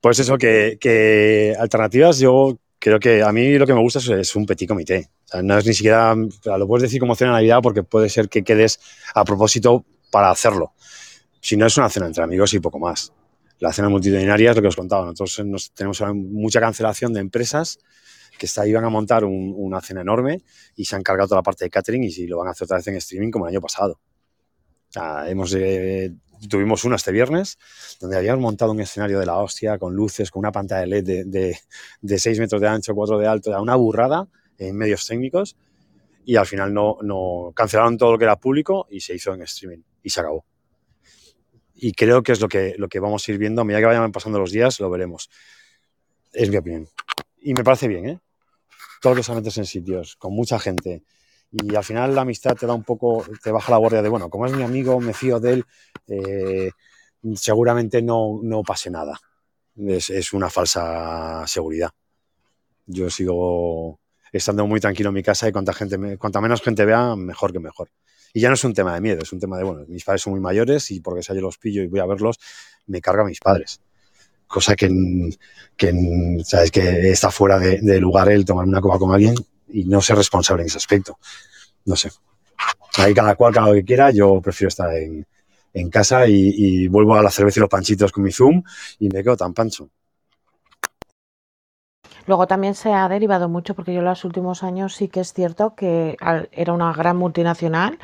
Pues 0.00 0.18
eso, 0.18 0.36
que, 0.38 0.78
que 0.80 1.54
alternativas, 1.58 2.18
yo 2.18 2.58
creo 2.78 2.98
que 3.00 3.22
a 3.22 3.32
mí 3.32 3.56
lo 3.58 3.66
que 3.66 3.74
me 3.74 3.80
gusta 3.80 3.98
es, 3.98 4.08
es 4.08 4.36
un 4.36 4.46
petit 4.46 4.68
comité. 4.68 5.08
O 5.24 5.28
sea, 5.28 5.42
no 5.42 5.58
es 5.58 5.66
ni 5.66 5.74
siquiera, 5.74 6.14
lo 6.14 6.66
puedes 6.66 6.82
decir 6.82 7.00
como 7.00 7.14
cena 7.14 7.30
de 7.30 7.36
Navidad 7.38 7.60
porque 7.62 7.82
puede 7.82 8.08
ser 8.08 8.28
que 8.28 8.42
quedes 8.44 8.78
a 9.14 9.24
propósito 9.24 9.84
para 10.10 10.30
hacerlo. 10.30 10.72
Si 11.40 11.56
no 11.56 11.66
es 11.66 11.76
una 11.76 11.88
cena 11.88 12.06
entre 12.06 12.22
amigos 12.24 12.52
y 12.54 12.60
poco 12.60 12.78
más. 12.78 13.12
La 13.64 13.72
cena 13.72 13.88
multitudinaria 13.88 14.50
es 14.50 14.56
lo 14.56 14.60
que 14.62 14.68
os 14.68 14.76
contaba. 14.76 15.06
Nosotros 15.06 15.46
nos- 15.46 15.72
tenemos 15.72 16.02
mucha 16.14 16.60
cancelación 16.60 17.14
de 17.14 17.20
empresas 17.20 17.78
que 18.38 18.44
está, 18.44 18.66
iban 18.66 18.84
a 18.84 18.90
montar 18.90 19.24
un- 19.24 19.54
una 19.56 19.80
cena 19.80 20.02
enorme 20.02 20.42
y 20.76 20.84
se 20.84 20.96
han 20.96 21.02
cargado 21.02 21.28
toda 21.28 21.38
la 21.38 21.42
parte 21.42 21.64
de 21.64 21.70
catering 21.70 22.04
y 22.04 22.10
si 22.10 22.26
lo 22.26 22.36
van 22.38 22.48
a 22.48 22.50
hacer 22.50 22.66
otra 22.66 22.76
vez 22.76 22.86
en 22.88 22.96
streaming 22.96 23.30
como 23.30 23.46
el 23.46 23.52
año 23.54 23.62
pasado. 23.62 23.98
Hemos, 25.26 25.54
eh, 25.54 26.12
tuvimos 26.48 26.84
una 26.84 26.96
este 26.96 27.10
viernes 27.10 27.58
donde 28.00 28.18
habíamos 28.18 28.42
montado 28.42 28.72
un 28.72 28.80
escenario 28.80 29.18
de 29.18 29.24
la 29.26 29.38
hostia 29.38 29.78
con 29.78 29.94
luces, 29.94 30.30
con 30.30 30.40
una 30.40 30.52
pantalla 30.52 30.82
de 30.82 30.86
LED 30.86 31.04
de, 31.04 31.24
de, 31.24 31.58
de 32.02 32.18
6 32.18 32.38
metros 32.38 32.60
de 32.60 32.68
ancho, 32.68 32.94
4 32.94 33.18
de 33.18 33.26
alto, 33.26 33.50
una 33.62 33.76
burrada 33.76 34.28
en 34.58 34.76
medios 34.76 35.06
técnicos 35.06 35.56
y 36.26 36.36
al 36.36 36.46
final 36.46 36.72
no 36.74 37.52
cancelaron 37.56 37.96
todo 37.96 38.12
lo 38.12 38.18
que 38.18 38.24
era 38.24 38.36
público 38.36 38.86
y 38.90 39.00
se 39.00 39.14
hizo 39.14 39.32
en 39.32 39.40
streaming 39.42 39.82
y 40.02 40.10
se 40.10 40.20
acabó. 40.20 40.44
Y 41.74 41.92
creo 41.92 42.22
que 42.22 42.32
es 42.32 42.40
lo 42.40 42.48
que, 42.48 42.74
lo 42.78 42.88
que 42.88 43.00
vamos 43.00 43.26
a 43.26 43.32
ir 43.32 43.38
viendo. 43.38 43.62
A 43.62 43.64
medida 43.64 43.80
que 43.80 43.86
vayan 43.86 44.12
pasando 44.12 44.38
los 44.38 44.52
días, 44.52 44.80
lo 44.80 44.88
veremos. 44.90 45.30
Es 46.32 46.48
mi 46.48 46.56
opinión. 46.56 46.88
Y 47.40 47.54
me 47.54 47.64
parece 47.64 47.88
bien, 47.88 48.08
¿eh? 48.08 48.20
Todo 49.00 49.14
lo 49.14 49.22
que 49.22 49.32
metes 49.32 49.58
en 49.58 49.66
sitios 49.66 50.16
con 50.16 50.32
mucha 50.32 50.58
gente. 50.58 51.02
Y 51.50 51.74
al 51.76 51.84
final 51.84 52.14
la 52.14 52.22
amistad 52.22 52.56
te 52.56 52.66
da 52.66 52.74
un 52.74 52.84
poco, 52.84 53.24
te 53.42 53.52
baja 53.52 53.70
la 53.70 53.78
guardia 53.78 54.02
de, 54.02 54.08
bueno, 54.08 54.30
como 54.30 54.46
es 54.46 54.52
mi 54.52 54.62
amigo, 54.62 54.98
me 54.98 55.12
fío 55.12 55.38
de 55.38 55.52
él, 55.52 55.64
eh, 56.08 56.70
seguramente 57.34 58.02
no, 58.02 58.40
no 58.42 58.62
pase 58.62 58.90
nada. 58.90 59.20
Es, 59.76 60.10
es 60.10 60.32
una 60.32 60.50
falsa 60.50 61.46
seguridad. 61.46 61.90
Yo 62.86 63.08
sigo 63.10 64.00
estando 64.32 64.66
muy 64.66 64.80
tranquilo 64.80 65.10
en 65.10 65.14
mi 65.14 65.22
casa 65.22 65.48
y 65.48 65.52
cuanta, 65.52 65.72
gente 65.72 66.18
cuanta 66.18 66.40
menos 66.40 66.60
gente 66.60 66.84
vea, 66.84 67.14
mejor 67.14 67.52
que 67.52 67.60
mejor. 67.60 67.90
Y 68.36 68.40
ya 68.40 68.48
no 68.48 68.54
es 68.54 68.64
un 68.64 68.74
tema 68.74 68.92
de 68.94 69.00
miedo, 69.00 69.22
es 69.22 69.32
un 69.32 69.38
tema 69.38 69.56
de, 69.56 69.62
bueno, 69.62 69.84
mis 69.86 70.02
padres 70.02 70.22
son 70.22 70.32
muy 70.32 70.40
mayores 70.40 70.90
y 70.90 70.98
porque 70.98 71.22
si 71.22 71.32
yo 71.32 71.40
los 71.40 71.56
pillo 71.56 71.84
y 71.84 71.86
voy 71.86 72.00
a 72.00 72.06
verlos, 72.06 72.40
me 72.88 73.00
carga 73.00 73.22
a 73.22 73.26
mis 73.26 73.38
padres. 73.38 73.80
Cosa 74.48 74.74
que, 74.74 74.90
que 75.76 75.92
sabes 76.44 76.72
que 76.72 77.10
está 77.12 77.30
fuera 77.30 77.60
de, 77.60 78.00
lugar 78.00 78.28
el 78.28 78.44
tomar 78.44 78.66
una 78.66 78.80
copa 78.80 78.98
con 78.98 79.14
alguien 79.14 79.36
y 79.68 79.84
no 79.84 80.00
ser 80.00 80.16
responsable 80.16 80.64
en 80.64 80.66
ese 80.66 80.78
aspecto. 80.78 81.16
No 81.84 81.94
sé. 81.94 82.10
Ahí 82.96 83.14
cada 83.14 83.36
cual, 83.36 83.54
cada 83.54 83.68
lo 83.68 83.74
que 83.74 83.84
quiera, 83.84 84.10
yo 84.10 84.40
prefiero 84.40 84.68
estar 84.68 84.92
en, 84.96 85.24
en 85.72 85.88
casa 85.88 86.26
y, 86.26 86.54
y 86.56 86.88
vuelvo 86.88 87.14
a 87.14 87.22
la 87.22 87.30
cerveza 87.30 87.60
y 87.60 87.62
los 87.62 87.70
panchitos 87.70 88.10
con 88.10 88.24
mi 88.24 88.32
Zoom 88.32 88.64
y 88.98 89.10
me 89.10 89.22
quedo 89.22 89.36
tan 89.36 89.54
pancho. 89.54 89.90
Luego 92.26 92.46
también 92.46 92.74
se 92.74 92.92
ha 92.92 93.08
derivado 93.08 93.48
mucho, 93.48 93.74
porque 93.74 93.92
yo 93.92 94.00
en 94.00 94.06
los 94.06 94.24
últimos 94.24 94.62
años 94.62 94.94
sí 94.94 95.08
que 95.08 95.20
es 95.20 95.32
cierto 95.32 95.74
que 95.74 96.16
era 96.52 96.72
una 96.72 96.92
gran 96.92 97.16
multinacional 97.16 97.98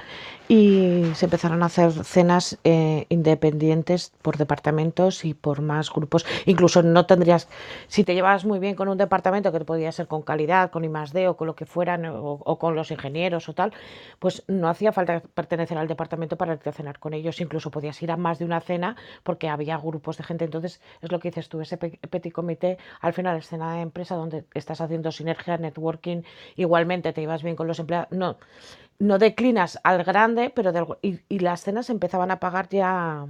y 0.52 1.12
se 1.14 1.26
empezaron 1.26 1.62
a 1.62 1.66
hacer 1.66 1.92
cenas 2.04 2.58
eh, 2.64 3.06
independientes 3.08 4.12
por 4.20 4.36
departamentos 4.36 5.24
y 5.24 5.32
por 5.32 5.60
más 5.62 5.92
grupos. 5.92 6.26
Incluso 6.44 6.82
no 6.82 7.06
tendrías, 7.06 7.48
si 7.86 8.02
te 8.02 8.14
llevas 8.14 8.44
muy 8.44 8.58
bien 8.58 8.74
con 8.74 8.88
un 8.88 8.98
departamento, 8.98 9.52
que 9.52 9.60
podía 9.60 9.92
ser 9.92 10.08
con 10.08 10.22
calidad, 10.22 10.70
con 10.72 10.84
I+D 10.84 11.28
o 11.28 11.36
con 11.36 11.46
lo 11.46 11.54
que 11.54 11.66
fueran, 11.66 12.04
o, 12.04 12.58
con 12.58 12.74
los 12.74 12.90
ingenieros 12.90 13.48
o 13.48 13.54
tal, 13.54 13.72
pues 14.18 14.42
no 14.48 14.68
hacía 14.68 14.90
falta 14.92 15.20
pertenecer 15.34 15.78
al 15.78 15.86
departamento 15.86 16.36
para 16.36 16.54
irte 16.54 16.68
a 16.68 16.72
cenar 16.72 16.98
con 16.98 17.14
ellos. 17.14 17.40
Incluso 17.40 17.70
podías 17.70 18.02
ir 18.02 18.10
a 18.10 18.16
más 18.16 18.40
de 18.40 18.44
una 18.44 18.60
cena 18.60 18.96
porque 19.22 19.48
había 19.48 19.76
grupos 19.78 20.16
de 20.18 20.24
gente. 20.24 20.44
Entonces, 20.44 20.80
es 21.00 21.12
lo 21.12 21.20
que 21.20 21.28
dices 21.30 21.48
tú, 21.48 21.60
ese 21.60 21.76
pe- 21.76 22.00
petit 22.10 22.32
comité, 22.32 22.76
al 23.00 23.12
final 23.12 23.36
es 23.38 23.46
cena 23.46 23.74
de 23.76 23.82
empresa 23.82 24.16
donde 24.16 24.44
estás 24.54 24.80
haciendo 24.80 25.12
sinergia, 25.12 25.56
networking, 25.58 26.22
igualmente 26.56 27.12
te 27.12 27.22
ibas 27.22 27.44
bien 27.44 27.54
con 27.54 27.68
los 27.68 27.78
empleados. 27.78 28.08
No, 28.10 28.36
no 29.00 29.18
declinas 29.18 29.80
al 29.84 30.04
grande, 30.04 30.50
pero 30.50 30.72
del- 30.72 30.86
y, 31.02 31.20
y 31.28 31.40
las 31.40 31.62
cenas 31.62 31.90
empezaban 31.90 32.30
a 32.30 32.40
pagar 32.40 32.68
ya, 32.70 33.26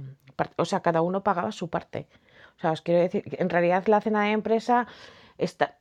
o 0.57 0.65
sea, 0.65 0.81
cada 0.81 1.01
uno 1.01 1.23
pagaba 1.23 1.51
su 1.51 1.69
parte. 1.69 2.07
O 2.57 2.61
sea, 2.61 2.71
os 2.73 2.81
quiero 2.83 3.01
decir, 3.01 3.23
en 3.39 3.49
realidad 3.49 3.87
la 3.87 4.01
cena 4.01 4.23
de 4.25 4.31
empresa 4.33 4.87
está, 5.39 5.77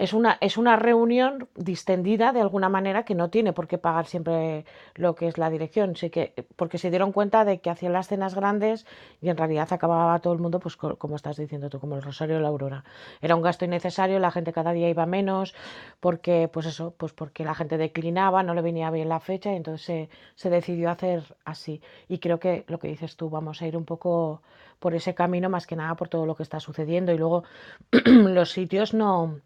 es 0.00 0.14
una, 0.14 0.38
es 0.40 0.56
una 0.56 0.76
reunión 0.76 1.48
distendida 1.54 2.32
de 2.32 2.40
alguna 2.40 2.70
manera 2.70 3.04
que 3.04 3.14
no 3.14 3.28
tiene 3.28 3.52
por 3.52 3.68
qué 3.68 3.76
pagar 3.76 4.06
siempre 4.06 4.64
lo 4.94 5.14
que 5.14 5.28
es 5.28 5.36
la 5.36 5.50
dirección, 5.50 5.94
sí 5.94 6.08
que, 6.08 6.32
porque 6.56 6.78
se 6.78 6.88
dieron 6.88 7.12
cuenta 7.12 7.44
de 7.44 7.60
que 7.60 7.68
hacían 7.68 7.92
las 7.92 8.08
cenas 8.08 8.34
grandes 8.34 8.86
y 9.20 9.28
en 9.28 9.36
realidad 9.36 9.70
acababa 9.70 10.18
todo 10.20 10.32
el 10.32 10.38
mundo, 10.38 10.58
pues 10.58 10.76
como 10.76 11.16
estás 11.16 11.36
diciendo 11.36 11.68
tú, 11.68 11.80
como 11.80 11.96
el 11.96 12.02
Rosario 12.02 12.36
de 12.36 12.40
la 12.40 12.48
Aurora. 12.48 12.82
Era 13.20 13.36
un 13.36 13.42
gasto 13.42 13.66
innecesario, 13.66 14.18
la 14.18 14.30
gente 14.30 14.54
cada 14.54 14.72
día 14.72 14.88
iba 14.88 15.04
menos, 15.04 15.54
porque, 16.00 16.48
pues 16.50 16.64
eso, 16.64 16.94
pues 16.96 17.12
porque 17.12 17.44
la 17.44 17.54
gente 17.54 17.76
declinaba, 17.76 18.42
no 18.42 18.54
le 18.54 18.62
venía 18.62 18.90
bien 18.90 19.10
la 19.10 19.20
fecha 19.20 19.52
y 19.52 19.56
entonces 19.56 19.84
se, 19.84 20.08
se 20.34 20.48
decidió 20.48 20.90
hacer 20.90 21.36
así. 21.44 21.82
Y 22.08 22.20
creo 22.20 22.40
que 22.40 22.64
lo 22.68 22.78
que 22.78 22.88
dices 22.88 23.16
tú, 23.16 23.28
vamos 23.28 23.60
a 23.60 23.66
ir 23.66 23.76
un 23.76 23.84
poco 23.84 24.40
por 24.78 24.94
ese 24.94 25.14
camino, 25.14 25.50
más 25.50 25.66
que 25.66 25.76
nada 25.76 25.94
por 25.94 26.08
todo 26.08 26.24
lo 26.24 26.34
que 26.34 26.42
está 26.42 26.58
sucediendo. 26.58 27.12
Y 27.12 27.18
luego 27.18 27.44
los 28.06 28.50
sitios 28.52 28.94
no 28.94 29.40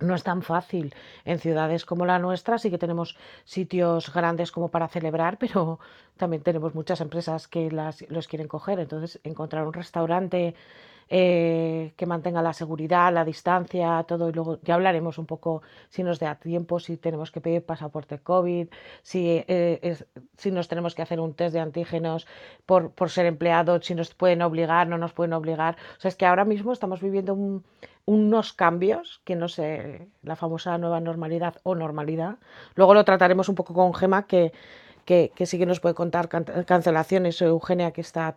no 0.00 0.14
es 0.14 0.22
tan 0.22 0.42
fácil. 0.42 0.94
En 1.24 1.38
ciudades 1.38 1.84
como 1.84 2.06
la 2.06 2.18
nuestra 2.18 2.58
sí 2.58 2.70
que 2.70 2.78
tenemos 2.78 3.16
sitios 3.44 4.12
grandes 4.12 4.52
como 4.52 4.68
para 4.68 4.88
celebrar, 4.88 5.38
pero 5.38 5.78
también 6.16 6.42
tenemos 6.42 6.74
muchas 6.74 7.00
empresas 7.00 7.48
que 7.48 7.70
las, 7.70 8.02
los 8.10 8.28
quieren 8.28 8.48
coger. 8.48 8.78
Entonces, 8.80 9.20
encontrar 9.24 9.66
un 9.66 9.72
restaurante 9.72 10.54
eh, 11.12 11.92
que 11.96 12.06
mantenga 12.06 12.40
la 12.40 12.52
seguridad, 12.52 13.12
la 13.12 13.24
distancia, 13.24 14.04
todo. 14.06 14.28
Y 14.28 14.32
luego 14.32 14.60
ya 14.62 14.74
hablaremos 14.74 15.18
un 15.18 15.26
poco 15.26 15.62
si 15.88 16.04
nos 16.04 16.20
da 16.20 16.36
tiempo, 16.36 16.78
si 16.78 16.96
tenemos 16.96 17.32
que 17.32 17.40
pedir 17.40 17.64
pasaporte 17.64 18.20
COVID, 18.20 18.68
si, 19.02 19.44
eh, 19.48 19.96
si 20.36 20.52
nos 20.52 20.68
tenemos 20.68 20.94
que 20.94 21.02
hacer 21.02 21.18
un 21.18 21.34
test 21.34 21.52
de 21.52 21.60
antígenos 21.60 22.28
por, 22.64 22.92
por 22.92 23.10
ser 23.10 23.26
empleados, 23.26 23.84
si 23.86 23.96
nos 23.96 24.14
pueden 24.14 24.40
obligar, 24.42 24.86
no 24.86 24.98
nos 24.98 25.12
pueden 25.12 25.32
obligar. 25.32 25.76
O 25.98 26.00
sea, 26.00 26.10
es 26.10 26.16
que 26.16 26.26
ahora 26.26 26.44
mismo 26.44 26.72
estamos 26.72 27.00
viviendo 27.00 27.34
un, 27.34 27.64
unos 28.10 28.52
cambios, 28.52 29.20
que 29.24 29.36
no 29.36 29.46
sé, 29.46 30.08
la 30.24 30.34
famosa 30.34 30.76
nueva 30.78 30.98
normalidad 30.98 31.54
o 31.62 31.76
normalidad. 31.76 32.38
Luego 32.74 32.92
lo 32.92 33.04
trataremos 33.04 33.48
un 33.48 33.54
poco 33.54 33.72
con 33.72 33.94
Gema, 33.94 34.26
que, 34.26 34.52
que, 35.04 35.30
sí 35.46 35.58
que 35.58 35.66
nos 35.66 35.78
puede 35.78 35.94
contar 35.94 36.28
cancelaciones, 36.28 37.40
o 37.40 37.46
Eugenia, 37.46 37.92
que 37.92 38.00
está 38.00 38.36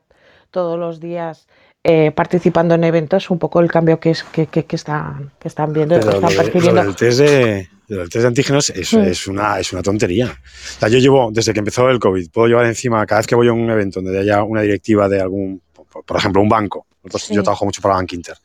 todos 0.52 0.78
los 0.78 1.00
días 1.00 1.48
eh, 1.84 2.12
participando 2.12 2.76
en 2.76 2.84
eventos, 2.84 3.32
un 3.32 3.40
poco 3.40 3.62
el 3.62 3.72
cambio 3.72 4.00
que, 4.00 4.12
es, 4.12 4.24
que, 4.24 4.46
que, 4.46 4.76
están, 4.76 5.32
que 5.40 5.48
están 5.48 5.74
viendo, 5.74 6.00
que 6.00 6.08
están 6.08 6.36
percibiendo. 6.36 6.82
el 6.82 6.96
test 6.96 7.20
de, 7.22 7.68
test 7.88 8.14
de 8.14 8.28
antígenos 8.28 8.70
es, 8.70 8.94
es, 8.94 9.28
una, 9.28 9.60
es 9.60 9.74
una 9.74 9.82
tontería. 9.82 10.28
O 10.28 10.80
sea, 10.80 10.88
yo 10.88 11.00
llevo, 11.00 11.32
desde 11.32 11.52
que 11.52 11.60
empezó 11.60 11.90
el 11.90 11.98
COVID, 11.98 12.30
puedo 12.30 12.48
llevar 12.48 12.68
encima, 12.68 13.04
cada 13.08 13.22
vez 13.22 13.28
que 13.28 13.34
voy 13.34 13.48
a 13.48 13.54
un 13.54 13.72
evento 13.72 14.04
donde 14.04 14.20
haya 14.20 14.44
una 14.44 14.62
directiva 14.62 15.10
de 15.10 15.20
algún, 15.20 15.64
por 16.06 16.16
ejemplo, 16.16 16.44
un 16.44 16.50
banco, 16.50 16.86
yo 17.30 17.44
trabajo 17.44 17.66
mucho 17.66 17.82
para 17.82 17.96
Bank 17.96 18.14
Inter. 18.14 18.38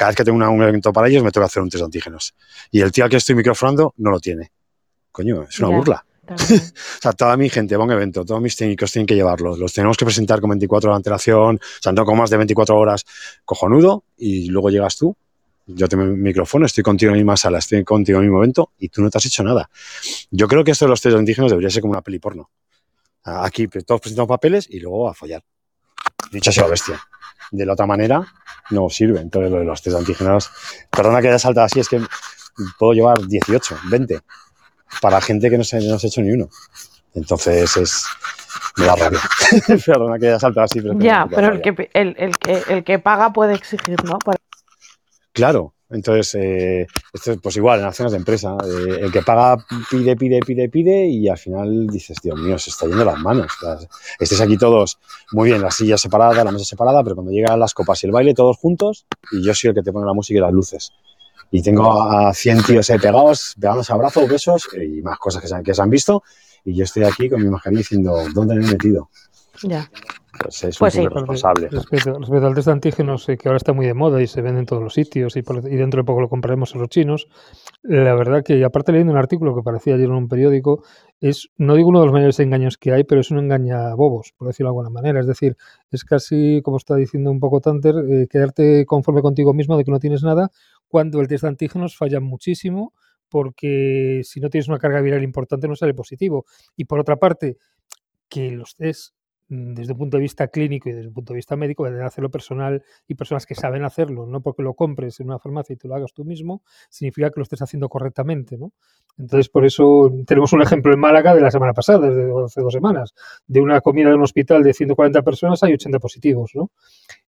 Cada 0.00 0.12
vez 0.12 0.16
que 0.16 0.24
tengo 0.24 0.38
un 0.38 0.62
evento 0.62 0.94
para 0.94 1.08
ellos, 1.08 1.22
me 1.22 1.30
tengo 1.30 1.44
que 1.44 1.50
hacer 1.50 1.62
un 1.62 1.68
test 1.68 1.80
de 1.80 1.84
antígenos. 1.84 2.34
Y 2.70 2.80
el 2.80 2.90
tío 2.90 3.04
al 3.04 3.10
que 3.10 3.18
estoy 3.18 3.34
microfonando 3.34 3.92
no 3.98 4.10
lo 4.10 4.18
tiene. 4.18 4.50
Coño, 5.12 5.42
es 5.42 5.60
una 5.60 5.76
burla. 5.76 6.06
o 6.30 6.36
sea, 7.02 7.12
toda 7.12 7.36
mi 7.36 7.50
gente 7.50 7.76
va 7.76 7.82
a 7.82 7.86
un 7.86 7.92
evento, 7.92 8.24
todos 8.24 8.40
mis 8.40 8.56
técnicos 8.56 8.90
tienen 8.92 9.06
que 9.06 9.14
llevarlos, 9.14 9.58
los 9.58 9.74
tenemos 9.74 9.98
que 9.98 10.06
presentar 10.06 10.40
con 10.40 10.48
24 10.48 10.88
horas 10.88 10.96
de 10.96 10.98
antelación, 11.00 11.56
o 11.56 11.82
sea, 11.82 11.92
no 11.92 12.06
con 12.06 12.16
más 12.16 12.30
de 12.30 12.38
24 12.38 12.78
horas, 12.78 13.04
cojonudo, 13.44 14.04
y 14.16 14.46
luego 14.46 14.70
llegas 14.70 14.96
tú, 14.96 15.14
yo 15.66 15.86
tengo 15.86 16.04
mi 16.04 16.16
micrófono, 16.16 16.64
estoy 16.64 16.82
contigo 16.82 17.10
en 17.10 17.16
la 17.16 17.22
misma 17.22 17.36
sala, 17.36 17.58
estoy 17.58 17.84
contigo 17.84 18.20
en 18.20 18.24
el 18.24 18.30
mismo 18.30 18.38
evento, 18.38 18.70
y 18.78 18.88
tú 18.88 19.02
no 19.02 19.10
te 19.10 19.18
has 19.18 19.26
hecho 19.26 19.42
nada. 19.42 19.68
Yo 20.30 20.48
creo 20.48 20.64
que 20.64 20.70
esto 20.70 20.86
de 20.86 20.90
los 20.90 21.02
test 21.02 21.12
de 21.12 21.18
antígenos 21.18 21.50
debería 21.50 21.68
ser 21.68 21.82
como 21.82 21.92
una 21.92 22.00
peli 22.00 22.18
porno. 22.20 22.48
Aquí 23.24 23.66
todos 23.66 24.00
presentamos 24.00 24.28
papeles 24.28 24.66
y 24.70 24.80
luego 24.80 25.10
a 25.10 25.14
follar. 25.14 25.44
Dicho 26.32 26.52
sea 26.52 26.68
bestia 26.68 26.98
de 27.50 27.66
la 27.66 27.72
otra 27.72 27.86
manera 27.86 28.26
no 28.70 28.88
sirve. 28.88 29.20
Entonces, 29.20 29.50
lo 29.50 29.58
de 29.58 29.64
los 29.64 29.82
test 29.82 29.96
antígenos, 29.96 30.50
perdona 30.90 31.20
que 31.20 31.28
haya 31.28 31.38
saltado 31.38 31.66
así, 31.66 31.80
es 31.80 31.88
que 31.88 32.00
puedo 32.78 32.92
llevar 32.92 33.26
18, 33.26 33.78
20 33.90 34.20
para 35.00 35.20
gente 35.20 35.50
que 35.50 35.58
no 35.58 35.64
se, 35.64 35.80
no 35.80 35.98
se 35.98 36.06
ha 36.06 36.08
hecho 36.08 36.22
ni 36.22 36.32
uno. 36.32 36.48
Entonces, 37.14 37.76
es. 37.76 38.06
Me 38.76 38.86
da 38.86 38.96
rabia. 38.96 39.20
perdona 39.86 40.18
que 40.18 40.28
haya 40.28 40.38
saltado 40.38 40.64
así, 40.64 40.80
pero. 40.80 40.98
Ya, 40.98 41.26
pero 41.28 41.52
el 41.52 41.60
que, 41.60 41.90
el, 41.92 42.14
el, 42.18 42.36
que, 42.38 42.62
el 42.68 42.84
que 42.84 42.98
paga 42.98 43.32
puede 43.32 43.54
exigir, 43.54 44.02
¿no? 44.04 44.18
Claro, 45.32 45.74
entonces, 45.90 46.36
eh, 46.36 46.86
esto 47.12 47.36
pues 47.42 47.56
igual, 47.56 47.80
en 47.80 47.86
acciones 47.86 48.12
de 48.12 48.18
empresa, 48.18 48.56
eh, 48.64 48.98
el 49.00 49.10
que 49.10 49.22
paga 49.22 49.56
pide, 49.90 50.16
pide, 50.16 50.38
pide, 50.40 50.68
pide 50.68 51.06
y 51.06 51.28
al 51.28 51.36
final 51.36 51.88
dices, 51.88 52.18
Dios 52.22 52.38
mío, 52.38 52.58
se 52.58 52.70
está 52.70 52.86
yendo 52.86 53.04
las 53.04 53.18
manos. 53.18 53.50
estés 54.20 54.40
aquí 54.40 54.56
todos 54.56 54.98
muy 55.32 55.50
bien, 55.50 55.60
la 55.60 55.70
silla 55.72 55.98
separada, 55.98 56.44
la 56.44 56.52
mesa 56.52 56.64
separada, 56.64 57.02
pero 57.02 57.16
cuando 57.16 57.32
llegan 57.32 57.58
las 57.58 57.74
copas 57.74 58.02
y 58.04 58.06
el 58.06 58.12
baile, 58.12 58.34
todos 58.34 58.56
juntos, 58.56 59.06
y 59.32 59.42
yo 59.42 59.52
soy 59.52 59.70
el 59.70 59.74
que 59.74 59.82
te 59.82 59.92
pone 59.92 60.06
la 60.06 60.14
música 60.14 60.38
y 60.38 60.42
las 60.42 60.52
luces. 60.52 60.92
Y 61.50 61.62
tengo 61.62 62.00
a 62.00 62.32
100 62.32 62.62
tíos 62.62 62.88
ahí 62.90 62.98
pegados, 63.00 63.56
pegados 63.60 63.90
abrazos, 63.90 64.28
besos 64.28 64.68
y 64.80 65.02
más 65.02 65.18
cosas 65.18 65.42
que 65.42 65.48
se, 65.48 65.60
que 65.64 65.74
se 65.74 65.82
han 65.82 65.90
visto, 65.90 66.22
y 66.64 66.76
yo 66.76 66.84
estoy 66.84 67.02
aquí 67.02 67.28
con 67.28 67.42
mi 67.42 67.48
mascarilla 67.48 67.80
diciendo, 67.80 68.16
¿dónde 68.32 68.54
me 68.54 68.64
he 68.64 68.70
metido? 68.70 69.10
Ya. 69.62 69.90
Pues 70.42 70.64
es 70.64 70.78
pues 70.78 70.94
responsable. 70.94 71.68
Respecto, 71.68 72.16
al 72.16 72.54
test 72.54 72.66
de 72.66 72.72
antígenos, 72.72 73.26
que 73.26 73.38
ahora 73.44 73.58
está 73.58 73.74
muy 73.74 73.86
de 73.86 73.92
moda 73.92 74.22
y 74.22 74.26
se 74.26 74.40
vende 74.40 74.60
en 74.60 74.66
todos 74.66 74.82
los 74.82 74.94
sitios 74.94 75.36
y, 75.36 75.42
dentro 75.42 76.00
de 76.00 76.04
poco 76.04 76.22
lo 76.22 76.30
compraremos 76.30 76.74
a 76.74 76.78
los 76.78 76.88
chinos, 76.88 77.28
la 77.82 78.14
verdad 78.14 78.42
que, 78.42 78.64
aparte 78.64 78.92
leyendo 78.92 79.12
un 79.12 79.18
artículo 79.18 79.54
que 79.54 79.62
parecía 79.62 79.94
ayer 79.94 80.06
en 80.06 80.12
un 80.12 80.28
periódico, 80.28 80.82
es, 81.20 81.50
no 81.58 81.74
digo 81.74 81.90
uno 81.90 82.00
de 82.00 82.06
los 82.06 82.12
mayores 82.14 82.40
engaños 82.40 82.78
que 82.78 82.92
hay, 82.92 83.04
pero 83.04 83.20
es 83.20 83.30
un 83.30 83.38
engaña 83.38 83.94
bobos, 83.94 84.32
por 84.36 84.48
decirlo 84.48 84.68
de 84.68 84.70
alguna 84.70 84.90
manera. 84.90 85.20
Es 85.20 85.26
decir, 85.26 85.56
es 85.90 86.04
casi, 86.04 86.62
como 86.62 86.78
está 86.78 86.96
diciendo 86.96 87.30
un 87.30 87.38
poco 87.38 87.60
Tanter, 87.60 87.94
eh, 88.10 88.26
quedarte 88.28 88.86
conforme 88.86 89.20
contigo 89.20 89.52
mismo 89.52 89.76
de 89.76 89.84
que 89.84 89.90
no 89.90 89.98
tienes 89.98 90.22
nada, 90.22 90.50
cuando 90.88 91.20
el 91.20 91.28
test 91.28 91.42
de 91.42 91.48
antígenos 91.48 91.96
falla 91.96 92.20
muchísimo, 92.20 92.94
porque 93.28 94.22
si 94.24 94.40
no 94.40 94.48
tienes 94.48 94.68
una 94.68 94.78
carga 94.78 95.02
viral 95.02 95.22
importante 95.22 95.68
no 95.68 95.76
sale 95.76 95.92
positivo. 95.92 96.46
Y 96.76 96.86
por 96.86 96.98
otra 96.98 97.16
parte, 97.16 97.58
que 98.28 98.50
los 98.50 98.74
test 98.76 99.14
desde 99.50 99.92
un 99.92 99.98
punto 99.98 100.16
de 100.16 100.22
vista 100.22 100.46
clínico 100.46 100.88
y 100.88 100.92
desde 100.92 101.08
un 101.08 101.14
punto 101.14 101.32
de 101.32 101.38
vista 101.38 101.56
médico, 101.56 101.84
deben 101.84 102.02
hacerlo 102.02 102.30
personal 102.30 102.84
y 103.08 103.16
personas 103.16 103.46
que 103.46 103.56
saben 103.56 103.82
hacerlo, 103.82 104.24
no 104.24 104.40
porque 104.40 104.62
lo 104.62 104.74
compres 104.74 105.18
en 105.18 105.26
una 105.26 105.40
farmacia 105.40 105.74
y 105.74 105.76
te 105.76 105.88
lo 105.88 105.96
hagas 105.96 106.12
tú 106.14 106.24
mismo, 106.24 106.62
significa 106.88 107.30
que 107.30 107.40
lo 107.40 107.42
estés 107.42 107.60
haciendo 107.60 107.88
correctamente, 107.88 108.56
¿no? 108.56 108.72
Entonces, 109.18 109.48
por 109.48 109.66
eso 109.66 110.10
tenemos 110.24 110.52
un 110.52 110.62
ejemplo 110.62 110.92
en 110.94 111.00
Málaga 111.00 111.34
de 111.34 111.40
la 111.40 111.50
semana 111.50 111.72
pasada, 111.72 112.08
de 112.08 112.32
hace 112.44 112.60
dos 112.60 112.72
semanas, 112.72 113.12
de 113.48 113.60
una 113.60 113.80
comida 113.80 114.08
de 114.08 114.14
un 114.14 114.22
hospital 114.22 114.62
de 114.62 114.72
140 114.72 115.22
personas 115.22 115.62
hay 115.64 115.72
80 115.72 115.98
positivos, 115.98 116.52
¿no? 116.54 116.70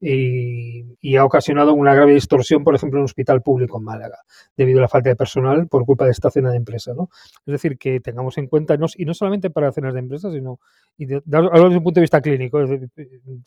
Y, 0.01 1.17
ha 1.17 1.25
ocasionado 1.25 1.75
una 1.75 1.95
grave 1.95 2.15
distorsión, 2.15 2.63
por 2.63 2.75
ejemplo, 2.75 2.99
en 2.99 3.01
un 3.01 3.05
hospital 3.07 3.43
público 3.43 3.79
en 3.79 3.85
Málaga, 3.85 4.19
debido 4.57 4.79
a 4.79 4.83
la 4.83 4.89
falta 4.89 5.09
de 5.09 5.17
personal 5.17 5.67
por 5.67 5.85
culpa 5.85 6.05
de 6.05 6.13
esta 6.13 6.31
cena 6.31 6.51
de 6.51 6.57
empresa, 6.57 6.93
¿no? 6.95 7.09
Es 7.47 7.53
decir, 7.53 7.79
que 7.79 7.99
tengamos 7.99 8.39
en 8.39 8.47
cuenta, 8.47 8.77
y 8.97 9.05
no 9.05 9.15
solamente 9.15 9.51
para 9.51 9.73
cenas 9.73 9.95
de 9.95 10.01
empresas, 10.01 10.33
sino 10.33 10.61
y 10.97 11.07
de, 11.07 11.23
desde 11.25 11.77
un 11.77 11.83
punto 11.83 11.99
de 11.99 12.03
vista 12.03 12.21
clínico, 12.21 12.61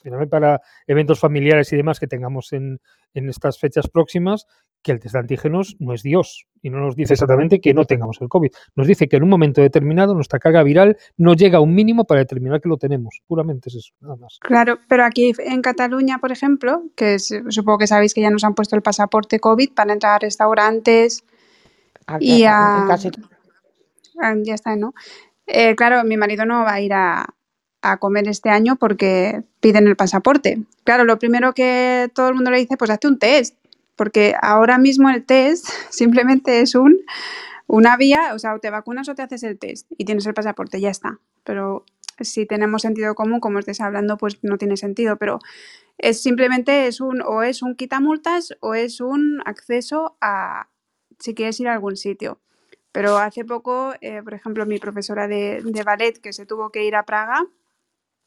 finalmente 0.01 0.29
para 0.29 0.61
eventos 0.87 1.19
familiares 1.19 1.71
y 1.71 1.77
demás 1.77 1.99
que 1.99 2.07
tengamos 2.07 2.51
en, 2.53 2.79
en 3.13 3.29
estas 3.29 3.57
fechas 3.57 3.87
próximas, 3.87 4.47
que 4.81 4.91
el 4.91 4.99
test 4.99 5.13
de 5.13 5.19
antígenos 5.19 5.75
no 5.79 5.93
es 5.93 6.03
Dios 6.03 6.47
y 6.61 6.69
no 6.69 6.79
nos 6.79 6.95
dice 6.95 7.13
exactamente 7.13 7.59
que 7.59 7.73
no 7.73 7.85
tengamos 7.85 8.17
el 8.21 8.29
COVID. 8.29 8.51
Nos 8.75 8.87
dice 8.87 9.07
que 9.07 9.15
en 9.17 9.23
un 9.23 9.29
momento 9.29 9.61
determinado 9.61 10.13
nuestra 10.13 10.39
carga 10.39 10.63
viral 10.63 10.97
no 11.17 11.33
llega 11.33 11.57
a 11.57 11.61
un 11.61 11.73
mínimo 11.73 12.05
para 12.05 12.19
determinar 12.19 12.61
que 12.61 12.69
lo 12.69 12.77
tenemos. 12.77 13.21
Puramente 13.27 13.69
es 13.69 13.75
eso, 13.75 13.93
nada 13.99 14.15
más. 14.15 14.37
Claro, 14.41 14.79
pero 14.87 15.03
aquí 15.03 15.33
en 15.39 15.61
Cataluña, 15.61 16.19
por 16.19 16.31
ejemplo, 16.31 16.83
que 16.95 17.19
supongo 17.19 17.79
que 17.79 17.87
sabéis 17.87 18.13
que 18.13 18.21
ya 18.21 18.29
nos 18.29 18.43
han 18.43 18.55
puesto 18.55 18.75
el 18.75 18.81
pasaporte 18.81 19.39
COVID 19.39 19.73
para 19.73 19.93
entrar 19.93 20.15
a 20.15 20.19
restaurantes 20.19 21.23
y 22.19 22.43
a... 22.43 22.87
Ah, 24.23 24.35
ya 24.43 24.53
está, 24.53 24.75
¿no? 24.75 24.93
Eh, 25.47 25.75
claro, 25.75 26.03
mi 26.03 26.15
marido 26.15 26.45
no 26.45 26.63
va 26.63 26.73
a 26.73 26.81
ir 26.81 26.93
a, 26.93 27.25
a 27.81 27.97
comer 27.97 28.27
este 28.27 28.49
año 28.49 28.75
porque 28.75 29.43
piden 29.59 29.87
el 29.87 29.95
pasaporte. 29.95 30.61
Claro, 30.83 31.05
lo 31.05 31.17
primero 31.17 31.53
que 31.53 32.11
todo 32.13 32.29
el 32.29 32.35
mundo 32.35 32.51
le 32.51 32.59
dice, 32.59 32.77
pues 32.77 32.91
hazte 32.91 33.07
un 33.07 33.17
test 33.17 33.55
porque 34.01 34.33
ahora 34.41 34.79
mismo 34.79 35.11
el 35.11 35.23
test 35.23 35.67
simplemente 35.91 36.61
es 36.61 36.73
un, 36.73 37.01
una 37.67 37.97
vía, 37.97 38.31
o 38.33 38.39
sea, 38.39 38.55
o 38.55 38.59
te 38.59 38.71
vacunas 38.71 39.07
o 39.09 39.13
te 39.13 39.21
haces 39.21 39.43
el 39.43 39.59
test 39.59 39.85
y 39.95 40.05
tienes 40.05 40.25
el 40.25 40.33
pasaporte, 40.33 40.81
ya 40.81 40.89
está. 40.89 41.19
Pero 41.43 41.85
si 42.19 42.47
tenemos 42.47 42.81
sentido 42.81 43.13
común, 43.13 43.39
como 43.39 43.59
estés 43.59 43.79
hablando, 43.79 44.17
pues 44.17 44.39
no 44.41 44.57
tiene 44.57 44.75
sentido, 44.75 45.17
pero 45.17 45.37
es 45.99 46.19
simplemente 46.19 46.87
es 46.87 46.99
un 46.99 47.21
o 47.21 47.43
es 47.43 47.61
un 47.61 47.75
quitamultas 47.75 48.57
o 48.59 48.73
es 48.73 49.01
un 49.01 49.39
acceso 49.45 50.17
a 50.19 50.67
si 51.19 51.35
quieres 51.35 51.59
ir 51.59 51.67
a 51.67 51.73
algún 51.73 51.95
sitio. 51.95 52.39
Pero 52.91 53.19
hace 53.19 53.45
poco, 53.45 53.93
eh, 54.01 54.23
por 54.23 54.33
ejemplo, 54.33 54.65
mi 54.65 54.79
profesora 54.79 55.27
de, 55.27 55.61
de 55.63 55.83
ballet 55.83 56.19
que 56.19 56.33
se 56.33 56.47
tuvo 56.47 56.71
que 56.71 56.85
ir 56.85 56.95
a 56.95 57.05
Praga, 57.05 57.45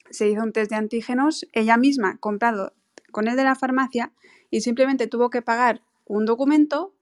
se 0.08 0.28
hizo 0.28 0.44
un 0.44 0.52
test 0.52 0.70
de 0.70 0.76
antígenos, 0.76 1.48
ella 1.52 1.76
misma 1.76 2.16
comprado 2.18 2.74
con 3.10 3.26
el 3.26 3.34
de 3.34 3.42
la 3.42 3.56
farmacia 3.56 4.12
y 4.54 4.60
simplemente 4.60 5.08
tuvo 5.08 5.30
que 5.30 5.42
pagar 5.42 5.82
un 6.04 6.26
documento 6.26 6.94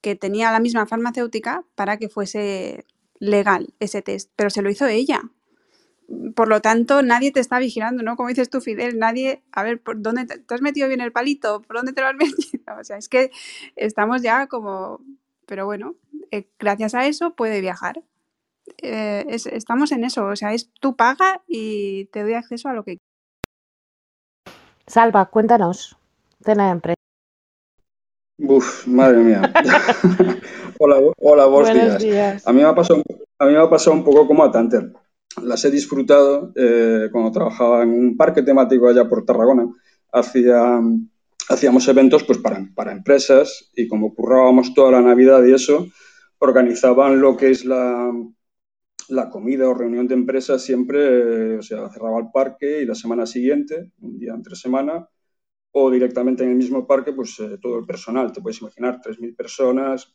que 0.00 0.14
tenía 0.14 0.52
la 0.52 0.60
misma 0.60 0.86
farmacéutica 0.86 1.64
para 1.74 1.96
que 1.96 2.08
fuese 2.08 2.86
legal 3.18 3.74
ese 3.80 4.02
test, 4.02 4.30
pero 4.36 4.50
se 4.50 4.62
lo 4.62 4.70
hizo 4.70 4.86
ella. 4.86 5.20
Por 6.36 6.46
lo 6.46 6.60
tanto, 6.60 7.02
nadie 7.02 7.32
te 7.32 7.40
está 7.40 7.58
vigilando, 7.58 8.04
¿no? 8.04 8.14
Como 8.14 8.28
dices 8.28 8.50
tú, 8.50 8.60
Fidel, 8.60 9.00
nadie, 9.00 9.42
a 9.50 9.64
ver, 9.64 9.80
¿por 9.82 10.00
dónde 10.00 10.26
te, 10.26 10.54
has 10.54 10.62
metido 10.62 10.86
bien 10.86 11.00
el 11.00 11.10
palito? 11.10 11.60
¿Por 11.62 11.74
dónde 11.74 11.92
te 11.92 12.02
lo 12.02 12.06
has 12.06 12.14
metido? 12.16 12.62
O 12.80 12.84
sea, 12.84 12.98
es 12.98 13.08
que 13.08 13.32
estamos 13.74 14.22
ya 14.22 14.46
como 14.46 15.00
pero 15.46 15.66
bueno, 15.66 15.96
eh, 16.30 16.48
gracias 16.60 16.94
a 16.94 17.06
eso 17.08 17.34
puede 17.34 17.60
viajar. 17.60 18.04
Eh, 18.80 19.24
es- 19.28 19.46
estamos 19.46 19.90
en 19.90 20.04
eso, 20.04 20.24
o 20.26 20.36
sea, 20.36 20.54
es 20.54 20.70
tú 20.80 20.94
paga 20.94 21.42
y 21.48 22.04
te 22.12 22.22
doy 22.22 22.34
acceso 22.34 22.68
a 22.68 22.74
lo 22.74 22.84
que 22.84 22.98
Salva, 24.86 25.26
cuéntanos. 25.26 25.99
De 26.40 26.52
empresa. 26.52 26.94
Uf, 28.38 28.86
madre 28.86 29.18
mía. 29.18 29.42
hola, 30.78 30.96
hola, 31.18 31.46
buenos 31.46 31.72
días. 31.74 32.02
días. 32.02 32.46
A 32.46 32.52
mí 32.52 32.60
me 32.62 32.64
ha 32.68 32.74
pasado, 32.74 33.02
un- 33.06 33.18
a 33.38 33.46
mí 33.46 33.52
me 33.52 33.58
ha 33.58 33.68
pasado 33.68 33.96
un 33.96 34.04
poco 34.04 34.26
como 34.26 34.42
a 34.44 34.50
Tanter. 34.50 34.92
Las 35.42 35.64
he 35.64 35.70
disfrutado 35.70 36.52
eh, 36.56 37.08
cuando 37.12 37.30
trabajaba 37.30 37.82
en 37.82 37.90
un 37.90 38.16
parque 38.16 38.42
temático 38.42 38.88
allá 38.88 39.08
por 39.08 39.24
Tarragona. 39.24 39.68
Hacía, 40.12 40.80
hacíamos 41.48 41.86
eventos 41.88 42.24
pues, 42.24 42.38
para, 42.38 42.66
para 42.74 42.92
empresas 42.92 43.70
y 43.74 43.86
como 43.86 44.14
currábamos 44.14 44.72
toda 44.74 44.92
la 44.92 45.02
Navidad 45.02 45.44
y 45.44 45.52
eso, 45.52 45.86
organizaban 46.38 47.20
lo 47.20 47.36
que 47.36 47.50
es 47.50 47.64
la, 47.66 48.10
la 49.08 49.28
comida 49.28 49.68
o 49.68 49.74
reunión 49.74 50.06
de 50.08 50.14
empresas 50.14 50.62
siempre, 50.62 51.54
eh, 51.54 51.58
o 51.58 51.62
sea, 51.62 51.88
cerraba 51.90 52.18
el 52.20 52.30
parque 52.32 52.82
y 52.82 52.86
la 52.86 52.94
semana 52.94 53.26
siguiente, 53.26 53.92
un 54.00 54.18
día 54.18 54.32
entre 54.34 54.56
semana, 54.56 55.06
o 55.72 55.90
directamente 55.90 56.44
en 56.44 56.50
el 56.50 56.56
mismo 56.56 56.86
parque, 56.86 57.12
pues 57.12 57.38
eh, 57.40 57.58
todo 57.60 57.78
el 57.78 57.86
personal, 57.86 58.32
te 58.32 58.40
puedes 58.40 58.60
imaginar, 58.60 59.00
3.000 59.02 59.34
personas, 59.34 60.14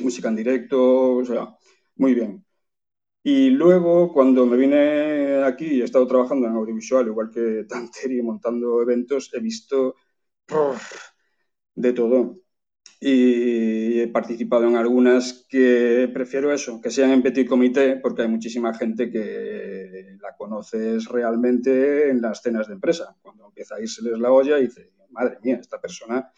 música 0.00 0.28
en 0.28 0.36
directo, 0.36 1.16
o 1.16 1.24
sea, 1.24 1.54
muy 1.96 2.14
bien. 2.14 2.44
Y 3.22 3.50
luego, 3.50 4.12
cuando 4.12 4.46
me 4.46 4.56
vine 4.56 5.42
aquí 5.44 5.66
y 5.66 5.80
he 5.82 5.84
estado 5.84 6.06
trabajando 6.06 6.46
en 6.46 6.54
audiovisual, 6.54 7.06
igual 7.06 7.30
que 7.30 7.64
Tanteri, 7.68 8.22
montando 8.22 8.82
eventos, 8.82 9.32
he 9.34 9.40
visto 9.40 9.96
de 11.74 11.92
todo. 11.92 12.43
Y 13.06 14.00
he 14.00 14.08
participado 14.08 14.66
en 14.66 14.76
algunas 14.76 15.44
que 15.50 16.10
prefiero 16.14 16.50
eso, 16.54 16.80
que 16.80 16.90
sean 16.90 17.10
en 17.10 17.22
petit 17.22 17.46
comité, 17.46 17.96
porque 17.96 18.22
hay 18.22 18.28
muchísima 18.28 18.72
gente 18.72 19.10
que 19.10 20.16
la 20.22 20.34
conoces 20.38 21.04
realmente 21.08 22.08
en 22.08 22.22
las 22.22 22.40
cenas 22.40 22.66
de 22.66 22.72
empresa. 22.72 23.14
Cuando 23.20 23.48
empieza 23.48 23.74
a 23.74 23.80
irseles 23.82 24.18
la 24.18 24.32
olla 24.32 24.58
y 24.58 24.68
dice, 24.68 24.90
madre 25.10 25.36
mía, 25.42 25.58
esta 25.60 25.78
persona. 25.78 26.32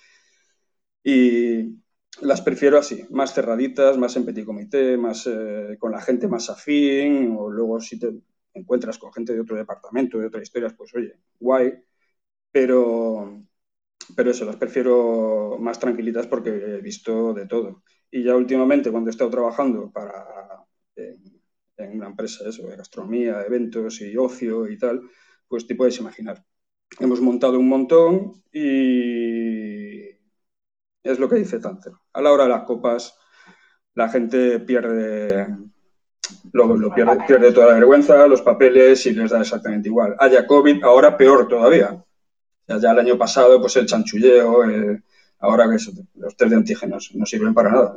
Y 1.04 1.76
las 2.20 2.42
prefiero 2.42 2.78
así, 2.78 3.06
más 3.10 3.32
cerraditas, 3.32 3.96
más 3.96 4.16
en 4.16 4.24
petit 4.24 4.44
comité, 4.44 4.96
más 4.96 5.24
eh, 5.28 5.76
con 5.78 5.92
la 5.92 6.00
gente 6.00 6.26
más 6.26 6.50
afín, 6.50 7.36
o 7.38 7.48
luego 7.48 7.80
si 7.80 7.96
te 8.00 8.12
encuentras 8.54 8.98
con 8.98 9.12
gente 9.12 9.32
de 9.34 9.40
otro 9.40 9.54
departamento, 9.56 10.18
de 10.18 10.26
otras 10.26 10.42
historias, 10.42 10.74
pues 10.74 10.92
oye, 10.96 11.14
guay. 11.38 11.74
Pero, 12.50 13.40
pero 14.14 14.30
eso, 14.30 14.44
las 14.44 14.56
prefiero 14.56 15.56
más 15.58 15.78
tranquilitas 15.78 16.26
porque 16.26 16.50
he 16.50 16.80
visto 16.80 17.34
de 17.34 17.46
todo. 17.46 17.82
Y 18.10 18.22
ya 18.22 18.36
últimamente, 18.36 18.90
cuando 18.90 19.10
he 19.10 19.12
estado 19.12 19.30
trabajando 19.30 19.90
para, 19.90 20.24
en, 20.96 21.96
una 21.96 22.06
empresa 22.06 22.48
eso, 22.48 22.66
de 22.68 22.76
gastronomía, 22.76 23.42
eventos 23.42 24.00
y 24.00 24.16
ocio 24.16 24.68
y 24.68 24.78
tal, 24.78 25.02
pues 25.48 25.66
te 25.66 25.74
puedes 25.74 25.98
imaginar. 25.98 26.44
Hemos 27.00 27.20
montado 27.20 27.58
un 27.58 27.68
montón 27.68 28.42
y 28.52 30.02
es 31.02 31.18
lo 31.18 31.28
que 31.28 31.36
dice 31.36 31.58
Tanter. 31.58 31.92
A 32.12 32.22
la 32.22 32.32
hora 32.32 32.44
de 32.44 32.50
las 32.50 32.62
copas, 32.62 33.18
la 33.94 34.08
gente 34.08 34.60
pierde, 34.60 35.48
lo, 36.52 36.76
lo 36.76 36.94
pierde, 36.94 37.18
pierde 37.26 37.52
toda 37.52 37.68
la 37.68 37.74
vergüenza, 37.74 38.26
los 38.26 38.42
papeles 38.42 39.04
y 39.06 39.12
les 39.12 39.30
da 39.30 39.40
exactamente 39.40 39.88
igual. 39.88 40.16
Haya 40.18 40.46
COVID, 40.46 40.84
ahora 40.84 41.16
peor 41.16 41.48
todavía. 41.48 42.05
Ya, 42.68 42.78
ya 42.78 42.90
el 42.92 42.98
año 42.98 43.18
pasado, 43.18 43.60
pues 43.60 43.76
el 43.76 43.86
chanchulleo, 43.86 44.68
eh, 44.68 45.02
ahora 45.40 45.68
que 45.68 45.76
eso, 45.76 45.92
los 46.14 46.36
test 46.36 46.50
de 46.50 46.56
antígenos 46.56 47.14
no 47.14 47.26
sirven 47.26 47.54
para 47.54 47.70
nada. 47.70 47.94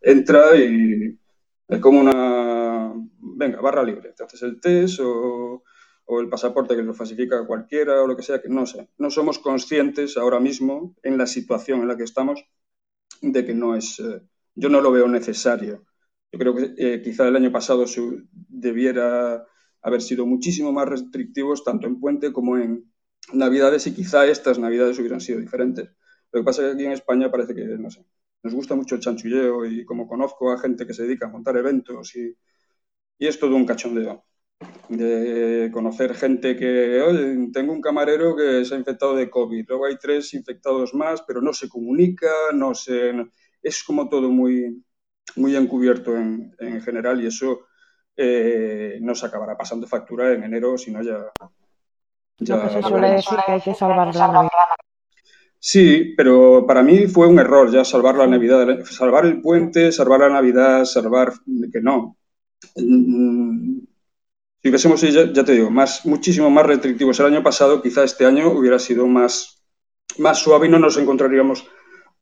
Entra 0.00 0.56
y 0.56 1.18
es 1.68 1.80
como 1.80 2.00
una, 2.00 2.92
venga, 3.18 3.60
barra 3.60 3.82
libre. 3.82 4.12
Te 4.12 4.24
haces 4.24 4.42
el 4.42 4.60
test 4.60 5.00
o, 5.02 5.62
el 6.20 6.28
pasaporte 6.28 6.76
que 6.76 6.82
lo 6.82 6.94
falsifica 6.94 7.46
cualquiera 7.46 8.02
o 8.02 8.06
lo 8.06 8.16
que 8.16 8.22
sea, 8.22 8.40
que 8.40 8.48
no 8.48 8.66
sé. 8.66 8.88
No 8.98 9.10
somos 9.10 9.38
conscientes 9.38 10.16
ahora 10.16 10.38
mismo, 10.38 10.94
en 11.02 11.18
la 11.18 11.26
situación 11.26 11.80
en 11.80 11.88
la 11.88 11.96
que 11.96 12.04
estamos, 12.04 12.44
de 13.20 13.44
que 13.44 13.54
no 13.54 13.74
es, 13.74 13.98
eh, 14.00 14.22
yo 14.54 14.68
no 14.68 14.80
lo 14.80 14.92
veo 14.92 15.08
necesario. 15.08 15.84
Yo 16.30 16.38
creo 16.38 16.54
que 16.54 16.74
eh, 16.76 17.02
quizá 17.02 17.26
el 17.26 17.36
año 17.36 17.50
pasado 17.50 17.86
debiera 18.32 19.44
haber 19.82 20.02
sido 20.02 20.26
muchísimo 20.26 20.72
más 20.72 20.88
restrictivos, 20.88 21.64
tanto 21.64 21.86
en 21.86 21.98
Puente 21.98 22.32
como 22.32 22.56
en 22.56 22.84
Navidades, 23.32 23.86
y 23.86 23.94
quizá 23.94 24.26
estas 24.26 24.58
Navidades 24.58 24.98
hubieran 24.98 25.20
sido 25.20 25.40
diferentes. 25.40 25.90
Lo 26.32 26.40
que 26.40 26.44
pasa 26.44 26.62
es 26.62 26.68
que 26.68 26.74
aquí 26.74 26.84
en 26.86 26.92
España 26.92 27.30
parece 27.30 27.54
que, 27.54 27.64
no 27.64 27.90
sé, 27.90 28.04
nos 28.42 28.54
gusta 28.54 28.74
mucho 28.74 28.94
el 28.94 29.00
chanchulleo 29.00 29.64
y 29.66 29.84
como 29.84 30.06
conozco 30.06 30.52
a 30.52 30.58
gente 30.58 30.86
que 30.86 30.94
se 30.94 31.04
dedica 31.04 31.26
a 31.26 31.30
montar 31.30 31.56
eventos 31.56 32.14
y, 32.16 32.36
y 33.18 33.26
es 33.26 33.38
todo 33.38 33.56
un 33.56 33.66
cachondeo 33.66 34.24
de 34.88 35.70
conocer 35.72 36.14
gente 36.14 36.56
que, 36.56 37.00
oye, 37.02 37.48
tengo 37.52 37.72
un 37.72 37.80
camarero 37.80 38.36
que 38.36 38.64
se 38.64 38.74
ha 38.74 38.78
infectado 38.78 39.16
de 39.16 39.28
COVID, 39.28 39.66
luego 39.68 39.86
hay 39.86 39.96
tres 39.98 40.32
infectados 40.34 40.94
más, 40.94 41.22
pero 41.22 41.40
no 41.40 41.52
se 41.52 41.68
comunica, 41.68 42.30
no 42.54 42.74
se... 42.74 43.12
Es 43.62 43.82
como 43.82 44.08
todo 44.08 44.30
muy, 44.30 44.84
muy 45.36 45.56
encubierto 45.56 46.16
en, 46.16 46.54
en 46.58 46.80
general 46.80 47.22
y 47.22 47.26
eso 47.26 47.66
eh, 48.16 48.98
nos 49.02 49.24
acabará 49.24 49.56
pasando 49.56 49.86
factura 49.86 50.32
en 50.32 50.44
enero, 50.44 50.78
si 50.78 50.90
no 50.90 51.02
ya... 51.02 51.32
Lo 52.38 52.62
que 52.62 52.68
se 52.70 52.82
suele 52.82 53.10
decir 53.10 53.38
que 53.46 53.52
hay 53.52 53.60
que 53.60 53.74
salvar 53.74 54.14
la 54.14 54.28
Navidad. 54.28 54.50
Sí, 55.58 56.14
pero 56.16 56.66
para 56.66 56.82
mí 56.82 57.06
fue 57.06 57.26
un 57.26 57.38
error 57.38 57.70
ya 57.72 57.84
salvar 57.84 58.14
la 58.16 58.26
Navidad, 58.26 58.84
salvar 58.84 59.26
el 59.26 59.40
puente, 59.40 59.90
salvar 59.90 60.20
la 60.20 60.28
Navidad, 60.28 60.84
salvar 60.84 61.32
que 61.72 61.80
no. 61.80 62.16
Mm, 62.76 63.80
Si 64.62 64.68
hubiésemos 64.68 65.00
sido, 65.00 65.24
ya, 65.26 65.32
ya 65.32 65.44
te 65.44 65.52
digo, 65.52 65.70
más, 65.70 66.04
muchísimo 66.06 66.50
más 66.50 66.66
restrictivos 66.66 67.18
el 67.20 67.26
año 67.26 67.42
pasado, 67.42 67.82
quizá 67.82 68.04
este 68.04 68.26
año 68.26 68.50
hubiera 68.52 68.78
sido 68.78 69.06
más, 69.06 69.64
más 70.18 70.38
suave 70.40 70.66
y 70.66 70.70
no 70.70 70.78
nos 70.78 70.96
encontraríamos 70.98 71.66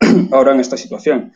ahora 0.32 0.55
en 0.55 0.61
esta 0.61 0.77
situación. 0.77 1.32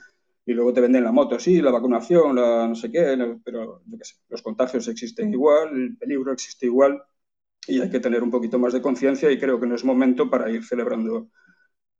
Y 0.46 0.52
luego 0.55 0.72
te 0.72 0.80
venden 0.80 1.05
la 1.05 1.12
moto, 1.12 1.38
sí, 1.38 1.60
la 1.60 1.70
vacunación, 1.72 2.36
la 2.36 2.68
no 2.68 2.74
sé 2.74 2.90
qué, 2.90 3.16
pero 3.44 3.82
yo 3.86 3.98
qué 3.98 4.05
sé, 4.05 4.16
los 4.28 4.42
contagios 4.42 4.88
existen 4.88 5.32
igual, 5.32 5.70
el 5.74 5.96
peligro 5.98 6.32
existe 6.32 6.66
igual 6.66 7.02
y 7.68 7.80
hay 7.80 7.90
que 7.90 8.00
tener 8.00 8.22
un 8.22 8.30
poquito 8.30 8.58
más 8.58 8.72
de 8.72 8.82
conciencia 8.82 9.30
y 9.30 9.38
creo 9.38 9.60
que 9.60 9.66
no 9.66 9.74
es 9.76 9.84
momento 9.84 10.30
para 10.30 10.50
ir 10.50 10.64
celebrando 10.64 11.30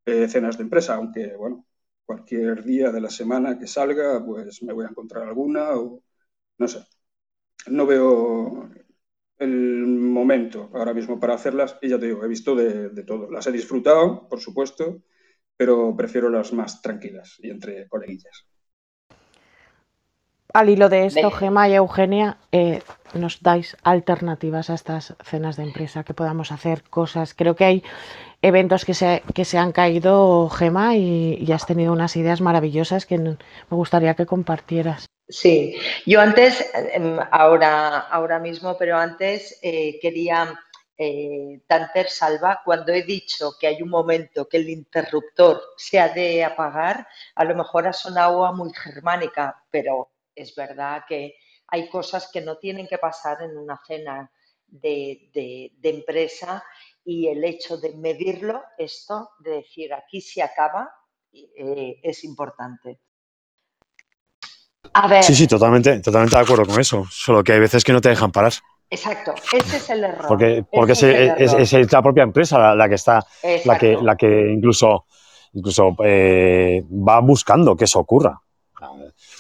eh, 0.07 0.29
cenas 0.29 0.59
de 0.59 0.65
empresa, 0.65 0.97
aunque, 0.97 1.37
bueno, 1.37 1.67
cualquier 2.07 2.65
día 2.65 2.91
de 2.93 3.01
la 3.01 3.11
semana 3.11 3.59
que 3.59 3.67
salga, 3.67 4.25
pues 4.25 4.63
me 4.63 4.73
voy 4.73 4.87
a 4.87 4.91
encontrar 4.91 5.29
alguna 5.29 5.73
o 5.77 6.03
no 6.59 6.69
sé. 6.69 6.85
No 7.69 7.87
veo 7.87 8.71
el 9.39 9.87
momento 9.87 10.71
ahora 10.75 10.95
mismo 10.95 11.21
para 11.21 11.35
hacerlas 11.35 11.79
y 11.83 11.89
ya 11.91 11.99
te 11.99 12.07
digo, 12.07 12.25
he 12.25 12.29
visto 12.29 12.57
de, 12.57 12.91
de 12.91 13.05
todo. 13.05 13.31
Las 13.31 13.47
he 13.47 13.53
disfrutado, 13.53 14.29
por 14.29 14.41
supuesto, 14.41 15.03
pero 15.57 15.97
prefiero 15.97 16.31
las 16.31 16.53
más 16.53 16.83
tranquilas 16.83 17.37
y 17.41 17.51
entre 17.51 17.89
coleguillas. 17.89 18.47
Al 20.55 20.71
hilo 20.71 20.89
de 20.89 21.07
esto, 21.07 21.31
Gema 21.31 21.69
y 21.69 21.75
Eugenia, 21.75 22.39
eh, 22.53 22.81
nos 23.13 23.43
dais 23.43 23.77
alternativas 23.83 24.71
a 24.71 24.75
estas 24.75 25.15
cenas 25.23 25.57
de 25.57 25.65
empresa, 25.65 26.05
que 26.05 26.15
podamos 26.15 26.53
hacer 26.53 26.83
cosas. 26.85 27.35
Creo 27.35 27.55
que 27.55 27.65
hay 27.65 27.83
eventos 28.41 28.85
que 28.85 28.95
se, 28.95 29.23
que 29.35 29.45
se 29.45 29.59
han 29.59 29.73
caído, 29.73 30.49
Gema, 30.49 30.97
y, 30.97 31.35
y 31.35 31.53
has 31.53 31.67
tenido 31.67 31.93
unas 31.93 32.17
ideas 32.17 32.41
maravillosas 32.41 33.05
que 33.05 33.19
me 33.19 33.37
gustaría 33.71 34.15
que 34.15 34.27
compartieras. 34.27 35.07
Sí, 35.29 35.77
yo 36.07 36.23
antes, 36.23 36.65
em, 36.95 37.19
ahora, 37.31 37.99
ahora 37.99 38.39
mismo, 38.39 38.79
pero 38.79 38.97
antes 38.97 39.59
eh, 39.63 39.99
quería 40.01 40.59
eh, 40.97 41.61
Tanter 41.67 42.09
Salva, 42.09 42.63
cuando 42.65 42.93
he 42.93 43.03
dicho 43.03 43.53
que 43.61 43.67
hay 43.67 43.83
un 43.83 43.91
momento 43.91 44.49
que 44.49 44.57
el 44.57 44.71
interruptor 44.71 45.61
se 45.77 46.01
ha 46.01 46.09
de 46.09 46.43
apagar, 46.43 47.07
a 47.35 47.45
lo 47.45 47.55
mejor 47.55 47.87
ha 47.87 47.93
sonado 47.93 48.51
muy 48.55 48.73
germánica, 48.73 49.63
pero 49.71 50.09
es 50.43 50.55
verdad 50.55 51.05
que 51.09 51.35
hay 51.69 51.89
cosas 51.91 52.31
que 52.33 52.41
no 52.41 52.59
tienen 52.59 52.87
que 52.89 52.99
pasar 52.99 53.43
en 53.43 53.57
una 53.57 53.79
cena 53.87 54.31
de, 54.67 55.31
de- 55.35 55.73
de 55.79 55.89
empresa 55.91 56.63
y 57.05 57.29
el 57.29 57.45
hecho 57.45 57.77
de 57.79 57.95
medirlo, 57.97 58.63
esto, 58.79 59.31
de 59.41 59.51
decir 59.63 59.93
aquí 59.95 60.21
se 60.21 60.43
acaba, 60.43 60.91
eh, 61.33 62.01
es 62.03 62.25
importante. 62.25 63.01
A 65.03 65.09
ver, 65.09 65.27
Sí, 65.27 65.35
sí, 65.35 65.47
totalmente, 65.47 66.01
totalmente 66.01 66.37
de 66.37 66.43
acuerdo 66.43 66.65
con 66.67 66.81
eso. 66.81 67.05
Solo 67.11 67.43
que 67.45 67.53
hay 67.53 67.61
veces 67.61 67.85
que 67.85 67.93
no 67.93 68.01
te 68.01 68.09
dejan 68.09 68.33
parar. 68.33 68.53
exacto, 68.91 69.35
ese 69.53 69.79
es 69.79 69.91
el 69.91 70.05
error. 70.05 70.39
Porque, 70.39 70.65
porque 70.73 70.93
es, 70.93 71.03
es 71.73 71.93
la 71.93 72.03
propia 72.03 72.23
empresa 72.23 72.59
la, 72.59 72.75
la 72.75 72.89
que 72.89 72.95
está, 72.97 73.25
la 73.65 73.77
que, 73.77 73.97
la 74.01 74.17
que 74.17 74.51
incluso, 74.53 75.07
incluso 75.55 75.97
eh, 76.05 76.83
va 76.91 77.21
buscando 77.21 77.77
que 77.77 77.85
eso 77.85 78.01
ocurra. 78.01 78.41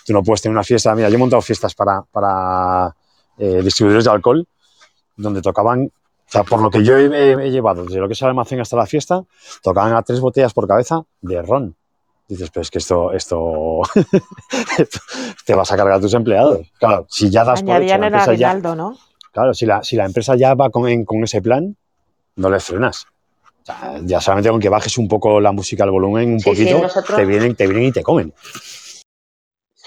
Tú 0.06 0.12
no 0.12 0.22
puedes 0.22 0.42
tener 0.42 0.54
una 0.54 0.64
fiesta. 0.64 0.94
Mira, 0.94 1.08
yo 1.08 1.14
he 1.14 1.18
montado 1.18 1.42
fiestas 1.42 1.74
para, 1.74 2.02
para 2.02 2.94
eh, 3.38 3.60
distribuidores 3.62 4.04
de 4.04 4.10
alcohol 4.10 4.46
donde 5.16 5.42
tocaban, 5.42 5.84
o 5.84 6.30
sea, 6.30 6.44
por 6.44 6.60
lo 6.62 6.70
que 6.70 6.82
yo 6.84 6.96
he, 6.96 7.06
he- 7.06 7.50
llevado 7.50 7.84
desde 7.84 7.98
lo 7.98 8.06
que 8.08 8.12
es 8.14 8.22
el 8.22 8.28
almacén 8.28 8.60
hasta 8.60 8.76
la 8.76 8.86
fiesta, 8.86 9.22
tocaban 9.62 9.94
a 9.94 10.02
tres 10.02 10.20
botellas 10.20 10.52
por 10.54 10.66
cabeza 10.68 11.02
de 11.22 11.42
ron. 11.42 11.74
dices, 12.28 12.50
pero 12.50 12.62
es 12.62 12.70
que 12.70 12.78
esto, 12.78 13.12
esto, 13.12 13.80
te 15.46 15.54
vas 15.54 15.70
a 15.72 15.76
cargar 15.76 15.94
a 15.96 16.00
tus 16.00 16.14
empleados. 16.14 16.60
Claro, 16.78 17.06
si 17.08 17.30
ya 17.30 17.44
das 17.44 17.60
Añadían 17.60 18.00
por 18.00 18.06
el 18.08 18.14
hecho, 18.14 18.32
la 18.32 18.36
ya, 18.38 18.50
aguinaldo, 18.50 18.74
¿no? 18.76 18.98
claro, 19.32 19.54
si 19.54 19.66
la, 19.66 19.82
si 19.82 19.96
la 19.96 20.04
empresa 20.04 20.36
ya 20.36 20.54
va 20.54 20.70
con, 20.70 20.88
en- 20.88 21.04
con 21.04 21.22
ese 21.24 21.40
plan, 21.42 21.76
no 22.36 22.50
le 22.50 22.60
frenas. 22.60 23.06
O 23.62 23.64
sea, 23.66 23.98
ya 24.02 24.20
solamente 24.20 24.50
con 24.50 24.60
que 24.60 24.68
bajes 24.68 24.96
un 24.98 25.08
poco 25.08 25.40
la 25.40 25.52
música 25.52 25.84
al 25.84 25.90
volumen, 25.90 26.32
un 26.34 26.40
Sí, 26.40 26.54
sí, 26.54 26.62
poquito, 26.64 26.80
nosotros- 26.82 27.16
te, 27.16 27.24
vienen, 27.24 27.54
te 27.54 27.66
vienen 27.66 27.84
y 27.88 27.92
te 27.92 28.02
comen. 28.02 28.32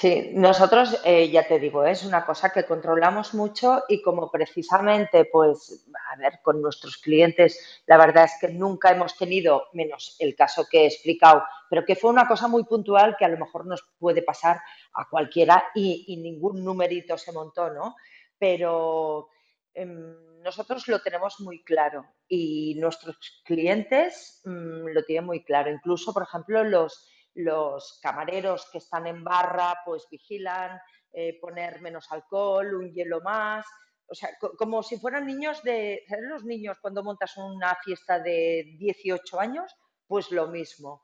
Sí, 0.01 0.31
nosotros, 0.33 0.99
eh, 1.05 1.29
ya 1.29 1.47
te 1.47 1.59
digo, 1.59 1.85
es 1.85 2.03
una 2.03 2.25
cosa 2.25 2.49
que 2.49 2.65
controlamos 2.65 3.35
mucho 3.35 3.83
y 3.87 4.01
como 4.01 4.31
precisamente, 4.31 5.25
pues, 5.25 5.85
a 6.11 6.15
ver, 6.15 6.39
con 6.41 6.59
nuestros 6.59 6.97
clientes, 6.97 7.83
la 7.85 7.97
verdad 7.97 8.23
es 8.23 8.31
que 8.41 8.47
nunca 8.47 8.89
hemos 8.89 9.15
tenido, 9.15 9.67
menos 9.73 10.15
el 10.17 10.35
caso 10.35 10.65
que 10.67 10.79
he 10.81 10.85
explicado, 10.87 11.43
pero 11.69 11.85
que 11.85 11.95
fue 11.95 12.09
una 12.09 12.27
cosa 12.27 12.47
muy 12.47 12.63
puntual 12.63 13.15
que 13.15 13.25
a 13.25 13.27
lo 13.27 13.37
mejor 13.37 13.67
nos 13.67 13.83
puede 13.99 14.23
pasar 14.23 14.59
a 14.95 15.07
cualquiera 15.07 15.65
y, 15.75 16.17
ningún 16.17 16.63
numerito 16.63 17.15
se 17.15 17.31
montó, 17.31 17.69
¿no? 17.69 17.95
Pero 18.39 19.29
em, 19.75 20.41
nosotros 20.41 20.87
lo 20.87 20.99
tenemos 21.03 21.39
muy 21.41 21.63
claro 21.63 22.07
y 22.27 22.73
nuestros 22.79 23.17
clientes 23.45 24.41
mm, 24.45 24.87
lo 24.87 25.03
tienen 25.03 25.25
muy 25.25 25.43
claro. 25.43 25.69
Incluso, 25.69 26.11
por 26.11 26.23
ejemplo, 26.23 26.63
los 26.63 27.07
los 27.35 27.99
camareros 28.01 28.69
que 28.71 28.79
están 28.79 29.07
en 29.07 29.23
barra 29.23 29.79
pues 29.85 30.07
vigilan 30.09 30.79
eh, 31.13 31.39
poner 31.39 31.81
menos 31.81 32.11
alcohol, 32.11 32.75
un 32.75 32.91
hielo 32.93 33.21
más, 33.21 33.65
o 34.07 34.13
sea, 34.15 34.29
co- 34.39 34.53
como 34.57 34.83
si 34.83 34.97
fueran 34.97 35.25
niños 35.25 35.63
de, 35.63 36.03
¿sabes 36.07 36.25
los 36.27 36.43
niños 36.43 36.77
cuando 36.81 37.03
montas 37.03 37.35
una 37.37 37.75
fiesta 37.83 38.19
de 38.19 38.75
18 38.77 39.39
años? 39.39 39.73
Pues 40.07 40.31
lo 40.31 40.47
mismo. 40.47 41.01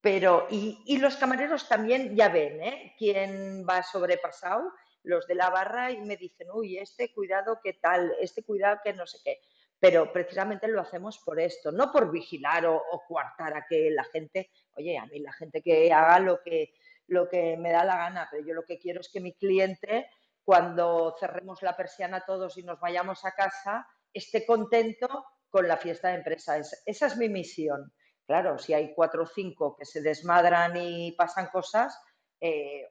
Pero, 0.00 0.46
y, 0.50 0.96
los 0.98 1.16
camareros 1.16 1.68
también 1.68 2.16
ya 2.16 2.28
ven, 2.30 2.62
¿eh? 2.62 2.94
Quién 2.98 3.66
va 3.68 3.82
sobrepasado, 3.82 4.72
los 5.02 5.26
de 5.26 5.34
la 5.34 5.50
barra, 5.50 5.90
y 5.90 6.00
me 6.00 6.16
dicen, 6.16 6.48
uy, 6.54 6.78
este 6.78 7.12
cuidado, 7.12 7.60
¿qué 7.62 7.74
tal? 7.74 8.14
Este 8.20 8.42
cuidado, 8.42 8.78
que 8.82 8.94
no 8.94 9.06
sé 9.06 9.18
qué. 9.22 9.38
Pero 9.78 10.10
precisamente 10.12 10.68
lo 10.68 10.80
hacemos 10.80 11.18
por 11.18 11.38
esto, 11.40 11.70
no 11.72 11.92
por 11.92 12.10
vigilar 12.10 12.64
o, 12.66 12.76
o 12.76 13.02
coartar 13.06 13.54
a 13.56 13.66
que 13.68 13.90
la 13.90 14.04
gente, 14.04 14.50
oye, 14.80 14.98
a 14.98 15.06
mí 15.06 15.20
la 15.20 15.32
gente 15.32 15.62
que 15.62 15.92
haga 15.92 16.18
lo 16.20 16.40
que, 16.42 16.72
lo 17.06 17.28
que 17.28 17.56
me 17.56 17.72
da 17.72 17.84
la 17.84 17.96
gana, 17.96 18.28
pero 18.30 18.44
yo 18.46 18.54
lo 18.54 18.64
que 18.64 18.78
quiero 18.78 19.00
es 19.00 19.08
que 19.10 19.20
mi 19.20 19.34
cliente, 19.34 20.08
cuando 20.44 21.14
cerremos 21.18 21.62
la 21.62 21.76
persiana 21.76 22.24
todos 22.26 22.56
y 22.58 22.62
nos 22.62 22.80
vayamos 22.80 23.24
a 23.24 23.32
casa, 23.32 23.86
esté 24.12 24.44
contento 24.46 25.24
con 25.48 25.66
la 25.68 25.76
fiesta 25.76 26.08
de 26.08 26.16
empresa. 26.16 26.56
Es- 26.58 26.82
esa 26.86 27.06
es 27.06 27.16
mi 27.16 27.28
misión. 27.28 27.92
Claro, 28.26 28.58
si 28.58 28.72
hay 28.74 28.94
cuatro 28.94 29.24
o 29.24 29.26
cinco 29.26 29.76
que 29.76 29.84
se 29.84 30.00
desmadran 30.02 30.76
y 30.76 31.12
pasan 31.12 31.48
cosas, 31.48 31.96
eh, 32.40 32.88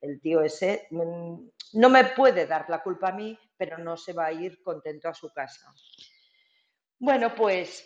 el 0.00 0.20
tío 0.20 0.40
ese 0.42 0.88
mm, 0.90 1.34
no 1.74 1.88
me 1.90 2.04
puede 2.06 2.46
dar 2.46 2.68
la 2.68 2.82
culpa 2.82 3.08
a 3.08 3.12
mí, 3.12 3.38
pero 3.56 3.78
no 3.78 3.96
se 3.96 4.12
va 4.12 4.26
a 4.26 4.32
ir 4.32 4.62
contento 4.62 5.08
a 5.08 5.14
su 5.14 5.30
casa. 5.32 5.72
Bueno, 6.98 7.34
pues 7.34 7.84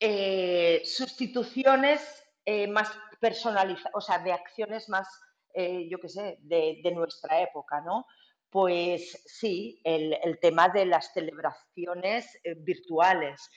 eh, 0.00 0.82
sustituciones 0.84 2.23
eh, 2.44 2.66
más 2.66 2.90
personalizadas, 3.20 3.92
o 3.94 4.00
sea, 4.00 4.18
de 4.18 4.32
acciones 4.32 4.88
más, 4.88 5.08
eh, 5.54 5.88
yo 5.90 5.98
qué 5.98 6.08
sé, 6.08 6.38
de, 6.42 6.92
nuestra 6.94 7.40
época, 7.40 7.80
¿no? 7.80 8.06
Pues 8.50 9.22
sí, 9.26 9.80
el, 9.82 10.16
el 10.22 10.38
tema 10.38 10.68
de 10.68 10.86
las 10.86 11.12
celebraciones 11.12 12.38
eh, 12.44 12.54
virtuales, 12.56 13.50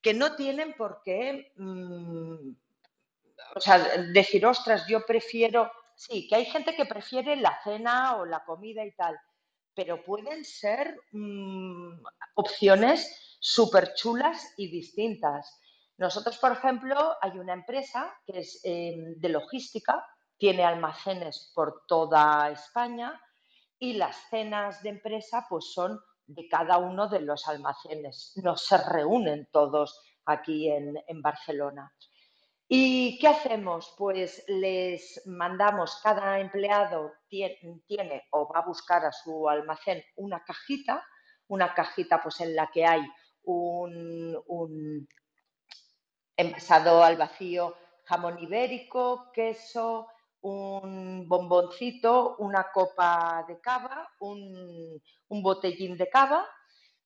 que 0.00 0.12
no 0.12 0.34
tienen 0.34 0.74
por 0.74 1.00
qué, 1.04 1.52
mm, 1.56 2.50
o 3.54 3.60
sea, 3.60 3.78
decir, 4.12 4.44
ostras, 4.46 4.86
yo 4.88 5.04
prefiero, 5.06 5.70
sí, 5.94 6.26
que 6.28 6.36
hay 6.36 6.44
gente 6.46 6.74
que 6.74 6.86
prefiere 6.86 7.36
la 7.36 7.58
cena 7.62 8.16
o 8.16 8.26
la 8.26 8.44
comida 8.44 8.84
y 8.84 8.92
tal, 8.92 9.18
pero 9.74 10.02
pueden 10.02 10.44
ser 10.44 10.98
mm, 11.12 12.02
opciones 12.34 13.36
súper 13.40 13.94
chulas 13.94 14.54
y 14.56 14.70
distintas. 14.70 15.60
Nosotros, 16.02 16.36
por 16.38 16.50
ejemplo, 16.50 17.16
hay 17.20 17.38
una 17.38 17.52
empresa 17.52 18.12
que 18.26 18.40
es 18.40 18.60
eh, 18.64 18.92
de 19.18 19.28
logística, 19.28 20.04
tiene 20.36 20.64
almacenes 20.64 21.52
por 21.54 21.84
toda 21.86 22.50
España 22.50 23.22
y 23.78 23.92
las 23.92 24.16
cenas 24.28 24.82
de 24.82 24.88
empresa 24.88 25.46
pues 25.48 25.72
son 25.72 26.00
de 26.26 26.48
cada 26.48 26.78
uno 26.78 27.08
de 27.08 27.20
los 27.20 27.46
almacenes. 27.46 28.32
No 28.42 28.56
se 28.56 28.78
reúnen 28.78 29.48
todos 29.52 30.02
aquí 30.24 30.68
en, 30.68 31.22
Barcelona. 31.22 31.94
¿Y 32.66 33.16
qué 33.20 33.28
hacemos? 33.28 33.94
Pues 33.96 34.42
les 34.48 35.22
mandamos, 35.26 36.00
cada 36.02 36.40
empleado 36.40 37.12
tie- 37.30 37.60
tiene 37.86 38.24
o 38.32 38.52
va 38.52 38.58
a 38.58 38.66
buscar 38.66 39.04
a 39.06 39.12
su 39.12 39.48
almacén 39.48 40.02
una 40.16 40.42
cajita, 40.42 41.00
una 41.46 41.72
cajita 41.72 42.20
pues 42.20 42.40
en 42.40 42.56
la 42.56 42.68
que 42.72 42.84
hay 42.84 43.02
un 43.44 45.06
envasado 46.42 47.02
al 47.02 47.16
vacío, 47.16 47.74
jamón 48.04 48.38
ibérico, 48.38 49.30
queso, 49.32 50.08
un 50.42 51.28
bomboncito, 51.28 52.36
una 52.38 52.70
copa 52.72 53.44
de 53.46 53.60
cava, 53.60 54.08
un, 54.20 55.00
botellín 55.28 55.96
de 55.96 56.08
cava 56.08 56.46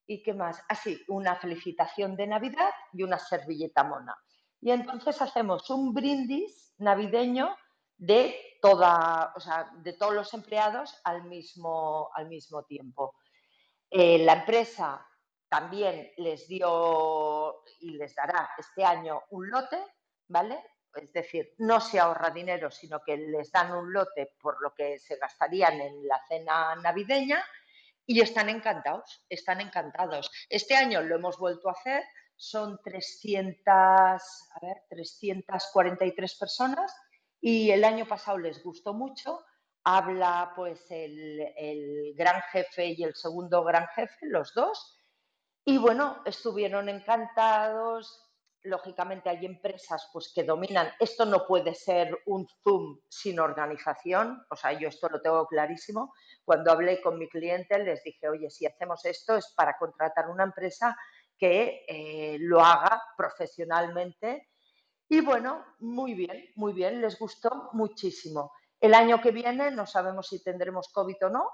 y 0.07 0.23
qué 0.23 0.33
más, 0.35 0.63
así, 0.69 1.03
una 1.09 1.37
felicitación 1.37 2.17
de 2.17 2.27
Navidad 2.27 2.71
y 2.93 3.03
una 3.03 3.19
servilleta 3.19 3.85
mona. 3.85 4.17
Y 4.61 4.71
entonces 4.71 5.21
hacemos 5.21 5.69
un 5.71 5.93
brindis 5.93 6.75
navideño 6.79 7.55
de 7.97 8.59
toda, 8.61 9.33
o 9.37 9.41
sea, 9.41 9.71
de 9.83 9.93
todos 9.93 10.15
los 10.15 10.33
empleados 10.35 10.99
al 11.05 11.25
mismo, 11.25 12.11
al 12.15 12.29
mismo 12.29 12.65
tiempo. 12.65 13.15
Eh, 13.91 14.19
la 14.25 14.35
empresa 14.35 15.07
también 15.48 16.12
les 16.16 16.48
dio 16.48 17.62
y 17.81 17.90
les 17.93 18.14
dará 18.14 18.51
este 18.59 18.85
año 18.85 19.23
un 19.31 19.48
lote, 19.51 19.78
¿vale? 20.28 20.62
Es 20.94 21.12
decir, 21.12 21.55
no 21.59 21.81
se 21.81 21.98
ahorra 21.98 22.31
dinero, 22.31 22.70
sino 22.70 23.01
que 23.05 23.16
les 23.16 23.52
dan 23.52 23.73
un 23.73 23.93
lote 23.93 24.32
por 24.40 24.60
lo 24.62 24.74
que 24.74 24.98
se 24.98 25.16
gastarían 25.16 25.81
en 25.81 26.06
la 26.06 26.20
cena 26.27 26.74
navideña 26.77 27.44
y 28.06 28.20
están 28.20 28.48
encantados, 28.48 29.24
están 29.28 29.60
encantados. 29.60 30.31
Este 30.48 30.74
año 30.74 31.02
lo 31.02 31.16
hemos 31.16 31.39
vuelto 31.39 31.68
a 31.68 31.73
hacer, 31.73 32.02
son 32.35 32.81
300, 32.82 33.66
a 33.66 34.60
ver, 34.62 34.82
343 34.89 36.35
personas 36.36 36.94
y 37.40 37.70
el 37.70 37.85
año 37.85 38.06
pasado 38.06 38.39
les 38.39 38.62
gustó 38.62 38.94
mucho. 38.94 39.44
Habla 39.85 40.52
pues 40.56 40.90
el, 40.90 41.40
el 41.56 42.14
gran 42.16 42.43
jefe 42.51 42.86
y 42.86 43.05
el 43.05 43.14
segundo 43.14 43.62
gran 43.62 43.86
jefe, 43.89 44.27
los 44.27 44.52
dos, 44.55 44.95
y 45.69 45.79
bueno, 45.79 46.23
estuvieron 46.25 46.89
encantados. 46.89 48.23
Lógicamente 48.63 49.29
hay 49.29 49.45
empresas 49.45 50.09
pues 50.13 50.33
que 50.33 50.45
dominan. 50.45 50.93
Esto 51.01 51.27
no 51.27 51.45
puede 51.45 51.75
ser 51.75 52.17
un 52.27 52.47
Zoom 52.63 53.01
sin 53.09 53.41
organización. 53.41 54.47
O 54.49 54.55
sea, 54.55 54.73
yo 54.79 54.87
esto 54.87 55.09
lo 55.09 55.21
tengo 55.21 55.45
clarísimo. 55.49 56.15
Cuando 56.45 56.71
hablé 56.71 57.03
con 57.03 57.19
mi 57.19 57.29
cliente 57.29 57.81
les 57.81 58.05
dije, 58.05 58.29
oye, 58.29 58.49
si 58.49 58.65
hacemos 58.65 59.05
esto 59.05 59.37
es 59.37 59.53
para 59.57 59.77
contratar 59.77 60.31
una 60.31 60.45
empresa 60.45 60.97
que 61.37 61.85
eh, 61.89 62.37
lo 62.39 62.61
haga 62.61 63.03
profesionalmente. 63.17 64.51
Y 65.09 65.21
bueno, 65.21 65.65
muy 65.81 66.15
bien, 66.15 66.45
muy 66.55 66.75
bien, 66.75 67.01
les 67.01 67.19
gustó 67.19 67.71
muchísimo. 67.73 68.53
El 68.81 68.95
año 68.95 69.21
que 69.21 69.33
viene 69.33 69.73
no 69.73 69.85
sabemos 69.85 70.29
si 70.29 70.45
tendremos 70.45 70.93
COVID 70.93 71.27
o 71.27 71.31
no, 71.31 71.51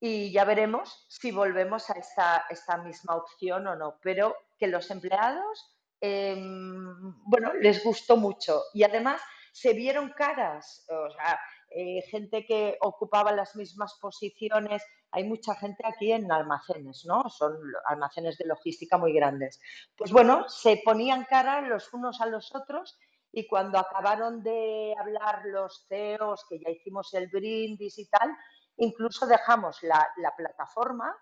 y 0.00 0.32
ya 0.32 0.44
veremos 0.44 1.06
si 1.08 1.30
volvemos 1.30 1.90
a 1.90 1.92
esta, 1.92 2.46
esta 2.48 2.78
misma 2.78 3.16
opción 3.16 3.66
o 3.66 3.76
no. 3.76 3.98
Pero 4.02 4.34
que 4.58 4.66
los 4.66 4.90
empleados, 4.90 5.76
eh, 6.00 6.34
bueno, 6.36 7.52
les 7.60 7.84
gustó 7.84 8.16
mucho 8.16 8.62
y 8.72 8.82
además 8.82 9.20
se 9.52 9.74
vieron 9.74 10.10
caras, 10.10 10.86
o 10.88 11.10
sea, 11.10 11.38
eh, 11.70 12.02
gente 12.10 12.44
que 12.44 12.76
ocupaba 12.80 13.32
las 13.32 13.54
mismas 13.56 13.96
posiciones. 14.00 14.82
Hay 15.12 15.24
mucha 15.24 15.54
gente 15.54 15.84
aquí 15.86 16.12
en 16.12 16.30
almacenes, 16.30 17.04
¿no? 17.04 17.28
Son 17.28 17.56
almacenes 17.86 18.38
de 18.38 18.46
logística 18.46 18.96
muy 18.96 19.12
grandes. 19.12 19.60
Pues 19.96 20.12
bueno, 20.12 20.48
se 20.48 20.80
ponían 20.84 21.24
cara 21.24 21.60
los 21.60 21.92
unos 21.92 22.20
a 22.20 22.26
los 22.26 22.54
otros 22.54 22.98
y 23.32 23.46
cuando 23.46 23.78
acabaron 23.78 24.42
de 24.42 24.94
hablar 24.98 25.42
los 25.46 25.86
CEOs, 25.88 26.44
que 26.48 26.58
ya 26.58 26.70
hicimos 26.70 27.14
el 27.14 27.28
brindis 27.28 27.98
y 27.98 28.06
tal, 28.06 28.30
incluso 28.76 29.26
dejamos 29.26 29.82
la, 29.82 30.08
la, 30.16 30.34
plataforma, 30.36 31.14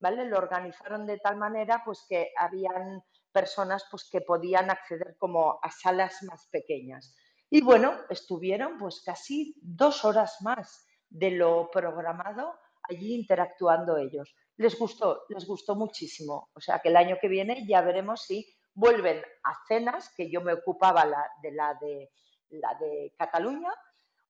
¿vale? 0.00 0.24
Lo 0.24 0.38
organizaron 0.38 1.06
de 1.06 1.18
tal 1.18 1.36
manera 1.36 1.82
pues 1.84 2.04
que 2.08 2.32
habían 2.36 3.02
personas 3.32 3.86
pues 3.90 4.08
que 4.10 4.20
podían 4.20 4.70
acceder 4.70 5.16
como 5.18 5.58
a 5.62 5.70
salas 5.70 6.22
más 6.22 6.48
pequeñas. 6.50 7.14
Y 7.50 7.62
bueno, 7.62 7.94
estuvieron 8.10 8.78
pues 8.78 9.02
casi 9.04 9.54
dos 9.60 10.04
horas 10.04 10.38
más 10.40 10.86
de 11.08 11.30
lo 11.30 11.70
programado 11.70 12.58
allí 12.88 13.14
interactuando 13.14 13.96
ellos. 13.96 14.34
Les 14.56 14.78
gustó, 14.78 15.24
les 15.28 15.46
gustó 15.46 15.74
muchísimo. 15.74 16.50
O 16.54 16.60
sea 16.60 16.78
que 16.78 16.88
el 16.88 16.96
año 16.96 17.18
que 17.20 17.28
viene 17.28 17.66
ya 17.66 17.82
veremos 17.82 18.22
si 18.22 18.46
vuelven 18.74 19.22
a 19.44 19.54
cenas, 19.66 20.12
que 20.16 20.30
yo 20.30 20.40
me 20.40 20.52
ocupaba 20.52 21.04
la, 21.04 21.28
de 21.42 21.52
la 21.52 21.74
de 21.80 22.10
la 22.50 22.74
de 22.74 23.14
Cataluña, 23.18 23.72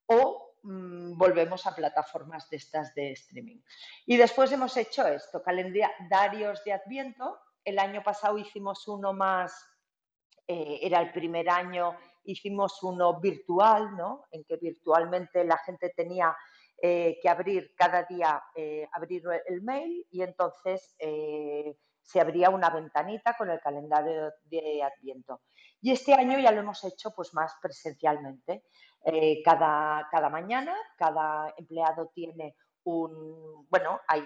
o 0.07 0.46
mm, 0.67 1.17
volvemos 1.17 1.65
a 1.65 1.75
plataformas 1.75 2.49
de 2.49 2.57
estas 2.57 2.93
de 2.93 3.11
streaming. 3.11 3.59
Y 4.05 4.17
después 4.17 4.51
hemos 4.51 4.75
hecho 4.77 5.07
esto, 5.07 5.41
calendarios 5.41 6.63
de 6.63 6.73
Adviento. 6.73 7.39
El 7.63 7.79
año 7.79 8.03
pasado 8.03 8.37
hicimos 8.37 8.87
uno 8.87 9.13
más, 9.13 9.53
eh, 10.47 10.79
era 10.81 11.01
el 11.01 11.11
primer 11.11 11.49
año, 11.49 11.97
hicimos 12.23 12.81
uno 12.83 13.19
virtual, 13.19 13.95
¿no? 13.97 14.25
En 14.31 14.43
que 14.45 14.57
virtualmente 14.57 15.43
la 15.43 15.57
gente 15.57 15.93
tenía 15.95 16.35
eh, 16.81 17.17
que 17.21 17.29
abrir 17.29 17.73
cada 17.75 18.03
día, 18.03 18.43
eh, 18.55 18.87
abrir 18.93 19.23
el 19.47 19.61
mail 19.61 20.05
y 20.09 20.21
entonces 20.21 20.95
se 22.01 22.21
abría 22.21 22.49
una 22.49 22.69
ventanita 22.69 23.35
con 23.37 23.49
el 23.49 23.59
calendario 23.59 24.31
de 24.45 24.81
Adviento. 24.81 25.41
Y 25.81 25.91
este 25.91 26.13
año 26.13 26.39
ya 26.39 26.51
lo 26.51 26.61
hemos 26.61 26.83
hecho 26.85 27.11
pues 27.13 27.33
más 27.33 27.53
presencialmente. 27.61 28.63
Eh, 29.03 29.41
cada, 29.43 30.07
cada 30.11 30.29
mañana, 30.29 30.75
cada 30.97 31.53
empleado 31.57 32.11
tiene 32.13 32.55
un, 32.83 33.65
bueno, 33.69 34.01
hay 34.07 34.23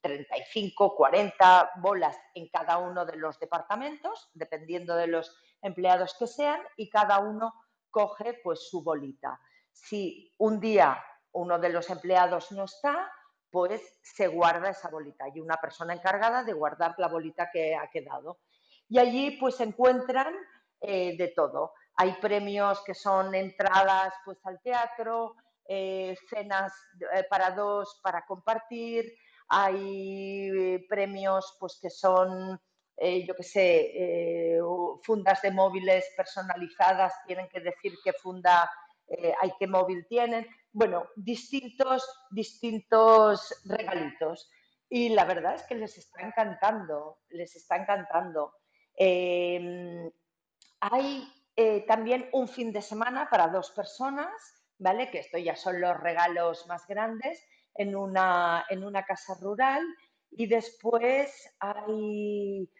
35, 0.00 0.96
40 0.96 1.72
bolas 1.76 2.16
en 2.34 2.48
cada 2.48 2.78
uno 2.78 3.04
de 3.04 3.16
los 3.16 3.38
departamentos, 3.38 4.30
dependiendo 4.34 4.94
de 4.96 5.06
los 5.06 5.36
empleados 5.62 6.14
que 6.18 6.26
sean, 6.26 6.60
y 6.76 6.88
cada 6.88 7.18
uno 7.18 7.52
coge 7.90 8.40
pues 8.42 8.68
su 8.68 8.82
bolita. 8.82 9.40
Si 9.72 10.34
un 10.38 10.60
día 10.60 11.02
uno 11.32 11.58
de 11.58 11.68
los 11.68 11.90
empleados 11.90 12.50
no 12.52 12.64
está, 12.64 13.10
pues 13.50 13.98
se 14.02 14.28
guarda 14.28 14.70
esa 14.70 14.88
bolita. 14.88 15.24
Hay 15.24 15.40
una 15.40 15.56
persona 15.56 15.94
encargada 15.94 16.44
de 16.44 16.52
guardar 16.52 16.94
la 16.98 17.08
bolita 17.08 17.50
que 17.52 17.74
ha 17.74 17.88
quedado. 17.88 18.40
Y 18.88 18.98
allí 18.98 19.32
pues 19.38 19.56
se 19.56 19.64
encuentran 19.64 20.34
eh, 20.80 21.16
de 21.16 21.28
todo. 21.28 21.72
Hay 22.00 22.12
premios 22.12 22.82
que 22.82 22.94
son 22.94 23.34
entradas 23.34 24.14
pues 24.24 24.38
al 24.46 24.58
teatro, 24.62 25.36
eh, 25.68 26.16
cenas 26.30 26.72
eh, 27.14 27.24
para 27.28 27.50
dos 27.50 28.00
para 28.02 28.24
compartir, 28.24 29.12
hay 29.48 30.78
premios 30.88 31.58
pues 31.60 31.78
que 31.78 31.90
son 31.90 32.58
yo 33.26 33.34
qué 33.34 33.42
sé, 33.42 34.58
fundas 35.02 35.40
de 35.40 35.50
móviles 35.50 36.06
personalizadas, 36.16 37.14
tienen 37.26 37.48
que 37.48 37.60
decir 37.60 37.94
qué 38.04 38.12
funda 38.12 38.70
hay, 39.40 39.52
qué 39.58 39.66
móvil 39.66 40.06
tienen. 40.06 40.46
Bueno, 40.70 41.08
distintos, 41.16 42.06
distintos 42.30 43.62
regalitos. 43.64 44.50
Y 44.90 45.08
la 45.08 45.24
verdad 45.24 45.54
es 45.54 45.62
que 45.62 45.76
les 45.76 45.96
está 45.96 46.20
encantando, 46.20 47.20
les 47.30 47.56
está 47.56 47.76
encantando. 47.76 48.52
Hay 50.80 51.39
eh, 51.56 51.84
también 51.86 52.28
un 52.32 52.48
fin 52.48 52.72
de 52.72 52.82
semana 52.82 53.28
para 53.28 53.48
dos 53.48 53.70
personas, 53.72 54.30
¿vale? 54.78 55.10
Que 55.10 55.18
esto 55.18 55.38
ya 55.38 55.56
son 55.56 55.80
los 55.80 55.98
regalos 55.98 56.66
más 56.66 56.86
grandes 56.86 57.46
en 57.74 57.94
una, 57.94 58.64
en 58.68 58.84
una 58.84 59.04
casa 59.04 59.34
rural. 59.40 59.84
Y 60.30 60.46
después 60.46 61.54
hay, 61.58 62.70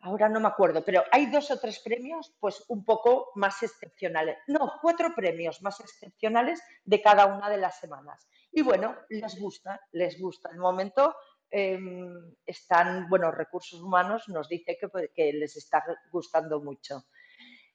ahora 0.00 0.28
no 0.28 0.40
me 0.40 0.48
acuerdo, 0.48 0.84
pero 0.84 1.02
hay 1.10 1.26
dos 1.26 1.50
o 1.50 1.58
tres 1.58 1.80
premios, 1.80 2.34
pues 2.38 2.64
un 2.68 2.84
poco 2.84 3.32
más 3.34 3.62
excepcionales. 3.62 4.38
No, 4.46 4.74
cuatro 4.80 5.12
premios 5.14 5.60
más 5.62 5.80
excepcionales 5.80 6.62
de 6.84 7.02
cada 7.02 7.26
una 7.26 7.50
de 7.50 7.58
las 7.58 7.78
semanas. 7.78 8.28
Y 8.52 8.62
bueno, 8.62 8.96
les 9.08 9.38
gusta, 9.38 9.80
les 9.92 10.20
gusta. 10.20 10.50
El 10.50 10.58
momento 10.58 11.14
em, 11.50 12.34
están, 12.46 13.08
bueno, 13.08 13.30
recursos 13.30 13.80
humanos 13.80 14.28
nos 14.28 14.48
dice 14.48 14.78
que, 14.80 15.10
que 15.14 15.32
les 15.32 15.56
está 15.56 15.84
gustando 16.10 16.60
mucho. 16.60 17.04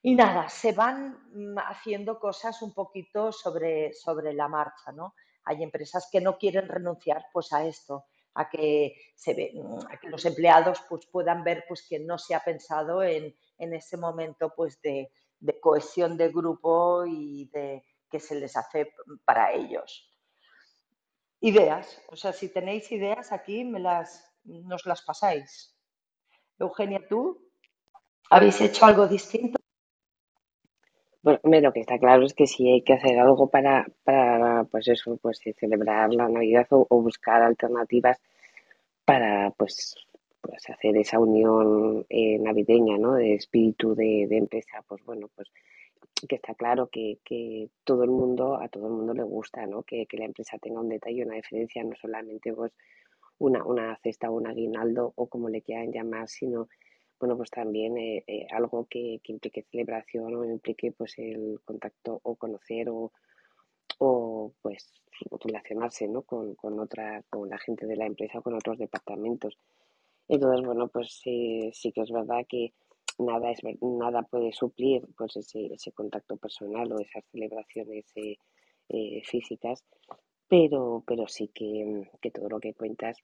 Y 0.07 0.13
nada, 0.13 0.47
se 0.49 0.71
van 0.71 1.17
mm, 1.33 1.57
haciendo 1.57 2.19
cosas 2.19 2.61
un 2.61 2.75
poquito 2.75 3.31
sobre, 3.31 3.91
sobre 3.91 4.33
la 4.33 4.47
marcha, 4.47 4.91
¿no? 4.91 5.15
Hay 5.45 5.63
empresas 5.63 6.09
que 6.11 6.21
no 6.21 6.37
quieren 6.37 6.67
renunciar 6.67 7.25
pues 7.33 7.51
a 7.51 7.65
esto, 7.65 8.05
a 8.35 8.47
que, 8.47 8.93
se 9.15 9.33
ve, 9.33 9.53
mm, 9.55 9.79
a 9.89 9.99
que 9.99 10.09
los 10.09 10.23
empleados 10.25 10.83
pues, 10.87 11.07
puedan 11.07 11.43
ver 11.43 11.65
pues, 11.67 11.87
que 11.89 11.97
no 11.97 12.19
se 12.19 12.35
ha 12.35 12.39
pensado 12.41 13.01
en, 13.01 13.35
en 13.57 13.73
ese 13.73 13.97
momento 13.97 14.53
pues, 14.55 14.79
de, 14.83 15.09
de, 15.39 15.59
cohesión 15.59 16.17
de 16.17 16.29
grupo 16.29 17.03
y 17.07 17.49
de 17.51 17.83
que 18.07 18.19
se 18.19 18.35
les 18.35 18.55
hace 18.55 18.93
para 19.25 19.53
ellos. 19.53 20.07
Ideas, 21.39 21.99
o 22.09 22.15
sea, 22.15 22.31
si 22.31 22.49
tenéis 22.49 22.91
ideas 22.91 23.31
aquí, 23.31 23.63
me 23.63 23.79
las, 23.79 24.23
nos 24.43 24.85
las 24.85 25.01
pasáis. 25.01 25.75
Eugenia, 26.59 27.01
¿tú 27.09 27.41
habéis 28.29 28.61
hecho 28.61 28.85
algo 28.85 29.07
distinto? 29.07 29.54
Bueno, 31.25 31.39
lo 31.43 31.73
que 31.73 31.79
está 31.79 31.97
claro 31.97 32.23
es 32.23 32.35
que 32.35 32.45
si 32.45 32.69
hay 32.69 32.83
que 32.83 32.93
hacer 32.93 33.17
algo 33.17 33.49
para, 33.49 33.87
para 34.03 34.63
pues 34.65 34.87
eso, 34.87 35.17
pues 35.17 35.39
celebrar 35.59 36.13
la 36.13 36.29
Navidad 36.29 36.67
o, 36.69 36.85
buscar 37.01 37.41
alternativas 37.41 38.21
para 39.05 39.49
pues, 39.57 39.95
pues 40.39 40.69
hacer 40.69 40.95
esa 40.97 41.17
unión 41.19 42.05
eh, 42.09 42.37
navideña, 42.37 42.99
¿no? 42.99 43.13
De 43.15 43.33
espíritu 43.33 43.95
de, 43.95 44.27
empresa, 44.29 44.83
pues 44.87 45.03
bueno, 45.03 45.27
pues 45.35 45.49
que 46.29 46.35
está 46.35 46.53
claro 46.53 46.89
que, 46.91 47.17
que, 47.25 47.69
todo 47.83 48.03
el 48.03 48.11
mundo, 48.11 48.61
a 48.61 48.67
todo 48.69 48.85
el 48.85 48.93
mundo 48.93 49.15
le 49.15 49.23
gusta, 49.23 49.65
¿no? 49.65 49.81
Que, 49.81 50.05
que 50.05 50.17
la 50.17 50.25
empresa 50.25 50.59
tenga 50.59 50.81
un 50.81 50.89
detalle, 50.89 51.25
una 51.25 51.37
diferencia, 51.37 51.83
no 51.83 51.95
solamente 51.95 52.53
pues 52.53 52.71
una, 53.39 53.63
una 53.65 53.97
cesta 53.97 54.29
o 54.29 54.35
un 54.35 54.45
aguinaldo 54.45 55.11
o 55.15 55.25
como 55.25 55.49
le 55.49 55.63
quieran 55.63 55.91
llamar, 55.91 56.27
sino 56.27 56.67
bueno, 57.19 57.37
pues 57.37 57.49
también 57.49 57.97
eh, 57.97 58.23
eh, 58.27 58.47
algo 58.51 58.87
que, 58.89 59.21
implique 59.23 59.63
celebración 59.71 60.35
o 60.35 60.45
implique 60.45 60.91
pues 60.91 61.17
el 61.17 61.59
contacto 61.63 62.19
o 62.23 62.35
conocer 62.35 62.89
o, 62.89 63.11
o 63.99 64.53
pues 64.61 64.93
relacionarse 65.43 66.07
¿no? 66.07 66.23
con, 66.23 66.55
con, 66.55 66.79
otra, 66.79 67.23
con 67.29 67.49
la 67.49 67.57
gente 67.57 67.85
de 67.85 67.95
la 67.95 68.05
empresa 68.05 68.39
o 68.39 68.41
con 68.41 68.55
otros 68.55 68.77
departamentos. 68.77 69.57
Entonces, 70.27 70.65
bueno, 70.65 70.87
pues 70.87 71.19
sí 71.21 71.91
que 71.93 72.01
es 72.01 72.11
verdad 72.11 72.45
que 72.49 72.73
nada 73.17 73.51
es 73.51 73.59
nada 73.81 74.23
puede 74.23 74.51
suplir 74.51 75.07
pues 75.17 75.37
ese, 75.37 75.73
ese 75.73 75.91
contacto 75.91 76.37
personal 76.37 76.91
o 76.91 76.99
esas 76.99 77.23
celebraciones 77.31 78.05
eh, 78.15 79.21
físicas, 79.23 79.83
pero, 80.47 81.03
pero 81.07 81.27
sí 81.27 81.49
que, 81.53 82.09
que 82.21 82.31
todo 82.31 82.49
lo 82.49 82.59
que 82.59 82.73
cuentas 82.73 83.17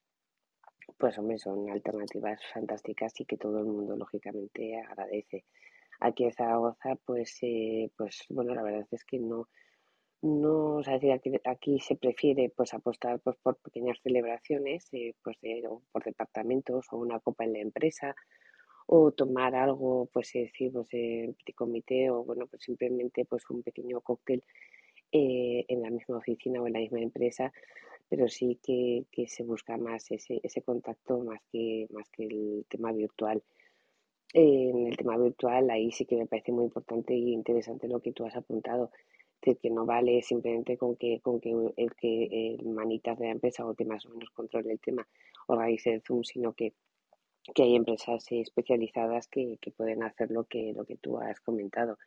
pues 0.98 1.18
hombre, 1.18 1.38
son 1.38 1.70
alternativas 1.70 2.40
fantásticas 2.54 3.20
y 3.20 3.26
que 3.26 3.38
todo 3.38 3.60
el 3.60 3.66
mundo 3.66 3.96
lógicamente 3.96 4.78
agradece. 4.78 5.46
Aquí 6.00 6.26
en 6.26 6.34
Zaragoza, 6.34 6.96
pues, 7.06 7.38
eh, 7.44 7.92
pues 7.96 8.26
bueno, 8.30 8.56
la 8.56 8.64
verdad 8.64 8.88
es 8.92 9.06
que 9.06 9.20
no, 9.20 9.48
no, 10.22 10.78
o 10.78 10.84
sea, 10.84 10.96
aquí, 10.96 11.32
aquí 11.46 11.80
se 11.80 11.96
prefiere 11.96 12.52
pues 12.56 12.74
apostar 12.74 13.20
pues, 13.22 13.38
por 13.42 13.58
pequeñas 13.58 14.00
celebraciones, 14.04 14.88
eh, 14.94 15.16
pues 15.24 15.38
por 15.92 16.04
departamentos 16.04 16.86
o 16.92 16.98
una 16.98 17.20
copa 17.20 17.44
en 17.44 17.54
la 17.54 17.60
empresa 17.60 18.16
o 18.88 19.12
tomar 19.12 19.56
algo, 19.56 20.10
pues 20.14 20.32
decir, 20.34 20.72
pues 20.74 20.88
en 20.92 21.36
comité 21.56 22.10
o 22.12 22.24
bueno, 22.24 22.46
pues 22.48 22.64
simplemente 22.64 23.26
pues 23.26 23.50
un 23.50 23.64
pequeño 23.64 24.02
cóctel 24.02 24.44
eh, 25.12 25.66
en 25.68 25.82
la 25.82 25.90
misma 25.90 26.18
oficina 26.18 26.62
o 26.62 26.68
en 26.68 26.74
la 26.74 26.80
misma 26.80 27.00
empresa 27.00 27.52
pero 28.12 28.28
sí 28.28 28.60
que, 28.62 29.06
que 29.10 29.26
se 29.30 29.42
busca 29.46 29.78
más 29.78 30.12
ese, 30.12 30.42
ese 30.44 30.62
contacto 30.62 31.20
más 31.20 31.40
que, 31.50 31.88
más 31.92 32.10
que 32.10 32.26
el 32.26 32.66
tema 32.68 32.92
virtual. 32.92 33.42
en 34.34 34.88
el 34.88 34.98
tema 34.98 35.18
virtual, 35.18 35.70
ahí 35.70 35.92
sí 35.94 36.06
que 36.06 36.18
me 36.18 36.26
parece 36.26 36.52
muy 36.52 36.66
importante 36.66 37.14
y 37.14 37.32
interesante 37.32 37.88
lo 37.88 38.02
que 38.02 38.12
tú 38.12 38.26
has 38.26 38.36
apuntado. 38.36 38.92
Es 39.42 39.58
que 39.60 39.70
no 39.70 39.86
vale 39.86 40.22
simplemente 40.24 40.78
con 40.78 40.98
que, 40.98 41.22
con 41.22 41.40
que 41.40 41.52
el 41.78 41.96
que 41.96 42.58
el 42.60 42.66
manitas 42.68 43.18
de 43.18 43.28
la 43.28 43.32
empresa 43.32 43.66
o 43.66 43.76
que 43.76 43.86
más 43.86 44.06
o 44.06 44.10
menos 44.10 44.30
controle 44.32 44.74
el 44.74 44.82
tema 44.82 45.08
organice 45.48 45.94
el 45.94 46.02
Zoom, 46.02 46.24
sino 46.24 46.52
que, 46.52 46.74
que 47.56 47.64
hay 47.64 47.76
empresas 47.76 48.26
especializadas 48.30 49.28
que, 49.30 49.58
que, 49.62 49.72
pueden 49.72 50.04
hacer 50.04 50.32
lo 50.32 50.44
que, 50.44 50.74
lo 50.74 50.84
que 50.84 50.98
tú 50.98 51.18
has 51.18 51.40
comentado, 51.40 51.98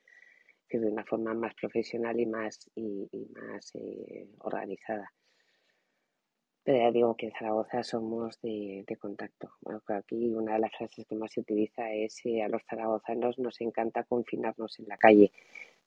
que 0.68 0.78
de 0.78 0.88
una 0.88 1.04
forma 1.04 1.32
más 1.32 1.54
profesional 1.54 2.20
y 2.20 2.26
más, 2.26 2.70
y, 2.74 3.08
más 3.34 3.74
eh, 3.74 4.28
organizada. 4.40 5.10
Pero 6.64 6.78
ya 6.78 6.90
digo 6.90 7.14
que 7.14 7.26
en 7.26 7.32
Zaragoza 7.32 7.82
somos 7.82 8.40
de, 8.40 8.86
contacto. 8.98 9.50
aquí 9.88 10.34
una 10.34 10.54
de 10.54 10.60
las 10.60 10.72
frases 10.72 11.04
que 11.06 11.14
más 11.14 11.30
se 11.32 11.40
utiliza 11.40 11.92
es 11.92 12.24
eh, 12.24 12.42
a 12.42 12.48
los 12.48 12.62
zaragozanos 12.64 13.38
nos 13.38 13.60
encanta 13.60 14.04
confinarnos 14.04 14.78
en 14.78 14.88
la 14.88 14.96
calle. 14.96 15.30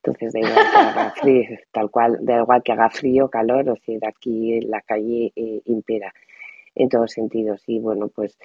Entonces, 0.04 0.34
da 0.34 0.40
igual 0.40 0.72
que 0.72 0.78
haga 0.78 1.12
frío, 1.12 1.44
tal 1.72 1.90
cual, 1.90 2.20
da 2.22 2.38
igual 2.42 2.62
que 2.62 2.72
haga 2.72 2.90
frío, 2.92 3.28
calor, 3.28 3.70
o 3.70 3.76
sea, 3.78 3.98
aquí 4.08 4.62
la 4.62 4.82
calle 4.82 5.34
eh, 5.36 5.62
impera 5.66 6.14
en 6.76 6.90
todos 6.90 7.12
sentidos. 7.12 7.64
Y 7.66 7.80
bueno, 7.80 8.10
pues 8.10 8.38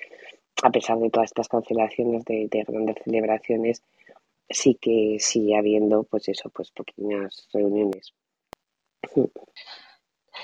a 0.63 0.71
pesar 0.71 0.99
de 0.99 1.11
todas 1.11 1.31
estas 1.31 1.49
cancelaciones 1.49 2.25
de, 2.25 2.49
de 2.51 2.65
grandes 2.65 2.97
celebraciones, 3.05 3.83
sí 4.49 4.79
que 4.81 5.17
sigue 5.19 5.57
habiendo, 5.57 6.05
pues 6.05 6.29
eso, 6.29 6.49
pues 6.49 6.71
pequeñas 6.71 7.49
reuniones. 7.53 8.15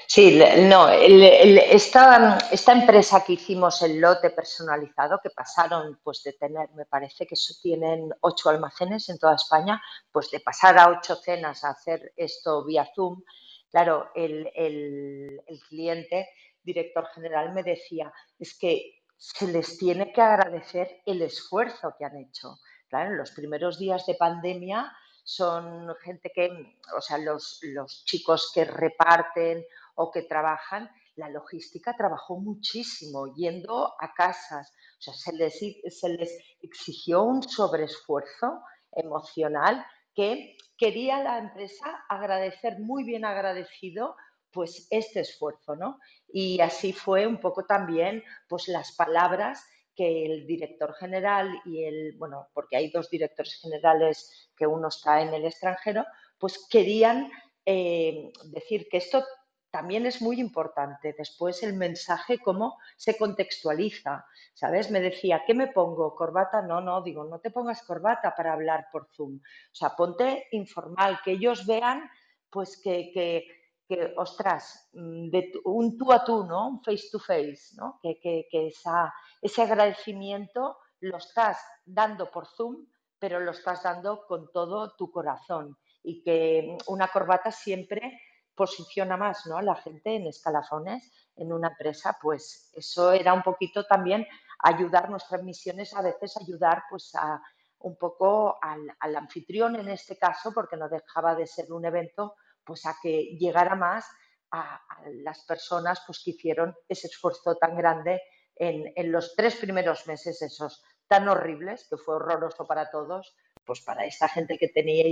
Sí, 0.06 0.39
no, 0.69 0.89
el, 0.89 1.59
esta, 1.59 2.39
esta, 2.51 2.73
empresa 2.73 3.24
que 3.24 3.35
hicimos 3.35 3.81
el 3.82 4.01
lote 4.01 4.31
personalizado, 4.31 5.19
que 5.23 5.31
pasaron 5.31 5.98
pues 6.02 6.23
de 6.23 6.35
tener, 6.35 6.70
me 6.74 6.85
parece 6.85 7.27
que 7.27 7.35
eso 7.35 7.55
tienen 7.62 8.10
ocho 8.20 8.51
almacenes 8.51 9.09
en 9.09 9.19
toda 9.19 9.36
España, 9.36 9.81
pues 10.12 10.31
de 10.31 10.40
pasar 10.40 10.78
a 10.78 10.90
ocho 10.90 11.16
cenas 11.16 11.65
a 11.65 11.70
hacer 11.70 12.12
esto 12.16 12.65
vía 12.65 12.89
Zoom, 12.94 13.23
claro, 13.70 14.10
el, 14.15 14.51
el, 14.55 15.40
el 15.47 15.60
cliente, 15.69 16.28
director 16.62 17.06
general, 17.15 17.55
me 17.55 17.62
decía, 17.62 18.12
es 18.39 18.59
que 18.59 18.98
se 19.16 19.47
les 19.47 19.78
tiene 19.78 20.12
que 20.12 20.20
agradecer 20.20 21.01
el 21.06 21.23
esfuerzo 21.23 21.94
que 21.98 22.05
han 22.05 22.16
hecho. 22.16 22.59
Claro, 22.89 23.10
en 23.10 23.19
los 23.19 23.32
primeros 23.32 23.78
días 23.78 24.06
de 24.06 24.15
pandemia 24.15 24.90
son 25.29 25.95
gente 25.97 26.33
que, 26.35 26.49
o 26.97 27.03
sea, 27.03 27.19
los, 27.19 27.61
los 27.63 28.03
chicos 28.07 28.51
que 28.55 28.65
reparten 28.65 29.63
o 29.95 30.11
que 30.11 30.23
trabajan, 30.23 30.91
la 31.17 31.29
logística 31.29 31.95
trabajó 31.95 32.41
muchísimo 32.41 33.35
yendo 33.35 33.95
a 34.01 34.15
casas. 34.15 34.73
O 34.99 35.03
sea, 35.03 35.13
se 35.13 35.35
les, 35.35 35.59
se 35.59 36.09
les 36.09 36.33
exigió 36.63 37.25
un 37.25 37.43
sobreesfuerzo 37.43 38.63
emocional 38.91 39.85
que 40.15 40.57
quería 40.79 41.23
la 41.23 41.37
empresa 41.37 42.07
agradecer, 42.09 42.79
muy 42.79 43.05
bien 43.05 43.27
agradecido, 43.27 44.17
pues 44.51 44.87
este 44.89 45.21
esfuerzo, 45.21 45.77
¿no? 45.77 45.99
Y 46.33 46.59
así 46.63 46.95
fue 46.95 47.27
un 47.27 47.39
poco 47.39 47.67
también, 47.67 48.25
pues 48.49 48.67
las 48.69 48.93
palabras 48.97 49.63
que 49.99 50.25
el 50.25 50.47
director 50.47 50.95
general 50.95 51.61
y 51.65 51.83
el, 51.83 52.16
bueno, 52.16 52.47
porque 52.55 52.77
hay 52.77 52.89
dos 52.89 53.11
directores 53.11 53.59
generales 53.61 54.49
que 54.57 54.65
uno 54.65 54.87
está 54.87 55.23
en 55.23 55.35
el 55.35 55.45
extranjero, 55.45 56.07
pues 56.39 56.69
querían 56.70 57.29
eh, 57.66 58.31
decir 58.45 58.89
que 58.89 58.99
esto 58.99 59.25
también 59.73 60.07
es 60.07 60.23
muy 60.23 60.39
importante 60.39 61.16
después 61.19 61.65
el 61.65 61.75
mensaje, 61.75 62.39
cómo 62.39 62.79
se 62.97 63.19
contextualiza, 63.19 64.25
¿sabes? 64.55 64.89
Me 64.89 65.01
decía, 65.01 65.43
¿qué 65.45 65.53
me 65.53 65.66
pongo? 65.66 66.15
¿Corbata? 66.15 66.62
No, 66.62 66.81
no, 66.81 67.03
digo, 67.03 67.25
no 67.25 67.41
te 67.41 67.51
pongas 67.51 67.83
corbata 67.83 68.37
para 68.37 68.53
hablar 68.53 68.87
por 68.93 69.09
Zoom. 69.16 69.41
O 69.41 69.75
sea, 69.75 69.97
ponte 69.97 70.47
informal, 70.53 71.19
que 71.25 71.33
ellos 71.33 71.66
vean, 71.66 72.09
pues 72.49 72.81
que, 72.81 73.11
que, 73.12 73.47
que 73.89 74.12
ostras, 74.16 74.89
mm, 74.93 75.31
de 75.31 75.52
un 75.65 75.97
tú 75.97 76.12
a 76.12 76.24
tú, 76.24 76.44
¿no? 76.44 76.69
Un 76.69 76.82
face 76.85 77.09
to 77.10 77.19
face, 77.19 77.74
¿no? 77.77 77.98
Que, 78.02 78.20
que, 78.20 78.47
que 78.51 78.69
esa, 78.69 79.12
ese 79.40 79.62
agradecimiento 79.62 80.77
lo 81.01 81.16
estás 81.16 81.59
dando 81.85 82.31
por 82.31 82.47
Zoom, 82.47 82.86
pero 83.19 83.40
lo 83.40 83.52
estás 83.52 83.82
dando 83.82 84.27
con 84.27 84.51
todo 84.52 84.94
tu 84.97 85.10
corazón 85.10 85.77
y 86.02 86.23
que 86.23 86.77
una 86.86 87.09
corbata 87.09 87.51
siempre 87.51 88.20
posiciona 88.55 89.16
más 89.16 89.47
¿no? 89.47 89.60
la 89.60 89.77
gente 89.77 90.16
en 90.16 90.27
escalafones 90.27 91.12
en 91.36 91.52
una 91.52 91.69
empresa, 91.69 92.19
pues 92.20 92.70
eso 92.74 93.12
era 93.12 93.32
un 93.32 93.43
poquito 93.43 93.85
también 93.85 94.27
ayudar, 94.59 95.09
nuestras 95.09 95.43
misiones 95.44 95.94
a 95.94 96.02
veces 96.02 96.36
ayudar 96.36 96.82
pues 96.90 97.15
a 97.15 97.40
un 97.81 97.97
poco 97.97 98.59
al 98.60 99.16
anfitrión 99.16 99.77
en 99.77 99.89
este 99.89 100.19
caso, 100.19 100.52
porque 100.52 100.77
no 100.77 100.89
dejaba 100.89 101.36
de 101.36 101.47
ser 101.47 101.73
un 101.73 101.85
evento, 101.85 102.35
pues 102.69 102.85
a 102.85 102.97
que 103.03 103.36
llegara 103.40 103.74
más 103.74 104.07
a, 104.51 104.77
a 104.77 105.03
las 105.24 105.43
personas 105.45 106.03
pues 106.07 106.20
que 106.23 106.32
hicieron 106.32 106.74
ese 106.89 107.07
esfuerzo 107.07 107.57
tan 107.57 107.74
grande 107.77 108.20
en, 108.57 108.93
en, 108.95 109.11
los 109.11 109.35
tres 109.35 109.57
primeros 109.57 110.07
meses 110.07 110.43
esos 110.43 110.82
tan 111.07 111.27
horribles, 111.28 111.86
que 111.89 111.97
fue 111.97 112.16
horroroso 112.16 112.66
para 112.66 112.90
todos, 112.90 113.35
pues 113.65 113.81
para 113.81 114.05
esta 114.05 114.28
gente 114.28 114.59
que 114.59 114.69
tenía, 114.69 115.05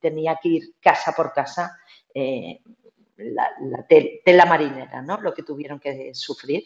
tenía 0.00 0.38
que 0.40 0.48
ir 0.48 0.62
casa 0.80 1.12
por 1.12 1.32
casa, 1.32 1.76
eh, 2.14 2.60
la, 3.16 3.50
la 3.60 3.84
tela 4.24 4.46
marinera, 4.46 5.02
¿no? 5.02 5.20
Lo 5.20 5.34
que 5.34 5.42
tuvieron 5.42 5.80
que 5.80 6.14
sufrir. 6.14 6.64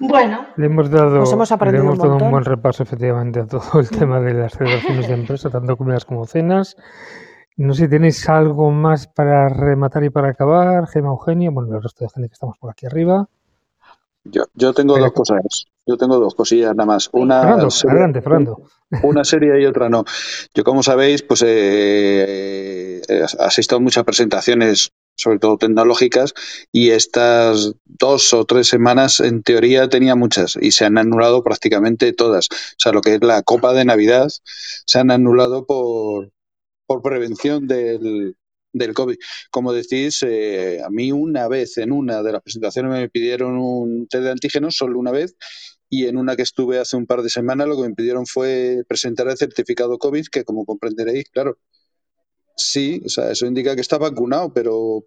Bueno, 0.00 0.48
le 0.56 0.66
hemos 0.66 0.90
dado, 0.90 1.18
pues 1.18 1.32
hemos 1.32 1.52
aprendido 1.52 1.84
le 1.84 1.88
hemos 1.90 1.98
un, 2.00 2.08
dado 2.08 2.24
un 2.24 2.30
buen 2.30 2.44
repaso 2.44 2.82
efectivamente 2.82 3.40
a 3.40 3.46
todo 3.46 3.80
el 3.80 3.88
tema 3.98 4.20
de 4.20 4.34
las 4.34 4.52
celebraciones 4.54 5.06
de 5.06 5.14
empresa, 5.14 5.50
tanto 5.50 5.76
comidas 5.76 6.04
como 6.04 6.26
cenas. 6.26 6.76
No 7.56 7.74
sé 7.74 7.84
si 7.84 7.90
tenéis 7.90 8.28
algo 8.28 8.70
más 8.70 9.06
para 9.06 9.48
rematar 9.48 10.04
y 10.04 10.10
para 10.10 10.30
acabar, 10.30 10.86
Gema 10.88 11.08
Eugenia, 11.08 11.50
bueno, 11.50 11.76
el 11.76 11.82
resto 11.82 12.04
de 12.04 12.10
gente 12.10 12.28
que 12.28 12.34
estamos 12.34 12.56
por 12.58 12.70
aquí 12.70 12.86
arriba. 12.86 13.28
Yo, 14.24 14.44
yo 14.54 14.72
tengo 14.72 14.94
Pero, 14.94 15.06
dos 15.06 15.14
cosas. 15.14 15.66
Yo 15.84 15.96
tengo 15.96 16.18
dos 16.18 16.34
cosillas 16.34 16.74
nada 16.76 16.86
más. 16.86 17.08
Una 17.12 17.40
Fernando, 17.40 17.70
serie, 17.70 17.92
adelante, 17.92 18.22
Fernando. 18.22 18.62
Una 19.02 19.24
serie 19.24 19.60
y 19.60 19.66
otra 19.66 19.88
no. 19.88 20.04
Yo, 20.54 20.62
como 20.64 20.82
sabéis, 20.82 21.22
pues 21.22 21.42
eh, 21.42 23.02
eh, 23.08 23.26
asisto 23.40 23.76
a 23.76 23.80
muchas 23.80 24.04
presentaciones, 24.04 24.92
sobre 25.16 25.40
todo 25.40 25.58
tecnológicas, 25.58 26.34
y 26.70 26.90
estas 26.90 27.74
dos 27.84 28.32
o 28.32 28.44
tres 28.44 28.68
semanas, 28.68 29.18
en 29.18 29.42
teoría, 29.42 29.88
tenía 29.88 30.14
muchas 30.14 30.56
y 30.60 30.70
se 30.70 30.84
han 30.84 30.98
anulado 30.98 31.42
prácticamente 31.42 32.12
todas. 32.12 32.48
O 32.50 32.78
sea, 32.78 32.92
lo 32.92 33.00
que 33.00 33.16
es 33.16 33.22
la 33.22 33.42
Copa 33.42 33.72
de 33.72 33.84
Navidad 33.84 34.28
se 34.86 34.98
han 35.00 35.10
anulado 35.10 35.66
por, 35.66 36.30
por 36.92 37.00
prevención 37.00 37.66
del, 37.66 38.36
del 38.74 38.92
COVID. 38.92 39.16
Como 39.50 39.72
decís, 39.72 40.22
eh, 40.24 40.82
a 40.84 40.90
mí 40.90 41.10
una 41.10 41.48
vez 41.48 41.78
en 41.78 41.90
una 41.90 42.22
de 42.22 42.32
las 42.32 42.42
presentaciones 42.42 42.92
me 42.92 43.08
pidieron 43.08 43.56
un 43.56 44.06
test 44.08 44.24
de 44.24 44.30
antígenos, 44.30 44.76
solo 44.76 44.98
una 44.98 45.10
vez, 45.10 45.34
y 45.88 46.04
en 46.06 46.18
una 46.18 46.36
que 46.36 46.42
estuve 46.42 46.78
hace 46.78 46.98
un 46.98 47.06
par 47.06 47.22
de 47.22 47.30
semanas 47.30 47.66
lo 47.66 47.76
que 47.76 47.88
me 47.88 47.94
pidieron 47.94 48.26
fue 48.26 48.82
presentar 48.86 49.26
el 49.28 49.38
certificado 49.38 49.96
COVID, 49.96 50.26
que 50.30 50.44
como 50.44 50.66
comprenderéis, 50.66 51.24
claro, 51.30 51.56
sí, 52.56 53.00
o 53.06 53.08
sea, 53.08 53.30
eso 53.30 53.46
indica 53.46 53.74
que 53.74 53.80
está 53.80 53.96
vacunado, 53.96 54.52
pero 54.52 55.06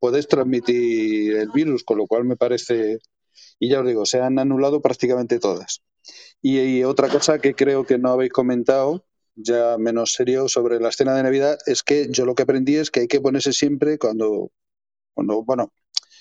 puedes 0.00 0.26
transmitir 0.26 1.36
el 1.36 1.50
virus, 1.54 1.84
con 1.84 1.98
lo 1.98 2.08
cual 2.08 2.24
me 2.24 2.36
parece, 2.36 2.98
y 3.60 3.68
ya 3.68 3.80
os 3.82 3.86
digo, 3.86 4.04
se 4.04 4.20
han 4.20 4.40
anulado 4.40 4.82
prácticamente 4.82 5.38
todas. 5.38 5.80
Y, 6.42 6.58
y 6.58 6.82
otra 6.82 7.08
cosa 7.08 7.38
que 7.38 7.54
creo 7.54 7.84
que 7.84 7.98
no 7.98 8.10
habéis 8.10 8.32
comentado, 8.32 9.04
ya 9.36 9.76
menos 9.78 10.12
serio 10.12 10.48
sobre 10.48 10.80
la 10.80 10.88
escena 10.88 11.14
de 11.14 11.22
Navidad 11.22 11.58
es 11.66 11.82
que 11.82 12.08
yo 12.10 12.24
lo 12.24 12.34
que 12.34 12.42
aprendí 12.42 12.76
es 12.76 12.90
que 12.90 13.00
hay 13.00 13.08
que 13.08 13.20
ponerse 13.20 13.52
siempre 13.52 13.98
cuando, 13.98 14.50
cuando 15.14 15.42
bueno, 15.44 15.72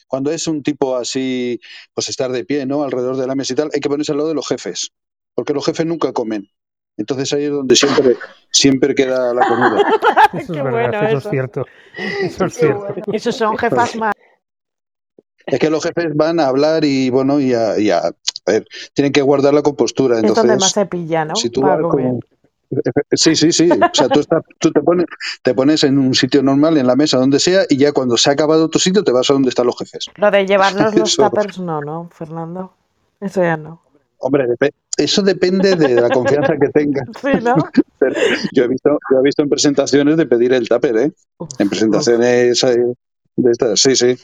cuando 0.07 0.31
es 0.31 0.47
un 0.47 0.63
tipo 0.63 0.95
así, 0.95 1.59
pues 1.93 2.09
estar 2.09 2.31
de 2.31 2.45
pie, 2.45 2.65
¿no? 2.65 2.83
Alrededor 2.83 3.17
de 3.17 3.27
la 3.27 3.35
mesa 3.35 3.53
y 3.53 3.55
tal, 3.55 3.69
hay 3.73 3.79
que 3.79 3.89
ponerse 3.89 4.11
al 4.11 4.19
lado 4.19 4.29
de 4.29 4.35
los 4.35 4.47
jefes, 4.47 4.91
porque 5.33 5.53
los 5.53 5.65
jefes 5.65 5.85
nunca 5.85 6.11
comen. 6.13 6.49
Entonces 6.97 7.33
ahí 7.33 7.45
es 7.45 7.51
donde 7.51 7.75
siempre, 7.75 8.17
siempre 8.51 8.93
queda 8.93 9.33
la 9.33 9.47
comida. 9.47 9.81
Eso 10.33 10.53
es 10.53 10.63
verdad, 10.63 10.71
bueno 10.71 10.97
eso, 10.97 11.07
eso, 11.07 11.17
es 11.17 11.29
cierto. 11.29 11.65
Eso 12.21 12.45
es 12.45 12.53
cierto. 12.53 12.79
Bueno. 12.79 13.03
Esos 13.13 13.35
son 13.35 13.57
jefas 13.57 13.95
más. 13.95 14.13
Es 15.45 15.59
que 15.59 15.69
los 15.69 15.83
jefes 15.83 16.15
van 16.15 16.39
a 16.39 16.47
hablar 16.47 16.85
y 16.85 17.09
bueno, 17.09 17.39
y 17.39 17.53
a, 17.53 17.77
y 17.77 17.89
a, 17.89 17.99
a 17.99 18.51
ver, 18.51 18.65
tienen 18.93 19.11
que 19.11 19.21
guardar 19.21 19.53
la 19.53 19.61
compostura. 19.61 20.15
Entonces, 20.15 20.43
es 20.43 20.47
donde 20.47 20.59
más 20.61 20.71
se 20.71 20.85
pilla, 20.85 21.25
¿no? 21.25 21.35
Si 21.35 21.49
tú 21.49 21.61
vas 21.61 21.79
como, 21.81 22.19
Sí, 23.11 23.35
sí, 23.35 23.51
sí. 23.51 23.69
O 23.71 23.89
sea, 23.93 24.07
tú, 24.09 24.19
estás, 24.19 24.43
tú 24.59 24.71
te, 24.71 24.81
pones, 24.81 25.05
te 25.41 25.53
pones 25.53 25.83
en 25.83 25.97
un 25.97 26.13
sitio 26.13 26.43
normal, 26.43 26.77
en 26.77 26.87
la 26.87 26.95
mesa, 26.95 27.17
donde 27.17 27.39
sea, 27.39 27.63
y 27.69 27.77
ya 27.77 27.91
cuando 27.91 28.17
se 28.17 28.29
ha 28.29 28.33
acabado 28.33 28.69
tu 28.69 28.79
sitio 28.79 29.03
te 29.03 29.11
vas 29.11 29.29
a 29.29 29.33
donde 29.33 29.49
están 29.49 29.65
los 29.65 29.77
jefes. 29.77 30.07
Lo 30.15 30.31
de 30.31 30.45
llevarnos 30.45 30.95
los 30.95 31.15
tuppers 31.17 31.59
no, 31.59 31.81
¿no, 31.81 32.09
Fernando? 32.11 32.73
Eso 33.19 33.41
ya 33.41 33.57
no. 33.57 33.81
Hombre, 34.17 34.45
eso 34.97 35.21
depende 35.21 35.75
de 35.75 35.95
la 35.95 36.09
confianza 36.09 36.53
que 36.57 36.69
tengas. 36.69 37.07
Sí, 37.21 37.29
¿no? 37.41 37.55
yo, 38.53 38.63
he 38.63 38.67
visto, 38.67 38.97
yo 39.11 39.19
he 39.19 39.23
visto 39.23 39.43
en 39.43 39.49
presentaciones 39.49 40.17
de 40.17 40.25
pedir 40.25 40.53
el 40.53 40.67
tupper, 40.67 40.97
¿eh? 40.97 41.11
En 41.59 41.69
presentaciones 41.69 42.61
de 42.61 43.51
estas, 43.51 43.79
sí, 43.79 43.95
sí. 43.95 44.15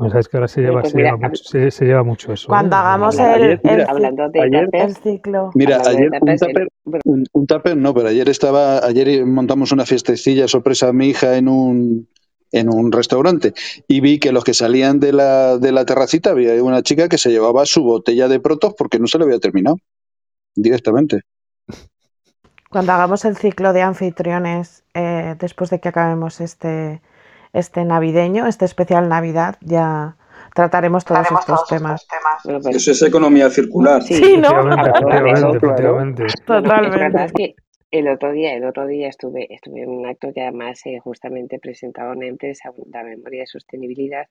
Pues 0.00 0.14
es 0.14 0.28
que 0.28 0.38
ahora 0.38 0.48
se 0.48 0.62
lleva, 0.62 0.80
pues 0.80 0.94
mira, 0.94 1.10
se, 1.10 1.16
lleva 1.16 1.28
mucho, 1.28 1.44
se, 1.44 1.70
se, 1.70 1.84
lleva 1.84 2.02
mucho, 2.02 2.32
eso. 2.32 2.48
Cuando 2.48 2.74
¿eh? 2.74 2.78
hagamos 2.78 3.20
ayer, 3.20 3.50
el, 3.50 3.60
mira, 3.62 3.82
el, 3.82 3.90
hablando 3.90 4.30
de 4.30 4.40
ayer, 4.40 4.68
el 4.72 4.96
ciclo. 4.96 5.50
Mira, 5.54 5.82
ayer 5.84 6.08
un 6.22 6.36
tupper, 6.38 6.68
bueno, 6.84 7.02
un, 7.04 7.26
un 7.30 7.46
tupper 7.46 7.76
no, 7.76 7.92
pero 7.92 8.08
ayer 8.08 8.26
estaba, 8.30 8.78
ayer 8.78 9.26
montamos 9.26 9.72
una 9.72 9.84
fiestecilla 9.84 10.48
sorpresa 10.48 10.88
a 10.88 10.94
mi 10.94 11.08
hija 11.08 11.36
en 11.36 11.48
un 11.48 12.08
en 12.50 12.72
un 12.72 12.92
restaurante 12.92 13.52
y 13.86 14.00
vi 14.00 14.18
que 14.18 14.32
los 14.32 14.42
que 14.42 14.54
salían 14.54 15.00
de 15.00 15.12
la, 15.12 15.58
de 15.58 15.70
la 15.70 15.84
terracita 15.84 16.30
había 16.30 16.62
una 16.64 16.82
chica 16.82 17.10
que 17.10 17.18
se 17.18 17.30
llevaba 17.30 17.66
su 17.66 17.82
botella 17.82 18.26
de 18.26 18.40
protos 18.40 18.72
porque 18.78 18.98
no 18.98 19.06
se 19.06 19.18
lo 19.18 19.26
había 19.26 19.38
terminado 19.38 19.76
directamente. 20.54 21.20
Cuando 22.70 22.92
hagamos 22.92 23.26
el 23.26 23.36
ciclo 23.36 23.74
de 23.74 23.82
anfitriones, 23.82 24.82
eh, 24.94 25.36
después 25.38 25.68
de 25.68 25.78
que 25.78 25.90
acabemos 25.90 26.40
este, 26.40 27.02
este 27.52 27.84
navideño, 27.84 28.46
este 28.46 28.64
especial 28.64 29.08
Navidad, 29.08 29.56
ya 29.60 30.16
trataremos 30.54 31.04
todos 31.04 31.22
estos 31.22 31.46
todos 31.46 31.66
temas. 31.68 32.02
estos 32.02 32.62
temas. 32.62 32.76
Eso 32.76 32.90
es 32.92 33.02
economía 33.02 33.50
circular. 33.50 34.02
sí, 34.02 34.14
Sí, 34.14 34.36
¿no? 34.36 34.48
Totalmente. 36.46 37.32
que 37.36 37.54
el 37.90 38.08
otro 38.08 38.32
día, 38.32 38.54
el 38.54 38.64
otro 38.64 38.86
día 38.86 39.08
estuve, 39.08 39.52
estuve 39.52 39.82
en 39.82 39.90
un 39.90 40.06
acto 40.06 40.32
que 40.32 40.42
además 40.42 40.80
eh, 40.86 41.00
justamente 41.00 41.58
presentaba 41.58 42.12
una 42.12 42.26
empresa, 42.26 42.72
la 42.92 43.02
memoria 43.02 43.40
de 43.40 43.46
sostenibilidad, 43.46 44.28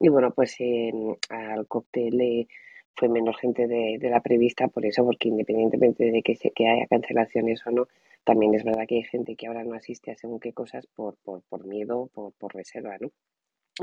y 0.00 0.08
bueno, 0.08 0.32
pues 0.32 0.56
eh, 0.58 0.92
al 1.30 1.66
cóctel 1.66 2.20
eh, 2.20 2.46
fue 2.96 3.08
menos 3.08 3.36
gente 3.38 3.66
de, 3.66 3.96
de 3.98 4.10
la 4.10 4.20
prevista 4.20 4.68
por 4.68 4.84
eso, 4.84 5.04
porque 5.04 5.28
independientemente 5.28 6.10
de 6.10 6.22
que, 6.22 6.36
se, 6.36 6.50
que 6.50 6.68
haya 6.68 6.86
cancelaciones 6.86 7.66
o 7.66 7.70
no, 7.70 7.88
también 8.24 8.54
es 8.54 8.64
verdad 8.64 8.86
que 8.88 8.96
hay 8.96 9.04
gente 9.04 9.36
que 9.36 9.46
ahora 9.46 9.64
no 9.64 9.74
asiste 9.74 10.10
a 10.10 10.16
según 10.16 10.40
qué 10.40 10.52
cosas 10.52 10.86
por, 10.94 11.16
por, 11.24 11.42
por 11.44 11.66
miedo, 11.66 12.08
por, 12.14 12.32
por 12.34 12.54
reserva, 12.54 12.96
¿no? 13.00 13.10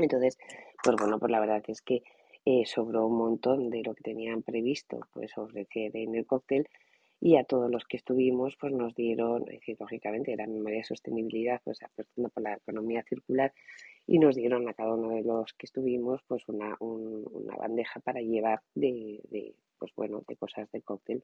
Entonces, 0.00 0.38
pues 0.82 0.96
bueno, 0.98 1.18
pues 1.18 1.30
la 1.30 1.40
verdad 1.40 1.62
es 1.68 1.82
que 1.82 2.02
eh, 2.44 2.64
sobró 2.66 3.06
un 3.06 3.16
montón 3.18 3.70
de 3.70 3.82
lo 3.84 3.94
que 3.94 4.02
tenían 4.02 4.42
previsto 4.42 5.00
pues 5.12 5.36
ofrecer 5.38 5.96
en 5.96 6.14
el 6.14 6.26
cóctel 6.26 6.68
y 7.20 7.36
a 7.36 7.44
todos 7.44 7.70
los 7.70 7.84
que 7.84 7.96
estuvimos 7.98 8.56
pues 8.60 8.72
nos 8.72 8.94
dieron, 8.94 9.42
es 9.48 9.60
decir, 9.60 9.76
lógicamente 9.80 10.32
era 10.32 10.46
memoria 10.46 10.78
de 10.78 10.84
sostenibilidad, 10.84 11.60
pues 11.64 11.82
apostando 11.82 12.30
por 12.30 12.42
la 12.42 12.54
economía 12.54 13.02
circular 13.04 13.52
y 14.06 14.18
nos 14.18 14.36
dieron 14.36 14.68
a 14.68 14.74
cada 14.74 14.94
uno 14.94 15.10
de 15.10 15.22
los 15.22 15.52
que 15.54 15.66
estuvimos 15.66 16.22
pues 16.28 16.42
una, 16.48 16.76
un- 16.80 17.24
una 17.32 17.56
bandeja 17.56 18.00
para 18.00 18.20
llevar 18.20 18.60
de, 18.74 19.20
de, 19.30 19.54
pues 19.78 19.92
bueno, 19.96 20.22
de 20.28 20.36
cosas 20.36 20.70
de 20.72 20.82
cóctel. 20.82 21.22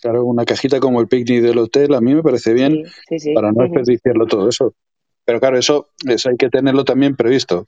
Claro, 0.00 0.24
una 0.24 0.44
cajita 0.44 0.80
como 0.80 1.00
el 1.00 1.08
picnic 1.08 1.42
del 1.42 1.58
hotel, 1.58 1.94
a 1.94 2.00
mí 2.00 2.14
me 2.14 2.22
parece 2.22 2.54
bien 2.54 2.84
sí, 2.86 2.92
sí, 3.08 3.18
sí. 3.18 3.34
para 3.34 3.52
no 3.52 3.62
desperdiciarlo 3.62 4.26
todo 4.26 4.48
eso. 4.48 4.74
Pero 5.24 5.40
claro, 5.40 5.58
eso, 5.58 5.88
eso 6.06 6.30
hay 6.30 6.36
que 6.36 6.48
tenerlo 6.48 6.84
también 6.84 7.16
previsto. 7.16 7.66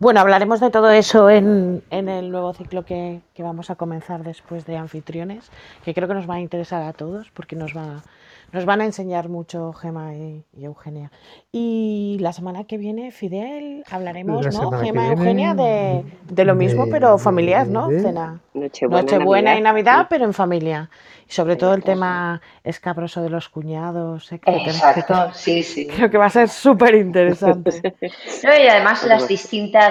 Bueno, 0.00 0.20
hablaremos 0.20 0.60
de 0.60 0.70
todo 0.70 0.90
eso 0.90 1.28
en, 1.28 1.82
en 1.90 2.08
el 2.08 2.30
nuevo 2.30 2.52
ciclo 2.54 2.84
que, 2.84 3.20
que 3.34 3.42
vamos 3.42 3.68
a 3.70 3.74
comenzar 3.74 4.22
después 4.22 4.64
de 4.64 4.76
anfitriones, 4.76 5.50
que 5.84 5.92
creo 5.92 6.06
que 6.06 6.14
nos 6.14 6.28
va 6.30 6.34
a 6.34 6.40
interesar 6.40 6.82
a 6.84 6.92
todos 6.92 7.30
porque 7.32 7.56
nos, 7.56 7.76
va, 7.76 8.04
nos 8.52 8.64
van 8.64 8.80
a 8.80 8.84
enseñar 8.84 9.28
mucho 9.28 9.72
Gema 9.72 10.14
y, 10.14 10.44
y 10.56 10.64
Eugenia. 10.66 11.10
Y 11.50 12.16
la 12.20 12.32
semana 12.32 12.62
que 12.62 12.78
viene, 12.78 13.10
Fidel, 13.10 13.82
hablaremos, 13.90 14.44
La 14.46 14.52
¿no? 14.52 14.70
Gema 14.70 15.08
y 15.08 15.10
Eugenia 15.10 15.54
de, 15.54 16.04
de 16.30 16.44
lo 16.44 16.54
mismo, 16.54 16.84
de- 16.86 16.92
pero 16.92 17.18
familiar, 17.18 17.66
¿no? 17.66 17.88
Cena. 17.88 18.40
Nochebuena, 18.54 19.02
Nochebuena 19.02 19.56
y 19.56 19.62
Navidad, 19.62 19.62
Navidad, 19.62 20.00
sí. 20.02 20.06
pero 20.10 20.24
en 20.26 20.32
familia. 20.34 20.90
Y 21.28 21.32
sobre 21.32 21.56
todo 21.56 21.74
el 21.74 21.84
tema 21.84 22.40
escabroso 22.64 23.20
de 23.20 23.28
los 23.28 23.50
cuñados, 23.50 24.32
etcétera, 24.32 24.56
Exacto, 24.64 25.00
etcétera. 25.00 25.34
sí, 25.34 25.62
sí. 25.62 25.86
Creo 25.94 26.08
que 26.10 26.16
va 26.16 26.26
a 26.26 26.30
ser 26.30 26.48
súper 26.48 26.94
interesante. 26.94 27.94
No, 28.44 28.50
y 28.56 28.66
además 28.68 29.04
las 29.04 29.28
distintas 29.28 29.87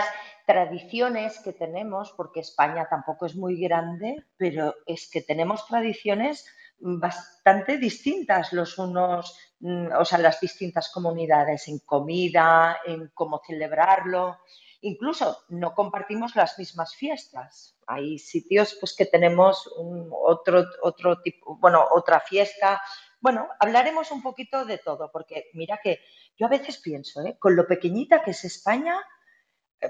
tradiciones 0.47 1.39
que 1.39 1.51
tenemos, 1.51 2.13
porque 2.15 2.39
España 2.39 2.87
tampoco 2.89 3.25
es 3.25 3.35
muy 3.35 3.59
grande, 3.59 4.15
pero 4.37 4.73
es 4.85 5.09
que 5.11 5.21
tenemos 5.21 5.67
tradiciones 5.67 6.45
bastante 6.79 7.77
distintas 7.77 8.53
los 8.53 8.77
unos, 8.77 9.37
mm, 9.59 9.87
o 9.99 10.05
sea, 10.05 10.19
las 10.19 10.39
distintas 10.39 10.89
comunidades 10.89 11.67
en 11.67 11.79
comida, 11.79 12.77
en 12.85 13.09
cómo 13.13 13.41
celebrarlo. 13.45 14.37
Incluso 14.79 15.43
no 15.49 15.73
compartimos 15.73 16.37
las 16.37 16.57
mismas 16.57 16.95
fiestas. 16.95 17.75
Hay 17.85 18.17
sitios 18.17 18.77
pues 18.79 18.95
que 18.95 19.05
tenemos 19.05 19.69
otro, 20.11 20.63
otro 20.81 21.21
tipo, 21.21 21.57
bueno, 21.57 21.85
otra 21.91 22.21
fiesta. 22.21 22.81
Bueno, 23.19 23.49
hablaremos 23.59 24.11
un 24.11 24.21
poquito 24.21 24.63
de 24.63 24.77
todo, 24.77 25.11
porque 25.11 25.49
mira 25.53 25.81
que 25.83 25.99
yo 26.37 26.45
a 26.45 26.49
veces 26.49 26.77
pienso, 26.77 27.21
¿eh? 27.25 27.35
con 27.37 27.55
lo 27.57 27.67
pequeñita 27.67 28.23
que 28.23 28.31
es 28.31 28.45
España, 28.45 28.95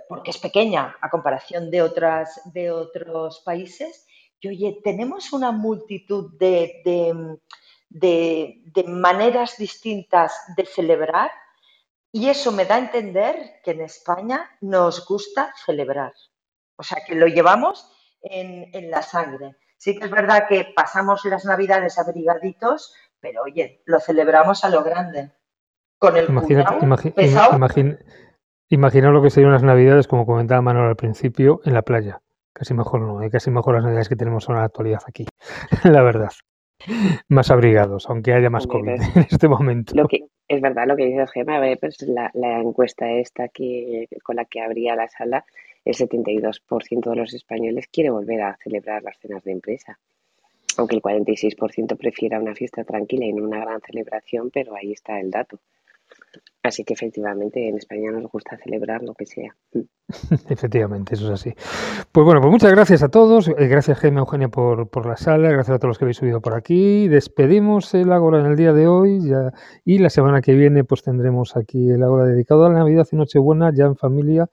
porque 0.10 0.32
es 0.32 0.38
pequeña 0.38 0.96
a 1.02 1.10
comparación 1.10 1.70
de, 1.72 1.82
otras, 1.82 2.42
de 2.54 2.72
otros 2.72 3.42
países, 3.46 4.06
y 4.40 4.50
oye, 4.50 4.80
tenemos 4.84 5.34
una 5.34 5.52
multitud 5.52 6.38
de, 6.38 6.82
de, 6.86 7.38
de- 7.90 8.62
de 8.74 8.84
maneras 8.84 9.58
distintas 9.58 10.34
de 10.56 10.66
celebrar 10.66 11.32
y 12.12 12.30
eso 12.30 12.52
me 12.52 12.66
da 12.66 12.76
a 12.76 12.80
entender 12.80 13.62
que 13.64 13.72
en 13.72 13.82
España 13.82 14.50
nos 14.62 15.06
gusta 15.08 15.54
celebrar. 15.66 16.14
O 16.76 16.84
sea, 16.84 17.00
que 17.06 17.16
lo 17.16 17.28
llevamos 17.28 17.92
en, 18.22 18.70
en 18.74 18.92
la 18.92 19.02
sangre. 19.02 19.56
Sí 19.78 19.98
que 19.98 20.06
es 20.06 20.12
verdad 20.12 20.48
que 20.48 20.72
pasamos 20.76 21.24
las 21.26 21.46
navidades 21.46 21.98
abrigaditos, 21.98 22.94
pero 23.20 23.44
oye, 23.44 23.82
lo 23.86 24.00
celebramos 24.00 24.64
a 24.64 24.70
lo 24.70 24.84
grande. 24.84 25.32
Con 26.00 26.16
el 26.18 26.30
Imagínate, 26.30 26.86
imagi- 26.86 27.14
pesado. 27.14 27.52
Imaginaos 28.70 29.14
lo 29.14 29.22
que 29.22 29.30
serían 29.30 29.52
las 29.52 29.64
navidades, 29.64 30.08
como 30.08 30.26
comentaba 30.26 30.62
Manuel 30.62 30.90
al 30.90 30.96
principio, 30.96 31.62
en 31.66 31.74
la 31.74 31.82
playa. 31.82 32.22
Casi 32.54 32.74
mejor 32.74 33.02
no, 33.02 33.22
¿eh? 33.22 33.30
casi 33.30 33.52
mejor 33.52 33.76
las 33.76 33.84
navidades 33.84 34.10
que 34.10 34.16
tenemos 34.16 34.50
en 34.50 34.56
la 34.56 34.64
actualidad 34.64 35.02
aquí, 35.06 35.26
la 35.84 36.02
verdad. 36.02 36.32
Más 37.28 37.50
abrigados, 37.52 38.08
aunque 38.10 38.34
haya 38.34 38.50
más 38.50 38.68
COVID 38.68 38.90
en 38.90 39.28
este 39.30 39.48
momento. 39.48 39.96
Lo 39.96 40.08
que 40.08 40.26
es 40.48 40.62
verdad 40.62 40.88
lo 40.88 40.96
que 40.96 41.06
dice 41.06 41.26
Gemma, 41.28 41.60
pues 41.80 42.02
la, 42.04 42.32
la 42.34 42.60
encuesta 42.60 43.12
esta 43.12 43.48
que 43.50 44.08
con 44.24 44.36
la 44.36 44.46
que 44.46 44.62
abría 44.62 44.96
la 44.96 45.08
sala, 45.10 45.46
el 45.86 45.96
72% 45.96 47.10
de 47.10 47.16
los 47.16 47.34
españoles 47.34 47.88
quiere 47.88 48.10
volver 48.10 48.42
a 48.42 48.58
celebrar 48.64 49.04
las 49.04 49.18
cenas 49.20 49.44
de 49.44 49.52
empresa, 49.52 50.00
aunque 50.78 50.96
el 50.96 51.02
46% 51.02 51.98
prefiera 51.98 52.40
una 52.40 52.56
fiesta 52.56 52.84
tranquila 52.84 53.26
y 53.26 53.34
no 53.34 53.44
una 53.44 53.60
gran 53.60 53.82
celebración, 53.82 54.52
pero 54.52 54.76
ahí 54.76 54.92
está 54.92 55.20
el 55.20 55.32
dato. 55.32 55.60
Así 56.68 56.84
que 56.84 56.94
efectivamente 56.96 57.70
en 57.70 57.78
España 57.78 58.12
nos 58.12 58.30
gusta 58.30 58.58
celebrar 58.58 59.02
lo 59.02 59.14
que 59.14 59.26
sea. 59.26 59.56
Efectivamente, 60.50 61.16
eso 61.16 61.28
es 61.28 61.32
así. 61.32 61.54
Pues 62.12 62.26
bueno, 62.26 62.42
pues 62.42 62.52
muchas 62.52 62.72
gracias 62.72 63.04
a 63.04 63.08
todos. 63.10 63.48
eh, 63.48 63.68
Gracias, 63.68 64.00
Jaime 64.00 64.20
Eugenia, 64.20 64.50
por, 64.50 64.90
por 64.90 65.06
la 65.06 65.16
sala. 65.16 65.50
Gracias 65.50 65.76
a 65.76 65.80
todos 65.80 65.92
los 65.92 65.98
que 65.98 66.04
habéis 66.04 66.18
subido 66.18 66.42
por 66.42 66.56
aquí. 66.56 67.08
Despedimos 67.08 67.94
el 67.94 68.12
Ágora 68.12 68.42
en 68.42 68.48
el 68.48 68.58
día 68.58 68.74
de 68.74 68.86
hoy. 68.88 69.32
Y 69.86 70.00
la 70.00 70.10
semana 70.10 70.42
que 70.42 70.56
viene, 70.56 70.84
pues 70.84 71.04
tendremos 71.04 71.56
aquí 71.56 71.90
el 71.90 72.04
Ágora 72.04 72.26
dedicado 72.26 72.66
a 72.66 72.70
la 72.70 72.80
Navidad 72.80 73.08
y 73.12 73.16
Nochebuena, 73.16 73.72
ya 73.74 73.86
en 73.86 73.96
familia 73.96 74.50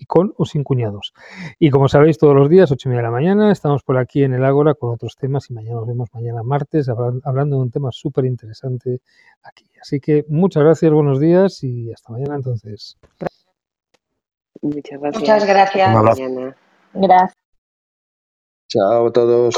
y 0.00 0.06
con 0.06 0.32
o 0.36 0.44
sin 0.46 0.64
cuñados. 0.64 1.12
Y 1.58 1.70
como 1.70 1.88
sabéis, 1.88 2.18
todos 2.18 2.34
los 2.34 2.48
días, 2.48 2.72
ocho 2.72 2.88
y 2.88 2.90
media 2.90 3.02
de 3.02 3.08
la 3.08 3.12
mañana, 3.12 3.52
estamos 3.52 3.82
por 3.82 3.98
aquí 3.98 4.24
en 4.24 4.32
el 4.34 4.44
Ágora 4.44 4.74
con 4.74 4.90
otros 4.94 5.14
temas 5.16 5.48
y 5.50 5.52
mañana 5.54 5.76
nos 5.76 5.86
vemos 5.86 6.08
mañana 6.14 6.42
martes 6.42 6.88
hablan- 6.88 7.20
hablando 7.24 7.56
de 7.56 7.62
un 7.62 7.70
tema 7.70 7.90
súper 7.92 8.24
interesante 8.24 9.00
aquí. 9.42 9.66
Así 9.80 10.00
que 10.00 10.24
muchas 10.28 10.62
gracias, 10.64 10.90
buenos 10.90 11.20
días 11.20 11.62
y 11.62 11.92
hasta 11.92 12.12
mañana 12.12 12.36
entonces. 12.36 12.98
Muchas 14.62 15.00
gracias. 15.00 15.20
Muchas 15.20 15.46
gracias. 15.46 15.94
Gracias. 16.92 17.36
Chao 18.68 19.06
a 19.06 19.12
todos. 19.12 19.54